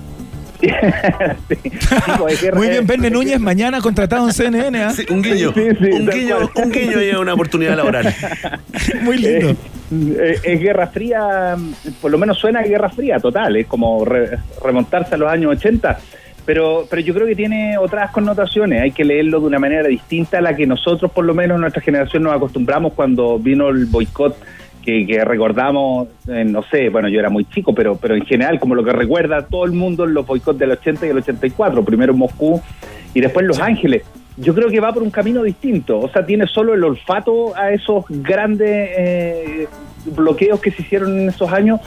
Muy 2.54 2.68
bien, 2.68 2.86
Verne 2.86 3.10
Núñez, 3.10 3.40
mañana 3.40 3.80
contratado 3.80 4.26
en 4.26 4.32
CNN. 4.32 4.82
¿ah? 4.82 4.90
Sí, 4.92 5.04
un 5.10 5.22
guiño, 5.22 5.52
Sí, 5.54 5.62
sí, 5.80 5.90
un 5.92 6.06
guiño, 6.08 6.36
un 6.54 6.70
guiño 6.70 7.02
y 7.02 7.10
una 7.14 7.34
oportunidad 7.34 7.76
laboral. 7.76 8.14
Muy 9.02 9.18
lindo. 9.18 9.50
Eh, 10.20 10.38
es 10.42 10.60
Guerra 10.60 10.86
Fría, 10.86 11.56
por 12.00 12.10
lo 12.10 12.18
menos 12.18 12.38
suena 12.38 12.60
a 12.60 12.62
Guerra 12.62 12.88
Fría, 12.90 13.18
total, 13.18 13.56
es 13.56 13.66
como 13.66 14.04
re- 14.04 14.38
remontarse 14.64 15.14
a 15.14 15.18
los 15.18 15.28
años 15.30 15.52
80, 15.52 15.98
pero, 16.46 16.86
pero 16.88 17.02
yo 17.02 17.12
creo 17.12 17.26
que 17.26 17.36
tiene 17.36 17.76
otras 17.76 18.10
connotaciones, 18.10 18.80
hay 18.80 18.92
que 18.92 19.04
leerlo 19.04 19.40
de 19.40 19.46
una 19.46 19.58
manera 19.58 19.86
distinta 19.86 20.38
a 20.38 20.40
la 20.40 20.56
que 20.56 20.66
nosotros, 20.66 21.10
por 21.12 21.24
lo 21.26 21.34
menos 21.34 21.60
nuestra 21.60 21.82
generación, 21.82 22.22
nos 22.22 22.34
acostumbramos 22.34 22.94
cuando 22.94 23.38
vino 23.38 23.68
el 23.68 23.84
boicot 23.84 24.34
que, 24.84 25.06
que 25.06 25.24
recordamos, 25.24 26.08
eh, 26.28 26.44
no 26.44 26.62
sé, 26.64 26.88
bueno, 26.88 27.08
yo 27.08 27.18
era 27.20 27.30
muy 27.30 27.44
chico, 27.46 27.74
pero, 27.74 27.96
pero 27.96 28.14
en 28.14 28.24
general, 28.26 28.58
como 28.60 28.74
lo 28.74 28.84
que 28.84 28.92
recuerda 28.92 29.46
todo 29.46 29.64
el 29.64 29.72
mundo 29.72 30.04
en 30.04 30.14
los 30.14 30.26
boicots 30.26 30.58
del 30.58 30.72
80 30.72 31.06
y 31.06 31.10
el 31.10 31.18
84, 31.18 31.84
primero 31.84 32.12
en 32.12 32.18
Moscú 32.18 32.60
y 33.14 33.20
después 33.20 33.42
en 33.44 33.48
Los 33.48 33.60
Ángeles. 33.60 34.02
Yo 34.36 34.54
creo 34.54 34.68
que 34.70 34.80
va 34.80 34.92
por 34.92 35.02
un 35.02 35.10
camino 35.10 35.42
distinto, 35.42 35.98
o 36.00 36.08
sea, 36.10 36.24
tiene 36.24 36.46
solo 36.46 36.74
el 36.74 36.82
olfato 36.82 37.54
a 37.56 37.70
esos 37.72 38.04
grandes 38.08 38.90
eh, 38.96 39.68
bloqueos 40.16 40.60
que 40.60 40.70
se 40.70 40.82
hicieron 40.82 41.20
en 41.20 41.28
esos 41.28 41.52
años, 41.52 41.80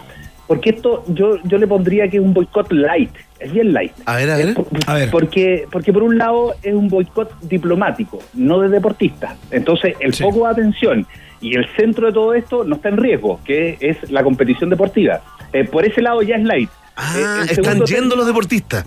porque 0.47 0.69
esto 0.69 1.03
yo, 1.07 1.37
yo 1.43 1.57
le 1.57 1.65
pondría 1.65 2.07
que 2.07 2.17
es 2.17 2.23
un 2.23 2.35
boicot 2.35 2.71
light, 2.71 3.09
es 3.39 3.51
bien 3.51 3.73
light. 3.73 3.93
A 4.05 4.15
ver, 4.17 4.29
a 4.29 4.37
ver. 4.37 4.55
A 4.85 4.93
ver. 4.93 5.09
Porque, 5.09 5.65
porque 5.71 5.91
por 5.91 6.03
un 6.03 6.19
lado 6.19 6.53
es 6.61 6.73
un 6.73 6.87
boicot 6.87 7.31
diplomático, 7.41 8.19
no 8.35 8.59
de 8.59 8.69
deportistas. 8.69 9.35
Entonces 9.49 9.95
el 9.99 10.13
Sí. 10.13 10.21
foco 10.23 10.45
de 10.45 10.51
atención 10.51 11.07
y 11.41 11.55
el 11.55 11.67
centro 11.75 12.07
de 12.07 12.13
todo 12.13 12.33
esto 12.33 12.63
no 12.63 12.75
está 12.75 12.89
en 12.89 12.97
riesgo, 12.97 13.39
que 13.45 13.77
es 13.79 14.09
la 14.11 14.23
competición 14.23 14.69
deportiva. 14.69 15.21
Eh, 15.53 15.63
por 15.65 15.85
ese 15.85 16.01
lado 16.01 16.21
ya 16.21 16.35
es 16.35 16.43
light. 16.43 16.69
Ah, 16.95 17.43
Eh, 17.47 17.51
están 17.51 17.81
yendo 17.85 18.15
los 18.15 18.25
deportistas. 18.25 18.85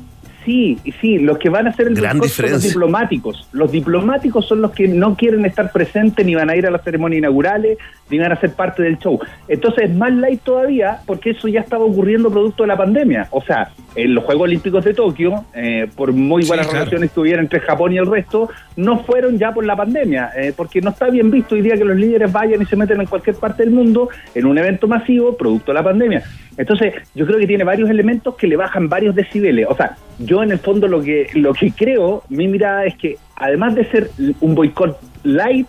Sí, 0.48 0.78
sí, 1.02 1.18
los 1.18 1.36
que 1.36 1.50
van 1.50 1.66
a 1.66 1.70
hacer 1.70 1.88
el 1.88 1.94
Gran 1.94 2.18
boicot 2.18 2.34
son 2.34 2.52
los 2.52 2.62
diplomáticos. 2.62 3.48
Los 3.52 3.70
diplomáticos 3.70 4.46
son 4.48 4.62
los 4.62 4.70
que 4.70 4.88
no 4.88 5.14
quieren 5.14 5.44
estar 5.44 5.70
presentes, 5.70 6.24
ni 6.24 6.34
van 6.34 6.48
a 6.48 6.56
ir 6.56 6.66
a 6.66 6.70
las 6.70 6.82
ceremonias 6.82 7.18
inaugurales, 7.18 7.76
ni 8.08 8.18
van 8.18 8.32
a 8.32 8.40
ser 8.40 8.54
parte 8.54 8.82
del 8.82 8.98
show. 8.98 9.20
Entonces 9.46 9.90
es 9.90 9.94
más 9.94 10.10
light 10.10 10.40
todavía, 10.42 11.00
porque 11.04 11.32
eso 11.32 11.48
ya 11.48 11.60
estaba 11.60 11.84
ocurriendo 11.84 12.30
producto 12.30 12.62
de 12.62 12.68
la 12.68 12.78
pandemia. 12.78 13.28
O 13.30 13.42
sea, 13.42 13.72
en 13.94 14.14
los 14.14 14.24
Juegos 14.24 14.44
Olímpicos 14.44 14.82
de 14.86 14.94
Tokio, 14.94 15.44
eh, 15.52 15.86
por 15.94 16.14
muy 16.14 16.44
Sí, 16.44 16.48
buenas 16.48 16.66
claro. 16.66 16.78
relaciones 16.80 17.10
que 17.12 17.20
hubiera 17.20 17.42
entre 17.42 17.60
Japón 17.60 17.92
y 17.92 17.98
el 17.98 18.06
resto, 18.06 18.48
no 18.74 19.00
fueron 19.00 19.36
ya 19.38 19.52
por 19.52 19.66
la 19.66 19.76
pandemia, 19.76 20.30
eh, 20.34 20.54
porque 20.56 20.80
no 20.80 20.88
está 20.88 21.10
bien 21.10 21.30
visto 21.30 21.56
hoy 21.56 21.60
día 21.60 21.76
que 21.76 21.84
los 21.84 21.98
líderes 21.98 22.32
vayan 22.32 22.62
y 22.62 22.64
se 22.64 22.74
meten 22.74 22.98
en 23.02 23.06
cualquier 23.06 23.36
parte 23.36 23.64
del 23.64 23.72
mundo 23.74 24.08
en 24.34 24.46
un 24.46 24.56
evento 24.56 24.88
masivo 24.88 25.36
producto 25.36 25.72
de 25.72 25.74
la 25.74 25.84
pandemia. 25.84 26.22
Entonces, 26.58 26.92
yo 27.14 27.24
creo 27.24 27.38
que 27.38 27.46
tiene 27.46 27.62
varios 27.62 27.88
elementos 27.88 28.34
que 28.34 28.48
le 28.48 28.56
bajan 28.56 28.88
varios 28.88 29.14
decibeles. 29.14 29.66
O 29.70 29.76
sea, 29.76 29.96
yo 30.18 30.42
en 30.42 30.50
el 30.50 30.58
fondo 30.58 30.88
lo 30.88 31.00
que 31.00 31.28
lo 31.34 31.54
que 31.54 31.70
creo, 31.70 32.24
mi 32.28 32.48
mirada 32.48 32.84
es 32.84 32.96
que 32.96 33.16
además 33.36 33.76
de 33.76 33.84
ser 33.84 34.10
un 34.40 34.56
boicot 34.56 34.98
light, 35.22 35.68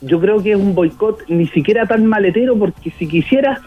yo 0.00 0.20
creo 0.20 0.42
que 0.42 0.50
es 0.50 0.56
un 0.58 0.74
boicot 0.74 1.28
ni 1.28 1.46
siquiera 1.46 1.86
tan 1.86 2.04
maletero 2.04 2.58
porque 2.58 2.90
si 2.98 3.06
quisieras 3.06 3.60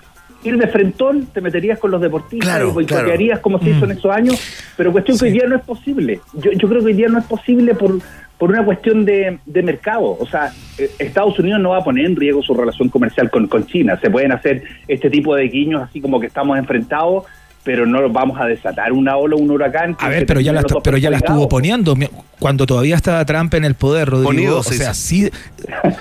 ir 0.44 0.58
de 0.58 0.68
frentón 0.68 1.26
te 1.28 1.42
meterías 1.42 1.80
con 1.80 1.90
los 1.90 2.00
deportistas 2.00 2.48
Claro, 2.48 2.70
y 2.70 2.74
boicotearías 2.74 3.40
como 3.40 3.60
se 3.60 3.72
hizo 3.72 3.86
en 3.86 3.92
esos 3.92 4.12
años, 4.12 4.40
pero 4.76 4.92
cuestión 4.92 5.18
que 5.18 5.26
hoy 5.26 5.32
día 5.32 5.48
no 5.48 5.56
es 5.56 5.64
posible. 5.64 6.20
Yo, 6.34 6.52
yo 6.52 6.68
creo 6.68 6.82
que 6.82 6.88
hoy 6.88 6.94
día 6.94 7.08
no 7.08 7.20
es 7.20 7.26
posible 7.26 7.76
por, 7.76 7.98
por 8.38 8.50
una 8.50 8.64
cuestión 8.64 9.06
de, 9.06 9.40
de 9.46 9.64
mercado. 9.64 10.18
O 10.20 10.28
sea, 10.28 10.52
eh, 10.78 10.90
Estados 11.00 11.38
Unidos 11.40 11.60
no 11.60 11.72
va 11.72 11.80
a 11.80 11.84
poner 11.84 12.06
en 12.06 12.16
riesgo 12.16 12.42
su 12.44 12.54
relación 12.54 12.90
comercial 12.90 13.30
con, 13.30 13.48
con 13.48 13.66
China. 13.66 14.00
Se 14.02 14.10
pueden 14.10 14.32
hacer 14.32 14.64
este 14.88 15.10
tipo 15.10 15.36
de 15.36 15.48
guiños 15.48 15.84
así 15.84 16.02
como 16.02 16.20
que 16.20 16.28
estamos 16.28 16.58
enfrentados, 16.58 17.26
pero 17.68 17.86
no 17.86 18.10
vamos 18.10 18.40
a 18.40 18.46
desatar 18.46 18.94
una 18.94 19.18
ola 19.18 19.36
o 19.36 19.40
un 19.40 19.52
huracán. 19.52 19.98
A 20.00 20.08
ver, 20.08 20.26
pero 20.26 20.40
ya 20.40 20.54
la, 20.54 20.64
pero 20.82 20.98
ya 20.98 21.10
la 21.10 21.18
estuvo 21.18 21.50
poniendo 21.50 21.96
cuando 22.40 22.66
todavía 22.66 22.96
estaba 22.96 23.26
Trump 23.26 23.54
en 23.56 23.66
el 23.66 23.76
poder, 23.76 24.08
Rodrigo. 24.10 24.30
Ponido, 24.30 24.60
o 24.60 24.64
se 24.64 24.78
sea, 24.78 24.94
sí, 24.94 25.30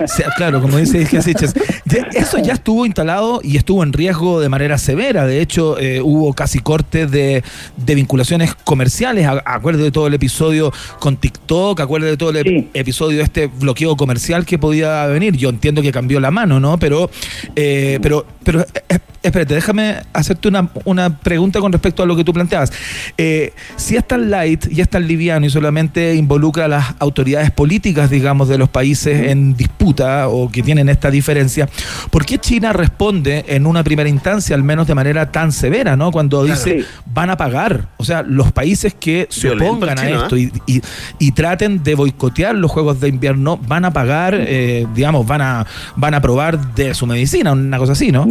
sea, 0.06 0.28
claro, 0.36 0.60
como 0.62 0.76
dice 0.78 1.04
ya- 1.10 2.06
eso 2.14 2.38
ya 2.38 2.52
estuvo 2.52 2.86
instalado 2.86 3.40
y 3.42 3.56
estuvo 3.56 3.82
en 3.82 3.92
riesgo 3.92 4.40
de 4.40 4.48
manera 4.48 4.78
severa. 4.78 5.26
De 5.26 5.40
hecho, 5.40 5.76
eh, 5.80 6.00
hubo 6.00 6.32
casi 6.34 6.60
cortes 6.60 7.10
de, 7.10 7.42
de 7.76 7.94
vinculaciones 7.96 8.54
comerciales. 8.54 9.26
A- 9.26 9.42
Acuerde 9.44 9.82
de 9.82 9.90
todo 9.90 10.06
el 10.06 10.14
episodio 10.14 10.72
con 11.00 11.16
TikTok, 11.16 11.80
acuerde 11.80 12.10
de 12.10 12.16
todo 12.16 12.30
el 12.30 12.36
ep- 12.46 12.68
episodio 12.74 13.18
de 13.18 13.24
este 13.24 13.46
bloqueo 13.48 13.96
comercial 13.96 14.46
que 14.46 14.56
podía 14.58 15.06
venir. 15.06 15.36
Yo 15.36 15.48
entiendo 15.48 15.82
que 15.82 15.90
cambió 15.90 16.20
la 16.20 16.30
mano, 16.30 16.60
¿no? 16.60 16.78
Pero, 16.78 17.10
eh, 17.56 17.98
pero 18.02 18.24
pero 18.44 18.60
eh, 18.60 18.66
eh, 18.90 18.98
espérate, 19.22 19.54
déjame 19.54 19.96
hacerte 20.12 20.46
una, 20.46 20.68
una 20.84 21.18
pregunta 21.18 21.55
con 21.60 21.72
respecto 21.72 22.02
a 22.02 22.06
lo 22.06 22.16
que 22.16 22.24
tú 22.24 22.32
planteabas. 22.32 22.72
Eh, 23.18 23.52
si 23.76 23.96
es 23.96 24.06
tan 24.06 24.30
light 24.30 24.66
y 24.70 24.80
es 24.80 24.88
tan 24.88 25.06
liviano 25.06 25.46
y 25.46 25.50
solamente 25.50 26.14
involucra 26.14 26.66
a 26.66 26.68
las 26.68 26.94
autoridades 26.98 27.50
políticas, 27.50 28.10
digamos, 28.10 28.48
de 28.48 28.58
los 28.58 28.68
países 28.68 29.30
en 29.30 29.56
disputa 29.56 30.28
o 30.28 30.50
que 30.50 30.62
tienen 30.62 30.88
esta 30.88 31.10
diferencia, 31.10 31.68
¿por 32.10 32.24
qué 32.26 32.38
China 32.38 32.72
responde 32.72 33.44
en 33.48 33.66
una 33.66 33.82
primera 33.84 34.08
instancia, 34.08 34.54
al 34.56 34.62
menos 34.62 34.86
de 34.86 34.94
manera 34.94 35.30
tan 35.32 35.52
severa, 35.52 35.96
¿no? 35.96 36.10
Cuando 36.12 36.44
dice 36.44 36.84
van 37.12 37.30
a 37.30 37.36
pagar. 37.36 37.88
O 37.96 38.04
sea, 38.04 38.22
los 38.22 38.52
países 38.52 38.94
que 38.94 39.26
se 39.30 39.50
opongan 39.50 39.98
a 39.98 40.02
chino, 40.06 40.22
esto 40.22 40.36
y, 40.36 40.52
y- 40.66 40.80
y 41.18 41.32
traten 41.32 41.82
de 41.82 41.94
boicotear 41.94 42.54
los 42.54 42.70
Juegos 42.70 43.00
de 43.00 43.08
Invierno, 43.08 43.56
van 43.66 43.84
a 43.84 43.92
pagar, 43.92 44.34
eh, 44.38 44.86
digamos, 44.94 45.26
van 45.26 45.40
a, 45.42 45.66
van 45.96 46.14
a 46.14 46.20
probar 46.20 46.74
de 46.74 46.94
su 46.94 47.06
medicina, 47.06 47.52
una 47.52 47.78
cosa 47.78 47.92
así, 47.92 48.12
¿no? 48.12 48.26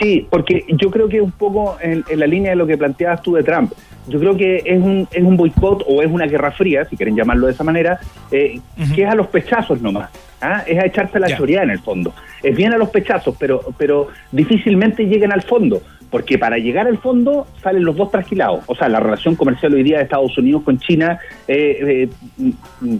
Sí, 0.00 0.26
porque 0.30 0.64
yo 0.80 0.90
creo 0.90 1.08
que 1.08 1.20
un 1.20 1.30
poco 1.32 1.76
en, 1.80 2.04
en 2.08 2.18
la 2.20 2.26
línea 2.32 2.50
de 2.50 2.56
lo 2.56 2.66
que 2.66 2.76
planteabas 2.76 3.22
tú 3.22 3.34
de 3.34 3.42
Trump. 3.44 3.72
Yo 4.08 4.18
creo 4.18 4.36
que 4.36 4.62
es 4.64 4.80
un, 4.82 5.06
es 5.12 5.22
un 5.22 5.36
boicot 5.36 5.84
o 5.86 6.02
es 6.02 6.10
una 6.10 6.26
guerra 6.26 6.50
fría, 6.50 6.84
si 6.86 6.96
quieren 6.96 7.14
llamarlo 7.14 7.46
de 7.46 7.52
esa 7.52 7.62
manera, 7.62 8.00
eh, 8.32 8.58
que 8.94 9.02
es 9.04 9.08
a 9.08 9.14
los 9.14 9.28
pechazos 9.28 9.80
nomás. 9.80 10.10
¿ah? 10.40 10.64
Es 10.66 10.76
a 10.82 10.86
echarse 10.86 11.20
la 11.20 11.28
Ya. 11.28 11.36
choreada 11.36 11.64
en 11.64 11.70
el 11.70 11.78
fondo. 11.78 12.12
Es 12.42 12.56
bien 12.56 12.72
a 12.72 12.78
los 12.78 12.88
pechazos, 12.90 13.36
pero, 13.38 13.60
pero 13.78 14.08
difícilmente 14.32 15.04
llegan 15.06 15.30
al 15.32 15.42
fondo. 15.42 15.80
Porque 16.12 16.38
para 16.38 16.58
llegar 16.58 16.86
al 16.86 16.98
fondo 16.98 17.46
salen 17.62 17.84
los 17.84 17.96
dos 17.96 18.10
trasquilados. 18.12 18.60
O 18.66 18.74
sea, 18.76 18.88
la 18.88 19.00
relación 19.00 19.34
comercial 19.34 19.72
hoy 19.74 19.82
día 19.82 19.96
de 19.96 20.04
Estados 20.04 20.36
Unidos 20.38 20.62
con 20.62 20.78
China, 20.78 21.18
eh, 21.48 22.08
eh, 22.40 22.52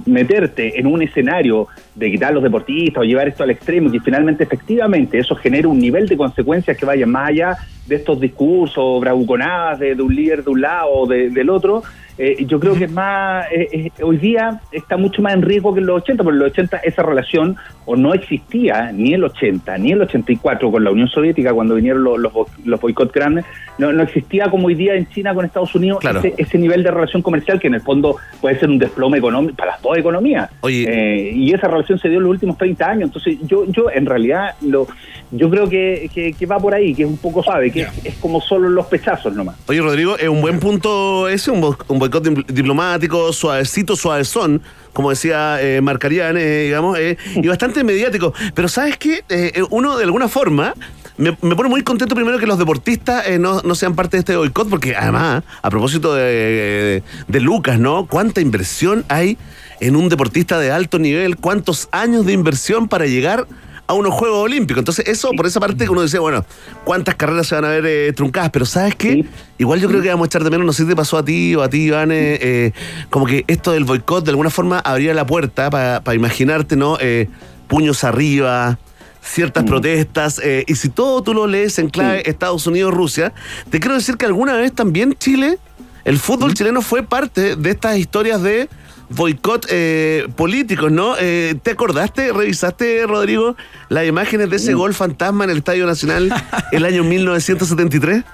meterte 0.06 0.78
en 0.80 0.86
un 0.86 1.02
escenario 1.02 1.68
de 1.94 2.10
quitar 2.10 2.30
a 2.30 2.32
los 2.32 2.42
deportistas 2.42 3.02
o 3.02 3.04
llevar 3.04 3.28
esto 3.28 3.42
al 3.42 3.50
extremo 3.50 3.88
y 3.88 3.92
que 3.92 4.00
finalmente 4.00 4.44
efectivamente 4.44 5.18
eso 5.18 5.34
genera 5.36 5.68
un 5.68 5.78
nivel 5.78 6.08
de 6.08 6.16
consecuencias 6.16 6.76
que 6.76 6.86
vayan 6.86 7.10
más 7.10 7.28
allá 7.28 7.56
de 7.86 7.96
estos 7.96 8.18
discursos 8.20 9.00
bravuconadas 9.00 9.78
de, 9.78 9.94
de 9.94 10.02
un 10.02 10.14
líder 10.14 10.42
de 10.44 10.50
un 10.50 10.60
lado 10.60 10.88
o 10.90 11.06
de- 11.06 11.28
del 11.30 11.50
otro, 11.50 11.82
eh, 12.18 12.44
yo 12.46 12.60
creo 12.60 12.74
que 12.74 12.84
es 12.84 12.92
más, 12.92 13.46
eh, 13.50 13.68
eh, 13.72 14.02
hoy 14.02 14.18
día 14.18 14.60
está 14.70 14.96
mucho 14.96 15.22
más 15.22 15.34
en 15.34 15.42
riesgo 15.42 15.72
que 15.72 15.80
en 15.80 15.86
los 15.86 16.02
80, 16.02 16.22
porque 16.22 16.34
en 16.36 16.40
los 16.40 16.52
80 16.52 16.76
esa 16.78 17.02
relación 17.02 17.56
o 17.84 17.96
no 17.96 18.14
existía 18.14 18.92
ni 18.92 19.08
en 19.08 19.14
el 19.14 19.24
80 19.24 19.78
ni 19.78 19.92
en 19.92 19.96
el 19.96 20.02
84 20.02 20.70
con 20.70 20.84
la 20.84 20.90
Unión 20.90 21.08
Soviética 21.08 21.52
cuando 21.52 21.74
vinieron 21.74 22.04
los, 22.04 22.18
los, 22.18 22.32
los 22.64 22.80
boicots 22.80 23.12
grandes, 23.12 23.44
no, 23.78 23.92
no 23.92 24.02
existía 24.02 24.50
como 24.50 24.66
hoy 24.66 24.74
día 24.74 24.94
en 24.94 25.08
China 25.08 25.34
con 25.34 25.44
Estados 25.44 25.74
Unidos 25.74 26.00
Claro. 26.00 26.18
ese, 26.20 26.34
ese 26.36 26.58
nivel 26.58 26.82
de 26.82 26.90
relación 26.90 27.22
comercial 27.22 27.58
que 27.58 27.68
en 27.68 27.74
el 27.74 27.80
fondo 27.80 28.16
puede 28.40 28.58
ser 28.58 28.68
un 28.70 28.78
desplome 28.78 29.18
económico 29.18 29.56
para 29.56 29.72
las 29.72 29.82
dos 29.82 29.96
economías. 29.96 30.50
Eh, 30.68 31.32
y 31.34 31.52
esa 31.52 31.68
relación 31.68 31.98
se 31.98 32.08
dio 32.08 32.18
en 32.18 32.24
los 32.24 32.30
últimos 32.30 32.58
30 32.58 32.86
años. 32.88 33.04
Entonces, 33.04 33.38
yo, 33.46 33.64
yo 33.66 33.90
en 33.90 34.06
realidad, 34.06 34.54
lo, 34.60 34.86
yo 35.30 35.48
creo 35.50 35.68
que, 35.68 36.10
que, 36.12 36.32
que 36.32 36.46
va 36.46 36.58
por 36.58 36.74
ahí, 36.74 36.94
que 36.94 37.02
es 37.02 37.08
un 37.08 37.16
poco 37.16 37.42
suave, 37.42 37.70
que 37.70 37.82
es, 37.82 38.04
es 38.04 38.14
como 38.16 38.40
solo 38.40 38.68
los 38.68 38.86
pechazos 38.86 39.34
nomás. 39.34 39.56
Oye, 39.68 39.80
Rodrigo, 39.80 40.16
es 40.18 40.28
un 40.28 40.40
buen 40.40 40.60
punto 40.60 41.28
ese, 41.28 41.50
un, 41.50 41.64
un 41.88 41.98
boicot 42.02 42.24
diplomático, 42.48 43.32
suavecito, 43.32 43.94
suavezón, 43.94 44.60
como 44.92 45.10
decía 45.10 45.62
eh, 45.62 45.80
Marcarian, 45.80 46.36
eh, 46.36 46.64
digamos, 46.64 46.98
eh, 46.98 47.16
y 47.36 47.46
bastante 47.46 47.84
mediático. 47.84 48.34
Pero 48.54 48.68
¿sabes 48.68 48.96
qué? 48.96 49.22
Uno, 49.70 49.96
de 49.96 50.04
alguna 50.04 50.28
forma, 50.28 50.74
me, 51.16 51.32
pone 51.32 51.68
muy 51.68 51.82
contento 51.82 52.14
primero 52.14 52.38
que 52.38 52.46
los 52.46 52.58
deportistas 52.58 53.24
no, 53.38 53.60
no 53.62 53.74
sean 53.74 53.94
parte 53.94 54.16
de 54.16 54.20
este 54.20 54.36
boicot, 54.36 54.68
porque 54.68 54.96
además, 54.96 55.44
a 55.62 55.70
propósito 55.70 56.14
de, 56.14 57.02
de 57.28 57.40
Lucas, 57.40 57.78
¿no? 57.78 58.06
¿Cuánta 58.06 58.40
inversión 58.40 59.04
hay 59.08 59.38
en 59.80 59.94
un 59.94 60.08
deportista 60.08 60.58
de 60.58 60.72
alto 60.72 60.98
nivel? 60.98 61.36
¿Cuántos 61.36 61.88
años 61.92 62.26
de 62.26 62.32
inversión 62.32 62.88
para 62.88 63.06
llegar 63.06 63.46
a 63.92 63.96
unos 63.96 64.14
Juegos 64.14 64.44
Olímpicos. 64.44 64.80
Entonces, 64.80 65.06
eso 65.08 65.30
por 65.36 65.46
esa 65.46 65.60
parte 65.60 65.84
que 65.84 65.90
uno 65.90 66.02
decía, 66.02 66.20
bueno, 66.20 66.44
¿cuántas 66.84 67.14
carreras 67.14 67.46
se 67.46 67.54
van 67.54 67.64
a 67.64 67.68
ver 67.68 67.86
eh, 67.86 68.12
truncadas? 68.12 68.50
Pero 68.50 68.66
¿sabes 68.66 68.96
qué? 68.96 69.24
Igual 69.58 69.80
yo 69.80 69.88
creo 69.88 70.02
que 70.02 70.08
vamos 70.08 70.26
a 70.26 70.28
echar 70.28 70.44
de 70.44 70.50
menos, 70.50 70.66
no 70.66 70.72
sé 70.72 70.82
si 70.82 70.88
te 70.88 70.96
pasó 70.96 71.18
a 71.18 71.24
ti 71.24 71.54
o 71.54 71.62
a 71.62 71.68
ti, 71.68 71.84
Iván, 71.84 72.10
eh, 72.10 72.38
eh, 72.40 72.72
como 73.10 73.26
que 73.26 73.44
esto 73.46 73.72
del 73.72 73.84
boicot 73.84 74.24
de 74.24 74.30
alguna 74.30 74.50
forma 74.50 74.78
abría 74.80 75.14
la 75.14 75.26
puerta 75.26 75.70
para 75.70 76.14
imaginarte, 76.14 76.76
¿no? 76.76 76.98
Eh, 77.00 77.28
puños 77.68 78.04
arriba, 78.04 78.78
ciertas 79.22 79.64
protestas, 79.64 80.40
eh, 80.42 80.64
y 80.66 80.74
si 80.74 80.88
todo 80.88 81.22
tú 81.22 81.32
lo 81.32 81.46
lees 81.46 81.78
en 81.78 81.88
clave 81.88 82.28
Estados 82.28 82.66
Unidos-Rusia, 82.66 83.32
te 83.70 83.80
quiero 83.80 83.94
decir 83.94 84.16
que 84.16 84.26
alguna 84.26 84.54
vez 84.54 84.72
también 84.72 85.14
Chile, 85.18 85.58
el 86.04 86.18
fútbol 86.18 86.54
chileno 86.54 86.82
fue 86.82 87.02
parte 87.02 87.56
de 87.56 87.70
estas 87.70 87.96
historias 87.96 88.42
de 88.42 88.68
boicot 89.14 89.66
eh, 89.70 90.26
políticos, 90.36 90.90
¿no? 90.90 91.14
Eh, 91.20 91.54
¿Te 91.62 91.72
acordaste, 91.72 92.32
revisaste, 92.32 93.06
Rodrigo, 93.06 93.56
las 93.88 94.06
imágenes 94.06 94.50
de 94.50 94.56
ese 94.56 94.74
gol 94.74 94.94
fantasma 94.94 95.44
en 95.44 95.50
el 95.50 95.58
Estadio 95.58 95.86
Nacional 95.86 96.32
el 96.72 96.84
año 96.84 97.04
1973? 97.04 98.24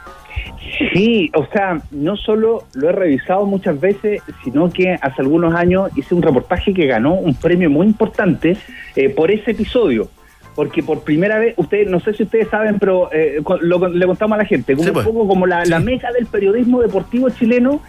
Sí, 0.92 1.30
o 1.34 1.46
sea, 1.46 1.80
no 1.90 2.16
solo 2.16 2.64
lo 2.74 2.88
he 2.88 2.92
revisado 2.92 3.44
muchas 3.46 3.80
veces, 3.80 4.22
sino 4.44 4.70
que 4.70 4.94
hace 5.00 5.22
algunos 5.22 5.54
años 5.54 5.90
hice 5.96 6.14
un 6.14 6.22
reportaje 6.22 6.72
que 6.72 6.86
ganó 6.86 7.14
un 7.14 7.34
premio 7.34 7.68
muy 7.68 7.86
importante 7.86 8.56
eh, 8.94 9.08
por 9.08 9.30
ese 9.30 9.52
episodio. 9.52 10.08
Porque 10.54 10.82
por 10.82 11.02
primera 11.02 11.38
vez, 11.38 11.54
ustedes, 11.56 11.88
no 11.88 12.00
sé 12.00 12.14
si 12.14 12.24
ustedes 12.24 12.48
saben, 12.48 12.78
pero 12.78 13.10
eh, 13.12 13.40
lo, 13.60 13.88
le 13.88 14.06
contamos 14.06 14.36
a 14.36 14.42
la 14.42 14.44
gente, 14.44 14.74
como 14.74 14.86
Sí, 14.86 14.92
pues. 14.92 15.06
un 15.06 15.12
poco 15.12 15.28
como 15.28 15.46
la, 15.46 15.64
la 15.64 15.78
meca 15.78 16.10
del 16.12 16.26
periodismo 16.26 16.80
deportivo 16.80 17.30
chileno 17.30 17.80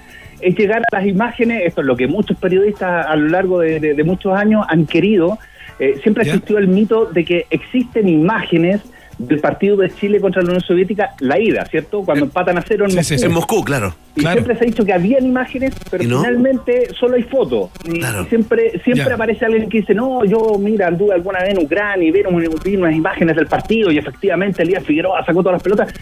es 0.42 0.56
llegar 0.56 0.82
a 0.92 0.98
las 0.98 1.06
imágenes, 1.08 1.64
esto 1.66 1.82
es 1.82 1.88
lo 1.88 1.96
que 1.96 2.08
muchos 2.08 2.38
periodistas 2.38 3.06
a 3.08 3.16
lo 3.16 3.28
largo 3.30 3.60
de, 3.60 3.80
de- 3.80 3.94
de 3.94 4.04
muchos 4.04 4.34
años 4.38 4.66
han 4.70 4.86
querido. 4.86 5.38
Eh, 5.80 5.96
siempre 6.04 6.24
existió 6.24 6.58
el 6.58 6.68
mito 6.68 7.06
de 7.06 7.24
que 7.24 7.46
existen 7.50 8.10
imágenes 8.10 8.82
del 9.18 9.40
partido 9.42 9.76
de 9.76 9.90
Chile 9.90 10.22
contra 10.22 10.42
la 10.42 10.48
Unión 10.48 10.62
Soviética, 10.62 11.10
la 11.20 11.38
ida, 11.38 11.66
¿cierto? 11.66 12.04
Cuando 12.04 12.24
empatan 12.26 12.58
a 12.58 12.62
cero 12.62 12.86
en 12.88 12.96
Moscú. 12.96 13.16
En 13.22 13.32
Moscú, 13.34 13.64
claro. 13.66 13.94
Y 14.16 14.22
siempre 14.22 14.56
se 14.56 14.64
ha 14.64 14.68
dicho 14.68 14.86
que 14.86 14.94
habían 14.94 15.26
imágenes, 15.26 15.74
pero 15.92 16.04
finalmente 16.06 16.94
solo 16.98 17.16
hay 17.18 17.24
fotos. 17.24 17.70
Y, 17.84 17.98
y 18.00 18.26
siempre 18.30 18.72
siempre 18.84 19.06
Ya. 19.10 19.16
aparece 19.16 19.44
alguien 19.46 19.68
que 19.70 19.80
dice, 19.80 19.94
no, 19.94 20.24
yo, 20.24 20.58
mira, 20.58 20.88
anduve 20.88 21.14
alguna 21.16 21.40
vez 21.42 21.50
en 21.50 21.58
Ucrania 21.66 22.08
y 22.08 22.12
vi, 22.12 22.22
un- 22.30 22.50
vi 22.64 22.78
unas 22.78 22.94
imágenes 22.96 23.36
del 23.36 23.48
partido 23.48 23.92
y 23.92 23.98
efectivamente 23.98 24.64
Elías 24.64 24.86
Figueroa 24.86 25.26
sacó 25.26 25.42
todas 25.44 25.56
las 25.56 25.64
pelotas. 25.64 25.94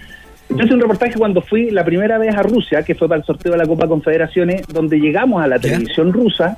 Yo 0.49 0.64
hice 0.64 0.74
un 0.74 0.82
reportaje 0.82 1.15
cuando 1.15 1.41
fui 1.41 1.69
la 1.72 1.84
primera 1.84 2.18
vez 2.18 2.36
a 2.36 2.41
Rusia, 2.41 2.84
que 2.84 2.95
fue 2.95 3.07
para 3.07 3.19
el 3.19 3.26
sorteo 3.26 3.52
de 3.52 3.57
la 3.57 3.65
Copa 3.65 3.88
Confederaciones, 3.88 4.65
donde 4.68 4.99
llegamos 4.99 5.44
a 5.44 5.48
la 5.48 5.60
televisión 5.60 6.14
rusa 6.14 6.57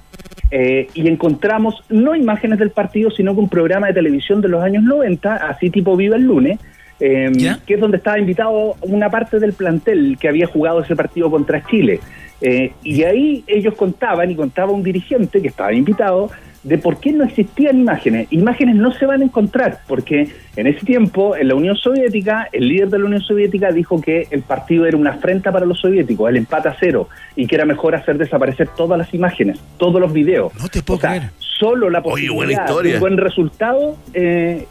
eh, 0.52 0.88
y 0.94 1.07
encontramos 1.07 1.84
no 1.90 2.16
imágenes 2.16 2.60
del 2.60 2.72
partido, 2.72 3.11
sino 3.11 3.34
que 3.34 3.41
un 3.41 3.49
programa 3.49 3.88
de 3.88 3.94
televisión 3.94 4.41
de 4.41 4.48
los 4.48 4.64
años 4.64 4.84
90, 4.84 5.36
así 5.36 5.70
tipo 5.70 5.95
Viva 5.95 6.16
el 6.16 6.24
lunes, 6.24 6.60
eh, 6.99 7.32
que 7.66 7.76
es 7.76 7.80
donde 7.80 7.98
estaba 7.98 8.20
invitado 8.20 8.76
una 8.82 9.10
parte 9.10 9.40
del 9.40 9.53
plantel 9.53 10.18
que 10.20 10.28
había 10.28 10.48
jugado 10.48 10.82
ese 10.82 10.95
partido 10.95 11.32
contra 11.32 11.64
Chile. 11.66 11.99
Eh, 12.41 12.72
y 12.84 13.03
ahí 13.03 13.44
ellos 13.48 13.76
contaban, 13.76 14.32
y 14.32 14.36
contaba 14.36 14.72
un 14.72 14.84
dirigente 14.84 15.41
que 15.41 15.49
estaba 15.49 15.74
invitado, 15.74 16.30
de 16.64 16.77
por 16.77 16.99
qué 16.99 17.11
no 17.14 17.23
existían 17.23 17.80
imágenes. 17.80 18.27
Imágenes 18.31 18.76
no 18.76 18.91
se 18.91 19.06
van 19.06 19.22
a 19.22 19.26
encontrar, 19.26 19.80
porque 19.88 20.27
en 20.56 20.68
ese 20.68 20.86
tiempo, 20.86 21.36
en 21.38 21.48
la 21.48 21.56
Unión 21.56 21.76
Soviética, 21.77 22.49
el 22.52 22.68
líder 22.68 22.90
de 22.90 22.99
la 22.99 23.06
Unión 23.06 23.22
Soviética 23.22 23.72
dijo 23.72 24.02
que 24.02 24.27
el 24.31 24.41
partido 24.41 24.86
era 24.86 24.98
una 24.98 25.11
afrenta 25.11 25.52
para 25.52 25.65
los 25.65 25.80
soviéticos, 25.80 26.30
el 26.30 26.38
empate 26.38 26.68
a 26.69 26.76
cero, 26.80 27.07
y 27.36 27.48
que 27.48 27.56
era 27.56 27.65
mejor 27.65 27.95
hacer 27.95 28.18
desaparecer 28.18 28.68
todas 28.76 28.98
las 28.98 29.14
imágenes, 29.14 29.60
todos 29.77 30.02
los 30.02 30.11
videos. 30.11 30.52
No 30.60 30.68
te 30.68 30.81
puedo 30.84 30.99
creer. 30.99 31.30
Solo 31.40 31.90
la 31.90 31.99
Oye, 31.99 32.27
posibilidad 32.27 32.68
buena 32.72 32.81
de 32.90 32.94
un 32.95 32.99
buen 33.02 33.18
resultado 33.18 33.98
eh, 34.14 34.65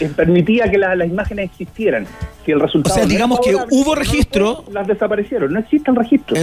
eh, 0.00 0.10
permitía 0.16 0.70
que 0.70 0.78
la- 0.78 0.94
las 0.96 1.08
imágenes 1.08 1.50
existieran. 1.50 2.06
Si 2.46 2.52
el 2.52 2.60
resultado 2.60 2.94
O 2.94 2.96
sea, 2.96 3.04
no 3.04 3.10
digamos 3.10 3.40
que 3.40 3.54
hubo 3.70 3.94
registro. 3.94 4.64
las 4.72 4.86
desaparecieron, 4.86 5.52
no 5.52 5.58
existen 5.60 5.94
registros. 5.94 6.38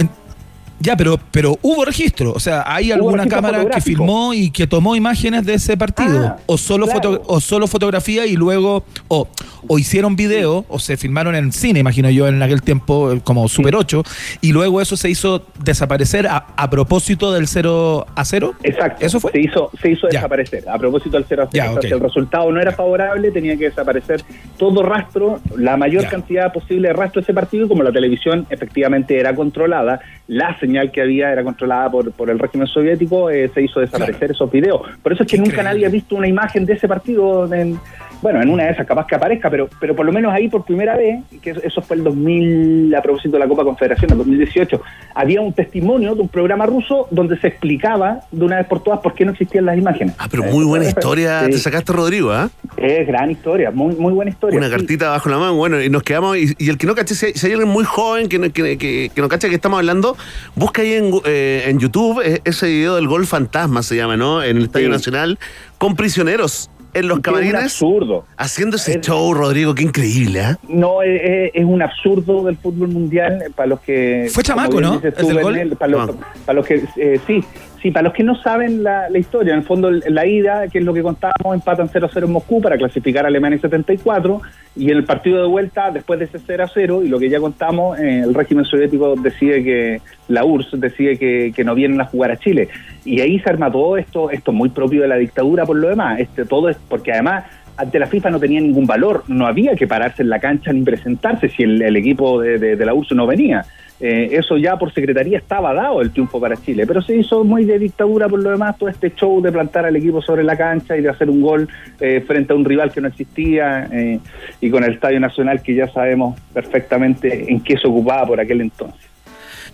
Ya, 0.80 0.96
pero, 0.96 1.18
pero 1.32 1.58
hubo 1.62 1.84
registro. 1.84 2.32
O 2.32 2.40
sea, 2.40 2.62
¿hay 2.66 2.92
alguna 2.92 3.26
cámara 3.26 3.64
que 3.68 3.80
filmó 3.80 4.32
y 4.34 4.50
que 4.50 4.66
tomó 4.66 4.94
imágenes 4.94 5.44
de 5.44 5.54
ese 5.54 5.76
partido? 5.76 6.26
Ah, 6.28 6.36
o, 6.46 6.56
solo 6.56 6.86
claro. 6.86 7.00
foto- 7.00 7.22
o 7.26 7.40
solo 7.40 7.66
fotografía 7.66 8.26
y 8.26 8.34
luego. 8.34 8.84
O, 9.08 9.28
o 9.66 9.78
hicieron 9.78 10.14
video, 10.16 10.64
o 10.68 10.78
se 10.78 10.96
filmaron 10.96 11.34
en 11.34 11.50
cine, 11.52 11.80
imagino 11.80 12.08
yo, 12.10 12.28
en 12.28 12.40
aquel 12.42 12.62
tiempo, 12.62 13.12
eh, 13.12 13.20
como 13.24 13.48
Super 13.48 13.74
8, 13.74 14.02
y 14.40 14.52
luego 14.52 14.80
eso 14.80 14.96
se 14.96 15.10
hizo 15.10 15.44
desaparecer 15.62 16.26
a, 16.28 16.36
a 16.56 16.70
propósito 16.70 17.32
del 17.32 17.48
0 17.48 18.06
a 18.14 18.24
0. 18.24 18.54
Exacto. 18.62 19.04
¿Eso 19.04 19.18
fue? 19.20 19.32
Se 19.32 19.40
hizo, 19.40 19.70
se 19.82 19.90
hizo 19.90 20.06
Ya. 20.10 20.18
desaparecer. 20.20 20.68
A 20.68 20.78
propósito 20.78 21.16
del 21.16 21.26
0 21.28 21.42
a 21.42 21.48
0. 21.50 21.64
Ya, 21.64 21.70
O 21.72 21.80
sea. 21.80 21.88
Si 21.88 21.94
el 21.94 22.00
resultado 22.00 22.50
no 22.52 22.60
era 22.60 22.72
favorable, 22.72 23.30
tenía 23.32 23.56
que 23.56 23.64
desaparecer 23.64 24.22
todo 24.56 24.82
rastro, 24.82 25.40
la 25.56 25.76
mayor 25.76 26.04
Ya. 26.04 26.10
cantidad 26.10 26.52
posible 26.52 26.88
de 26.88 26.94
rastro 26.94 27.20
de 27.20 27.24
ese 27.24 27.34
partido. 27.34 27.66
Y 27.66 27.68
como 27.68 27.82
la 27.82 27.92
televisión 27.92 28.46
efectivamente 28.50 29.18
era 29.18 29.34
controlada, 29.34 30.00
la 30.28 30.56
señal 30.68 30.92
que 30.92 31.00
había 31.00 31.32
era 31.32 31.42
controlada 31.42 31.90
por, 31.90 32.12
por 32.12 32.28
el 32.28 32.38
régimen 32.38 32.66
soviético, 32.66 33.30
eh, 33.30 33.50
se 33.52 33.62
hizo 33.62 33.80
desaparecer 33.80 34.32
esos 34.32 34.50
videos. 34.50 34.82
Por 35.02 35.12
eso 35.12 35.22
es 35.22 35.30
que 35.30 35.38
nunca 35.38 35.62
nadie 35.62 35.86
ha 35.86 35.88
visto 35.88 36.14
una 36.14 36.28
imagen 36.28 36.66
de 36.66 36.74
ese 36.74 36.86
partido 36.86 37.52
en, 37.52 37.80
bueno, 38.22 38.42
en 38.42 38.50
una 38.50 38.64
de 38.64 38.70
esas 38.72 38.86
capaz 38.86 39.06
que 39.06 39.14
aparezca, 39.14 39.48
pero, 39.50 39.68
pero 39.80 39.94
por 39.94 40.04
lo 40.06 40.12
menos 40.12 40.32
ahí 40.32 40.48
por 40.48 40.64
primera 40.64 40.96
vez, 40.96 41.22
que 41.40 41.50
eso- 41.50 41.60
eso 41.62 41.82
fue 41.82 41.96
el 41.96 42.04
2000, 42.04 42.94
a 42.94 43.02
propósito 43.02 43.32
de 43.36 43.38
la 43.40 43.48
Copa 43.48 43.64
Confederación, 43.64 44.10
el 44.12 44.18
2018, 44.18 44.80
había 45.14 45.40
un 45.40 45.52
testimonio 45.52 46.14
de 46.14 46.22
un 46.22 46.28
programa 46.28 46.66
ruso 46.66 47.06
donde 47.10 47.38
se 47.38 47.48
explicaba 47.48 48.20
de 48.30 48.44
una 48.44 48.56
vez 48.56 48.66
por 48.66 48.82
todas 48.82 49.00
por 49.00 49.14
qué 49.14 49.24
no 49.24 49.32
existían 49.32 49.64
las 49.66 49.78
imágenes. 49.78 50.14
Ah, 50.18 50.26
pero 50.30 50.44
muy 50.44 50.64
buena 50.64 50.86
historia 50.88 51.44
Sí. 51.44 51.50
te 51.52 51.58
sacaste, 51.58 51.92
Rodrigo, 51.92 52.30
¿ah? 52.32 52.50
Es 52.76 53.06
gran 53.06 53.30
historia, 53.30 53.70
muy, 53.70 53.94
muy 53.96 54.12
buena 54.12 54.30
historia. 54.30 54.58
Una 54.58 54.68
sí. 54.68 54.74
cartita 54.76 55.10
bajo 55.10 55.28
la 55.28 55.38
mano, 55.38 55.54
bueno, 55.54 55.80
y 55.82 55.90
nos 55.90 56.02
quedamos. 56.02 56.36
Y, 56.36 56.54
y 56.58 56.68
el 56.70 56.78
que 56.78 56.86
no 56.86 56.94
cache, 56.94 57.14
si 57.14 57.26
hay, 57.26 57.32
si 57.34 57.46
hay 57.46 57.52
alguien 57.52 57.70
muy 57.70 57.84
joven 57.84 58.28
que, 58.28 58.38
no- 58.38 58.52
que, 58.52 58.78
que, 58.78 59.10
que 59.14 59.20
no 59.20 59.28
cacha 59.28 59.48
que 59.48 59.54
estamos 59.54 59.78
hablando, 59.78 60.16
busca 60.54 60.82
ahí 60.82 60.92
en, 60.94 61.10
eh, 61.24 61.64
en 61.66 61.78
YouTube 61.78 62.20
eh, 62.24 62.40
ese 62.44 62.66
video 62.66 62.96
del 62.96 63.06
gol 63.08 63.26
fantasma, 63.26 63.82
se 63.82 63.96
llama, 63.96 64.16
¿no? 64.16 64.42
En 64.42 64.56
el 64.58 64.64
Estadio 64.64 64.86
Sí. 64.86 64.92
Nacional, 64.92 65.38
con 65.78 65.96
prisioneros 65.96 66.70
en 66.98 67.08
los 67.08 67.20
Que 67.20 67.30
es 67.30 67.34
un 67.36 67.40
camarines. 67.42 67.62
absurdo. 67.64 68.24
Haciendo 68.36 68.76
ese 68.76 69.00
show, 69.00 69.32
Rodrigo, 69.34 69.74
qué 69.74 69.82
increíble, 69.84 70.40
¿ah? 70.42 70.58
No, 70.68 71.02
es, 71.02 71.20
es- 71.22 71.50
es 71.54 71.64
un 71.64 71.80
absurdo 71.82 72.44
del 72.44 72.56
fútbol 72.56 72.88
mundial 72.88 73.40
eh, 73.42 73.50
para 73.54 73.68
los 73.68 73.80
que... 73.80 74.28
Fue 74.32 74.42
chamaco, 74.42 74.80
¿no? 74.80 74.98
dices. 74.98 75.14
Bernel, 75.34 75.76
Para 75.76 75.90
los, 75.92 76.10
para 76.46 76.56
los 76.58 76.66
que... 76.66 76.82
eh, 76.96 77.20
sí, 77.26 77.42
sí, 77.82 77.90
para 77.90 78.04
los 78.04 78.12
que 78.12 78.22
no 78.22 78.34
saben 78.40 78.82
la, 78.82 79.08
la 79.08 79.18
historia, 79.18 79.52
en 79.52 79.60
el 79.60 79.64
fondo 79.64 79.90
la 79.90 80.26
ida, 80.26 80.68
que 80.68 80.78
es 80.78 80.84
lo 80.84 80.94
que 80.94 81.02
contábamos, 81.02 81.54
empatan 81.54 81.88
0-0 81.88 82.24
en 82.24 82.32
Moscú 82.32 82.60
para 82.60 82.76
clasificar 82.76 83.24
a 83.24 83.28
Alemania 83.28 83.56
en 83.56 83.62
74, 83.62 84.40
y 84.76 84.90
en 84.90 84.96
el 84.96 85.04
partido 85.04 85.42
de 85.42 85.48
vuelta, 85.48 85.90
después 85.90 86.18
de 86.18 86.26
ese 86.26 86.38
0-0, 86.38 87.04
y 87.04 87.08
lo 87.08 87.18
que 87.18 87.28
ya 87.28 87.40
contamos, 87.40 87.98
eh, 87.98 88.20
el 88.20 88.34
régimen 88.34 88.64
soviético 88.64 89.14
decide 89.16 89.64
que, 89.64 90.00
la 90.28 90.44
URSS 90.44 90.80
decide 90.80 91.18
que, 91.18 91.52
que 91.54 91.64
no 91.64 91.74
vienen 91.74 92.00
a 92.00 92.04
jugar 92.04 92.30
a 92.30 92.36
Chile. 92.36 92.68
Y 93.04 93.20
ahí 93.20 93.40
se 93.40 93.48
arma 93.48 93.72
todo 93.72 93.96
esto, 93.96 94.30
esto 94.30 94.52
muy 94.52 94.68
propio 94.68 95.02
de 95.02 95.08
la 95.08 95.16
dictadura 95.16 95.64
por 95.64 95.76
lo 95.76 95.88
demás, 95.88 96.20
este 96.20 96.44
todo 96.44 96.68
es 96.68 96.76
porque 96.88 97.12
además 97.12 97.44
ante 97.78 97.98
la 97.98 98.06
FIFA 98.06 98.30
no 98.30 98.40
tenía 98.40 98.60
ningún 98.60 98.86
valor, 98.86 99.24
no 99.28 99.46
había 99.46 99.74
que 99.74 99.86
pararse 99.86 100.22
en 100.22 100.28
la 100.28 100.38
cancha 100.38 100.72
ni 100.72 100.82
presentarse 100.82 101.48
si 101.48 101.62
el, 101.62 101.96
equipo 101.96 102.40
de 102.40 102.76
la 102.76 102.92
URSS 102.92 103.12
no 103.12 103.26
venía. 103.26 103.64
Eh, 104.00 104.28
eso 104.32 104.56
ya 104.56 104.76
por 104.76 104.92
secretaría 104.92 105.38
estaba 105.38 105.74
dado 105.74 106.00
el 106.00 106.12
triunfo 106.12 106.40
para 106.40 106.56
Chile, 106.56 106.86
pero 106.86 107.02
se 107.02 107.16
hizo 107.16 107.42
muy 107.42 107.64
de 107.64 107.80
dictadura 107.80 108.28
por 108.28 108.40
lo 108.40 108.50
demás, 108.50 108.78
todo 108.78 108.88
este 108.88 109.12
show 109.12 109.42
de 109.42 109.50
plantar 109.50 109.86
al 109.86 109.96
equipo 109.96 110.22
sobre 110.22 110.44
la 110.44 110.56
cancha 110.56 110.96
y 110.96 111.02
de 111.02 111.08
hacer 111.08 111.28
un 111.28 111.40
gol 111.40 111.68
eh, 112.00 112.22
frente 112.24 112.52
a 112.52 112.56
un 112.56 112.64
rival 112.64 112.92
que 112.92 113.00
no 113.00 113.08
existía 113.08 113.88
eh, 113.90 114.20
y 114.60 114.70
con 114.70 114.84
el 114.84 114.94
Estadio 114.94 115.18
Nacional 115.18 115.62
que 115.62 115.74
ya 115.74 115.88
sabemos 115.88 116.38
perfectamente 116.52 117.50
en 117.50 117.60
qué 117.60 117.76
se 117.76 117.88
ocupaba 117.88 118.24
por 118.24 118.40
aquel 118.40 118.60
entonces. 118.60 119.07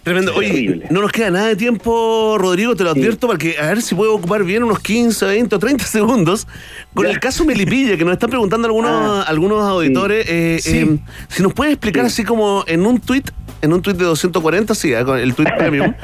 Tremendo. 0.05 0.35
Oye, 0.37 0.49
Terrible. 0.51 0.87
no 0.91 1.01
nos 1.01 1.11
queda 1.11 1.31
nada 1.31 1.47
de 1.49 1.57
tiempo, 1.57 2.37
Rodrigo, 2.39 2.77
te 2.77 2.85
lo 2.85 2.91
advierto, 2.91 3.27
para 3.27 3.39
que 3.39 3.59
a 3.59 3.67
ver 3.69 3.81
si 3.83 3.95
puedo 3.95 4.15
ocupar 4.15 4.45
bien 4.45 4.63
unos 4.63 4.79
15, 4.81 5.25
20 5.25 5.57
o 5.57 5.59
30 5.59 5.85
segundos 5.87 6.47
con 6.93 7.07
el 7.07 7.19
caso 7.19 7.45
Melipilla, 7.47 7.97
que 7.97 8.05
nos 8.05 8.13
están 8.13 8.29
preguntando 8.31 8.67
algunos, 8.67 9.27
algunos 9.27 9.63
auditores. 9.63 10.27
eh, 10.29 10.59
Sí. 10.61 10.79
eh, 10.79 10.99
si 11.29 11.43
nos 11.43 11.53
puedes 11.55 11.73
explicar 11.73 12.05
así 12.05 12.23
como 12.23 12.65
en 12.67 12.85
un 12.87 13.01
tuit, 13.01 13.31
en 13.63 13.73
un 13.73 13.81
tuit 13.81 13.97
de 13.97 14.05
240, 14.05 14.75
sí, 14.75 14.93
ah, 14.95 15.05
con 15.05 15.19
el 15.19 15.35
tuit 15.35 15.49
premium, 15.59 15.95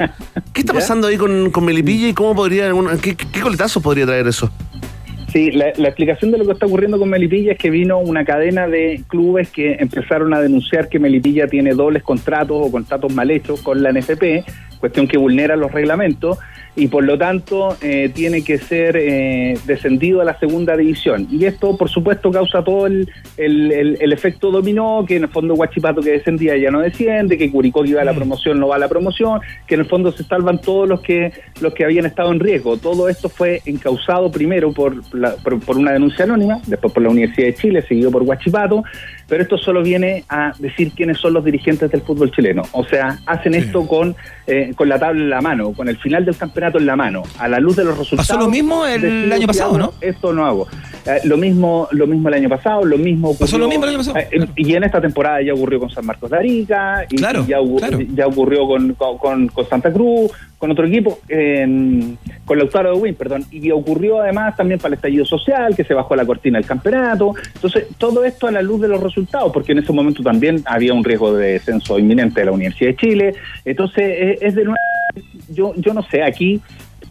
¿qué 0.51 0.61
está 0.61 0.73
pasando 0.73 1.05
ahí 1.07 1.17
con, 1.17 1.51
con 1.51 1.63
Melipilla 1.63 2.07
y 2.09 2.13
cómo 2.15 2.35
podría, 2.35 2.71
qué, 3.01 3.15
qué, 3.15 3.27
qué 3.31 3.39
coletazo 3.39 3.81
podría 3.81 4.07
traer 4.07 4.27
eso? 4.27 4.51
Sí, 5.31 5.49
la, 5.51 5.69
explicación 5.69 6.31
de 6.31 6.37
lo 6.37 6.45
que 6.45 6.51
está 6.51 6.65
ocurriendo 6.65 6.99
con 6.99 7.09
Melipilla 7.09 7.53
es 7.53 7.57
que 7.57 7.69
vino 7.69 7.99
una 7.99 8.25
cadena 8.25 8.67
de 8.67 9.01
clubes 9.07 9.49
que 9.49 9.75
empezaron 9.79 10.33
a 10.33 10.41
denunciar 10.41 10.89
que 10.89 10.99
Melipilla 10.99 11.47
tiene 11.47 11.73
dobles 11.73 12.03
contratos 12.03 12.57
o 12.59 12.69
contratos 12.69 13.13
mal 13.13 13.31
hechos 13.31 13.61
con 13.61 13.81
la 13.81 13.93
NFP, 13.93 14.43
cuestión 14.79 15.07
que 15.07 15.17
vulnera 15.17 15.55
los 15.55 15.71
reglamentos 15.71 16.37
y 16.73 16.87
por 16.87 17.03
lo 17.03 17.17
tanto 17.17 17.75
eh, 17.81 18.09
tiene 18.13 18.43
que 18.45 18.57
ser 18.57 18.95
eh, 18.97 19.57
descendido 19.65 20.21
a 20.21 20.25
la 20.25 20.39
segunda 20.39 20.77
división. 20.77 21.27
Y 21.29 21.43
esto, 21.43 21.75
por 21.75 21.89
supuesto, 21.89 22.31
causa 22.31 22.63
todo 22.63 22.87
el, 22.87 23.09
el- 23.35 23.71
el- 23.73 23.97
el 23.99 24.13
efecto 24.13 24.51
dominó, 24.51 25.03
que 25.05 25.17
en 25.17 25.23
el 25.23 25.29
fondo 25.29 25.53
Guachipato 25.55 25.99
que 26.01 26.11
descendía 26.11 26.55
ya 26.55 26.71
no 26.71 26.79
desciende, 26.79 27.37
que 27.37 27.51
Curicó 27.51 27.83
que 27.83 27.89
iba 27.89 28.01
a 28.01 28.05
la 28.05 28.13
promoción 28.13 28.57
no 28.57 28.69
va 28.69 28.77
a 28.77 28.79
la 28.79 28.87
promoción, 28.87 29.41
que 29.67 29.75
en 29.75 29.81
el 29.81 29.85
fondo 29.87 30.13
se 30.13 30.23
salvan 30.23 30.61
todos 30.61 30.87
los 30.87 31.01
que 31.01 31.33
los 31.59 31.73
que 31.73 31.83
habían 31.83 32.05
estado 32.05 32.31
en 32.31 32.39
riesgo. 32.39 32.77
Todo 32.77 33.09
esto 33.09 33.27
fue 33.27 33.61
encausado 33.65 34.31
primero 34.31 34.71
por, 34.71 34.95
la- 35.13 35.35
por, 35.43 35.59
por 35.59 35.77
una 35.77 35.91
denuncia 35.91 36.23
anónima, 36.23 36.61
después 36.67 36.93
por 36.93 37.03
la 37.03 37.09
Universidad 37.09 37.47
de 37.47 37.55
Chile, 37.55 37.81
seguido 37.81 38.11
por 38.11 38.23
Guachipato, 38.23 38.83
pero 39.27 39.43
esto 39.43 39.57
solo 39.57 39.83
viene 39.83 40.23
a 40.29 40.53
decir 40.57 40.93
quiénes 40.95 41.17
son 41.17 41.33
los 41.33 41.43
dirigentes 41.43 41.91
del 41.91 42.01
fútbol 42.01 42.31
chileno. 42.31 42.61
O 42.71 42.85
sea, 42.85 43.17
hacen 43.25 43.55
esto 43.55 43.85
con, 43.87 44.15
eh, 44.47 44.71
con 44.75 44.87
la 44.87 44.97
tabla 44.97 45.21
en 45.21 45.29
la 45.29 45.41
mano, 45.41 45.73
con 45.73 45.89
el 45.89 45.97
final 45.97 46.23
del 46.23 46.35
campeonato 46.37 46.60
en 46.69 46.85
la 46.85 46.95
mano, 46.95 47.23
a 47.39 47.47
la 47.47 47.59
luz 47.59 47.75
de 47.75 47.83
los 47.85 47.97
resultados. 47.97 48.27
Pasó 48.27 48.39
lo 48.39 48.49
mismo 48.49 48.85
el 48.85 49.31
año 49.31 49.47
pasado, 49.47 49.77
¿no? 49.77 49.93
Esto 50.01 50.31
no 50.33 50.45
hago. 50.45 50.67
Eh, 51.05 51.19
lo 51.23 51.35
mismo 51.35 51.87
lo 51.91 52.05
mismo 52.05 52.27
el 52.29 52.35
año 52.35 52.47
pasado, 52.49 52.85
lo 52.85 52.95
mismo 52.95 53.35
Pasó 53.35 53.57
lo 53.57 53.67
mismo 53.67 53.85
el 53.85 53.89
año 53.89 53.97
pasado, 53.97 54.19
eh, 54.19 54.47
y 54.55 54.75
en 54.75 54.83
esta 54.83 55.01
temporada 55.01 55.41
ya 55.41 55.51
ocurrió 55.53 55.79
con 55.79 55.89
San 55.89 56.05
Marcos 56.05 56.29
de 56.29 56.37
Arica, 56.37 57.05
y, 57.09 57.15
Claro, 57.15 57.43
y 57.43 57.47
ya, 57.49 57.59
hubo- 57.59 57.77
claro. 57.79 57.97
ya 58.13 58.27
ocurrió 58.27 58.67
con, 58.67 58.93
con- 58.93 59.47
con- 59.47 59.65
Santa 59.67 59.91
Cruz, 59.91 60.29
con 60.59 60.69
otro 60.69 60.85
equipo, 60.85 61.17
en- 61.27 62.19
con 62.45 62.59
Lautaro 62.59 62.93
de 62.93 63.01
Win, 63.01 63.15
perdón, 63.15 63.45
y 63.49 63.71
ocurrió 63.71 64.21
además 64.21 64.55
también 64.55 64.79
para 64.79 64.89
el 64.89 64.93
estallido 64.93 65.25
social, 65.25 65.75
que 65.75 65.83
se 65.83 65.95
bajó 65.95 66.15
la 66.15 66.23
cortina 66.25 66.59
del 66.59 66.67
campeonato. 66.67 67.33
Entonces, 67.55 67.87
todo 67.97 68.23
esto 68.23 68.45
a 68.45 68.51
la 68.51 68.61
luz 68.61 68.79
de 68.81 68.87
los 68.87 69.01
resultados, 69.01 69.51
porque 69.51 69.71
en 69.71 69.79
ese 69.79 69.91
momento 69.91 70.21
también 70.21 70.61
había 70.65 70.93
un 70.93 71.03
riesgo 71.03 71.33
de 71.33 71.53
descenso 71.53 71.97
inminente 71.97 72.41
de 72.41 72.45
la 72.45 72.51
Universidad 72.51 72.91
de 72.91 72.95
Chile. 72.97 73.33
Entonces, 73.65 74.03
eh, 74.05 74.37
es 74.39 74.53
de 74.53 74.65
nuevo, 74.65 74.77
yo, 75.53 75.73
yo 75.75 75.93
no 75.93 76.03
sé, 76.03 76.23
aquí 76.23 76.61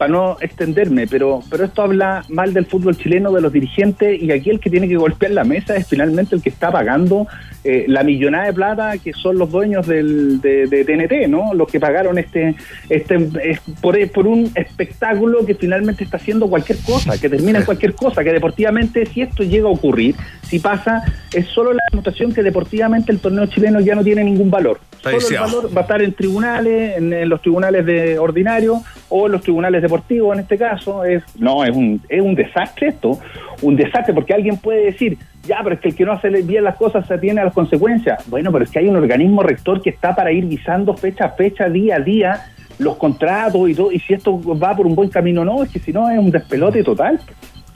para 0.00 0.12
no 0.12 0.38
extenderme, 0.40 1.06
pero, 1.06 1.42
pero 1.50 1.64
esto 1.64 1.82
habla 1.82 2.24
mal 2.30 2.54
del 2.54 2.64
fútbol 2.64 2.96
chileno, 2.96 3.32
de 3.32 3.42
los 3.42 3.52
dirigentes, 3.52 4.20
y 4.20 4.32
aquí 4.32 4.48
el 4.48 4.58
que 4.58 4.70
tiene 4.70 4.88
que 4.88 4.96
golpear 4.96 5.32
la 5.32 5.44
mesa 5.44 5.76
es 5.76 5.86
finalmente 5.86 6.34
el 6.34 6.40
que 6.40 6.48
está 6.48 6.72
pagando 6.72 7.26
eh, 7.64 7.84
la 7.88 8.02
millonada 8.02 8.46
de 8.46 8.52
plata 8.52 8.98
que 8.98 9.12
son 9.12 9.38
los 9.38 9.50
dueños 9.50 9.86
del, 9.86 10.40
de, 10.40 10.66
de 10.66 10.84
TNT, 10.84 11.28
¿no? 11.28 11.52
Los 11.54 11.68
que 11.68 11.78
pagaron 11.78 12.18
este, 12.18 12.54
este 12.88 13.28
es 13.44 13.60
por, 13.80 13.96
por 14.12 14.26
un 14.26 14.50
espectáculo 14.54 15.44
que 15.44 15.54
finalmente 15.54 16.04
está 16.04 16.16
haciendo 16.16 16.48
cualquier 16.48 16.78
cosa, 16.78 17.18
que 17.20 17.28
termina 17.28 17.58
en 17.58 17.64
cualquier 17.64 17.94
cosa, 17.94 18.24
que 18.24 18.32
deportivamente, 18.32 19.04
si 19.06 19.22
esto 19.22 19.42
llega 19.42 19.68
a 19.68 19.72
ocurrir, 19.72 20.14
si 20.42 20.58
pasa, 20.58 21.02
es 21.34 21.46
solo 21.48 21.72
la 21.72 21.82
demostración 21.90 22.32
que 22.32 22.42
deportivamente 22.42 23.12
el 23.12 23.20
torneo 23.20 23.46
chileno 23.46 23.80
ya 23.80 23.94
no 23.94 24.02
tiene 24.02 24.24
ningún 24.24 24.50
valor. 24.50 24.80
Solo 25.02 25.18
el 25.18 25.38
valor 25.38 25.76
va 25.76 25.80
a 25.80 25.82
estar 25.82 26.02
en 26.02 26.12
tribunales, 26.12 26.96
en, 26.96 27.12
en 27.12 27.28
los 27.28 27.40
tribunales 27.40 27.86
de 27.86 28.18
ordinario 28.18 28.82
o 29.08 29.26
en 29.26 29.32
los 29.32 29.42
tribunales 29.42 29.82
deportivos 29.82 30.34
en 30.34 30.40
este 30.40 30.58
caso. 30.58 31.04
Es, 31.04 31.22
no, 31.36 31.64
es 31.64 31.70
un, 31.70 32.02
es 32.08 32.20
un 32.20 32.34
desastre 32.34 32.88
esto, 32.88 33.18
un 33.62 33.76
desastre 33.76 34.12
porque 34.12 34.34
alguien 34.34 34.56
puede 34.56 34.84
decir, 34.86 35.18
ya, 35.46 35.58
pero 35.62 35.74
es 35.74 35.80
que 35.80 35.88
el 35.88 35.94
que 35.94 36.04
no 36.04 36.12
hace 36.12 36.28
bien 36.28 36.64
las 36.64 36.76
cosas 36.76 37.06
se 37.06 37.14
atiene 37.14 37.40
a 37.40 37.44
las 37.44 37.54
consecuencias. 37.54 38.28
Bueno, 38.28 38.52
pero 38.52 38.64
es 38.64 38.70
que 38.70 38.78
hay 38.78 38.88
un 38.88 38.96
organismo 38.96 39.42
rector 39.42 39.80
que 39.80 39.90
está 39.90 40.14
para 40.14 40.32
ir 40.32 40.44
visando 40.46 40.96
fecha 40.96 41.26
a 41.26 41.30
fecha, 41.30 41.68
día 41.68 41.96
a 41.96 42.00
día, 42.00 42.52
los 42.78 42.96
contratos 42.96 43.68
y 43.68 43.74
todo, 43.74 43.92
y 43.92 44.00
si 44.00 44.14
esto 44.14 44.40
va 44.56 44.76
por 44.76 44.86
un 44.86 44.94
buen 44.94 45.08
camino 45.08 45.42
o 45.42 45.44
no, 45.44 45.62
es 45.62 45.70
que 45.70 45.78
si 45.78 45.92
no 45.92 46.10
es 46.10 46.18
un 46.18 46.30
despelote 46.30 46.82
total, 46.82 47.20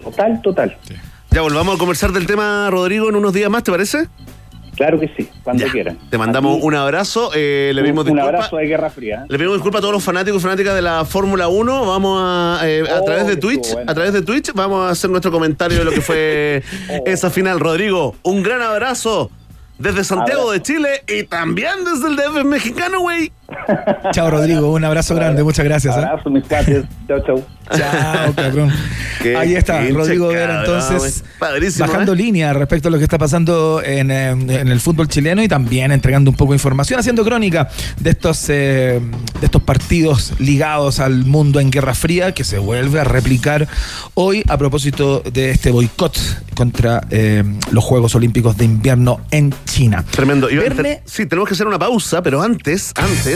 total, 0.02 0.40
total. 0.42 0.76
Ya 1.30 1.42
volvamos 1.42 1.76
a 1.76 1.78
conversar 1.78 2.12
del 2.12 2.26
tema, 2.26 2.68
Rodrigo, 2.70 3.08
en 3.08 3.16
unos 3.16 3.32
días 3.32 3.50
más, 3.50 3.64
¿te 3.64 3.72
parece? 3.72 4.08
Claro 4.76 4.98
que 5.00 5.08
sí, 5.16 5.28
cuando 5.42 5.64
Ya. 5.66 5.72
quieran. 5.72 5.98
Te 6.10 6.18
mandamos 6.18 6.56
Aquí, 6.58 6.66
un 6.66 6.74
abrazo, 6.74 7.30
eh, 7.34 7.70
le 7.74 7.80
un, 7.80 7.84
pedimos 7.86 8.04
un 8.06 8.12
disculpas. 8.14 8.28
abrazo 8.34 8.56
de 8.56 8.66
Guerra 8.66 8.90
Fría. 8.90 9.24
Le 9.28 9.38
pedimos 9.38 9.56
disculpas 9.56 9.78
a 9.78 9.82
todos 9.82 9.94
los 9.94 10.02
fanáticos 10.04 10.40
y 10.40 10.42
fanáticas 10.42 10.74
de 10.74 10.82
la 10.82 11.04
Fórmula 11.04 11.48
1. 11.48 11.86
Vamos 11.86 12.20
a, 12.22 12.60
eh, 12.68 12.82
a 12.90 13.00
Oh, 13.00 13.04
través 13.04 13.26
de 13.26 13.36
Twitch, 13.36 13.72
bueno. 13.72 13.90
a 13.90 13.94
través 13.94 14.12
de 14.12 14.22
Twitch, 14.22 14.52
vamos 14.54 14.86
a 14.86 14.90
hacer 14.90 15.10
nuestro 15.10 15.30
comentario 15.30 15.78
de 15.78 15.84
lo 15.84 15.90
que 15.92 16.00
fue 16.00 16.62
Oh. 16.90 17.02
esa 17.06 17.30
final. 17.30 17.60
Rodrigo, 17.60 18.16
un 18.22 18.42
gran 18.42 18.62
abrazo 18.62 19.30
desde 19.78 20.04
Santiago 20.04 20.52
de 20.52 20.62
Chile 20.62 21.02
y 21.08 21.24
también 21.24 21.84
desde 21.84 22.08
el 22.08 22.16
DF 22.16 22.44
mexicano, 22.44 23.00
güey. 23.00 23.32
Chao, 24.12 24.30
Rodrigo. 24.30 24.72
Un 24.72 24.84
abrazo 24.84 25.14
grande. 25.14 25.42
Muchas 25.42 25.64
gracias. 25.64 25.96
¿eh? 25.96 26.00
Abrazo, 26.00 26.30
mis 26.30 26.44
cuates. 26.44 26.84
chau, 27.08 27.20
chau. 27.24 27.44
Chao, 27.70 28.34
cabrón. 28.34 28.72
Qué 29.22 29.36
Ahí 29.36 29.54
está, 29.54 29.82
Rodrigo 29.88 30.28
Vera, 30.28 30.60
entonces, 30.60 31.24
bajando 31.78 32.12
¿eh? 32.12 32.16
línea 32.16 32.52
respecto 32.52 32.88
a 32.88 32.90
lo 32.90 32.98
que 32.98 33.04
está 33.04 33.16
pasando 33.16 33.82
en, 33.82 34.10
eh, 34.10 34.30
en 34.30 34.68
el 34.68 34.80
fútbol 34.80 35.08
chileno 35.08 35.42
y 35.42 35.48
también 35.48 35.92
entregando 35.92 36.30
un 36.30 36.36
poco 36.36 36.52
de 36.52 36.56
información, 36.56 37.00
haciendo 37.00 37.24
crónica 37.24 37.68
de 37.98 38.10
estos, 38.10 38.48
eh, 38.50 39.00
de 39.40 39.46
estos 39.46 39.62
partidos 39.62 40.34
ligados 40.38 41.00
al 41.00 41.24
mundo 41.24 41.60
en 41.60 41.70
Guerra 41.70 41.94
Fría 41.94 42.32
que 42.32 42.44
se 42.44 42.58
vuelve 42.58 43.00
a 43.00 43.04
replicar 43.04 43.66
hoy 44.14 44.42
a 44.48 44.58
propósito 44.58 45.20
de 45.20 45.50
este 45.50 45.70
boicot 45.70 46.18
contra 46.54 47.06
eh, 47.10 47.42
los 47.70 47.84
Juegos 47.84 48.14
Olímpicos 48.14 48.56
de 48.56 48.64
Invierno 48.64 49.20
en 49.30 49.54
China. 49.64 50.04
Tremendo. 50.10 50.48
Sí, 51.04 51.26
tenemos 51.26 51.48
que 51.48 51.54
hacer 51.54 51.66
una 51.66 51.78
pausa, 51.78 52.22
pero 52.22 52.42
antes, 52.42 52.92
antes, 52.96 53.33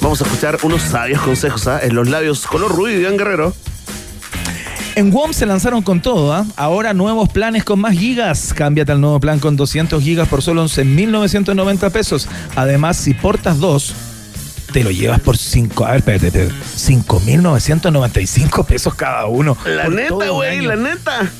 vamos 0.00 0.20
a 0.20 0.24
escuchar 0.24 0.58
unos 0.62 0.82
sabios 0.82 1.20
consejos 1.20 1.66
¿ah? 1.66 1.80
en 1.82 1.94
los 1.94 2.08
labios 2.08 2.46
color 2.46 2.74
rubio 2.74 3.00
Iván 3.00 3.16
Guerrero. 3.16 3.54
En 4.94 5.10
WOM 5.10 5.32
se 5.32 5.46
lanzaron 5.46 5.82
con 5.82 6.02
todo, 6.02 6.34
¿ah? 6.34 6.44
Ahora 6.54 6.92
nuevos 6.92 7.30
planes 7.30 7.64
con 7.64 7.80
más 7.80 7.96
gigas. 7.96 8.52
Cámbiate 8.54 8.92
al 8.92 9.00
nuevo 9.00 9.20
plan 9.20 9.38
con 9.38 9.56
200 9.56 10.02
gigas 10.02 10.28
por 10.28 10.42
solo 10.42 10.64
11.990 10.66 11.90
pesos. 11.90 12.28
Además, 12.56 12.98
si 12.98 13.14
portas 13.14 13.58
dos, 13.58 13.94
te 14.72 14.84
lo 14.84 14.90
llevas 14.90 15.20
por 15.20 15.38
5, 15.38 15.86
a 15.86 15.90
ver, 15.92 15.98
espérate, 15.98 16.26
espérate, 16.26 16.54
5.995 16.76 18.66
pesos 18.66 18.94
cada 18.94 19.26
uno. 19.26 19.56
La 19.64 19.88
neta, 19.88 20.28
güey, 20.28 20.60
la 20.60 20.76
neta. 20.76 21.30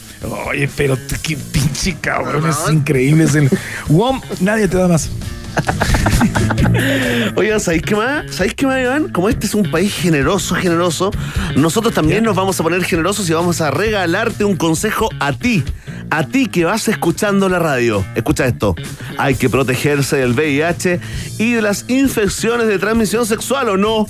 Oye, 0.48 0.68
pero 0.76 0.96
qué 1.22 1.36
pinche 1.36 1.96
cabrón, 2.00 2.48
es 2.48 2.72
increíble. 2.72 3.24
El 3.24 3.50
WOM, 3.88 4.20
nadie 4.40 4.68
te 4.68 4.78
da 4.78 4.88
más. 4.88 5.10
Oigan, 7.36 7.60
¿sabéis 7.60 7.82
qué 7.82 7.94
más? 7.94 8.34
¿Sabéis 8.34 8.54
qué 8.54 8.66
más, 8.66 8.80
Iván? 8.80 9.08
Como 9.08 9.28
este 9.28 9.46
es 9.46 9.54
un 9.54 9.70
país 9.70 9.94
generoso, 9.94 10.54
generoso, 10.54 11.10
nosotros 11.56 11.94
también 11.94 12.24
nos 12.24 12.36
vamos 12.36 12.58
a 12.58 12.62
poner 12.62 12.82
generosos 12.84 13.28
y 13.28 13.32
vamos 13.32 13.60
a 13.60 13.70
regalarte 13.70 14.44
un 14.44 14.56
consejo 14.56 15.08
a 15.20 15.32
ti. 15.32 15.64
A 16.10 16.26
ti 16.26 16.46
que 16.46 16.64
vas 16.64 16.88
escuchando 16.88 17.48
la 17.48 17.58
radio. 17.58 18.04
Escucha 18.14 18.46
esto. 18.46 18.74
Hay 19.18 19.34
que 19.34 19.48
protegerse 19.48 20.16
del 20.16 20.32
VIH 20.32 21.00
y 21.38 21.52
de 21.52 21.62
las 21.62 21.86
infecciones 21.88 22.66
de 22.66 22.78
transmisión 22.78 23.24
sexual, 23.24 23.70
¿o 23.70 23.76
no? 23.76 24.06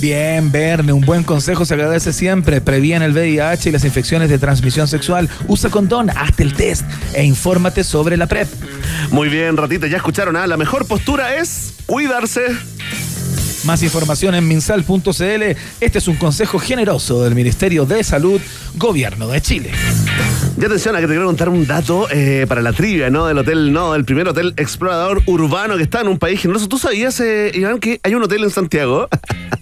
Bien, 0.00 0.50
Verne, 0.50 0.94
un 0.94 1.02
buen 1.02 1.24
consejo 1.24 1.66
se 1.66 1.74
agradece 1.74 2.14
siempre. 2.14 2.62
Previene 2.62 3.04
el 3.04 3.12
VIH 3.12 3.68
y 3.68 3.72
las 3.72 3.84
infecciones 3.84 4.30
de 4.30 4.38
transmisión 4.38 4.88
sexual. 4.88 5.28
Usa 5.46 5.68
condón, 5.68 6.08
hazte 6.08 6.42
el 6.42 6.54
test 6.54 6.86
e 7.12 7.22
infórmate 7.24 7.84
sobre 7.84 8.16
la 8.16 8.26
PrEP. 8.26 8.48
Muy 9.10 9.28
bien, 9.28 9.58
ratita, 9.58 9.86
ya 9.88 9.98
escucharon, 9.98 10.36
¿ah? 10.36 10.46
La 10.46 10.56
mejor 10.56 10.86
postura 10.86 11.36
es 11.36 11.74
cuidarse. 11.84 12.40
Más 13.64 13.82
información 13.82 14.34
en 14.34 14.48
minsal.cl. 14.48 15.42
Este 15.80 15.98
es 15.98 16.08
un 16.08 16.16
consejo 16.16 16.58
generoso 16.58 17.22
del 17.22 17.34
Ministerio 17.34 17.84
de 17.84 18.02
Salud, 18.02 18.40
Gobierno 18.76 19.28
de 19.28 19.42
Chile. 19.42 19.70
Y 20.58 20.64
atención, 20.64 20.96
a 20.96 21.00
que 21.00 21.06
te 21.06 21.12
quiero 21.12 21.26
contar 21.26 21.50
un 21.50 21.66
dato 21.66 22.08
eh, 22.10 22.46
para 22.48 22.62
la 22.62 22.72
trivia, 22.72 23.10
¿no? 23.10 23.26
Del 23.26 23.36
hotel, 23.38 23.72
no, 23.72 23.92
del 23.92 24.04
primer 24.06 24.28
hotel 24.28 24.54
explorador 24.56 25.22
urbano 25.26 25.76
que 25.76 25.82
está 25.82 26.00
en 26.00 26.08
un 26.08 26.18
país 26.18 26.40
generoso. 26.40 26.68
¿Tú 26.68 26.78
sabías, 26.78 27.20
eh, 27.20 27.52
Iván, 27.54 27.80
que 27.80 28.00
hay 28.02 28.14
un 28.14 28.22
hotel 28.22 28.44
en 28.44 28.50
Santiago? 28.50 29.08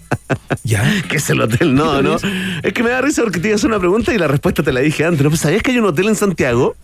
¿Ya? 0.63 1.03
que 1.09 1.17
es 1.17 1.29
el 1.29 1.41
hotel, 1.41 1.75
no, 1.75 2.01
¿no? 2.01 2.15
Es 2.63 2.73
que 2.73 2.83
me 2.83 2.91
da 2.91 3.01
risa 3.01 3.23
porque 3.23 3.39
te 3.39 3.49
iba 3.49 3.55
a 3.55 3.57
hacer 3.57 3.69
una 3.69 3.79
pregunta 3.79 4.13
y 4.13 4.17
la 4.17 4.27
respuesta 4.27 4.63
te 4.63 4.71
la 4.71 4.79
dije 4.79 5.03
antes. 5.03 5.23
¿no? 5.23 5.29
Pues, 5.29 5.41
¿Sabías 5.41 5.61
que 5.61 5.71
hay 5.71 5.77
un 5.77 5.85
hotel 5.85 6.07
en 6.07 6.15
Santiago 6.15 6.75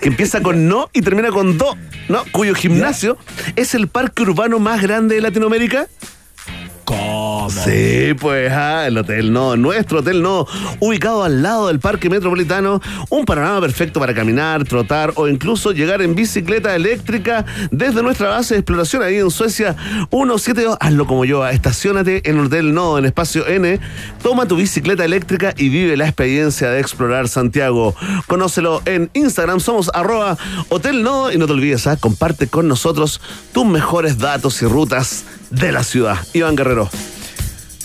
que 0.00 0.08
empieza 0.08 0.40
con 0.40 0.68
no 0.68 0.88
y 0.92 1.02
termina 1.02 1.30
con 1.30 1.58
do, 1.58 1.76
¿no? 2.08 2.22
Cuyo 2.30 2.54
gimnasio 2.54 3.18
es 3.56 3.74
el 3.74 3.88
parque 3.88 4.22
urbano 4.22 4.60
más 4.60 4.80
grande 4.80 5.16
de 5.16 5.20
Latinoamérica? 5.20 5.88
¿Cómo? 6.84 7.48
Sí, 7.50 8.14
pues, 8.18 8.52
ah, 8.52 8.86
el 8.86 8.96
hotel 8.98 9.32
no, 9.32 9.56
nuestro 9.56 10.00
hotel 10.00 10.22
no, 10.22 10.46
ubicado 10.78 11.24
al 11.24 11.42
lado 11.42 11.68
del 11.68 11.80
Parque 11.80 12.08
Metropolitano, 12.08 12.80
un 13.08 13.24
panorama 13.24 13.60
perfecto 13.60 13.98
para 13.98 14.14
caminar, 14.14 14.64
trotar 14.64 15.12
o 15.16 15.26
incluso 15.26 15.72
llegar 15.72 16.00
en 16.02 16.14
bicicleta 16.14 16.74
eléctrica 16.76 17.44
desde 17.70 18.02
nuestra 18.02 18.28
base 18.28 18.54
de 18.54 18.60
exploración 18.60 19.02
ahí 19.02 19.16
en 19.16 19.30
Suecia 19.30 19.74
172. 20.10 20.76
Hazlo 20.80 21.06
como 21.06 21.24
yo, 21.24 21.42
ah, 21.42 21.52
estacionate 21.52 22.28
en 22.28 22.38
el 22.38 22.46
Hotel 22.46 22.72
No, 22.72 22.98
en 22.98 23.04
Espacio 23.04 23.46
N, 23.46 23.80
toma 24.22 24.46
tu 24.46 24.56
bicicleta 24.56 25.04
eléctrica 25.04 25.54
y 25.56 25.68
vive 25.68 25.96
la 25.96 26.06
experiencia 26.06 26.70
de 26.70 26.80
explorar 26.80 27.28
Santiago. 27.28 27.94
Conócelo 28.26 28.82
en 28.84 29.10
Instagram, 29.14 29.60
somos 29.60 29.90
arroba 29.94 30.38
Hotel 30.68 31.02
No 31.02 31.32
y 31.32 31.38
no 31.38 31.46
te 31.46 31.52
olvides, 31.52 31.86
ah, 31.86 31.96
comparte 31.96 32.46
con 32.46 32.68
nosotros 32.68 33.20
tus 33.52 33.66
mejores 33.66 34.18
datos 34.18 34.62
y 34.62 34.66
rutas 34.66 35.24
de 35.50 35.72
la 35.72 35.84
ciudad. 35.84 36.18
Iván 36.32 36.56
Guerrero. 36.56 36.90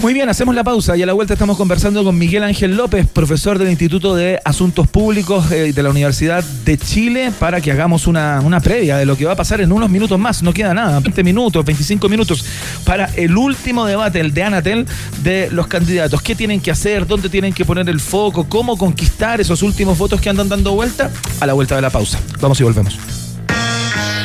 Muy 0.01 0.13
bien, 0.13 0.29
hacemos 0.29 0.53
la 0.53 0.63
pausa 0.63 0.95
y 0.95 1.01
a 1.01 1.05
la 1.05 1.13
vuelta 1.13 1.33
estamos 1.33 1.57
conversando 1.57 2.03
con 2.03 2.15
Miguel 2.17 2.43
Ángel 2.43 2.75
López, 2.75 3.07
profesor 3.07 3.57
del 3.57 3.71
Instituto 3.71 4.13
de 4.13 4.39
Asuntos 4.43 4.87
Públicos 4.87 5.49
eh, 5.51 5.73
de 5.73 5.83
la 5.83 5.89
Universidad 5.89 6.43
de 6.43 6.77
Chile, 6.77 7.31
para 7.39 7.59
que 7.59 7.71
hagamos 7.71 8.05
una, 8.05 8.41
una 8.41 8.59
previa 8.59 8.97
de 8.97 9.05
lo 9.05 9.17
que 9.17 9.25
va 9.25 9.31
a 9.31 9.35
pasar 9.35 9.61
en 9.61 9.71
unos 9.71 9.89
minutos 9.89 10.19
más. 10.19 10.43
No 10.43 10.53
queda 10.53 10.73
nada, 10.73 10.99
20 10.99 11.23
minutos, 11.23 11.65
25 11.65 12.07
minutos, 12.07 12.45
para 12.83 13.05
el 13.15 13.35
último 13.35 13.85
debate, 13.85 14.19
el 14.19 14.33
de 14.33 14.43
Anatel, 14.43 14.85
de 15.23 15.49
los 15.49 15.65
candidatos. 15.65 16.21
¿Qué 16.21 16.35
tienen 16.35 16.59
que 16.59 16.71
hacer? 16.71 17.07
¿Dónde 17.07 17.29
tienen 17.29 17.53
que 17.53 17.65
poner 17.65 17.89
el 17.89 17.99
foco? 17.99 18.43
¿Cómo 18.47 18.77
conquistar 18.77 19.41
esos 19.41 19.63
últimos 19.63 19.97
votos 19.97 20.21
que 20.21 20.29
andan 20.29 20.49
dando 20.49 20.73
vuelta? 20.73 21.09
A 21.39 21.47
la 21.47 21.53
vuelta 21.53 21.75
de 21.75 21.81
la 21.81 21.89
pausa. 21.89 22.19
Vamos 22.41 22.59
y 22.59 22.63
volvemos. 22.63 23.14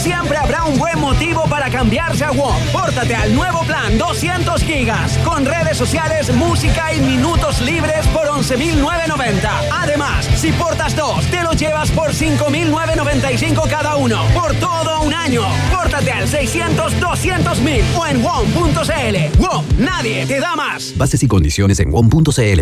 Siempre 0.00 0.38
habrá 0.38 0.64
un 0.64 0.78
buen 0.78 0.98
motivo 0.98 1.44
para 1.44 1.70
cambiarse 1.70 2.24
a 2.24 2.30
WOM. 2.30 2.56
Pórtate 2.72 3.14
al 3.14 3.34
nuevo 3.34 3.60
plan 3.64 3.98
200 3.98 4.62
gigas, 4.62 5.18
con 5.18 5.44
redes 5.44 5.76
sociales, 5.76 6.34
música 6.34 6.94
y 6.94 7.00
minutos 7.00 7.60
libres 7.60 8.06
por 8.08 8.26
11.990. 8.26 9.48
Además, 9.70 10.26
si 10.36 10.52
portas 10.52 10.96
dos, 10.96 11.24
te 11.26 11.42
lo 11.42 11.52
llevas 11.52 11.90
por 11.90 12.12
5.995 12.12 13.68
cada 13.68 13.96
uno, 13.96 14.24
por 14.32 14.54
todo 14.54 15.02
un 15.02 15.12
año. 15.12 15.42
Pórtate 15.70 16.10
al 16.10 16.26
600 16.26 16.98
200 16.98 17.60
mil 17.60 17.84
o 17.96 18.06
en 18.06 18.22
WOM.cl. 18.22 19.38
WOM, 19.38 19.64
nadie 19.78 20.24
te 20.24 20.40
da 20.40 20.56
más. 20.56 20.96
Bases 20.96 21.22
y 21.22 21.28
condiciones 21.28 21.78
en 21.78 21.90
WOM.cl. 21.90 22.60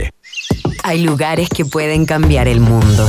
Hay 0.83 1.03
lugares 1.03 1.49
que 1.49 1.65
pueden 1.65 2.05
cambiar 2.05 2.49
el 2.49 2.61
mundo. 2.61 3.09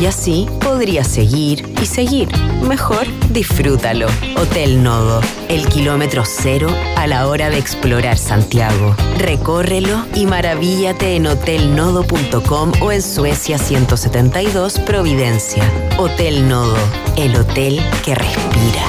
Y 0.00 0.06
así 0.06 0.46
podrías 0.60 1.08
seguir 1.08 1.72
y 1.80 1.86
seguir. 1.86 2.28
Mejor 2.62 3.06
disfrútalo. 3.30 4.08
Hotel 4.36 4.82
Nodo, 4.82 5.22
el 5.48 5.66
kilómetro 5.68 6.24
cero 6.26 6.68
a 6.96 7.06
la 7.06 7.28
hora 7.28 7.48
de 7.48 7.58
explorar 7.58 8.18
Santiago. 8.18 8.94
Recórrelo 9.18 10.04
y 10.14 10.26
maravíllate 10.26 11.16
en 11.16 11.26
hotelnodo.com 11.26 12.72
o 12.80 12.92
en 12.92 13.02
Suecia 13.02 13.58
172 13.58 14.80
Providencia. 14.80 15.64
Hotel 15.96 16.46
Nodo, 16.46 16.76
el 17.16 17.34
hotel 17.36 17.80
que 18.04 18.14
respira. 18.14 18.84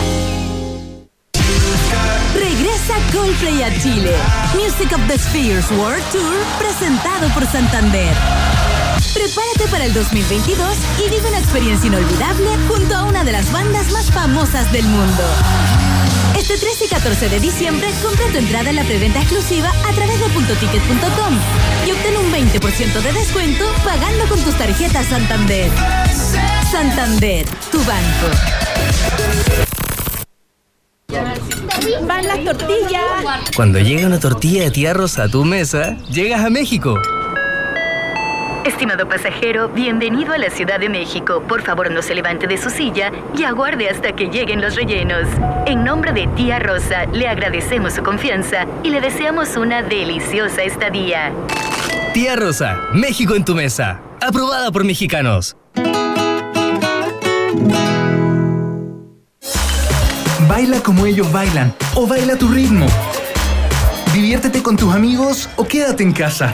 Regresa 2.34 2.96
Coldplay 3.14 3.64
a 3.64 3.80
Chile. 3.82 4.16
Music 4.56 4.92
of 4.94 5.08
the 5.08 5.18
Spheres 5.18 5.72
World 5.72 6.04
Tour 6.12 6.36
presentado 6.60 7.30
por 7.34 7.46
Santander. 7.46 8.14
Prepárate 9.14 9.68
para 9.72 9.86
el 9.86 9.94
2022 9.94 10.78
y 11.06 11.10
vive 11.10 11.28
una 11.28 11.40
experiencia 11.40 11.88
inolvidable 11.88 12.50
junto 12.68 12.96
a 12.96 13.04
una 13.04 13.24
de 13.24 13.32
las 13.32 13.52
bandas 13.52 13.92
más 13.92 14.12
famosas 14.12 14.72
del 14.72 14.86
mundo. 14.86 15.24
Este 16.38 16.58
13 16.58 16.86
y 16.86 16.88
14 16.88 17.30
de 17.30 17.40
diciembre 17.40 17.90
compra 18.04 18.26
tu 18.32 18.38
entrada 18.38 18.70
en 18.70 18.76
la 18.76 18.84
preventa 18.84 19.20
exclusiva 19.20 19.70
a 19.70 19.94
través 19.94 20.20
de 20.20 20.30
puntoticket.com 20.30 21.34
y 21.88 21.92
obtén 21.92 22.18
un 22.18 22.32
20% 22.32 23.02
de 23.02 23.14
descuento 23.14 23.66
pagando 23.84 24.26
con 24.28 24.40
tus 24.42 24.56
tarjetas 24.56 25.08
Santander. 25.08 25.72
Santander, 26.72 27.46
tu 27.72 27.80
banco. 27.80 28.28
Van 32.06 32.28
las 32.28 32.44
tortillas. 32.44 33.02
Cuando 33.56 33.80
llega 33.80 34.08
una 34.08 34.20
tortilla 34.20 34.64
de 34.64 34.72
tía 34.72 34.94
Rosa 34.94 35.24
a 35.24 35.30
tu 35.30 35.44
mesa, 35.44 35.98
llegas 36.12 36.46
a 36.46 36.50
México. 36.50 36.96
Estimado 38.66 39.08
pasajero, 39.08 39.70
bienvenido 39.70 40.34
a 40.34 40.38
la 40.38 40.50
Ciudad 40.50 40.80
de 40.80 40.90
México. 40.90 41.42
Por 41.48 41.62
favor, 41.62 41.90
no 41.92 42.02
se 42.02 42.14
levante 42.16 42.48
de 42.48 42.58
su 42.58 42.70
silla 42.70 43.12
y 43.38 43.44
aguarde 43.44 43.90
hasta 43.90 44.14
que 44.14 44.28
lleguen 44.28 44.62
los 44.62 44.76
rellenos. 44.76 45.28
En 45.66 45.84
nombre 45.84 46.12
de 46.12 46.28
Tía 46.36 46.60
Rosa, 46.60 47.06
le 47.06 47.28
agradecemos 47.28 47.94
su 47.94 48.04
confianza 48.04 48.66
y 48.84 48.90
le 48.90 49.02
deseamos 49.02 49.56
una 49.56 49.82
deliciosa 49.82 50.64
estadía. 50.64 51.32
Tía 52.14 52.36
Rosa, 52.36 52.78
México 52.94 53.36
en 53.36 53.46
tu 53.46 53.56
mesa. 53.56 54.02
Aprobada 54.22 54.72
por 54.72 54.84
mexicanos. 54.84 55.56
Baila 60.50 60.82
como 60.84 61.06
ellos 61.06 61.32
bailan 61.32 61.74
o 61.96 62.08
baila 62.08 62.36
tu 62.36 62.48
ritmo. 62.48 62.88
Diviértete 64.14 64.64
con 64.64 64.76
tus 64.76 64.94
amigos 64.94 65.50
o 65.58 65.66
quédate 65.66 66.04
en 66.04 66.12
casa. 66.12 66.54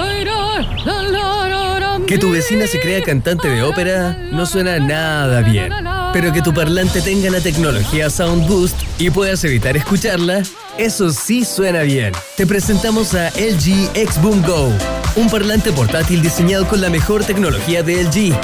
Que 2.11 2.17
tu 2.17 2.29
vecina 2.29 2.67
se 2.67 2.77
crea 2.77 3.01
cantante 3.01 3.47
de 3.47 3.63
ópera 3.63 4.17
no 4.33 4.45
suena 4.45 4.79
nada 4.79 5.39
bien. 5.39 5.71
Pero 6.11 6.33
que 6.33 6.41
tu 6.41 6.53
parlante 6.53 6.99
tenga 6.99 7.29
la 7.29 7.39
tecnología 7.39 8.09
Sound 8.09 8.49
Boost 8.49 8.75
y 8.99 9.09
puedas 9.09 9.41
evitar 9.45 9.77
escucharla, 9.77 10.43
eso 10.77 11.11
sí 11.11 11.45
suena 11.45 11.83
bien. 11.83 12.11
Te 12.35 12.45
presentamos 12.45 13.13
a 13.13 13.29
LG 13.29 13.91
X 13.93 14.21
Boom 14.21 14.43
Go, 14.45 14.73
un 15.15 15.29
parlante 15.29 15.71
portátil 15.71 16.21
diseñado 16.21 16.67
con 16.67 16.81
la 16.81 16.89
mejor 16.89 17.23
tecnología 17.23 17.81
de 17.81 18.03
LG 18.03 18.35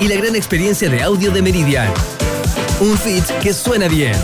y 0.00 0.08
la 0.08 0.16
gran 0.16 0.34
experiencia 0.34 0.90
de 0.90 1.00
audio 1.00 1.30
de 1.30 1.42
Meridian. 1.42 1.94
Un 2.80 2.98
fit 2.98 3.24
que 3.40 3.54
suena 3.54 3.86
bien. 3.86 4.16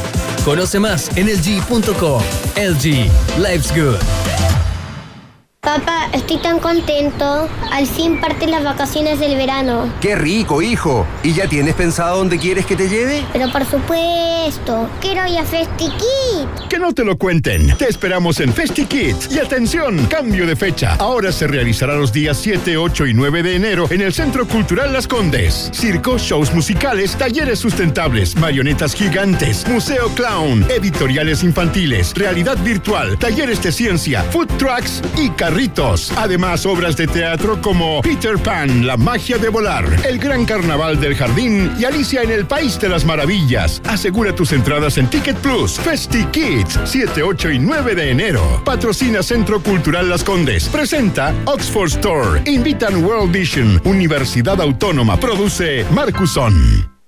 Conoce 0.45 0.81
más 0.81 1.09
en 1.15 1.29
lg.co. 1.29 2.21
LG, 2.57 3.09
life's 3.39 3.71
good. 3.73 4.18
Papá, 5.69 6.09
estoy 6.15 6.39
tan 6.39 6.61
contento. 6.61 7.47
Al 7.71 7.87
fin 7.87 8.23
parten 8.23 8.51
las 8.51 8.65
vacaciones 8.65 9.21
del 9.21 9.37
verano. 9.37 9.93
¡Qué 10.01 10.17
rico, 10.17 10.63
hijo! 10.63 11.07
¿Y 11.23 11.35
ya 11.35 11.47
tienes 11.47 11.75
pensado 11.75 12.17
dónde 12.17 12.39
quieres 12.39 12.65
que 12.65 12.75
te 12.75 12.89
lleve? 12.89 13.23
Pero 13.35 13.53
por 13.53 13.67
supuesto, 13.67 14.89
quiero 15.03 15.27
ir 15.27 15.37
a 15.37 15.45
Que 16.69 16.79
no 16.79 16.93
te 16.93 17.05
lo 17.05 17.17
cuenten. 17.19 17.77
Te 17.77 17.89
esperamos 17.89 18.41
en 18.41 18.53
FestiKit. 18.53 19.17
Y 19.31 19.39
atención, 19.39 20.07
cambio 20.07 20.47
de 20.47 20.57
fecha. 20.57 20.95
Ahora 20.97 21.33
se 21.33 21.47
realizará 21.47 21.95
los 21.95 22.13
días 22.13 22.39
7, 22.41 22.77
8 22.77 23.07
y 23.07 23.15
9 23.15 23.43
de 23.43 23.57
enero 23.57 23.87
en 23.91 24.03
el 24.03 24.13
Centro 24.13 24.47
Cultural 24.47 24.93
Las 24.93 25.07
Condes. 25.09 25.71
Circo, 25.73 26.19
shows 26.19 26.53
musicales, 26.55 27.17
talleres 27.17 27.59
sustentables, 27.59 28.37
marionetas 28.37 28.95
gigantes, 28.95 29.67
museo 29.69 30.09
clown, 30.15 30.65
editoriales 30.71 31.43
infantiles, 31.43 32.15
realidad 32.15 32.59
virtual, 32.59 33.19
talleres 33.19 33.63
de 33.63 33.73
ciencia, 33.73 34.23
food 34.25 34.49
trucks 34.59 35.03
y 35.17 35.31
carritos. 35.31 36.13
Además, 36.17 36.67
obras 36.67 36.97
de 36.97 37.07
teatro 37.07 37.61
como 37.61 38.01
Peter 38.03 38.39
Pan, 38.39 38.87
La 38.87 38.97
magia 38.97 39.39
de 39.39 39.49
volar, 39.49 39.85
El 40.05 40.19
gran 40.19 40.45
carnaval 40.45 41.01
del 41.01 41.15
jardín 41.15 41.73
y 41.79 41.85
Alicia 41.85 42.23
en 42.23 42.31
el 42.31 42.47
País 42.47 42.79
de 42.81 42.89
las 42.89 43.05
Maravillas. 43.05 43.81
Asegura 43.89 44.35
tus 44.35 44.53
entradas 44.53 44.99
en 44.99 45.09
Ticket 45.09 45.37
Plus. 45.39 45.79
Festi 45.79 46.25
Kids, 46.31 46.79
7, 46.85 47.23
8 47.23 47.51
y 47.51 47.59
9 47.59 47.95
de 47.95 48.11
enero. 48.11 48.63
Patrocina 48.65 49.23
Centro 49.23 49.63
Cultural 49.63 50.09
Las 50.09 50.25
Condes. 50.25 50.69
Presenta 50.69 51.35
Oxford 51.47 51.89
Store. 51.89 52.43
Invitan 52.47 53.05
World 53.05 53.33
Vision. 53.33 53.81
Universidad 53.85 54.61
Autónoma. 54.61 55.19
Produce 55.19 55.85
Marcuson. 55.91 56.99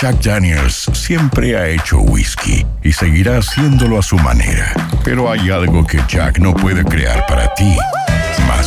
Jack 0.00 0.20
Daniels 0.20 0.90
siempre 0.92 1.56
ha 1.56 1.68
hecho 1.68 2.00
whisky 2.00 2.66
y 2.82 2.92
seguirá 2.92 3.38
haciéndolo 3.38 3.98
a 3.98 4.02
su 4.02 4.16
manera. 4.18 4.72
Pero 5.04 5.30
hay 5.30 5.50
algo 5.50 5.86
que 5.86 6.00
Jack 6.08 6.38
no 6.38 6.52
puede 6.52 6.84
crear 6.84 7.24
para 7.26 7.54
ti. 7.54 7.76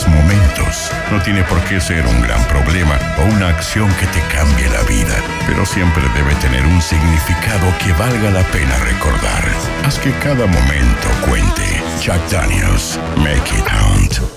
Momentos. 0.06 0.92
No 1.12 1.20
tiene 1.24 1.44
por 1.44 1.60
qué 1.62 1.82
ser 1.82 2.06
un 2.06 2.22
gran 2.22 2.44
problema 2.48 3.00
o 3.18 3.34
una 3.34 3.50
acción 3.50 3.90
que 3.94 4.06
te 4.08 4.22
cambie 4.34 4.70
la 4.70 4.84
vida, 4.84 5.16
pero 5.48 5.66
siempre 5.66 6.04
debe 6.14 6.36
tener 6.36 6.66
un 6.66 6.82
significado 6.82 7.66
que 7.84 7.92
valga 7.94 8.30
la 8.30 8.44
pena 8.52 8.78
recordar. 8.78 9.44
Haz 9.86 9.98
que 9.98 10.12
cada 10.20 10.46
momento 10.46 11.08
cuente. 11.26 11.82
Jack 12.00 12.22
Daniels, 12.30 13.00
make 13.18 13.50
it 13.58 13.66
count. 13.66 14.37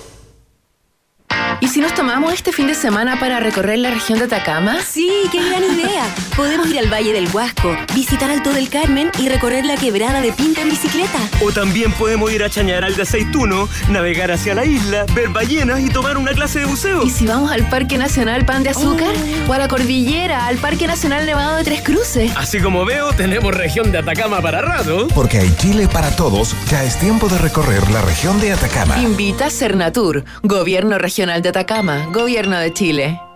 ¿Y 1.62 1.68
si 1.68 1.80
nos 1.80 1.94
tomamos 1.94 2.32
este 2.32 2.52
fin 2.52 2.68
de 2.68 2.74
semana 2.74 3.20
para 3.20 3.38
recorrer 3.38 3.78
la 3.78 3.90
región 3.90 4.18
de 4.18 4.24
Atacama? 4.24 4.78
Sí, 4.80 5.10
qué 5.30 5.46
gran 5.46 5.62
idea. 5.62 6.04
Podemos 6.34 6.66
ir 6.70 6.78
al 6.78 6.90
Valle 6.90 7.12
del 7.12 7.28
Huasco, 7.28 7.76
visitar 7.94 8.30
Alto 8.30 8.54
del 8.54 8.70
Carmen 8.70 9.10
y 9.18 9.28
recorrer 9.28 9.66
la 9.66 9.76
quebrada 9.76 10.22
de 10.22 10.32
Pinta 10.32 10.62
en 10.62 10.70
bicicleta. 10.70 11.18
O 11.44 11.52
también 11.52 11.92
podemos 11.92 12.32
ir 12.32 12.42
a 12.42 12.48
Chañaral 12.48 12.96
de 12.96 13.02
Aceituno, 13.02 13.68
navegar 13.90 14.30
hacia 14.32 14.54
la 14.54 14.64
isla, 14.64 15.04
ver 15.14 15.28
ballenas 15.28 15.80
y 15.80 15.90
tomar 15.90 16.16
una 16.16 16.32
clase 16.32 16.60
de 16.60 16.64
buceo. 16.64 17.02
¿Y 17.02 17.10
si 17.10 17.26
vamos 17.26 17.52
al 17.52 17.68
Parque 17.68 17.98
Nacional 17.98 18.46
Pan 18.46 18.62
de 18.62 18.70
Azúcar? 18.70 19.14
¿O 19.46 19.52
a 19.52 19.58
la 19.58 19.68
Cordillera, 19.68 20.46
al 20.46 20.56
Parque 20.56 20.86
Nacional 20.86 21.26
Nevado 21.26 21.56
de 21.56 21.64
Tres 21.64 21.82
Cruces? 21.82 22.32
Así 22.38 22.60
como 22.60 22.86
veo, 22.86 23.12
tenemos 23.12 23.54
región 23.54 23.92
de 23.92 23.98
Atacama 23.98 24.40
para 24.40 24.62
rato. 24.62 25.08
Porque 25.14 25.38
hay 25.40 25.54
Chile 25.56 25.88
para 25.92 26.16
todos, 26.16 26.56
ya 26.70 26.84
es 26.84 26.98
tiempo 26.98 27.28
de 27.28 27.36
recorrer 27.36 27.90
la 27.90 28.00
región 28.00 28.40
de 28.40 28.52
Atacama. 28.52 28.98
Invita 28.98 29.50
Cernatur, 29.50 30.24
Gobierno 30.42 30.96
Regional 30.96 31.42
de 31.42 31.49
Atacama, 31.50 32.06
Gobierno 32.12 32.58
de 32.60 32.72
Chile. 32.72 33.29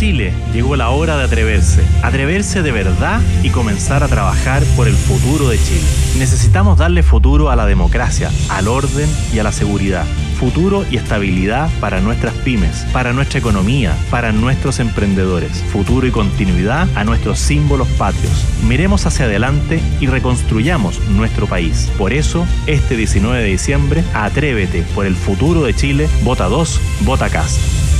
Chile, 0.00 0.32
llegó 0.54 0.76
la 0.76 0.88
hora 0.88 1.18
de 1.18 1.24
atreverse. 1.24 1.84
Atreverse 2.02 2.62
de 2.62 2.72
verdad 2.72 3.20
y 3.42 3.50
comenzar 3.50 4.02
a 4.02 4.08
trabajar 4.08 4.62
por 4.74 4.88
el 4.88 4.94
futuro 4.94 5.50
de 5.50 5.58
Chile. 5.58 5.84
Necesitamos 6.18 6.78
darle 6.78 7.02
futuro 7.02 7.50
a 7.50 7.56
la 7.56 7.66
democracia, 7.66 8.30
al 8.48 8.66
orden 8.66 9.06
y 9.34 9.40
a 9.40 9.42
la 9.42 9.52
seguridad. 9.52 10.06
Futuro 10.38 10.86
y 10.90 10.96
estabilidad 10.96 11.68
para 11.82 12.00
nuestras 12.00 12.32
pymes, 12.32 12.86
para 12.94 13.12
nuestra 13.12 13.40
economía, 13.40 13.94
para 14.10 14.32
nuestros 14.32 14.80
emprendedores. 14.80 15.62
Futuro 15.70 16.06
y 16.06 16.10
continuidad 16.10 16.88
a 16.96 17.04
nuestros 17.04 17.38
símbolos 17.38 17.88
patrios. 17.98 18.46
Miremos 18.66 19.04
hacia 19.04 19.26
adelante 19.26 19.82
y 20.00 20.06
reconstruyamos 20.06 20.98
nuestro 21.10 21.46
país. 21.46 21.90
Por 21.98 22.14
eso, 22.14 22.46
este 22.66 22.96
19 22.96 23.42
de 23.42 23.50
diciembre, 23.50 24.02
atrévete 24.14 24.80
por 24.94 25.04
el 25.04 25.14
futuro 25.14 25.62
de 25.62 25.74
Chile. 25.74 26.08
Vota 26.24 26.46
2, 26.46 26.80
vota 27.02 27.28
CAS. 27.28 27.99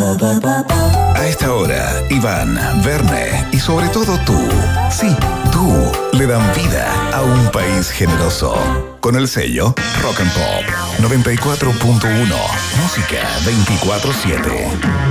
A 0.00 1.26
esta 1.26 1.52
hora, 1.52 2.02
Iván, 2.08 2.58
Verne 2.82 3.46
y 3.52 3.58
sobre 3.58 3.86
todo 3.88 4.18
tú, 4.24 4.34
sí, 4.90 5.14
tú, 5.52 5.70
le 6.16 6.26
dan 6.26 6.40
vida 6.54 6.90
a 7.12 7.20
un 7.20 7.50
país 7.50 7.90
generoso. 7.90 8.54
Con 9.00 9.14
el 9.16 9.28
sello 9.28 9.74
Rock 10.02 10.20
and 10.20 10.32
Pop 10.32 10.64
94.1, 11.00 12.34
música 12.80 13.18
24-7. 13.44 15.10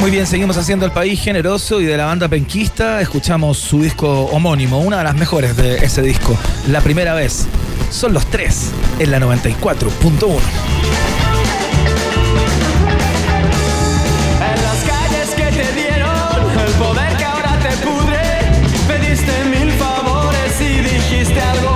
Muy 0.00 0.10
bien, 0.10 0.26
seguimos 0.26 0.58
haciendo 0.58 0.84
el 0.84 0.92
país 0.92 1.18
generoso 1.22 1.80
y 1.80 1.86
de 1.86 1.96
la 1.96 2.04
banda 2.04 2.28
penquista 2.28 3.00
escuchamos 3.00 3.56
su 3.56 3.80
disco 3.80 4.24
homónimo, 4.26 4.80
una 4.80 4.98
de 4.98 5.04
las 5.04 5.14
mejores 5.14 5.56
de 5.56 5.78
ese 5.78 6.02
disco, 6.02 6.36
La 6.68 6.82
Primera 6.82 7.14
Vez. 7.14 7.46
Son 7.90 8.12
los 8.12 8.26
tres 8.26 8.72
en 8.98 9.10
la 9.10 9.18
94.1. 9.18 11.09
dijiste 21.40 21.69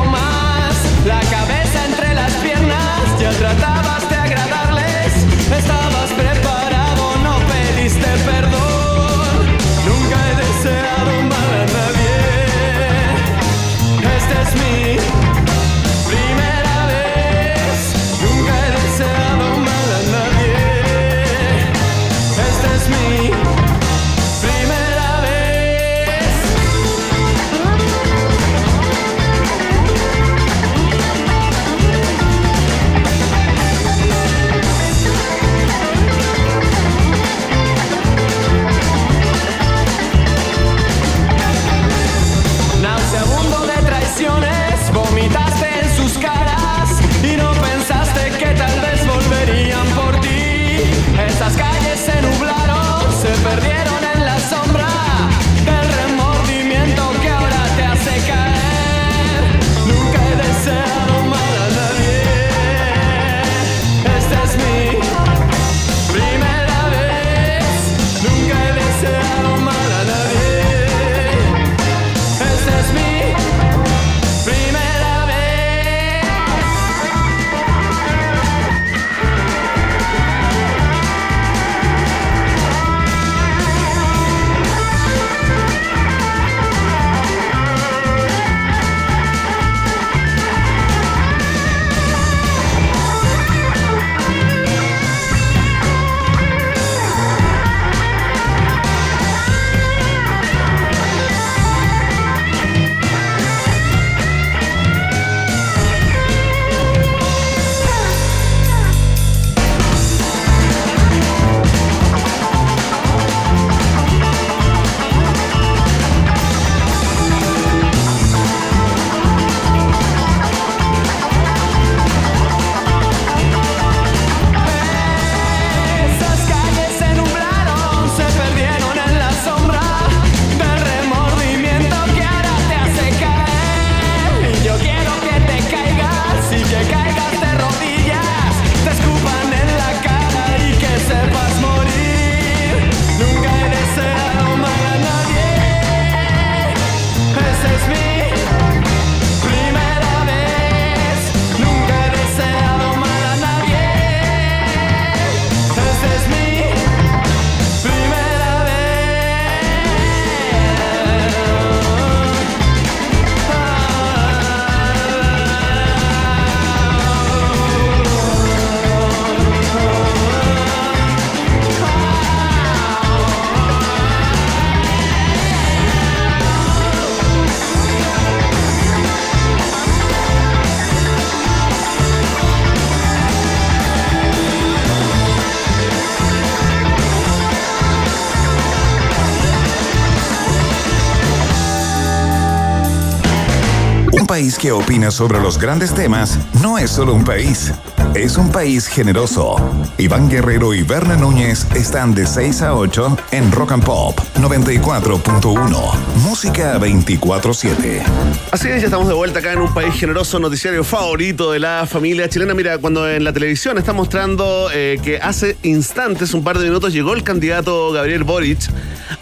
país 194.34 194.58
que 194.58 194.72
opina 194.72 195.12
sobre 195.12 195.40
los 195.40 195.58
grandes 195.58 195.94
temas 195.94 196.40
no 196.60 196.76
es 196.76 196.90
solo 196.90 197.14
un 197.14 197.22
país, 197.24 197.72
es 198.16 198.36
un 198.36 198.50
país 198.50 198.88
generoso. 198.88 199.54
Iván 199.96 200.28
Guerrero 200.28 200.74
y 200.74 200.82
Berna 200.82 201.14
Núñez 201.14 201.68
están 201.76 202.16
de 202.16 202.26
6 202.26 202.62
a 202.62 202.74
8 202.74 203.16
en 203.30 203.52
Rock 203.52 203.70
and 203.70 203.84
Pop 203.84 204.18
94.1. 204.40 205.94
Música 206.24 206.80
24-7. 206.80 208.02
Así 208.50 208.68
es, 208.70 208.80
ya 208.80 208.86
estamos 208.86 209.06
de 209.06 209.14
vuelta 209.14 209.38
acá 209.38 209.52
en 209.52 209.60
un 209.60 209.72
país 209.72 209.94
generoso, 209.94 210.40
noticiario 210.40 210.82
favorito 210.82 211.52
de 211.52 211.60
la 211.60 211.86
familia 211.86 212.28
chilena. 212.28 212.54
Mira, 212.54 212.78
cuando 212.78 213.08
en 213.08 213.22
la 213.22 213.32
televisión 213.32 213.78
está 213.78 213.92
mostrando 213.92 214.68
eh, 214.74 214.98
que 215.00 215.18
hace 215.18 215.56
instantes, 215.62 216.34
un 216.34 216.42
par 216.42 216.58
de 216.58 216.64
minutos, 216.64 216.92
llegó 216.92 217.14
el 217.14 217.22
candidato 217.22 217.92
Gabriel 217.92 218.24
Boric 218.24 218.68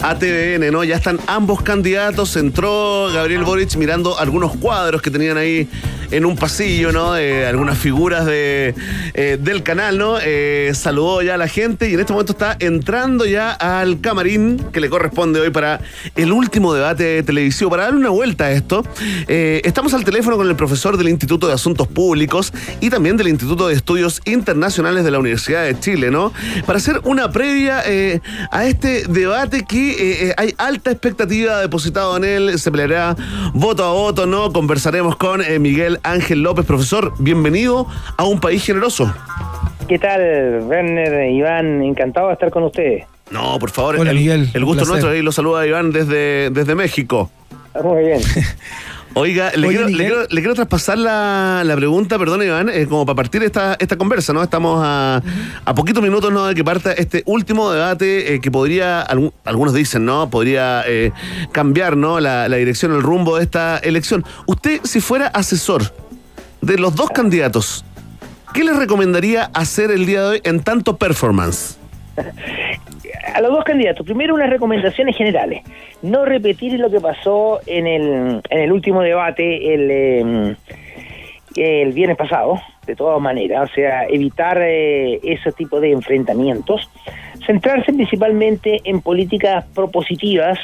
a 0.02 0.18
¿no? 0.72 0.84
Ya 0.84 0.96
están 0.96 1.20
ambos 1.26 1.62
candidatos. 1.62 2.36
Entró 2.36 3.08
Gabriel 3.12 3.44
Boric 3.44 3.76
mirando 3.76 4.18
algunos 4.18 4.56
cuadros 4.56 5.00
que 5.00 5.10
tenían 5.10 5.36
ahí 5.36 5.68
en 6.12 6.24
un 6.24 6.36
pasillo, 6.36 6.92
¿no? 6.92 7.12
Algunas 7.12 7.78
figuras 7.78 8.26
de, 8.26 8.74
eh, 9.14 9.38
del 9.40 9.62
canal, 9.62 9.98
¿no? 9.98 10.18
Eh, 10.22 10.70
saludó 10.74 11.22
ya 11.22 11.34
a 11.34 11.36
la 11.36 11.48
gente 11.48 11.90
y 11.90 11.94
en 11.94 12.00
este 12.00 12.12
momento 12.12 12.32
está 12.32 12.56
entrando 12.58 13.24
ya 13.26 13.52
al 13.52 14.00
camarín 14.00 14.58
que 14.72 14.80
le 14.80 14.88
corresponde 14.88 15.40
hoy 15.40 15.50
para 15.50 15.80
el 16.16 16.32
último 16.32 16.74
debate 16.74 17.22
televisivo. 17.22 17.70
Para 17.70 17.84
darle 17.84 17.98
una 17.98 18.10
vuelta 18.10 18.44
a 18.44 18.52
esto, 18.52 18.84
eh, 19.28 19.62
estamos 19.64 19.94
al 19.94 20.04
teléfono 20.04 20.36
con 20.36 20.48
el 20.48 20.56
profesor 20.56 20.96
del 20.96 21.08
Instituto 21.08 21.48
de 21.48 21.54
Asuntos 21.54 21.88
Públicos 21.88 22.52
y 22.80 22.90
también 22.90 23.16
del 23.16 23.28
Instituto 23.28 23.68
de 23.68 23.74
Estudios 23.74 24.20
Internacionales 24.24 25.04
de 25.04 25.10
la 25.10 25.18
Universidad 25.18 25.64
de 25.64 25.78
Chile, 25.78 26.10
¿no? 26.10 26.32
Para 26.66 26.78
hacer 26.78 27.00
una 27.04 27.30
previa 27.30 27.82
a 28.50 28.66
este 28.66 29.04
debate 29.08 29.64
que 29.64 30.34
hay 30.36 30.54
alta 30.58 30.90
expectativa 30.90 31.60
depositada 31.60 32.16
en 32.16 32.24
él, 32.24 32.58
se 32.58 32.70
peleará 32.70 33.16
voto 33.54 33.84
a 33.84 33.92
voto, 33.92 34.26
¿no? 34.26 34.52
Conversaremos 34.52 35.16
con 35.16 35.42
Miguel 35.60 35.98
Ángel 36.02 36.42
López, 36.42 36.66
profesor, 36.66 37.12
bienvenido 37.18 37.86
a 38.16 38.24
un 38.24 38.40
país 38.40 38.64
generoso. 38.64 39.12
¿Qué 39.88 39.98
tal, 39.98 40.60
Werner, 40.64 41.30
Iván? 41.30 41.82
Encantado 41.82 42.28
de 42.28 42.34
estar 42.34 42.50
con 42.50 42.64
ustedes. 42.64 43.04
No, 43.30 43.58
por 43.58 43.70
favor, 43.70 43.96
Hola, 43.96 44.10
el, 44.10 44.16
Miguel, 44.16 44.50
el 44.52 44.64
gusto 44.64 44.84
nuestro, 44.84 45.10
ahí 45.10 45.22
lo 45.22 45.32
saluda 45.32 45.66
Iván 45.66 45.90
desde, 45.90 46.50
desde 46.50 46.74
México. 46.74 47.30
Muy 47.82 48.04
bien. 48.04 48.20
Oiga, 49.14 49.52
le, 49.54 49.66
Oye, 49.66 49.76
quiero, 49.76 49.88
le, 49.90 49.96
quiero, 49.96 50.22
le 50.22 50.40
quiero 50.40 50.54
traspasar 50.54 50.96
la, 50.96 51.62
la 51.64 51.76
pregunta, 51.76 52.18
perdón 52.18 52.42
Iván, 52.42 52.68
eh, 52.70 52.86
como 52.86 53.04
para 53.04 53.16
partir 53.16 53.42
esta, 53.42 53.76
esta 53.78 53.96
conversa, 53.96 54.32
¿no? 54.32 54.42
Estamos 54.42 54.80
a, 54.82 55.22
a 55.64 55.74
poquitos 55.74 56.02
minutos 56.02 56.32
¿no? 56.32 56.46
de 56.46 56.54
que 56.54 56.64
parta 56.64 56.92
este 56.92 57.22
último 57.26 57.70
debate 57.70 58.34
eh, 58.34 58.40
que 58.40 58.50
podría, 58.50 59.02
algunos 59.44 59.74
dicen, 59.74 60.06
¿no? 60.06 60.30
Podría 60.30 60.82
eh, 60.86 61.12
cambiar, 61.52 61.96
¿no? 61.96 62.20
La, 62.20 62.48
la 62.48 62.56
dirección, 62.56 62.92
el 62.92 63.02
rumbo 63.02 63.36
de 63.36 63.44
esta 63.44 63.78
elección. 63.78 64.24
Usted, 64.46 64.80
si 64.84 65.00
fuera 65.00 65.26
asesor 65.26 65.94
de 66.62 66.78
los 66.78 66.94
dos 66.94 67.10
candidatos, 67.10 67.84
¿qué 68.54 68.64
le 68.64 68.72
recomendaría 68.72 69.50
hacer 69.52 69.90
el 69.90 70.06
día 70.06 70.22
de 70.22 70.28
hoy 70.28 70.40
en 70.44 70.60
tanto 70.60 70.96
performance? 70.96 71.76
A 73.34 73.40
los 73.40 73.52
dos 73.52 73.64
candidatos, 73.64 74.04
primero 74.04 74.34
unas 74.34 74.50
recomendaciones 74.50 75.16
generales. 75.16 75.62
No 76.02 76.24
repetir 76.24 76.78
lo 76.78 76.90
que 76.90 77.00
pasó 77.00 77.60
en 77.66 77.86
el, 77.86 78.40
en 78.48 78.60
el 78.60 78.72
último 78.72 79.02
debate 79.02 79.74
el, 79.74 79.90
eh, 79.90 80.56
el 81.56 81.92
viernes 81.92 82.16
pasado, 82.16 82.60
de 82.86 82.96
todas 82.96 83.20
maneras. 83.20 83.70
O 83.70 83.74
sea, 83.74 84.04
evitar 84.04 84.58
eh, 84.60 85.20
ese 85.22 85.52
tipo 85.52 85.80
de 85.80 85.92
enfrentamientos. 85.92 86.90
Centrarse 87.46 87.92
principalmente 87.92 88.80
en 88.84 89.00
políticas 89.00 89.64
propositivas 89.74 90.58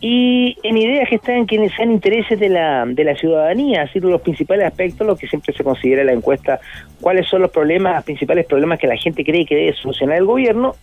y 0.00 0.56
en 0.62 0.78
ideas 0.78 1.08
que 1.08 1.16
están 1.16 1.46
que 1.46 1.68
sean 1.70 1.90
intereses 1.90 2.40
de 2.40 2.48
la, 2.48 2.84
de 2.86 3.04
la 3.04 3.14
ciudadanía, 3.14 3.82
así 3.82 4.00
los 4.00 4.20
principales 4.22 4.64
aspectos, 4.66 5.06
lo 5.06 5.14
que 5.16 5.26
siempre 5.26 5.54
se 5.54 5.62
considera 5.62 6.00
en 6.00 6.06
la 6.06 6.12
encuesta, 6.14 6.58
cuáles 7.00 7.28
son 7.28 7.42
los 7.42 7.50
problemas, 7.50 7.96
los 7.96 8.04
principales 8.04 8.46
problemas 8.46 8.78
que 8.78 8.86
la 8.86 8.96
gente 8.96 9.22
cree 9.24 9.44
que 9.44 9.54
debe 9.54 9.74
solucionar 9.74 10.16
el 10.16 10.24
gobierno, 10.24 10.74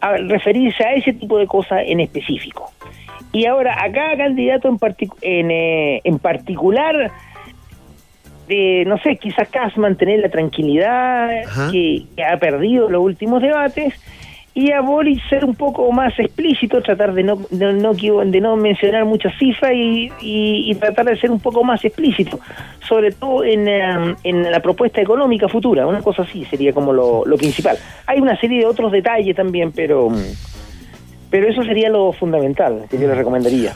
a 0.00 0.18
referirse 0.18 0.84
a 0.84 0.92
ese 0.94 1.14
tipo 1.14 1.38
de 1.38 1.46
cosas 1.46 1.82
en 1.86 2.00
específico. 2.00 2.70
Y 3.32 3.46
ahora, 3.46 3.76
a 3.82 3.90
cada 3.90 4.16
candidato 4.16 4.68
en, 4.68 4.78
particu- 4.78 5.16
en, 5.22 5.50
eh, 5.50 6.00
en 6.04 6.18
particular, 6.18 7.10
de, 8.48 8.84
no 8.86 8.98
sé, 8.98 9.16
quizás 9.16 9.48
mantener 9.76 10.20
la 10.20 10.28
tranquilidad 10.28 11.28
que, 11.72 12.04
que 12.14 12.24
ha 12.24 12.38
perdido 12.38 12.88
los 12.88 13.02
últimos 13.02 13.42
debates, 13.42 13.94
y 14.58 14.72
a 14.72 14.80
Boric 14.80 15.20
ser 15.28 15.44
un 15.44 15.54
poco 15.54 15.92
más 15.92 16.18
explícito, 16.18 16.80
tratar 16.80 17.12
de 17.12 17.22
no, 17.22 17.36
de 17.50 17.74
no, 17.74 17.92
de 17.92 18.40
no 18.40 18.56
mencionar 18.56 19.04
muchas 19.04 19.36
cifras 19.38 19.72
y, 19.74 20.10
y- 20.22 20.70
y 20.70 20.74
tratar 20.76 21.04
de 21.04 21.16
ser 21.18 21.30
un 21.30 21.40
poco 21.40 21.62
más 21.62 21.84
explícito, 21.84 22.40
sobre 22.80 23.12
todo 23.12 23.44
en, 23.44 23.68
eh, 23.68 24.14
en 24.24 24.50
la 24.50 24.60
propuesta 24.60 24.98
económica 25.02 25.46
futura, 25.46 25.86
una 25.86 26.00
cosa 26.00 26.22
así 26.22 26.46
sería 26.46 26.72
como 26.72 26.94
lo, 26.94 27.26
lo 27.26 27.36
principal. 27.36 27.76
Hay 28.06 28.18
una 28.20 28.34
serie 28.40 28.60
de 28.60 28.64
otros 28.66 28.90
detalles 28.92 29.36
también, 29.36 29.72
pero, 29.72 30.08
pero 31.28 31.48
eso 31.48 31.62
sería 31.62 31.90
lo 31.90 32.12
fundamental 32.14 32.86
que 32.90 32.98
yo 32.98 33.08
les 33.08 33.16
recomendaría. 33.18 33.74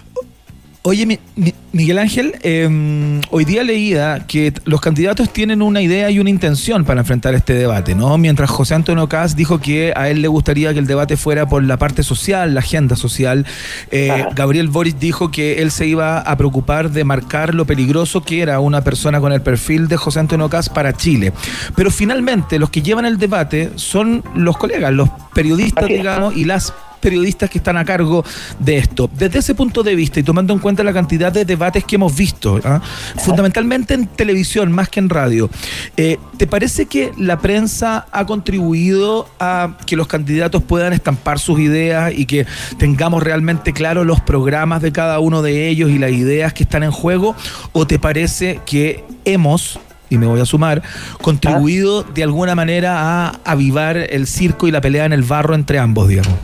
Oye, 0.83 1.05
Mi- 1.05 1.19
Mi- 1.37 1.53
Miguel 1.73 1.99
Ángel, 1.99 2.35
eh, 2.43 3.21
hoy 3.31 3.45
día 3.45 3.63
leía 3.63 4.25
que 4.27 4.51
los 4.65 4.81
candidatos 4.81 5.31
tienen 5.31 5.61
una 5.61 5.83
idea 5.83 6.11
y 6.11 6.19
una 6.19 6.31
intención 6.31 6.87
para 6.87 7.01
enfrentar 7.01 7.35
este 7.35 7.53
debate, 7.53 7.95
¿no? 7.95 8.17
Mientras 8.17 8.49
José 8.49 8.75
Antonio 8.77 9.07
Caz 9.07 9.37
dijo 9.37 9.61
que 9.61 9.93
a 9.95 10.09
él 10.09 10.23
le 10.23 10.29
gustaría 10.29 10.73
que 10.73 10.79
el 10.79 10.87
debate 10.87 11.19
fuera 11.19 11.47
por 11.47 11.63
la 11.63 11.77
parte 11.77 12.03
social, 12.03 12.55
la 12.55 12.61
agenda 12.61 12.97
social, 12.97 13.45
eh, 13.91 14.25
Gabriel 14.35 14.69
Boric 14.69 14.97
dijo 14.99 15.31
que 15.31 15.61
él 15.61 15.71
se 15.71 15.87
iba 15.87 16.19
a 16.19 16.37
preocupar 16.39 16.91
de 16.91 17.05
marcar 17.05 17.55
lo 17.55 17.67
peligroso 17.67 18.23
que 18.23 18.41
era 18.41 18.59
una 18.59 18.83
persona 18.83 19.21
con 19.21 19.33
el 19.33 19.43
perfil 19.43 19.87
de 19.87 19.99
José 19.99 20.21
Antonio 20.21 20.49
Caz 20.49 20.71
para 20.71 20.95
Chile. 20.95 21.35
Pero 21.77 21.91
finalmente 21.91 22.59
los 22.59 22.71
que 22.71 22.81
llevan 22.81 23.05
el 23.05 23.19
debate 23.19 23.71
son 23.77 24.25
los 24.35 24.57
colegas, 24.57 24.93
los 24.95 25.11
periodistas, 25.35 25.87
digamos, 25.89 26.35
y 26.35 26.47
las 26.47 26.73
periodistas 27.01 27.51
que 27.51 27.59
están 27.59 27.77
a 27.77 27.85
cargo 27.85 28.25
de 28.59 28.79
esto. 28.79 29.11
Desde 29.17 29.39
ese 29.41 29.55
punto 29.55 29.83
de 29.83 29.95
vista 29.95 30.21
y 30.21 30.23
tomando 30.23 30.53
en 30.53 30.59
cuenta 30.59 30.85
la 30.85 30.93
cantidad 30.93 31.33
de 31.33 31.45
debates 31.45 31.85
que 31.85 31.97
hemos 31.97 32.15
visto, 32.15 32.61
¿ah? 32.65 32.81
fundamentalmente 33.17 33.95
en 33.95 34.07
televisión 34.07 34.71
más 34.73 34.89
que 34.89 35.01
en 35.01 35.09
radio, 35.09 35.51
eh, 35.97 36.19
¿te 36.37 36.47
parece 36.47 36.87
que 36.87 37.13
la 37.19 37.39
prensa 37.39 38.07
ha 38.13 38.27
contribuido 38.27 39.29
a 39.41 39.77
que 39.87 39.97
los 39.97 40.07
candidatos 40.07 40.63
puedan 40.63 40.93
estampar 40.93 41.39
sus 41.39 41.61
ideas 41.61 42.13
y 42.17 42.27
que 42.27 42.47
tengamos 42.79 43.23
realmente 43.23 43.73
claros 43.73 44.07
los 44.07 44.21
programas 44.21 44.83
de 44.83 44.93
cada 44.93 45.19
uno 45.21 45.43
de 45.43 45.69
ellos 45.69 45.91
y 45.91 45.99
las 45.99 46.13
ideas 46.13 46.53
que 46.53 46.63
están 46.63 46.83
en 46.83 46.91
juego? 46.91 47.35
¿O 47.73 47.87
te 47.87 47.99
parece 47.99 48.61
que 48.67 49.05
hemos 49.25 49.79
y 50.11 50.19
me 50.19 50.27
voy 50.27 50.41
a 50.41 50.45
sumar, 50.45 50.83
contribuido 51.23 52.03
de 52.03 52.25
alguna 52.25 52.55
manera 52.55 53.29
a 53.29 53.41
avivar 53.45 53.97
el 53.97 54.27
circo 54.27 54.67
y 54.67 54.73
la 54.73 54.81
pelea 54.81 55.05
en 55.05 55.13
el 55.13 55.23
barro 55.23 55.55
entre 55.55 55.79
ambos, 55.79 56.09
digamos. 56.09 56.35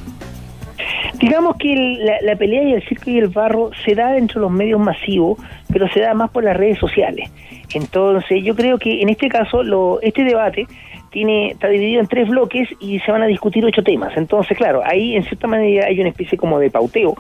Digamos 1.15 1.57
que 1.57 1.73
el- 1.73 2.11
la, 2.23 2.37
pelea 2.37 2.63
y 2.63 2.73
el 2.75 2.83
circo 2.87 3.11
y 3.11 3.19
el 3.19 3.29
barro 3.29 3.71
se 3.85 3.95
da 3.95 4.13
dentro 4.13 4.41
de 4.41 4.47
los 4.47 4.51
medios 4.51 4.81
masivos, 4.81 5.39
pero 5.73 5.89
se 5.89 6.01
da 6.01 6.15
más 6.15 6.31
por 6.31 6.45
las 6.45 6.57
redes 6.57 6.79
sociales. 6.79 7.31
Entonces, 7.75 8.43
yo 8.45 8.55
creo 8.55 8.79
que 8.79 9.03
en 9.03 9.09
este 9.09 9.29
caso, 9.29 9.63
lo, 9.63 10.01
este 10.01 10.25
debate 10.25 10.67
tiene 11.11 11.49
está 11.53 11.69
dividido 11.69 12.01
en 12.01 12.07
tres 12.07 12.29
bloques 12.29 12.69
y 12.81 12.99
se 13.01 13.11
van 13.11 13.23
a 13.23 13.27
discutir 13.27 13.65
ocho 13.65 13.83
temas. 13.83 14.17
Entonces, 14.17 14.57
claro, 14.57 14.83
ahí 14.85 15.17
en 15.17 15.23
cierta 15.25 15.47
manera 15.47 15.87
hay 15.87 15.99
una 16.01 16.11
especie 16.11 16.37
como 16.37 16.59
de 16.59 16.71
pauteo 16.71 17.17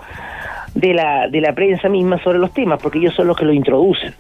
de 0.76 0.94
la, 0.94 1.26
de 1.28 1.40
la 1.40 1.52
prensa 1.54 1.88
misma 1.88 2.22
sobre 2.22 2.38
los 2.38 2.52
temas, 2.52 2.80
porque 2.80 2.98
ellos 2.98 3.14
son 3.14 3.26
los 3.26 3.36
que 3.36 3.44
lo 3.44 3.52
introducen. 3.52 4.14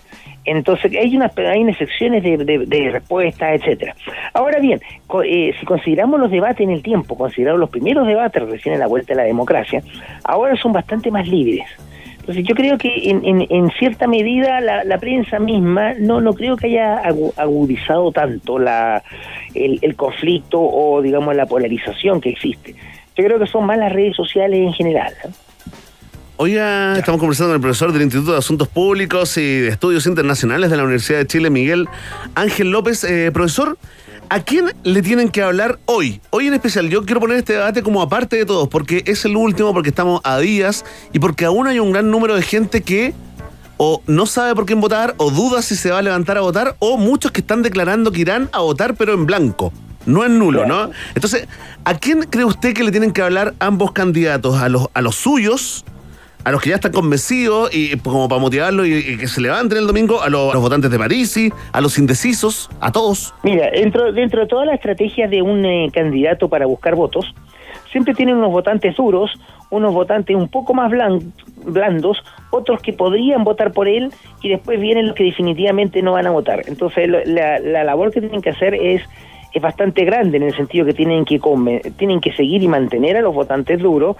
Entonces, 0.44 0.92
hay 0.96 1.16
unas, 1.16 1.36
hay 1.38 1.60
unas 1.62 1.76
secciones 1.76 2.22
de, 2.22 2.36
de, 2.36 2.90
respuestas, 2.90 3.60
etcétera. 3.60 3.94
Ahora 4.32 4.60
bien, 4.60 4.80
co- 5.06 5.22
eh, 5.24 5.52
si 5.58 5.66
consideramos 5.66 6.20
los 6.20 6.30
debates 6.30 6.60
en 6.60 6.70
el 6.70 6.82
tiempo, 6.82 7.16
consideramos 7.18 7.60
los 7.60 7.70
primeros 7.70 8.06
debates 8.06 8.42
recién 8.48 8.74
en 8.74 8.80
la 8.80 8.86
vuelta 8.86 9.12
de 9.12 9.16
la 9.16 9.24
democracia, 9.24 9.82
ahora 10.24 10.54
son 10.56 10.72
bastante 10.72 11.10
más 11.10 11.26
libres. 11.26 11.66
Entonces 12.20 12.44
yo 12.44 12.54
creo 12.54 12.76
que 12.78 13.10
en, 13.10 13.24
en, 13.24 13.46
en 13.50 13.70
cierta 13.78 14.06
medida 14.08 14.60
la, 14.60 14.82
la 14.84 14.98
prensa 14.98 15.38
misma 15.38 15.94
no, 15.94 16.20
no 16.20 16.32
creo 16.34 16.56
que 16.56 16.66
haya 16.68 17.02
agu- 17.02 17.32
agudizado 17.36 18.10
tanto 18.12 18.58
la, 18.58 19.02
el, 19.54 19.94
conflicto 19.96 20.60
o 20.60 21.02
digamos 21.02 21.34
la 21.36 21.46
polarización 21.46 22.20
que 22.20 22.30
existe. 22.30 22.74
Yo 23.16 23.24
creo 23.24 23.38
que 23.38 23.46
son 23.46 23.64
más 23.66 23.78
las 23.78 23.92
redes 23.92 24.14
sociales 24.16 24.58
en 24.60 24.72
general. 24.72 25.12
Oiga, 26.38 26.98
estamos 26.98 27.18
conversando 27.18 27.48
con 27.48 27.54
el 27.54 27.62
profesor 27.62 27.92
del 27.94 28.02
Instituto 28.02 28.32
de 28.32 28.38
Asuntos 28.38 28.68
Públicos 28.68 29.38
y 29.38 29.60
de 29.60 29.68
Estudios 29.68 30.04
Internacionales 30.04 30.70
de 30.70 30.76
la 30.76 30.82
Universidad 30.82 31.20
de 31.20 31.26
Chile, 31.26 31.48
Miguel 31.48 31.88
Ángel 32.34 32.70
López. 32.70 33.04
Eh, 33.04 33.30
profesor, 33.32 33.78
¿a 34.28 34.40
quién 34.40 34.70
le 34.82 35.00
tienen 35.00 35.30
que 35.30 35.40
hablar 35.40 35.78
hoy? 35.86 36.20
Hoy 36.28 36.48
en 36.48 36.52
especial, 36.52 36.90
yo 36.90 37.06
quiero 37.06 37.20
poner 37.20 37.38
este 37.38 37.54
debate 37.54 37.82
como 37.82 38.02
aparte 38.02 38.36
de 38.36 38.44
todos, 38.44 38.68
porque 38.68 39.02
es 39.06 39.24
el 39.24 39.34
último, 39.34 39.72
porque 39.72 39.88
estamos 39.88 40.20
a 40.24 40.38
días 40.38 40.84
y 41.14 41.20
porque 41.20 41.46
aún 41.46 41.68
hay 41.68 41.78
un 41.78 41.90
gran 41.90 42.10
número 42.10 42.34
de 42.34 42.42
gente 42.42 42.82
que 42.82 43.14
o 43.78 44.02
no 44.06 44.26
sabe 44.26 44.54
por 44.54 44.66
quién 44.66 44.82
votar, 44.82 45.14
o 45.16 45.30
duda 45.30 45.62
si 45.62 45.74
se 45.74 45.90
va 45.90 46.00
a 46.00 46.02
levantar 46.02 46.36
a 46.36 46.42
votar, 46.42 46.76
o 46.80 46.98
muchos 46.98 47.32
que 47.32 47.40
están 47.40 47.62
declarando 47.62 48.12
que 48.12 48.20
irán 48.20 48.50
a 48.52 48.60
votar, 48.60 48.94
pero 48.94 49.14
en 49.14 49.24
blanco. 49.24 49.72
No 50.04 50.22
en 50.22 50.38
nulo, 50.38 50.66
¿no? 50.66 50.90
Entonces, 51.14 51.48
¿a 51.84 51.94
quién 51.94 52.24
cree 52.24 52.44
usted 52.44 52.74
que 52.74 52.84
le 52.84 52.90
tienen 52.90 53.12
que 53.12 53.22
hablar 53.22 53.54
ambos 53.58 53.92
candidatos? 53.92 54.60
¿A 54.60 54.68
los, 54.68 54.88
a 54.92 55.00
los 55.00 55.16
suyos? 55.16 55.84
A 56.46 56.52
los 56.52 56.62
que 56.62 56.70
ya 56.70 56.76
están 56.76 56.92
convencidos 56.92 57.74
y 57.74 57.96
como 57.98 58.28
para 58.28 58.40
motivarlos 58.40 58.86
y, 58.86 59.18
que 59.18 59.26
se 59.26 59.40
levanten 59.40 59.78
el 59.78 59.86
domingo, 59.88 60.22
a, 60.22 60.28
los- 60.28 60.54
votantes 60.54 60.92
de 60.92 60.96
Parisi, 60.96 61.50
a 61.72 61.80
los 61.80 61.98
indecisos, 61.98 62.70
a 62.80 62.92
todos. 62.92 63.34
Mira, 63.42 63.68
dentro, 63.72 64.12
dentro 64.12 64.42
de 64.42 64.46
toda 64.46 64.64
la 64.64 64.74
estrategia 64.74 65.26
de 65.26 65.42
un 65.42 65.64
eh, 65.64 65.90
candidato 65.92 66.48
para 66.48 66.66
buscar 66.66 66.94
votos, 66.94 67.34
siempre 67.90 68.14
tienen 68.14 68.36
unos 68.36 68.52
votantes 68.52 68.94
duros, 68.94 69.32
unos 69.70 69.92
votantes 69.92 70.36
un 70.36 70.46
poco 70.46 70.72
más 70.72 70.88
blan- 70.92 71.32
blandos, 71.64 72.22
otros 72.50 72.80
que 72.80 72.92
podrían 72.92 73.42
votar 73.42 73.72
por 73.72 73.88
él 73.88 74.12
y 74.40 74.48
después 74.48 74.80
vienen 74.80 75.08
los 75.08 75.16
que 75.16 75.24
definitivamente 75.24 76.00
no 76.00 76.12
van 76.12 76.28
a 76.28 76.30
votar. 76.30 76.62
Entonces, 76.68 77.08
la, 77.26 77.58
la 77.58 77.82
labor 77.82 78.12
que 78.12 78.20
tienen 78.20 78.40
que 78.40 78.50
hacer 78.50 78.72
es 78.74 79.02
es 79.52 79.62
bastante 79.62 80.04
grande 80.04 80.36
en 80.36 80.42
el 80.42 80.54
sentido 80.54 80.84
que 80.84 80.92
tienen 80.92 81.24
que 81.24 81.40
tienen 81.96 82.20
que 82.20 82.32
seguir 82.34 82.62
y 82.62 82.68
mantener 82.68 83.16
a 83.16 83.22
los 83.22 83.34
votantes 83.34 83.80
duros 83.80 84.16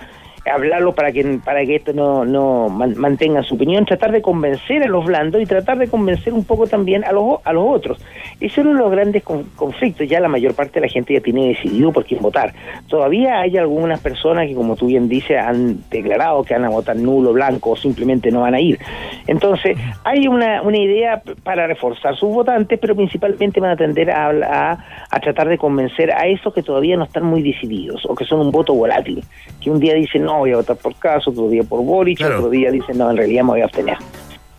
hablarlo 0.51 0.95
para 0.95 1.13
que 1.13 1.39
para 1.45 1.65
que 1.65 1.77
esto 1.77 1.93
no, 1.93 2.25
no 2.25 2.69
man- 2.69 2.95
mantenga 2.97 3.43
su 3.43 3.55
opinión, 3.55 3.85
tratar 3.85 4.13
de 4.13 4.23
convencer 4.23 4.83
a 4.83 4.87
los 4.87 5.05
blandos 5.05 5.41
y 5.41 5.47
tratar 5.47 5.79
de 5.79 5.89
convencer 5.89 6.33
un 6.33 6.45
poco 6.45 6.67
también 6.67 7.05
a 7.05 7.13
los 7.13 7.39
a 7.45 7.53
los 7.53 7.65
otros. 7.69 7.99
Ese 8.41 8.61
es 8.61 8.67
uno 8.67 8.75
de 8.75 8.79
los 8.81 8.91
grandes 8.91 9.23
con- 9.23 9.45
conflictos. 9.57 10.09
Ya 10.09 10.21
la 10.21 10.29
mayor 10.29 10.55
parte 10.55 10.75
de 10.81 10.87
la 10.87 10.93
gente 10.93 11.15
ya 11.15 11.21
tiene 11.21 11.49
decidido 11.49 11.93
por 11.93 12.05
quién 12.05 12.21
votar. 12.21 12.53
Todavía 12.89 13.41
hay 13.41 13.57
algunas 13.57 14.01
personas 14.01 14.47
que, 14.47 14.55
como 14.55 14.77
tú 14.77 14.87
bien 14.87 15.09
dices, 15.09 15.39
han 15.39 15.79
declarado 15.91 16.43
que 16.45 16.55
van 16.55 16.65
a 16.65 16.69
votar 16.71 16.97
nulo, 16.97 17.33
blanco 17.33 17.71
o 17.71 17.77
simplemente 17.77 18.31
no 18.31 18.41
van 18.43 18.55
a 18.55 18.61
ir. 18.61 18.79
Entonces, 19.27 19.77
hay 20.05 20.29
una, 20.29 20.63
una 20.63 20.79
idea 20.79 21.23
para 21.43 21.67
reforzar 21.67 22.17
sus 22.17 22.31
votantes, 22.33 22.79
pero 22.79 22.95
principalmente 22.95 23.61
van 23.61 23.71
a 23.71 23.77
tender 23.77 24.11
a, 24.11 24.29
a, 24.29 24.85
a 25.11 25.21
tratar 25.21 25.49
de 25.49 25.59
convencer 25.59 26.13
a 26.13 26.27
esos 26.27 26.53
que 26.55 26.63
todavía 26.63 26.97
no 26.97 27.05
están 27.05 27.25
muy 27.25 27.43
decididos 27.43 28.05
o 28.09 28.15
que 28.15 28.25
son 28.25 28.41
un 28.41 28.51
voto 28.51 28.75
volátil, 28.75 29.23
que 29.61 29.71
un 29.71 29.81
día 29.81 29.95
dicen 29.95 30.25
no 30.25 30.36
voy 30.39 30.53
a 30.53 30.57
votar 30.57 30.77
por 30.77 30.95
Caso, 30.97 31.31
otro 31.31 31.49
día 31.49 31.63
por 31.63 31.83
Boric, 31.85 32.19
otro 32.39 32.51
día 32.51 32.71
dicen 32.71 32.99
no, 32.99 33.11
en 33.11 33.17
realidad 33.17 33.43
me 33.45 33.51
voy 33.51 33.61
a 33.61 33.65
abstener. 33.65 33.97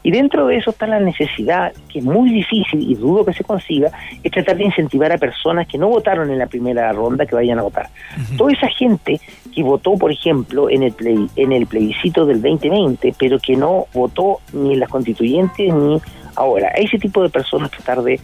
Y 0.03 0.11
dentro 0.11 0.47
de 0.47 0.55
eso 0.55 0.69
está 0.69 0.87
la 0.87 1.01
necesidad, 1.01 1.73
que 1.91 1.99
es 1.99 2.05
muy 2.05 2.29
difícil 2.31 2.89
y 2.89 2.95
dudo 2.95 3.25
que 3.25 3.33
se 3.33 3.43
consiga, 3.43 3.91
es 4.23 4.31
tratar 4.31 4.55
de 4.55 4.63
incentivar 4.63 5.11
a 5.11 5.17
personas 5.17 5.67
que 5.67 5.77
no 5.77 5.89
votaron 5.89 6.31
en 6.31 6.39
la 6.39 6.45
primera 6.45 6.93
ronda 6.93 7.25
que 7.25 7.35
vayan 7.35 7.59
a 7.59 7.63
votar. 7.63 7.89
Toda 8.37 8.53
esa 8.53 8.69
gente 8.69 9.19
que 9.53 9.63
votó, 9.63 9.95
por 9.97 10.11
ejemplo, 10.11 10.69
en 10.69 10.83
el, 10.83 10.95
plei- 10.95 11.29
en 11.35 11.51
el 11.51 11.67
plebiscito 11.67 12.25
del 12.25 12.41
2020, 12.41 13.15
pero 13.19 13.37
que 13.39 13.57
no 13.57 13.87
votó 13.93 14.39
ni 14.53 14.75
en 14.75 14.79
las 14.79 14.87
constituyentes 14.89 15.73
ni 15.73 15.99
ahora. 16.35 16.69
A 16.69 16.77
ese 16.79 16.97
tipo 16.99 17.21
de 17.21 17.29
personas 17.29 17.69
tratar 17.71 18.01
de, 18.01 18.17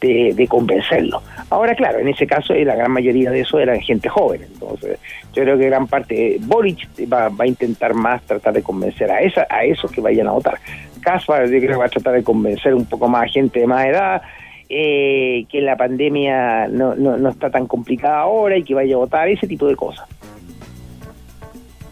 de, 0.00 0.46
convencerlo. 0.48 1.22
Ahora, 1.50 1.74
claro, 1.74 1.98
en 1.98 2.08
ese 2.08 2.26
caso 2.26 2.54
eh, 2.54 2.64
la 2.64 2.74
gran 2.74 2.90
mayoría 2.90 3.30
de 3.30 3.40
eso 3.40 3.58
eran 3.58 3.80
gente 3.80 4.08
joven, 4.08 4.42
entonces 4.42 4.98
yo 5.34 5.42
creo 5.42 5.58
que 5.58 5.66
gran 5.66 5.86
parte, 5.86 6.38
Boric 6.40 6.88
va, 7.12 7.30
a 7.38 7.46
intentar 7.46 7.94
más 7.94 8.22
tratar 8.22 8.54
de 8.54 8.62
convencer 8.62 9.10
a 9.10 9.20
esa 9.20 9.46
a 9.48 9.64
esos 9.64 9.90
que 9.90 10.00
vayan 10.00 10.28
a 10.28 10.32
votar. 10.32 10.58
Caspa 11.00 11.44
yo 11.44 11.58
creo 11.58 11.72
que 11.72 11.76
va 11.76 11.86
a 11.86 11.88
tratar 11.88 12.14
de 12.14 12.22
convencer 12.22 12.74
un 12.74 12.86
poco 12.86 13.08
más 13.08 13.24
a 13.24 13.28
gente 13.28 13.60
de 13.60 13.66
más 13.66 13.86
edad, 13.86 14.22
eh, 14.68 15.46
que 15.50 15.60
la 15.60 15.76
pandemia 15.76 16.68
no, 16.68 16.94
no, 16.94 17.16
no 17.16 17.28
está 17.30 17.50
tan 17.50 17.66
complicada 17.66 18.20
ahora 18.20 18.56
y 18.56 18.62
que 18.62 18.74
vaya 18.74 18.94
a 18.94 18.98
votar, 18.98 19.28
ese 19.28 19.46
tipo 19.46 19.66
de 19.66 19.76
cosas. 19.76 20.08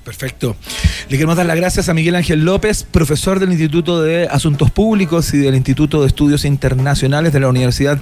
Perfecto. 0.04 0.56
Le 1.08 1.16
queremos 1.16 1.36
dar 1.38 1.46
las 1.46 1.56
gracias 1.56 1.88
a 1.88 1.94
Miguel 1.94 2.16
Ángel 2.16 2.44
López, 2.44 2.82
profesor 2.82 3.40
del 3.40 3.48
Instituto 3.50 4.02
de 4.02 4.28
Asuntos 4.30 4.70
Públicos 4.70 5.32
y 5.32 5.38
del 5.38 5.54
Instituto 5.54 6.02
de 6.02 6.06
Estudios 6.06 6.44
Internacionales 6.44 7.32
de 7.32 7.40
la 7.40 7.48
Universidad 7.48 7.98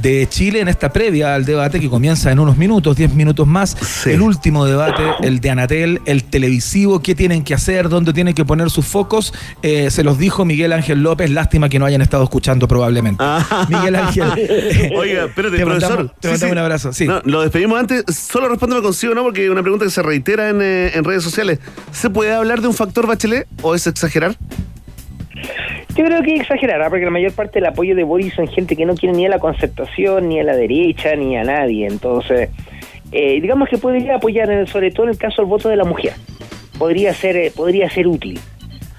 de 0.00 0.28
Chile 0.30 0.60
en 0.60 0.68
esta 0.68 0.92
previa 0.92 1.34
al 1.34 1.44
debate 1.46 1.80
que 1.80 1.90
comienza 1.90 2.30
en 2.30 2.38
unos 2.38 2.56
minutos, 2.56 2.96
10 2.96 3.12
minutos 3.14 3.48
más. 3.48 4.06
El 4.06 4.22
último 4.22 4.66
debate, 4.66 5.02
el 5.22 5.40
de 5.40 5.50
Anatel, 5.50 6.00
el 6.06 6.22
televisivo, 6.22 7.02
qué 7.02 7.16
tienen 7.16 7.42
que 7.42 7.54
hacer, 7.54 7.88
dónde 7.88 8.12
tienen 8.12 8.34
que 8.34 8.44
poner 8.44 8.70
sus 8.70 8.86
focos. 8.86 9.34
Eh, 9.64 9.90
se 9.90 10.04
los 10.04 10.16
dijo 10.18 10.44
Miguel 10.44 10.72
Ángel 10.72 11.02
López, 11.02 11.30
lástima 11.30 11.68
que 11.68 11.80
no 11.80 11.86
hayan 11.86 12.02
estado 12.02 12.22
escuchando 12.22 12.68
probablemente. 12.68 13.24
Miguel 13.68 13.96
Ángel. 13.96 14.28
Oiga, 14.96 15.24
espérate, 15.24 15.56
Te 15.56 15.64
profesor. 15.64 15.90
mandamos- 15.90 16.12
te 16.20 16.28
mandamos 16.30 16.52
un 16.52 16.58
abrazo, 16.58 16.92
sí. 16.92 17.04
No, 17.08 17.20
lo 17.24 17.42
despedimos 17.42 17.80
antes. 17.80 18.04
Solo 18.16 18.48
respóndeme 18.48 18.80
consigo, 18.80 19.12
¿no? 19.12 19.24
Porque 19.24 19.44
es 19.44 19.50
una 19.50 19.62
pregunta 19.62 19.84
que 19.86 19.90
se 19.90 20.02
reitera 20.02 20.50
en, 20.50 20.62
eh, 20.62 20.92
en 20.94 21.02
redes 21.02 21.24
sociales. 21.24 21.58
¿Se 21.90 22.10
puede 22.10 22.30
hablar 22.30 22.43
de 22.60 22.68
un 22.68 22.74
factor 22.74 23.06
bachelet 23.06 23.46
o 23.62 23.74
es 23.74 23.86
exagerar? 23.86 24.34
Yo 25.96 26.04
creo 26.04 26.22
que 26.22 26.34
exagerará, 26.36 26.88
porque 26.90 27.04
la 27.04 27.10
mayor 27.10 27.32
parte 27.32 27.60
del 27.60 27.66
apoyo 27.66 27.94
de 27.94 28.02
Boris 28.02 28.34
son 28.34 28.48
gente 28.48 28.74
que 28.76 28.84
no 28.84 28.94
quiere 28.94 29.14
ni 29.16 29.26
a 29.26 29.28
la 29.28 29.38
concertación, 29.38 30.28
ni 30.28 30.40
a 30.40 30.44
la 30.44 30.56
derecha, 30.56 31.14
ni 31.14 31.36
a 31.36 31.44
nadie. 31.44 31.86
Entonces, 31.86 32.50
eh, 33.12 33.40
digamos 33.40 33.68
que 33.68 33.78
podría 33.78 34.16
apoyar, 34.16 34.50
en 34.50 34.58
el- 34.58 34.68
sobre 34.68 34.90
todo 34.90 35.04
en 35.04 35.10
el 35.10 35.18
caso 35.18 35.42
del 35.42 35.48
voto 35.48 35.68
de 35.68 35.76
la 35.76 35.84
mujer. 35.84 36.14
Podría 36.78 37.14
ser, 37.14 37.36
eh, 37.36 37.52
podría 37.54 37.88
ser 37.88 38.08
útil. 38.08 38.40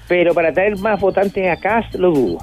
Pero 0.08 0.32
para 0.32 0.52
traer 0.52 0.78
más 0.78 0.98
votantes 1.00 1.46
acá, 1.50 1.84
lo 1.98 2.12
dudo. 2.12 2.38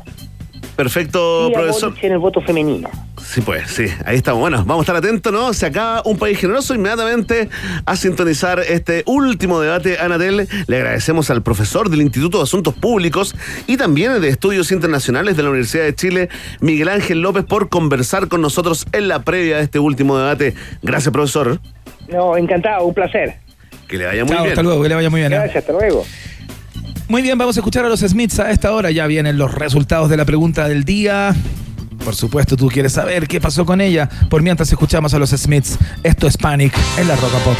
Perfecto, 0.75 1.49
Y 1.49 1.53
profesor. 1.53 1.93
En 2.01 2.11
el 2.13 2.17
voto 2.17 2.41
femenino. 2.41 2.89
Sí, 3.23 3.41
pues, 3.41 3.69
sí, 3.69 3.85
ahí 4.05 4.17
estamos. 4.17 4.41
Bueno, 4.41 4.57
vamos 4.65 4.79
a 4.79 4.81
estar 4.81 4.95
atentos, 4.95 5.31
¿no? 5.31 5.53
Se 5.53 5.65
acaba 5.67 6.01
un 6.05 6.17
país 6.17 6.37
generoso 6.39 6.73
inmediatamente 6.75 7.49
a 7.85 7.95
sintonizar 7.95 8.59
este 8.59 9.03
último 9.05 9.61
debate 9.61 9.99
Anatel. 9.99 10.47
Le 10.67 10.75
agradecemos 10.77 11.29
al 11.29 11.41
profesor 11.43 11.89
del 11.89 12.01
Instituto 12.01 12.37
de 12.39 12.43
Asuntos 12.43 12.73
Públicos 12.73 13.35
y 13.67 13.77
también 13.77 14.19
de 14.19 14.29
Estudios 14.29 14.71
Internacionales 14.71 15.37
de 15.37 15.43
la 15.43 15.49
Universidad 15.49 15.83
de 15.83 15.95
Chile, 15.95 16.29
Miguel 16.59 16.89
Ángel 16.89 17.21
López, 17.21 17.45
por 17.45 17.69
conversar 17.69 18.27
con 18.27 18.41
nosotros 18.41 18.85
en 18.91 19.07
la 19.07 19.19
previa 19.23 19.57
de 19.57 19.63
este 19.63 19.79
último 19.79 20.17
debate. 20.17 20.53
Gracias, 20.81 21.11
profesor. 21.13 21.59
No, 22.09 22.35
encantado, 22.35 22.85
un 22.85 22.93
placer. 22.93 23.35
Que 23.87 23.97
le 23.97 24.05
vaya 24.05 24.23
muy 24.25 24.33
Chao, 24.33 24.43
bien. 24.43 24.53
hasta 24.53 24.63
luego, 24.63 24.81
que 24.81 24.89
le 24.89 24.95
vaya 24.95 25.09
muy 25.09 25.21
bien. 25.21 25.33
¿eh? 25.33 25.35
Gracias, 25.35 25.57
hasta 25.57 25.73
luego. 25.73 26.05
Muy 27.07 27.21
bien, 27.21 27.37
vamos 27.37 27.57
a 27.57 27.59
escuchar 27.59 27.85
a 27.85 27.89
los 27.89 27.99
Smiths 27.99 28.39
a 28.39 28.51
esta 28.51 28.71
hora. 28.71 28.91
Ya 28.91 29.05
vienen 29.07 29.37
los 29.37 29.53
resultados 29.53 30.09
de 30.09 30.17
la 30.17 30.25
pregunta 30.25 30.67
del 30.67 30.83
día. 30.83 31.35
Por 32.03 32.15
supuesto, 32.15 32.57
tú 32.57 32.67
quieres 32.67 32.93
saber 32.93 33.27
qué 33.27 33.39
pasó 33.39 33.65
con 33.65 33.81
ella. 33.81 34.09
Por 34.29 34.41
mientras 34.41 34.71
escuchamos 34.71 35.13
a 35.13 35.19
los 35.19 35.29
Smiths, 35.29 35.77
esto 36.03 36.27
es 36.27 36.37
Panic 36.37 36.73
en 36.97 37.07
la 37.07 37.15
Roca 37.15 37.37
Pop. 37.39 37.57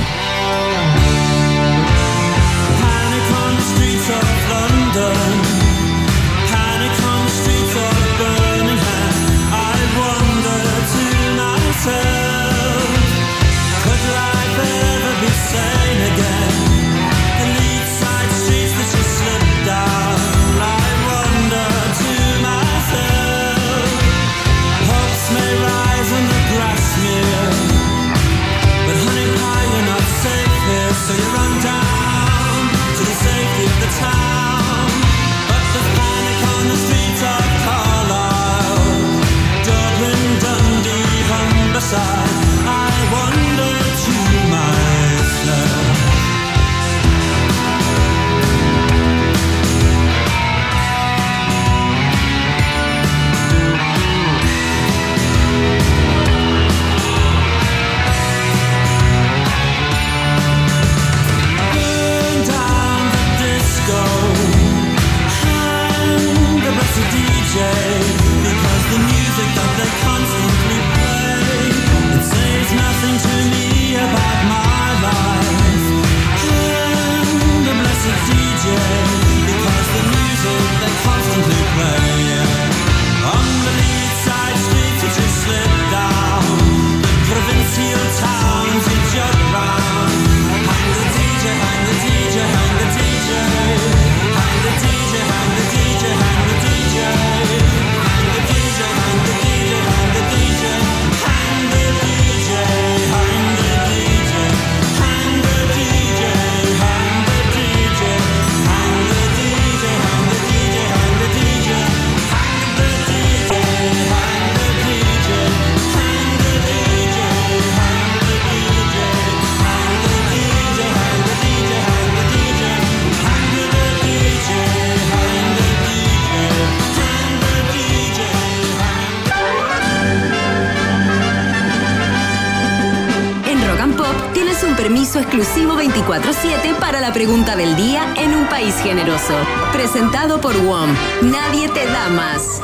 24-7 136.06 136.76
para 136.80 137.00
la 137.00 137.14
pregunta 137.14 137.56
del 137.56 137.76
día 137.76 138.14
en 138.18 138.34
un 138.34 138.46
país 138.48 138.76
generoso. 138.82 139.34
Presentado 139.72 140.42
por 140.42 140.56
WOM. 140.56 140.90
Nadie 141.22 141.70
te 141.70 141.86
da 141.86 142.10
más. 142.10 142.62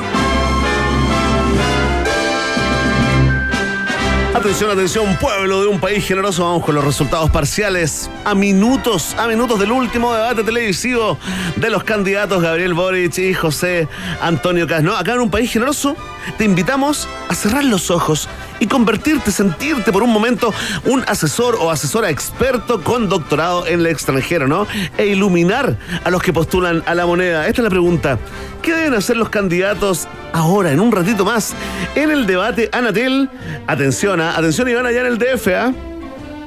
Atención, 4.34 4.72
atención, 4.72 5.18
pueblo 5.18 5.62
de 5.62 5.68
un 5.68 5.80
país 5.80 6.06
generoso. 6.06 6.44
Vamos 6.46 6.64
con 6.64 6.76
los 6.76 6.84
resultados 6.84 7.30
parciales 7.30 8.10
a 8.26 8.36
minutos, 8.36 9.16
a 9.18 9.28
minutos 9.28 9.60
del 9.60 9.72
último 9.72 10.14
debate 10.14 10.44
televisivo 10.44 11.18
de 11.56 11.70
los 11.70 11.84
candidatos 11.84 12.42
Gabriel 12.42 12.74
Boric 12.74 13.18
y 13.18 13.34
José 13.34 13.88
Antonio 14.22 14.68
Cas. 14.68 14.84
No, 14.84 14.96
acá 14.96 15.14
en 15.14 15.22
un 15.22 15.32
país 15.32 15.52
generoso 15.52 15.96
te 16.38 16.46
invitamos 16.46 17.08
a 17.28 17.36
cerrar 17.36 17.64
los 17.64 17.92
ojos 17.92 18.29
convertirte, 18.70 19.32
sentirte 19.32 19.92
por 19.92 20.04
un 20.04 20.12
momento 20.12 20.54
un 20.86 21.04
asesor 21.08 21.56
o 21.60 21.72
asesora 21.72 22.10
experto 22.10 22.82
con 22.84 23.10
doctorado 23.10 23.68
en 23.68 23.82
el 23.82 23.88
extranjero, 23.88 24.48
¿no? 24.48 24.68
E 24.98 25.08
iluminar 25.08 25.78
a 26.04 26.10
los 26.10 26.22
que 26.22 26.32
postulan 26.32 26.84
a 26.86 26.96
la 26.96 27.06
moneda. 27.06 27.48
Esta 27.48 27.62
es 27.62 27.64
la 27.64 27.70
pregunta. 27.70 28.20
¿Qué 28.62 28.74
deben 28.74 28.94
hacer 28.94 29.18
los 29.18 29.30
candidatos 29.30 30.08
ahora, 30.34 30.72
en 30.72 30.80
un 30.80 30.92
ratito 30.92 31.26
más, 31.26 31.54
en 31.96 32.12
el 32.12 32.26
debate 32.26 32.70
Anatel? 32.72 33.30
Atención, 33.68 34.22
¿ah? 34.22 34.38
atención 34.38 34.70
Iván, 34.70 34.86
allá 34.86 35.02
en 35.02 35.08
el 35.08 35.18
DF, 35.18 35.48
¿ah? 35.56 35.74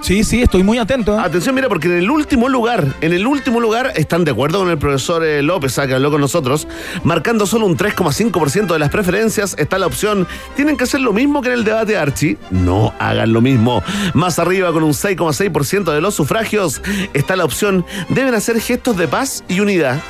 Sí, 0.02 0.24
sí, 0.24 0.42
estoy 0.42 0.64
muy 0.64 0.78
atento. 0.78 1.16
¿eh? 1.16 1.20
Atención, 1.22 1.54
mira, 1.54 1.68
porque 1.68 1.86
en 1.86 1.98
el 1.98 2.10
último 2.10 2.48
lugar, 2.48 2.96
en 3.00 3.12
el 3.12 3.24
último 3.24 3.60
lugar, 3.60 3.92
están 3.94 4.24
de 4.24 4.32
acuerdo 4.32 4.58
con 4.58 4.68
el 4.68 4.76
profesor 4.76 5.24
eh, 5.24 5.42
López, 5.42 5.76
que 5.76 5.94
habló 5.94 6.10
con 6.10 6.20
nosotros, 6.20 6.66
marcando 7.04 7.46
solo 7.46 7.66
un 7.66 7.76
3,5% 7.76 8.72
de 8.72 8.78
las 8.80 8.90
preferencias, 8.90 9.54
está 9.58 9.78
la 9.78 9.86
opción, 9.86 10.26
¿tienen 10.56 10.76
que 10.76 10.84
hacer 10.84 11.00
lo 11.00 11.12
mismo 11.12 11.40
que 11.40 11.48
en 11.48 11.54
el 11.54 11.64
debate 11.64 11.96
Archie? 11.96 12.36
No 12.50 12.92
hagan 12.98 13.32
lo 13.32 13.40
mismo. 13.40 13.84
Más 14.12 14.40
arriba, 14.40 14.72
con 14.72 14.82
un 14.82 14.92
6,6% 14.92 15.92
de 15.92 16.00
los 16.00 16.16
sufragios, 16.16 16.82
está 17.14 17.36
la 17.36 17.44
opción, 17.44 17.86
deben 18.08 18.34
hacer 18.34 18.60
gestos 18.60 18.96
de 18.96 19.06
paz 19.06 19.44
y 19.46 19.60
unidad 19.60 20.02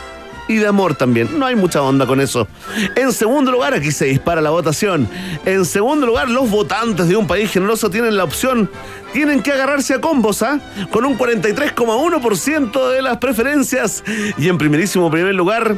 y 0.48 0.56
de 0.56 0.66
amor 0.66 0.94
también. 0.94 1.38
No 1.38 1.46
hay 1.46 1.54
mucha 1.54 1.82
onda 1.82 2.06
con 2.06 2.20
eso. 2.20 2.46
En 2.96 3.12
segundo 3.12 3.50
lugar, 3.50 3.74
aquí 3.74 3.92
se 3.92 4.06
dispara 4.06 4.40
la 4.40 4.50
votación. 4.50 5.08
En 5.44 5.64
segundo 5.64 6.06
lugar, 6.06 6.28
los 6.28 6.50
votantes 6.50 7.08
de 7.08 7.16
un 7.16 7.26
país 7.26 7.50
generoso 7.50 7.90
tienen 7.90 8.16
la 8.16 8.24
opción, 8.24 8.70
tienen 9.12 9.42
que 9.42 9.52
agarrarse 9.52 9.94
a 9.94 10.00
combos, 10.00 10.42
¿ah? 10.42 10.60
Con 10.90 11.04
un 11.04 11.18
43,1% 11.18 12.90
de 12.90 13.02
las 13.02 13.18
preferencias. 13.18 14.02
Y 14.38 14.48
en 14.48 14.58
primerísimo 14.58 15.10
primer 15.10 15.34
lugar, 15.34 15.76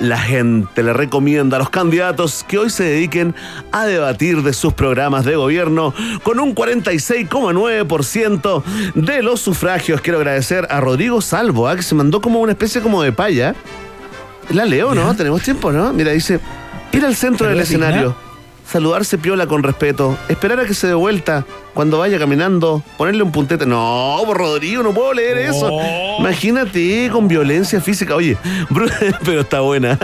la 0.00 0.18
gente 0.18 0.82
le 0.82 0.92
recomienda 0.92 1.56
a 1.56 1.60
los 1.60 1.70
candidatos 1.70 2.44
que 2.46 2.58
hoy 2.58 2.70
se 2.70 2.84
dediquen 2.84 3.34
a 3.72 3.86
debatir 3.86 4.42
de 4.42 4.52
sus 4.52 4.72
programas 4.72 5.24
de 5.24 5.34
gobierno 5.36 5.94
con 6.22 6.40
un 6.40 6.54
46,9% 6.54 8.62
de 8.94 9.22
los 9.22 9.40
sufragios. 9.40 10.00
Quiero 10.00 10.18
agradecer 10.18 10.66
a 10.70 10.80
Rodrigo 10.80 11.20
Salvo, 11.20 11.68
¿ah? 11.68 11.76
que 11.76 11.82
se 11.82 11.94
mandó 11.94 12.20
como 12.20 12.40
una 12.40 12.52
especie 12.52 12.80
como 12.80 13.02
de 13.02 13.12
paya. 13.12 13.54
La 14.50 14.64
leo, 14.66 14.94
¿no? 14.94 15.14
Tenemos 15.16 15.42
tiempo, 15.42 15.72
¿no? 15.72 15.92
Mira, 15.92 16.12
dice, 16.12 16.38
ir 16.92 17.04
al 17.04 17.16
centro 17.16 17.48
del 17.48 17.64
¿Saluda 17.64 17.88
escenario, 17.88 18.16
saludarse 18.66 19.16
piola 19.16 19.46
con 19.46 19.62
respeto, 19.62 20.18
esperar 20.28 20.60
a 20.60 20.66
que 20.66 20.74
se 20.74 20.88
dé 20.88 20.94
vuelta 20.94 21.46
cuando 21.74 21.98
vaya 21.98 22.18
caminando, 22.18 22.82
ponerle 22.96 23.22
un 23.22 23.32
puntete. 23.32 23.66
No, 23.66 24.20
por 24.24 24.38
Rodrigo, 24.38 24.82
no 24.82 24.92
puedo 24.94 25.12
leer 25.12 25.38
eso. 25.38 25.70
Imagínate 26.20 27.08
con 27.12 27.28
violencia 27.28 27.80
física. 27.80 28.14
Oye, 28.14 28.36
Bruce- 28.70 29.14
pero 29.24 29.40
está 29.42 29.60
buena. 29.60 29.98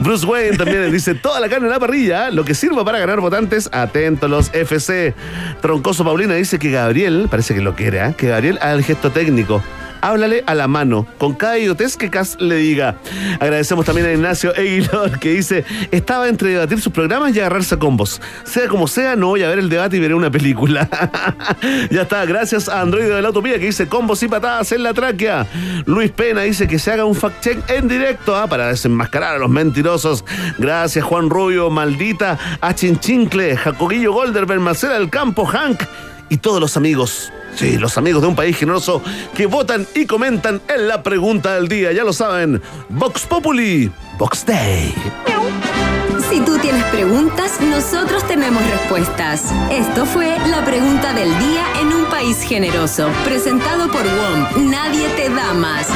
Bruce 0.00 0.24
Wayne 0.24 0.56
también 0.56 0.90
dice, 0.92 1.14
toda 1.14 1.40
la 1.40 1.48
carne 1.48 1.66
en 1.66 1.72
la 1.72 1.80
parrilla, 1.80 2.30
lo 2.30 2.44
que 2.44 2.54
sirva 2.54 2.84
para 2.84 2.98
ganar 2.98 3.20
votantes, 3.20 3.68
atentos 3.72 4.30
los 4.30 4.50
FC. 4.54 5.14
Troncoso 5.60 6.04
Paulina 6.04 6.34
dice 6.34 6.58
que 6.58 6.70
Gabriel, 6.70 7.26
parece 7.30 7.54
que 7.54 7.60
lo 7.60 7.74
quiere, 7.74 8.00
¿ah? 8.00 8.12
que 8.12 8.28
Gabriel 8.28 8.58
haga 8.62 8.72
el 8.74 8.84
gesto 8.84 9.10
técnico. 9.10 9.62
Háblale 10.06 10.44
a 10.46 10.54
la 10.54 10.68
mano, 10.68 11.04
con 11.18 11.34
cada 11.34 11.58
idiotez 11.58 11.96
que 11.96 12.10
Cas 12.10 12.36
le 12.38 12.54
diga. 12.54 12.94
Agradecemos 13.40 13.84
también 13.84 14.06
a 14.06 14.12
Ignacio 14.12 14.52
Aguilar, 14.56 15.18
que 15.18 15.30
dice, 15.30 15.64
estaba 15.90 16.28
entre 16.28 16.50
debatir 16.50 16.80
sus 16.80 16.92
programas 16.92 17.34
y 17.34 17.40
agarrarse 17.40 17.74
a 17.74 17.78
combos. 17.80 18.22
Sea 18.44 18.68
como 18.68 18.86
sea, 18.86 19.16
no 19.16 19.26
voy 19.26 19.42
a 19.42 19.48
ver 19.48 19.58
el 19.58 19.68
debate 19.68 19.96
y 19.96 19.98
veré 19.98 20.14
una 20.14 20.30
película. 20.30 20.88
ya 21.90 22.02
está, 22.02 22.24
gracias 22.24 22.68
a 22.68 22.82
Android 22.82 23.08
de 23.08 23.20
la 23.20 23.30
Utopía, 23.30 23.58
que 23.58 23.66
dice 23.66 23.88
combos 23.88 24.22
y 24.22 24.28
patadas 24.28 24.70
en 24.70 24.84
la 24.84 24.94
tráquea. 24.94 25.44
Luis 25.86 26.12
Pena 26.12 26.42
dice 26.42 26.68
que 26.68 26.78
se 26.78 26.92
haga 26.92 27.04
un 27.04 27.16
fact-check 27.16 27.68
en 27.68 27.88
directo 27.88 28.36
ah, 28.36 28.46
para 28.46 28.68
desenmascarar 28.68 29.34
a 29.34 29.38
los 29.38 29.50
mentirosos. 29.50 30.24
Gracias, 30.56 31.04
Juan 31.04 31.30
Rubio, 31.30 31.68
Maldita, 31.68 32.38
a 32.60 32.72
Chinchincle, 32.72 33.56
Jacobillo 33.56 34.12
Golderberg, 34.12 34.60
Marcela 34.60 35.00
del 35.00 35.10
Campo, 35.10 35.44
Hank 35.46 35.82
y 36.28 36.38
todos 36.38 36.60
los 36.60 36.76
amigos. 36.76 37.32
Sí, 37.54 37.78
los 37.78 37.96
amigos 37.96 38.20
de 38.20 38.28
un 38.28 38.36
país 38.36 38.56
generoso 38.56 39.02
que 39.34 39.46
votan 39.46 39.86
y 39.94 40.04
comentan 40.04 40.60
en 40.68 40.88
la 40.88 41.02
pregunta 41.02 41.54
del 41.54 41.68
día. 41.68 41.92
Ya 41.92 42.04
lo 42.04 42.12
saben, 42.12 42.60
Vox 42.90 43.22
Populi, 43.22 43.90
Vox 44.18 44.44
Day. 44.44 44.94
Si 46.28 46.40
tú 46.40 46.58
tienes 46.58 46.84
preguntas, 46.86 47.60
nosotros 47.60 48.26
tenemos 48.26 48.62
respuestas. 48.68 49.44
Esto 49.70 50.04
fue 50.04 50.36
la 50.48 50.64
pregunta 50.64 51.14
del 51.14 51.28
día 51.38 51.64
en 51.80 51.92
un 51.92 52.04
país 52.06 52.42
generoso, 52.42 53.08
presentado 53.24 53.90
por 53.90 54.02
WOM. 54.02 54.70
Nadie 54.70 55.08
te 55.10 55.30
da 55.30 55.54
más. 55.54 55.86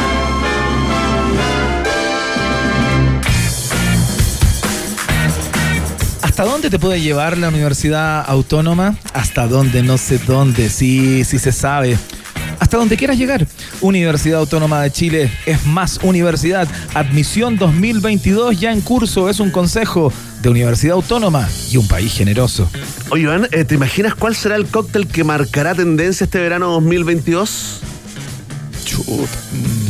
¿Hasta 6.41 6.53
dónde 6.53 6.71
te 6.71 6.79
puede 6.79 7.03
llevar 7.03 7.37
la 7.37 7.49
Universidad 7.49 8.25
Autónoma? 8.27 8.97
Hasta 9.13 9.47
dónde, 9.47 9.83
no 9.83 9.99
sé 9.99 10.17
dónde, 10.17 10.71
sí, 10.71 11.23
sí 11.23 11.39
se 11.39 11.53
sabe. 11.53 11.99
Hasta 12.59 12.79
donde 12.79 12.97
quieras 12.97 13.19
llegar. 13.19 13.47
Universidad 13.83 14.39
Autónoma 14.39 14.81
de 14.81 14.91
Chile 14.91 15.31
es 15.45 15.67
más 15.67 16.01
universidad. 16.03 16.67
Admisión 16.95 17.59
2022 17.59 18.59
ya 18.59 18.73
en 18.73 18.81
curso. 18.81 19.29
Es 19.29 19.39
un 19.39 19.51
consejo 19.51 20.15
de 20.41 20.49
Universidad 20.49 20.95
Autónoma 20.95 21.47
y 21.71 21.77
un 21.77 21.87
país 21.87 22.15
generoso. 22.15 22.71
Oye, 23.11 23.25
Iván, 23.25 23.47
eh, 23.53 23.67
¿te 23.67 23.75
imaginas 23.75 24.15
cuál 24.15 24.35
será 24.35 24.57
el 24.57 24.65
cóctel 24.65 25.09
que 25.09 25.25
marcará 25.25 25.75
tendencia 25.75 26.25
este 26.25 26.41
verano 26.41 26.71
2022? 26.71 27.81
Chuta, 28.87 29.39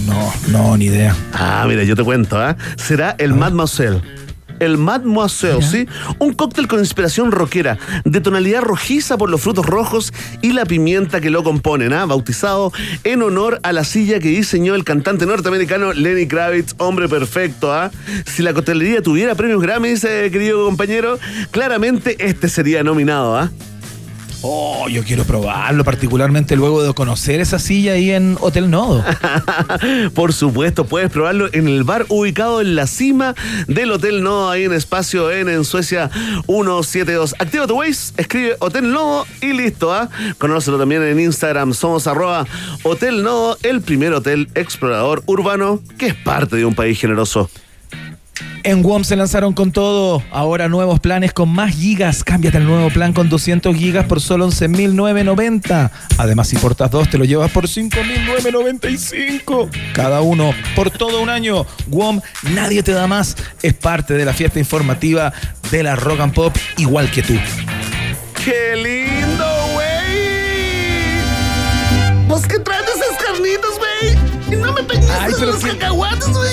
no, 0.05 0.32
no, 0.48 0.77
ni 0.77 0.86
idea. 0.86 1.14
Ah, 1.32 1.64
mira, 1.68 1.85
yo 1.85 1.94
te 1.94 2.02
cuento, 2.02 2.40
¿ah? 2.40 2.56
Será 2.77 3.14
el 3.18 3.35
Mademoiselle. 3.35 4.02
El 4.61 4.78
Mademoiselle, 4.78 5.62
¿sí? 5.62 5.89
Un 6.19 6.35
cóctel 6.35 6.69
con 6.69 6.78
inspiración 6.78 7.32
rockera, 7.32 7.78
de 8.05 8.20
tonalidad 8.20 8.62
rojiza 8.62 9.19
por 9.19 9.31
los 9.31 9.41
frutos 9.41 9.66
rojos 9.66 10.12
y 10.43 10.53
la 10.53 10.65
pimienta 10.65 11.20
que 11.20 11.31
lo 11.31 11.43
componen, 11.43 11.93
¿ah? 11.93 12.07
Bautizado 12.07 12.73
en 13.05 13.23
honor 13.23 13.59
a 13.62 13.73
la 13.73 13.85
silla 13.85 14.20
que 14.20 14.28
diseñó 14.28 14.74
el 14.74 14.85
cantante 14.85 15.27
norteamericano 15.27 15.93
Lenny 15.93 16.27
Kravitz, 16.27 16.74
hombre 16.78 17.09
perfecto, 17.09 17.73
¿ah? 17.73 17.91
Si 18.27 18.43
la 18.43 18.53
coctelería 18.53 19.03
tuviera 19.03 19.35
premios 19.35 19.61
Grammy, 19.61 19.91
dice 19.91 20.31
querido 20.31 20.65
compañero, 20.65 21.19
claramente 21.51 22.16
este 22.20 22.49
sería 22.49 22.82
nominado, 22.82 23.37
¿ah? 23.37 23.51
Oh, 24.43 24.89
yo 24.89 25.05
quiero 25.05 25.25
probarlo, 25.25 25.85
particularmente 25.85 26.57
luego 26.57 26.83
de 26.83 26.95
conocer 26.95 27.41
esa 27.41 27.59
silla 27.59 27.93
ahí 27.93 28.11
en 28.11 28.39
Hotel 28.41 28.71
Nodo. 28.71 29.05
Por 30.15 30.33
supuesto, 30.33 30.87
puedes 30.87 31.11
probarlo 31.11 31.53
en 31.53 31.69
el 31.69 31.85
bar 31.85 32.07
ubicado 32.09 32.62
en 32.62 32.75
la 32.75 32.87
cima 32.87 33.35
del 33.67 33.93
Hotel 33.93 34.23
Nodo, 34.23 34.49
ahí 34.49 34.65
en 34.65 34.73
Espacio 34.73 35.31
N, 35.31 35.53
en 35.53 35.65
Suecia 35.65 36.11
172. 36.47 37.35
Activa 37.39 37.67
tu 37.67 37.77
Waze, 37.77 38.15
escribe 38.17 38.57
Hotel 38.61 38.91
Nodo 38.91 39.27
y 39.43 39.53
listo, 39.53 39.93
¿ah? 39.93 40.09
Conócelo 40.39 40.79
también 40.79 41.03
en 41.03 41.21
Instagram, 41.21 41.75
somos 41.75 42.07
arroba 42.07 42.47
Hotel 42.83 43.23
Nodo, 43.23 43.59
el 43.62 43.83
primer 43.83 44.15
hotel 44.15 44.49
explorador 44.55 45.23
urbano 45.27 45.83
que 45.99 46.07
es 46.07 46.15
parte 46.15 46.57
de 46.57 46.65
un 46.65 46.75
país 46.75 46.99
generoso. 46.99 47.51
En 48.62 48.82
WOM 48.82 49.05
se 49.05 49.16
lanzaron 49.16 49.55
con 49.55 49.73
todo. 49.73 50.23
Ahora 50.31 50.69
nuevos 50.69 51.01
planes 51.01 51.32
con 51.32 51.49
más 51.49 51.74
gigas. 51.74 52.23
Cámbiate 52.23 52.59
al 52.59 52.66
nuevo 52.66 52.91
plan 52.91 53.15
con 53.15 53.31
200 53.31 53.74
gigas 53.74 54.05
por 54.07 54.20
solo 54.20 54.47
11.990. 54.49 55.91
Además, 56.19 56.49
si 56.49 56.57
portas 56.57 56.91
dos, 56.91 57.09
te 57.09 57.16
lo 57.16 57.24
llevas 57.24 57.51
por 57.51 57.66
5.995. 57.66 59.70
Cada 59.95 60.20
uno 60.20 60.53
por 60.77 60.91
todo 60.91 61.23
un 61.23 61.31
año. 61.31 61.65
WOM, 61.89 62.20
nadie 62.55 62.82
te 62.82 62.93
da 62.93 63.07
más. 63.07 63.35
Es 63.62 63.73
parte 63.74 64.12
de 64.15 64.27
la 64.27 64.35
fiesta 64.35 64.59
informativa 64.59 65.32
de 65.70 65.82
la 65.82 65.97
Rock 65.97 66.20
and 66.20 66.35
Pop, 66.35 66.55
igual 66.77 67.11
que 67.11 67.23
tú. 67.23 67.32
¡Qué 68.45 68.77
lindo, 68.77 69.47
güey! 69.73 69.89
¿Vos 72.28 72.43
qué 72.47 72.59
traes 72.59 72.82
esas 72.82 73.16
carnitas, 73.24 73.70
güey? 73.78 74.19
Y 74.53 74.57
no 74.57 74.70
me 74.73 74.82
pero 74.82 75.01
los 75.47 75.65
cacahuates, 75.65 76.28
güey. 76.28 76.51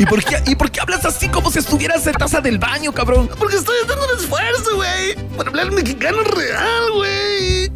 ¿Y 0.00 0.06
por, 0.06 0.24
qué, 0.24 0.42
¿Y 0.46 0.54
por 0.54 0.70
qué 0.70 0.80
hablas 0.80 1.04
así 1.04 1.28
como 1.28 1.50
si 1.50 1.58
estuvieras 1.58 2.06
en 2.06 2.14
taza 2.14 2.40
del 2.40 2.58
baño, 2.58 2.90
cabrón? 2.90 3.28
Porque 3.38 3.56
estoy 3.56 3.76
haciendo 3.84 4.06
un 4.06 4.18
esfuerzo, 4.18 4.76
güey. 4.76 5.14
Para 5.36 5.50
hablar 5.50 5.70
mexicano 5.72 6.22
real, 6.22 6.92
güey. 6.94 7.70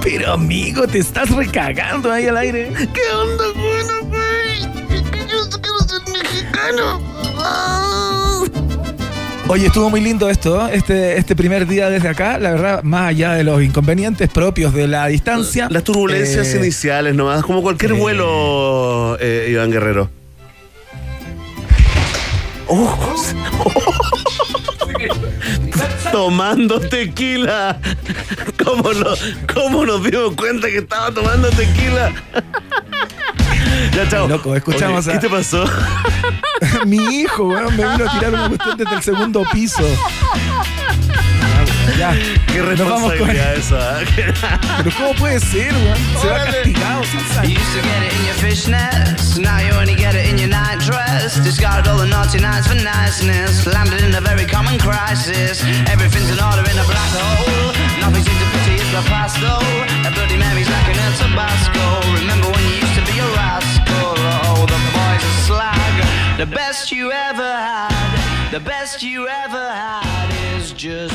Pero 0.00 0.34
amigo, 0.34 0.86
te 0.86 0.98
estás 0.98 1.28
recagando 1.30 2.12
ahí 2.12 2.28
al 2.28 2.36
aire. 2.36 2.72
¿Qué 2.94 3.12
onda, 3.12 3.44
bueno, 3.52 3.94
güey? 4.10 4.60
Yo 5.28 5.60
quiero 5.60 5.80
ser 5.80 6.02
mexicano. 6.12 7.00
Ah. 7.38 8.44
Oye, 9.48 9.66
estuvo 9.66 9.90
muy 9.90 10.00
lindo 10.00 10.30
esto, 10.30 10.68
¿eh? 10.68 10.70
este, 10.74 11.18
este 11.18 11.34
primer 11.34 11.66
día 11.66 11.90
desde 11.90 12.08
acá, 12.08 12.38
la 12.38 12.52
verdad, 12.52 12.82
más 12.84 13.08
allá 13.08 13.32
de 13.32 13.42
los 13.42 13.60
inconvenientes 13.60 14.28
propios 14.28 14.72
de 14.72 14.86
la 14.86 15.08
distancia. 15.08 15.66
Las 15.68 15.82
turbulencias 15.82 16.54
eh, 16.54 16.58
iniciales 16.58 17.16
nomás, 17.16 17.42
como 17.42 17.60
cualquier 17.60 17.94
vuelo, 17.94 19.18
eh, 19.18 19.48
Iván 19.50 19.72
Guerrero. 19.72 20.19
Oh, 22.72 22.96
tomando 26.12 26.80
tequila. 26.80 27.78
¿Cómo, 28.64 28.92
no- 28.92 29.14
¿Cómo 29.52 29.84
nos 29.84 30.02
dimos 30.04 30.34
cuenta 30.36 30.68
que 30.68 30.78
estaba 30.78 31.12
tomando 31.12 31.48
tequila? 31.50 32.12
ya, 33.94 34.08
chao. 34.08 34.28
Loco, 34.28 34.54
escuchamos 34.54 35.08
a- 35.08 35.12
¿Qué 35.12 35.18
te 35.18 35.28
pasó? 35.28 35.64
Mi 36.86 36.96
hijo, 37.22 37.44
weón, 37.44 37.76
me 37.76 37.88
vino 37.88 38.08
a 38.08 38.12
tirar 38.12 38.34
una 38.34 38.48
cuestión 38.48 38.76
desde 38.76 38.94
el 38.94 39.02
segundo 39.02 39.44
piso. 39.52 39.82
Ya, 41.98 42.12
Qué 42.46 42.58
nos 42.62 42.78
vamos 42.78 43.12
con- 43.18 43.30
esa. 43.30 44.02
¿eh? 44.02 44.06
Pero 44.84 44.90
¿cómo 44.96 45.14
puede 45.14 45.40
ser, 45.40 45.72
weón? 45.74 45.96
Se 46.20 46.28
va 46.28 46.44
castigado 46.44 47.02
sin 47.04 47.20
You 47.50 47.58
used 47.58 47.72
to 47.74 47.82
get 47.82 48.02
it 48.06 48.12
in 48.12 48.24
your 48.26 48.34
fishnets, 48.36 49.38
now 49.38 49.58
you 49.58 49.72
only 49.74 49.94
get 49.94 50.14
it 50.14 50.26
in 50.26 50.38
your 50.38 50.48
night 50.48 50.78
dress. 50.80 51.36
Discarded 51.44 51.88
all 51.88 51.98
the 51.98 52.06
naughty 52.06 52.38
nights 52.40 52.66
for 52.68 52.74
niceness, 52.76 53.66
landed 53.66 54.02
in 54.02 54.14
a 54.14 54.20
very 54.20 54.46
common 54.46 54.78
crisis. 54.78 55.62
Everything's 55.90 56.30
in 56.30 56.40
order 56.40 56.62
in 56.70 56.78
a 56.78 56.84
black 56.84 57.12
hole. 57.12 57.72
Nothing 58.00 58.24
seems 58.24 58.38
to 58.40 58.48
pity 58.56 58.74
it's 58.80 58.90
the 58.92 59.02
past 59.10 59.36
though. 59.40 60.08
A 60.08 60.10
Bloody 60.14 60.36
Mary's 60.38 60.68
like 60.68 60.88
an 60.88 60.98
El 61.04 61.12
Tabasco. 61.20 61.84
Remember 62.16 62.48
when 62.48 62.62
you 62.64 62.74
used 62.80 62.94
to 62.96 63.04
be 63.12 63.18
a 63.18 63.28
rascal? 63.36 64.14
Oh, 64.48 64.64
the 64.66 64.80
boys 64.96 65.22
are 65.24 65.38
slag. 65.44 66.38
The 66.38 66.46
best 66.46 66.90
you 66.92 67.12
ever 67.12 67.42
had, 67.44 68.50
the 68.50 68.60
best 68.60 69.02
you 69.02 69.28
ever 69.28 69.70
had 69.72 70.28
is 70.56 70.72
just 70.72 71.14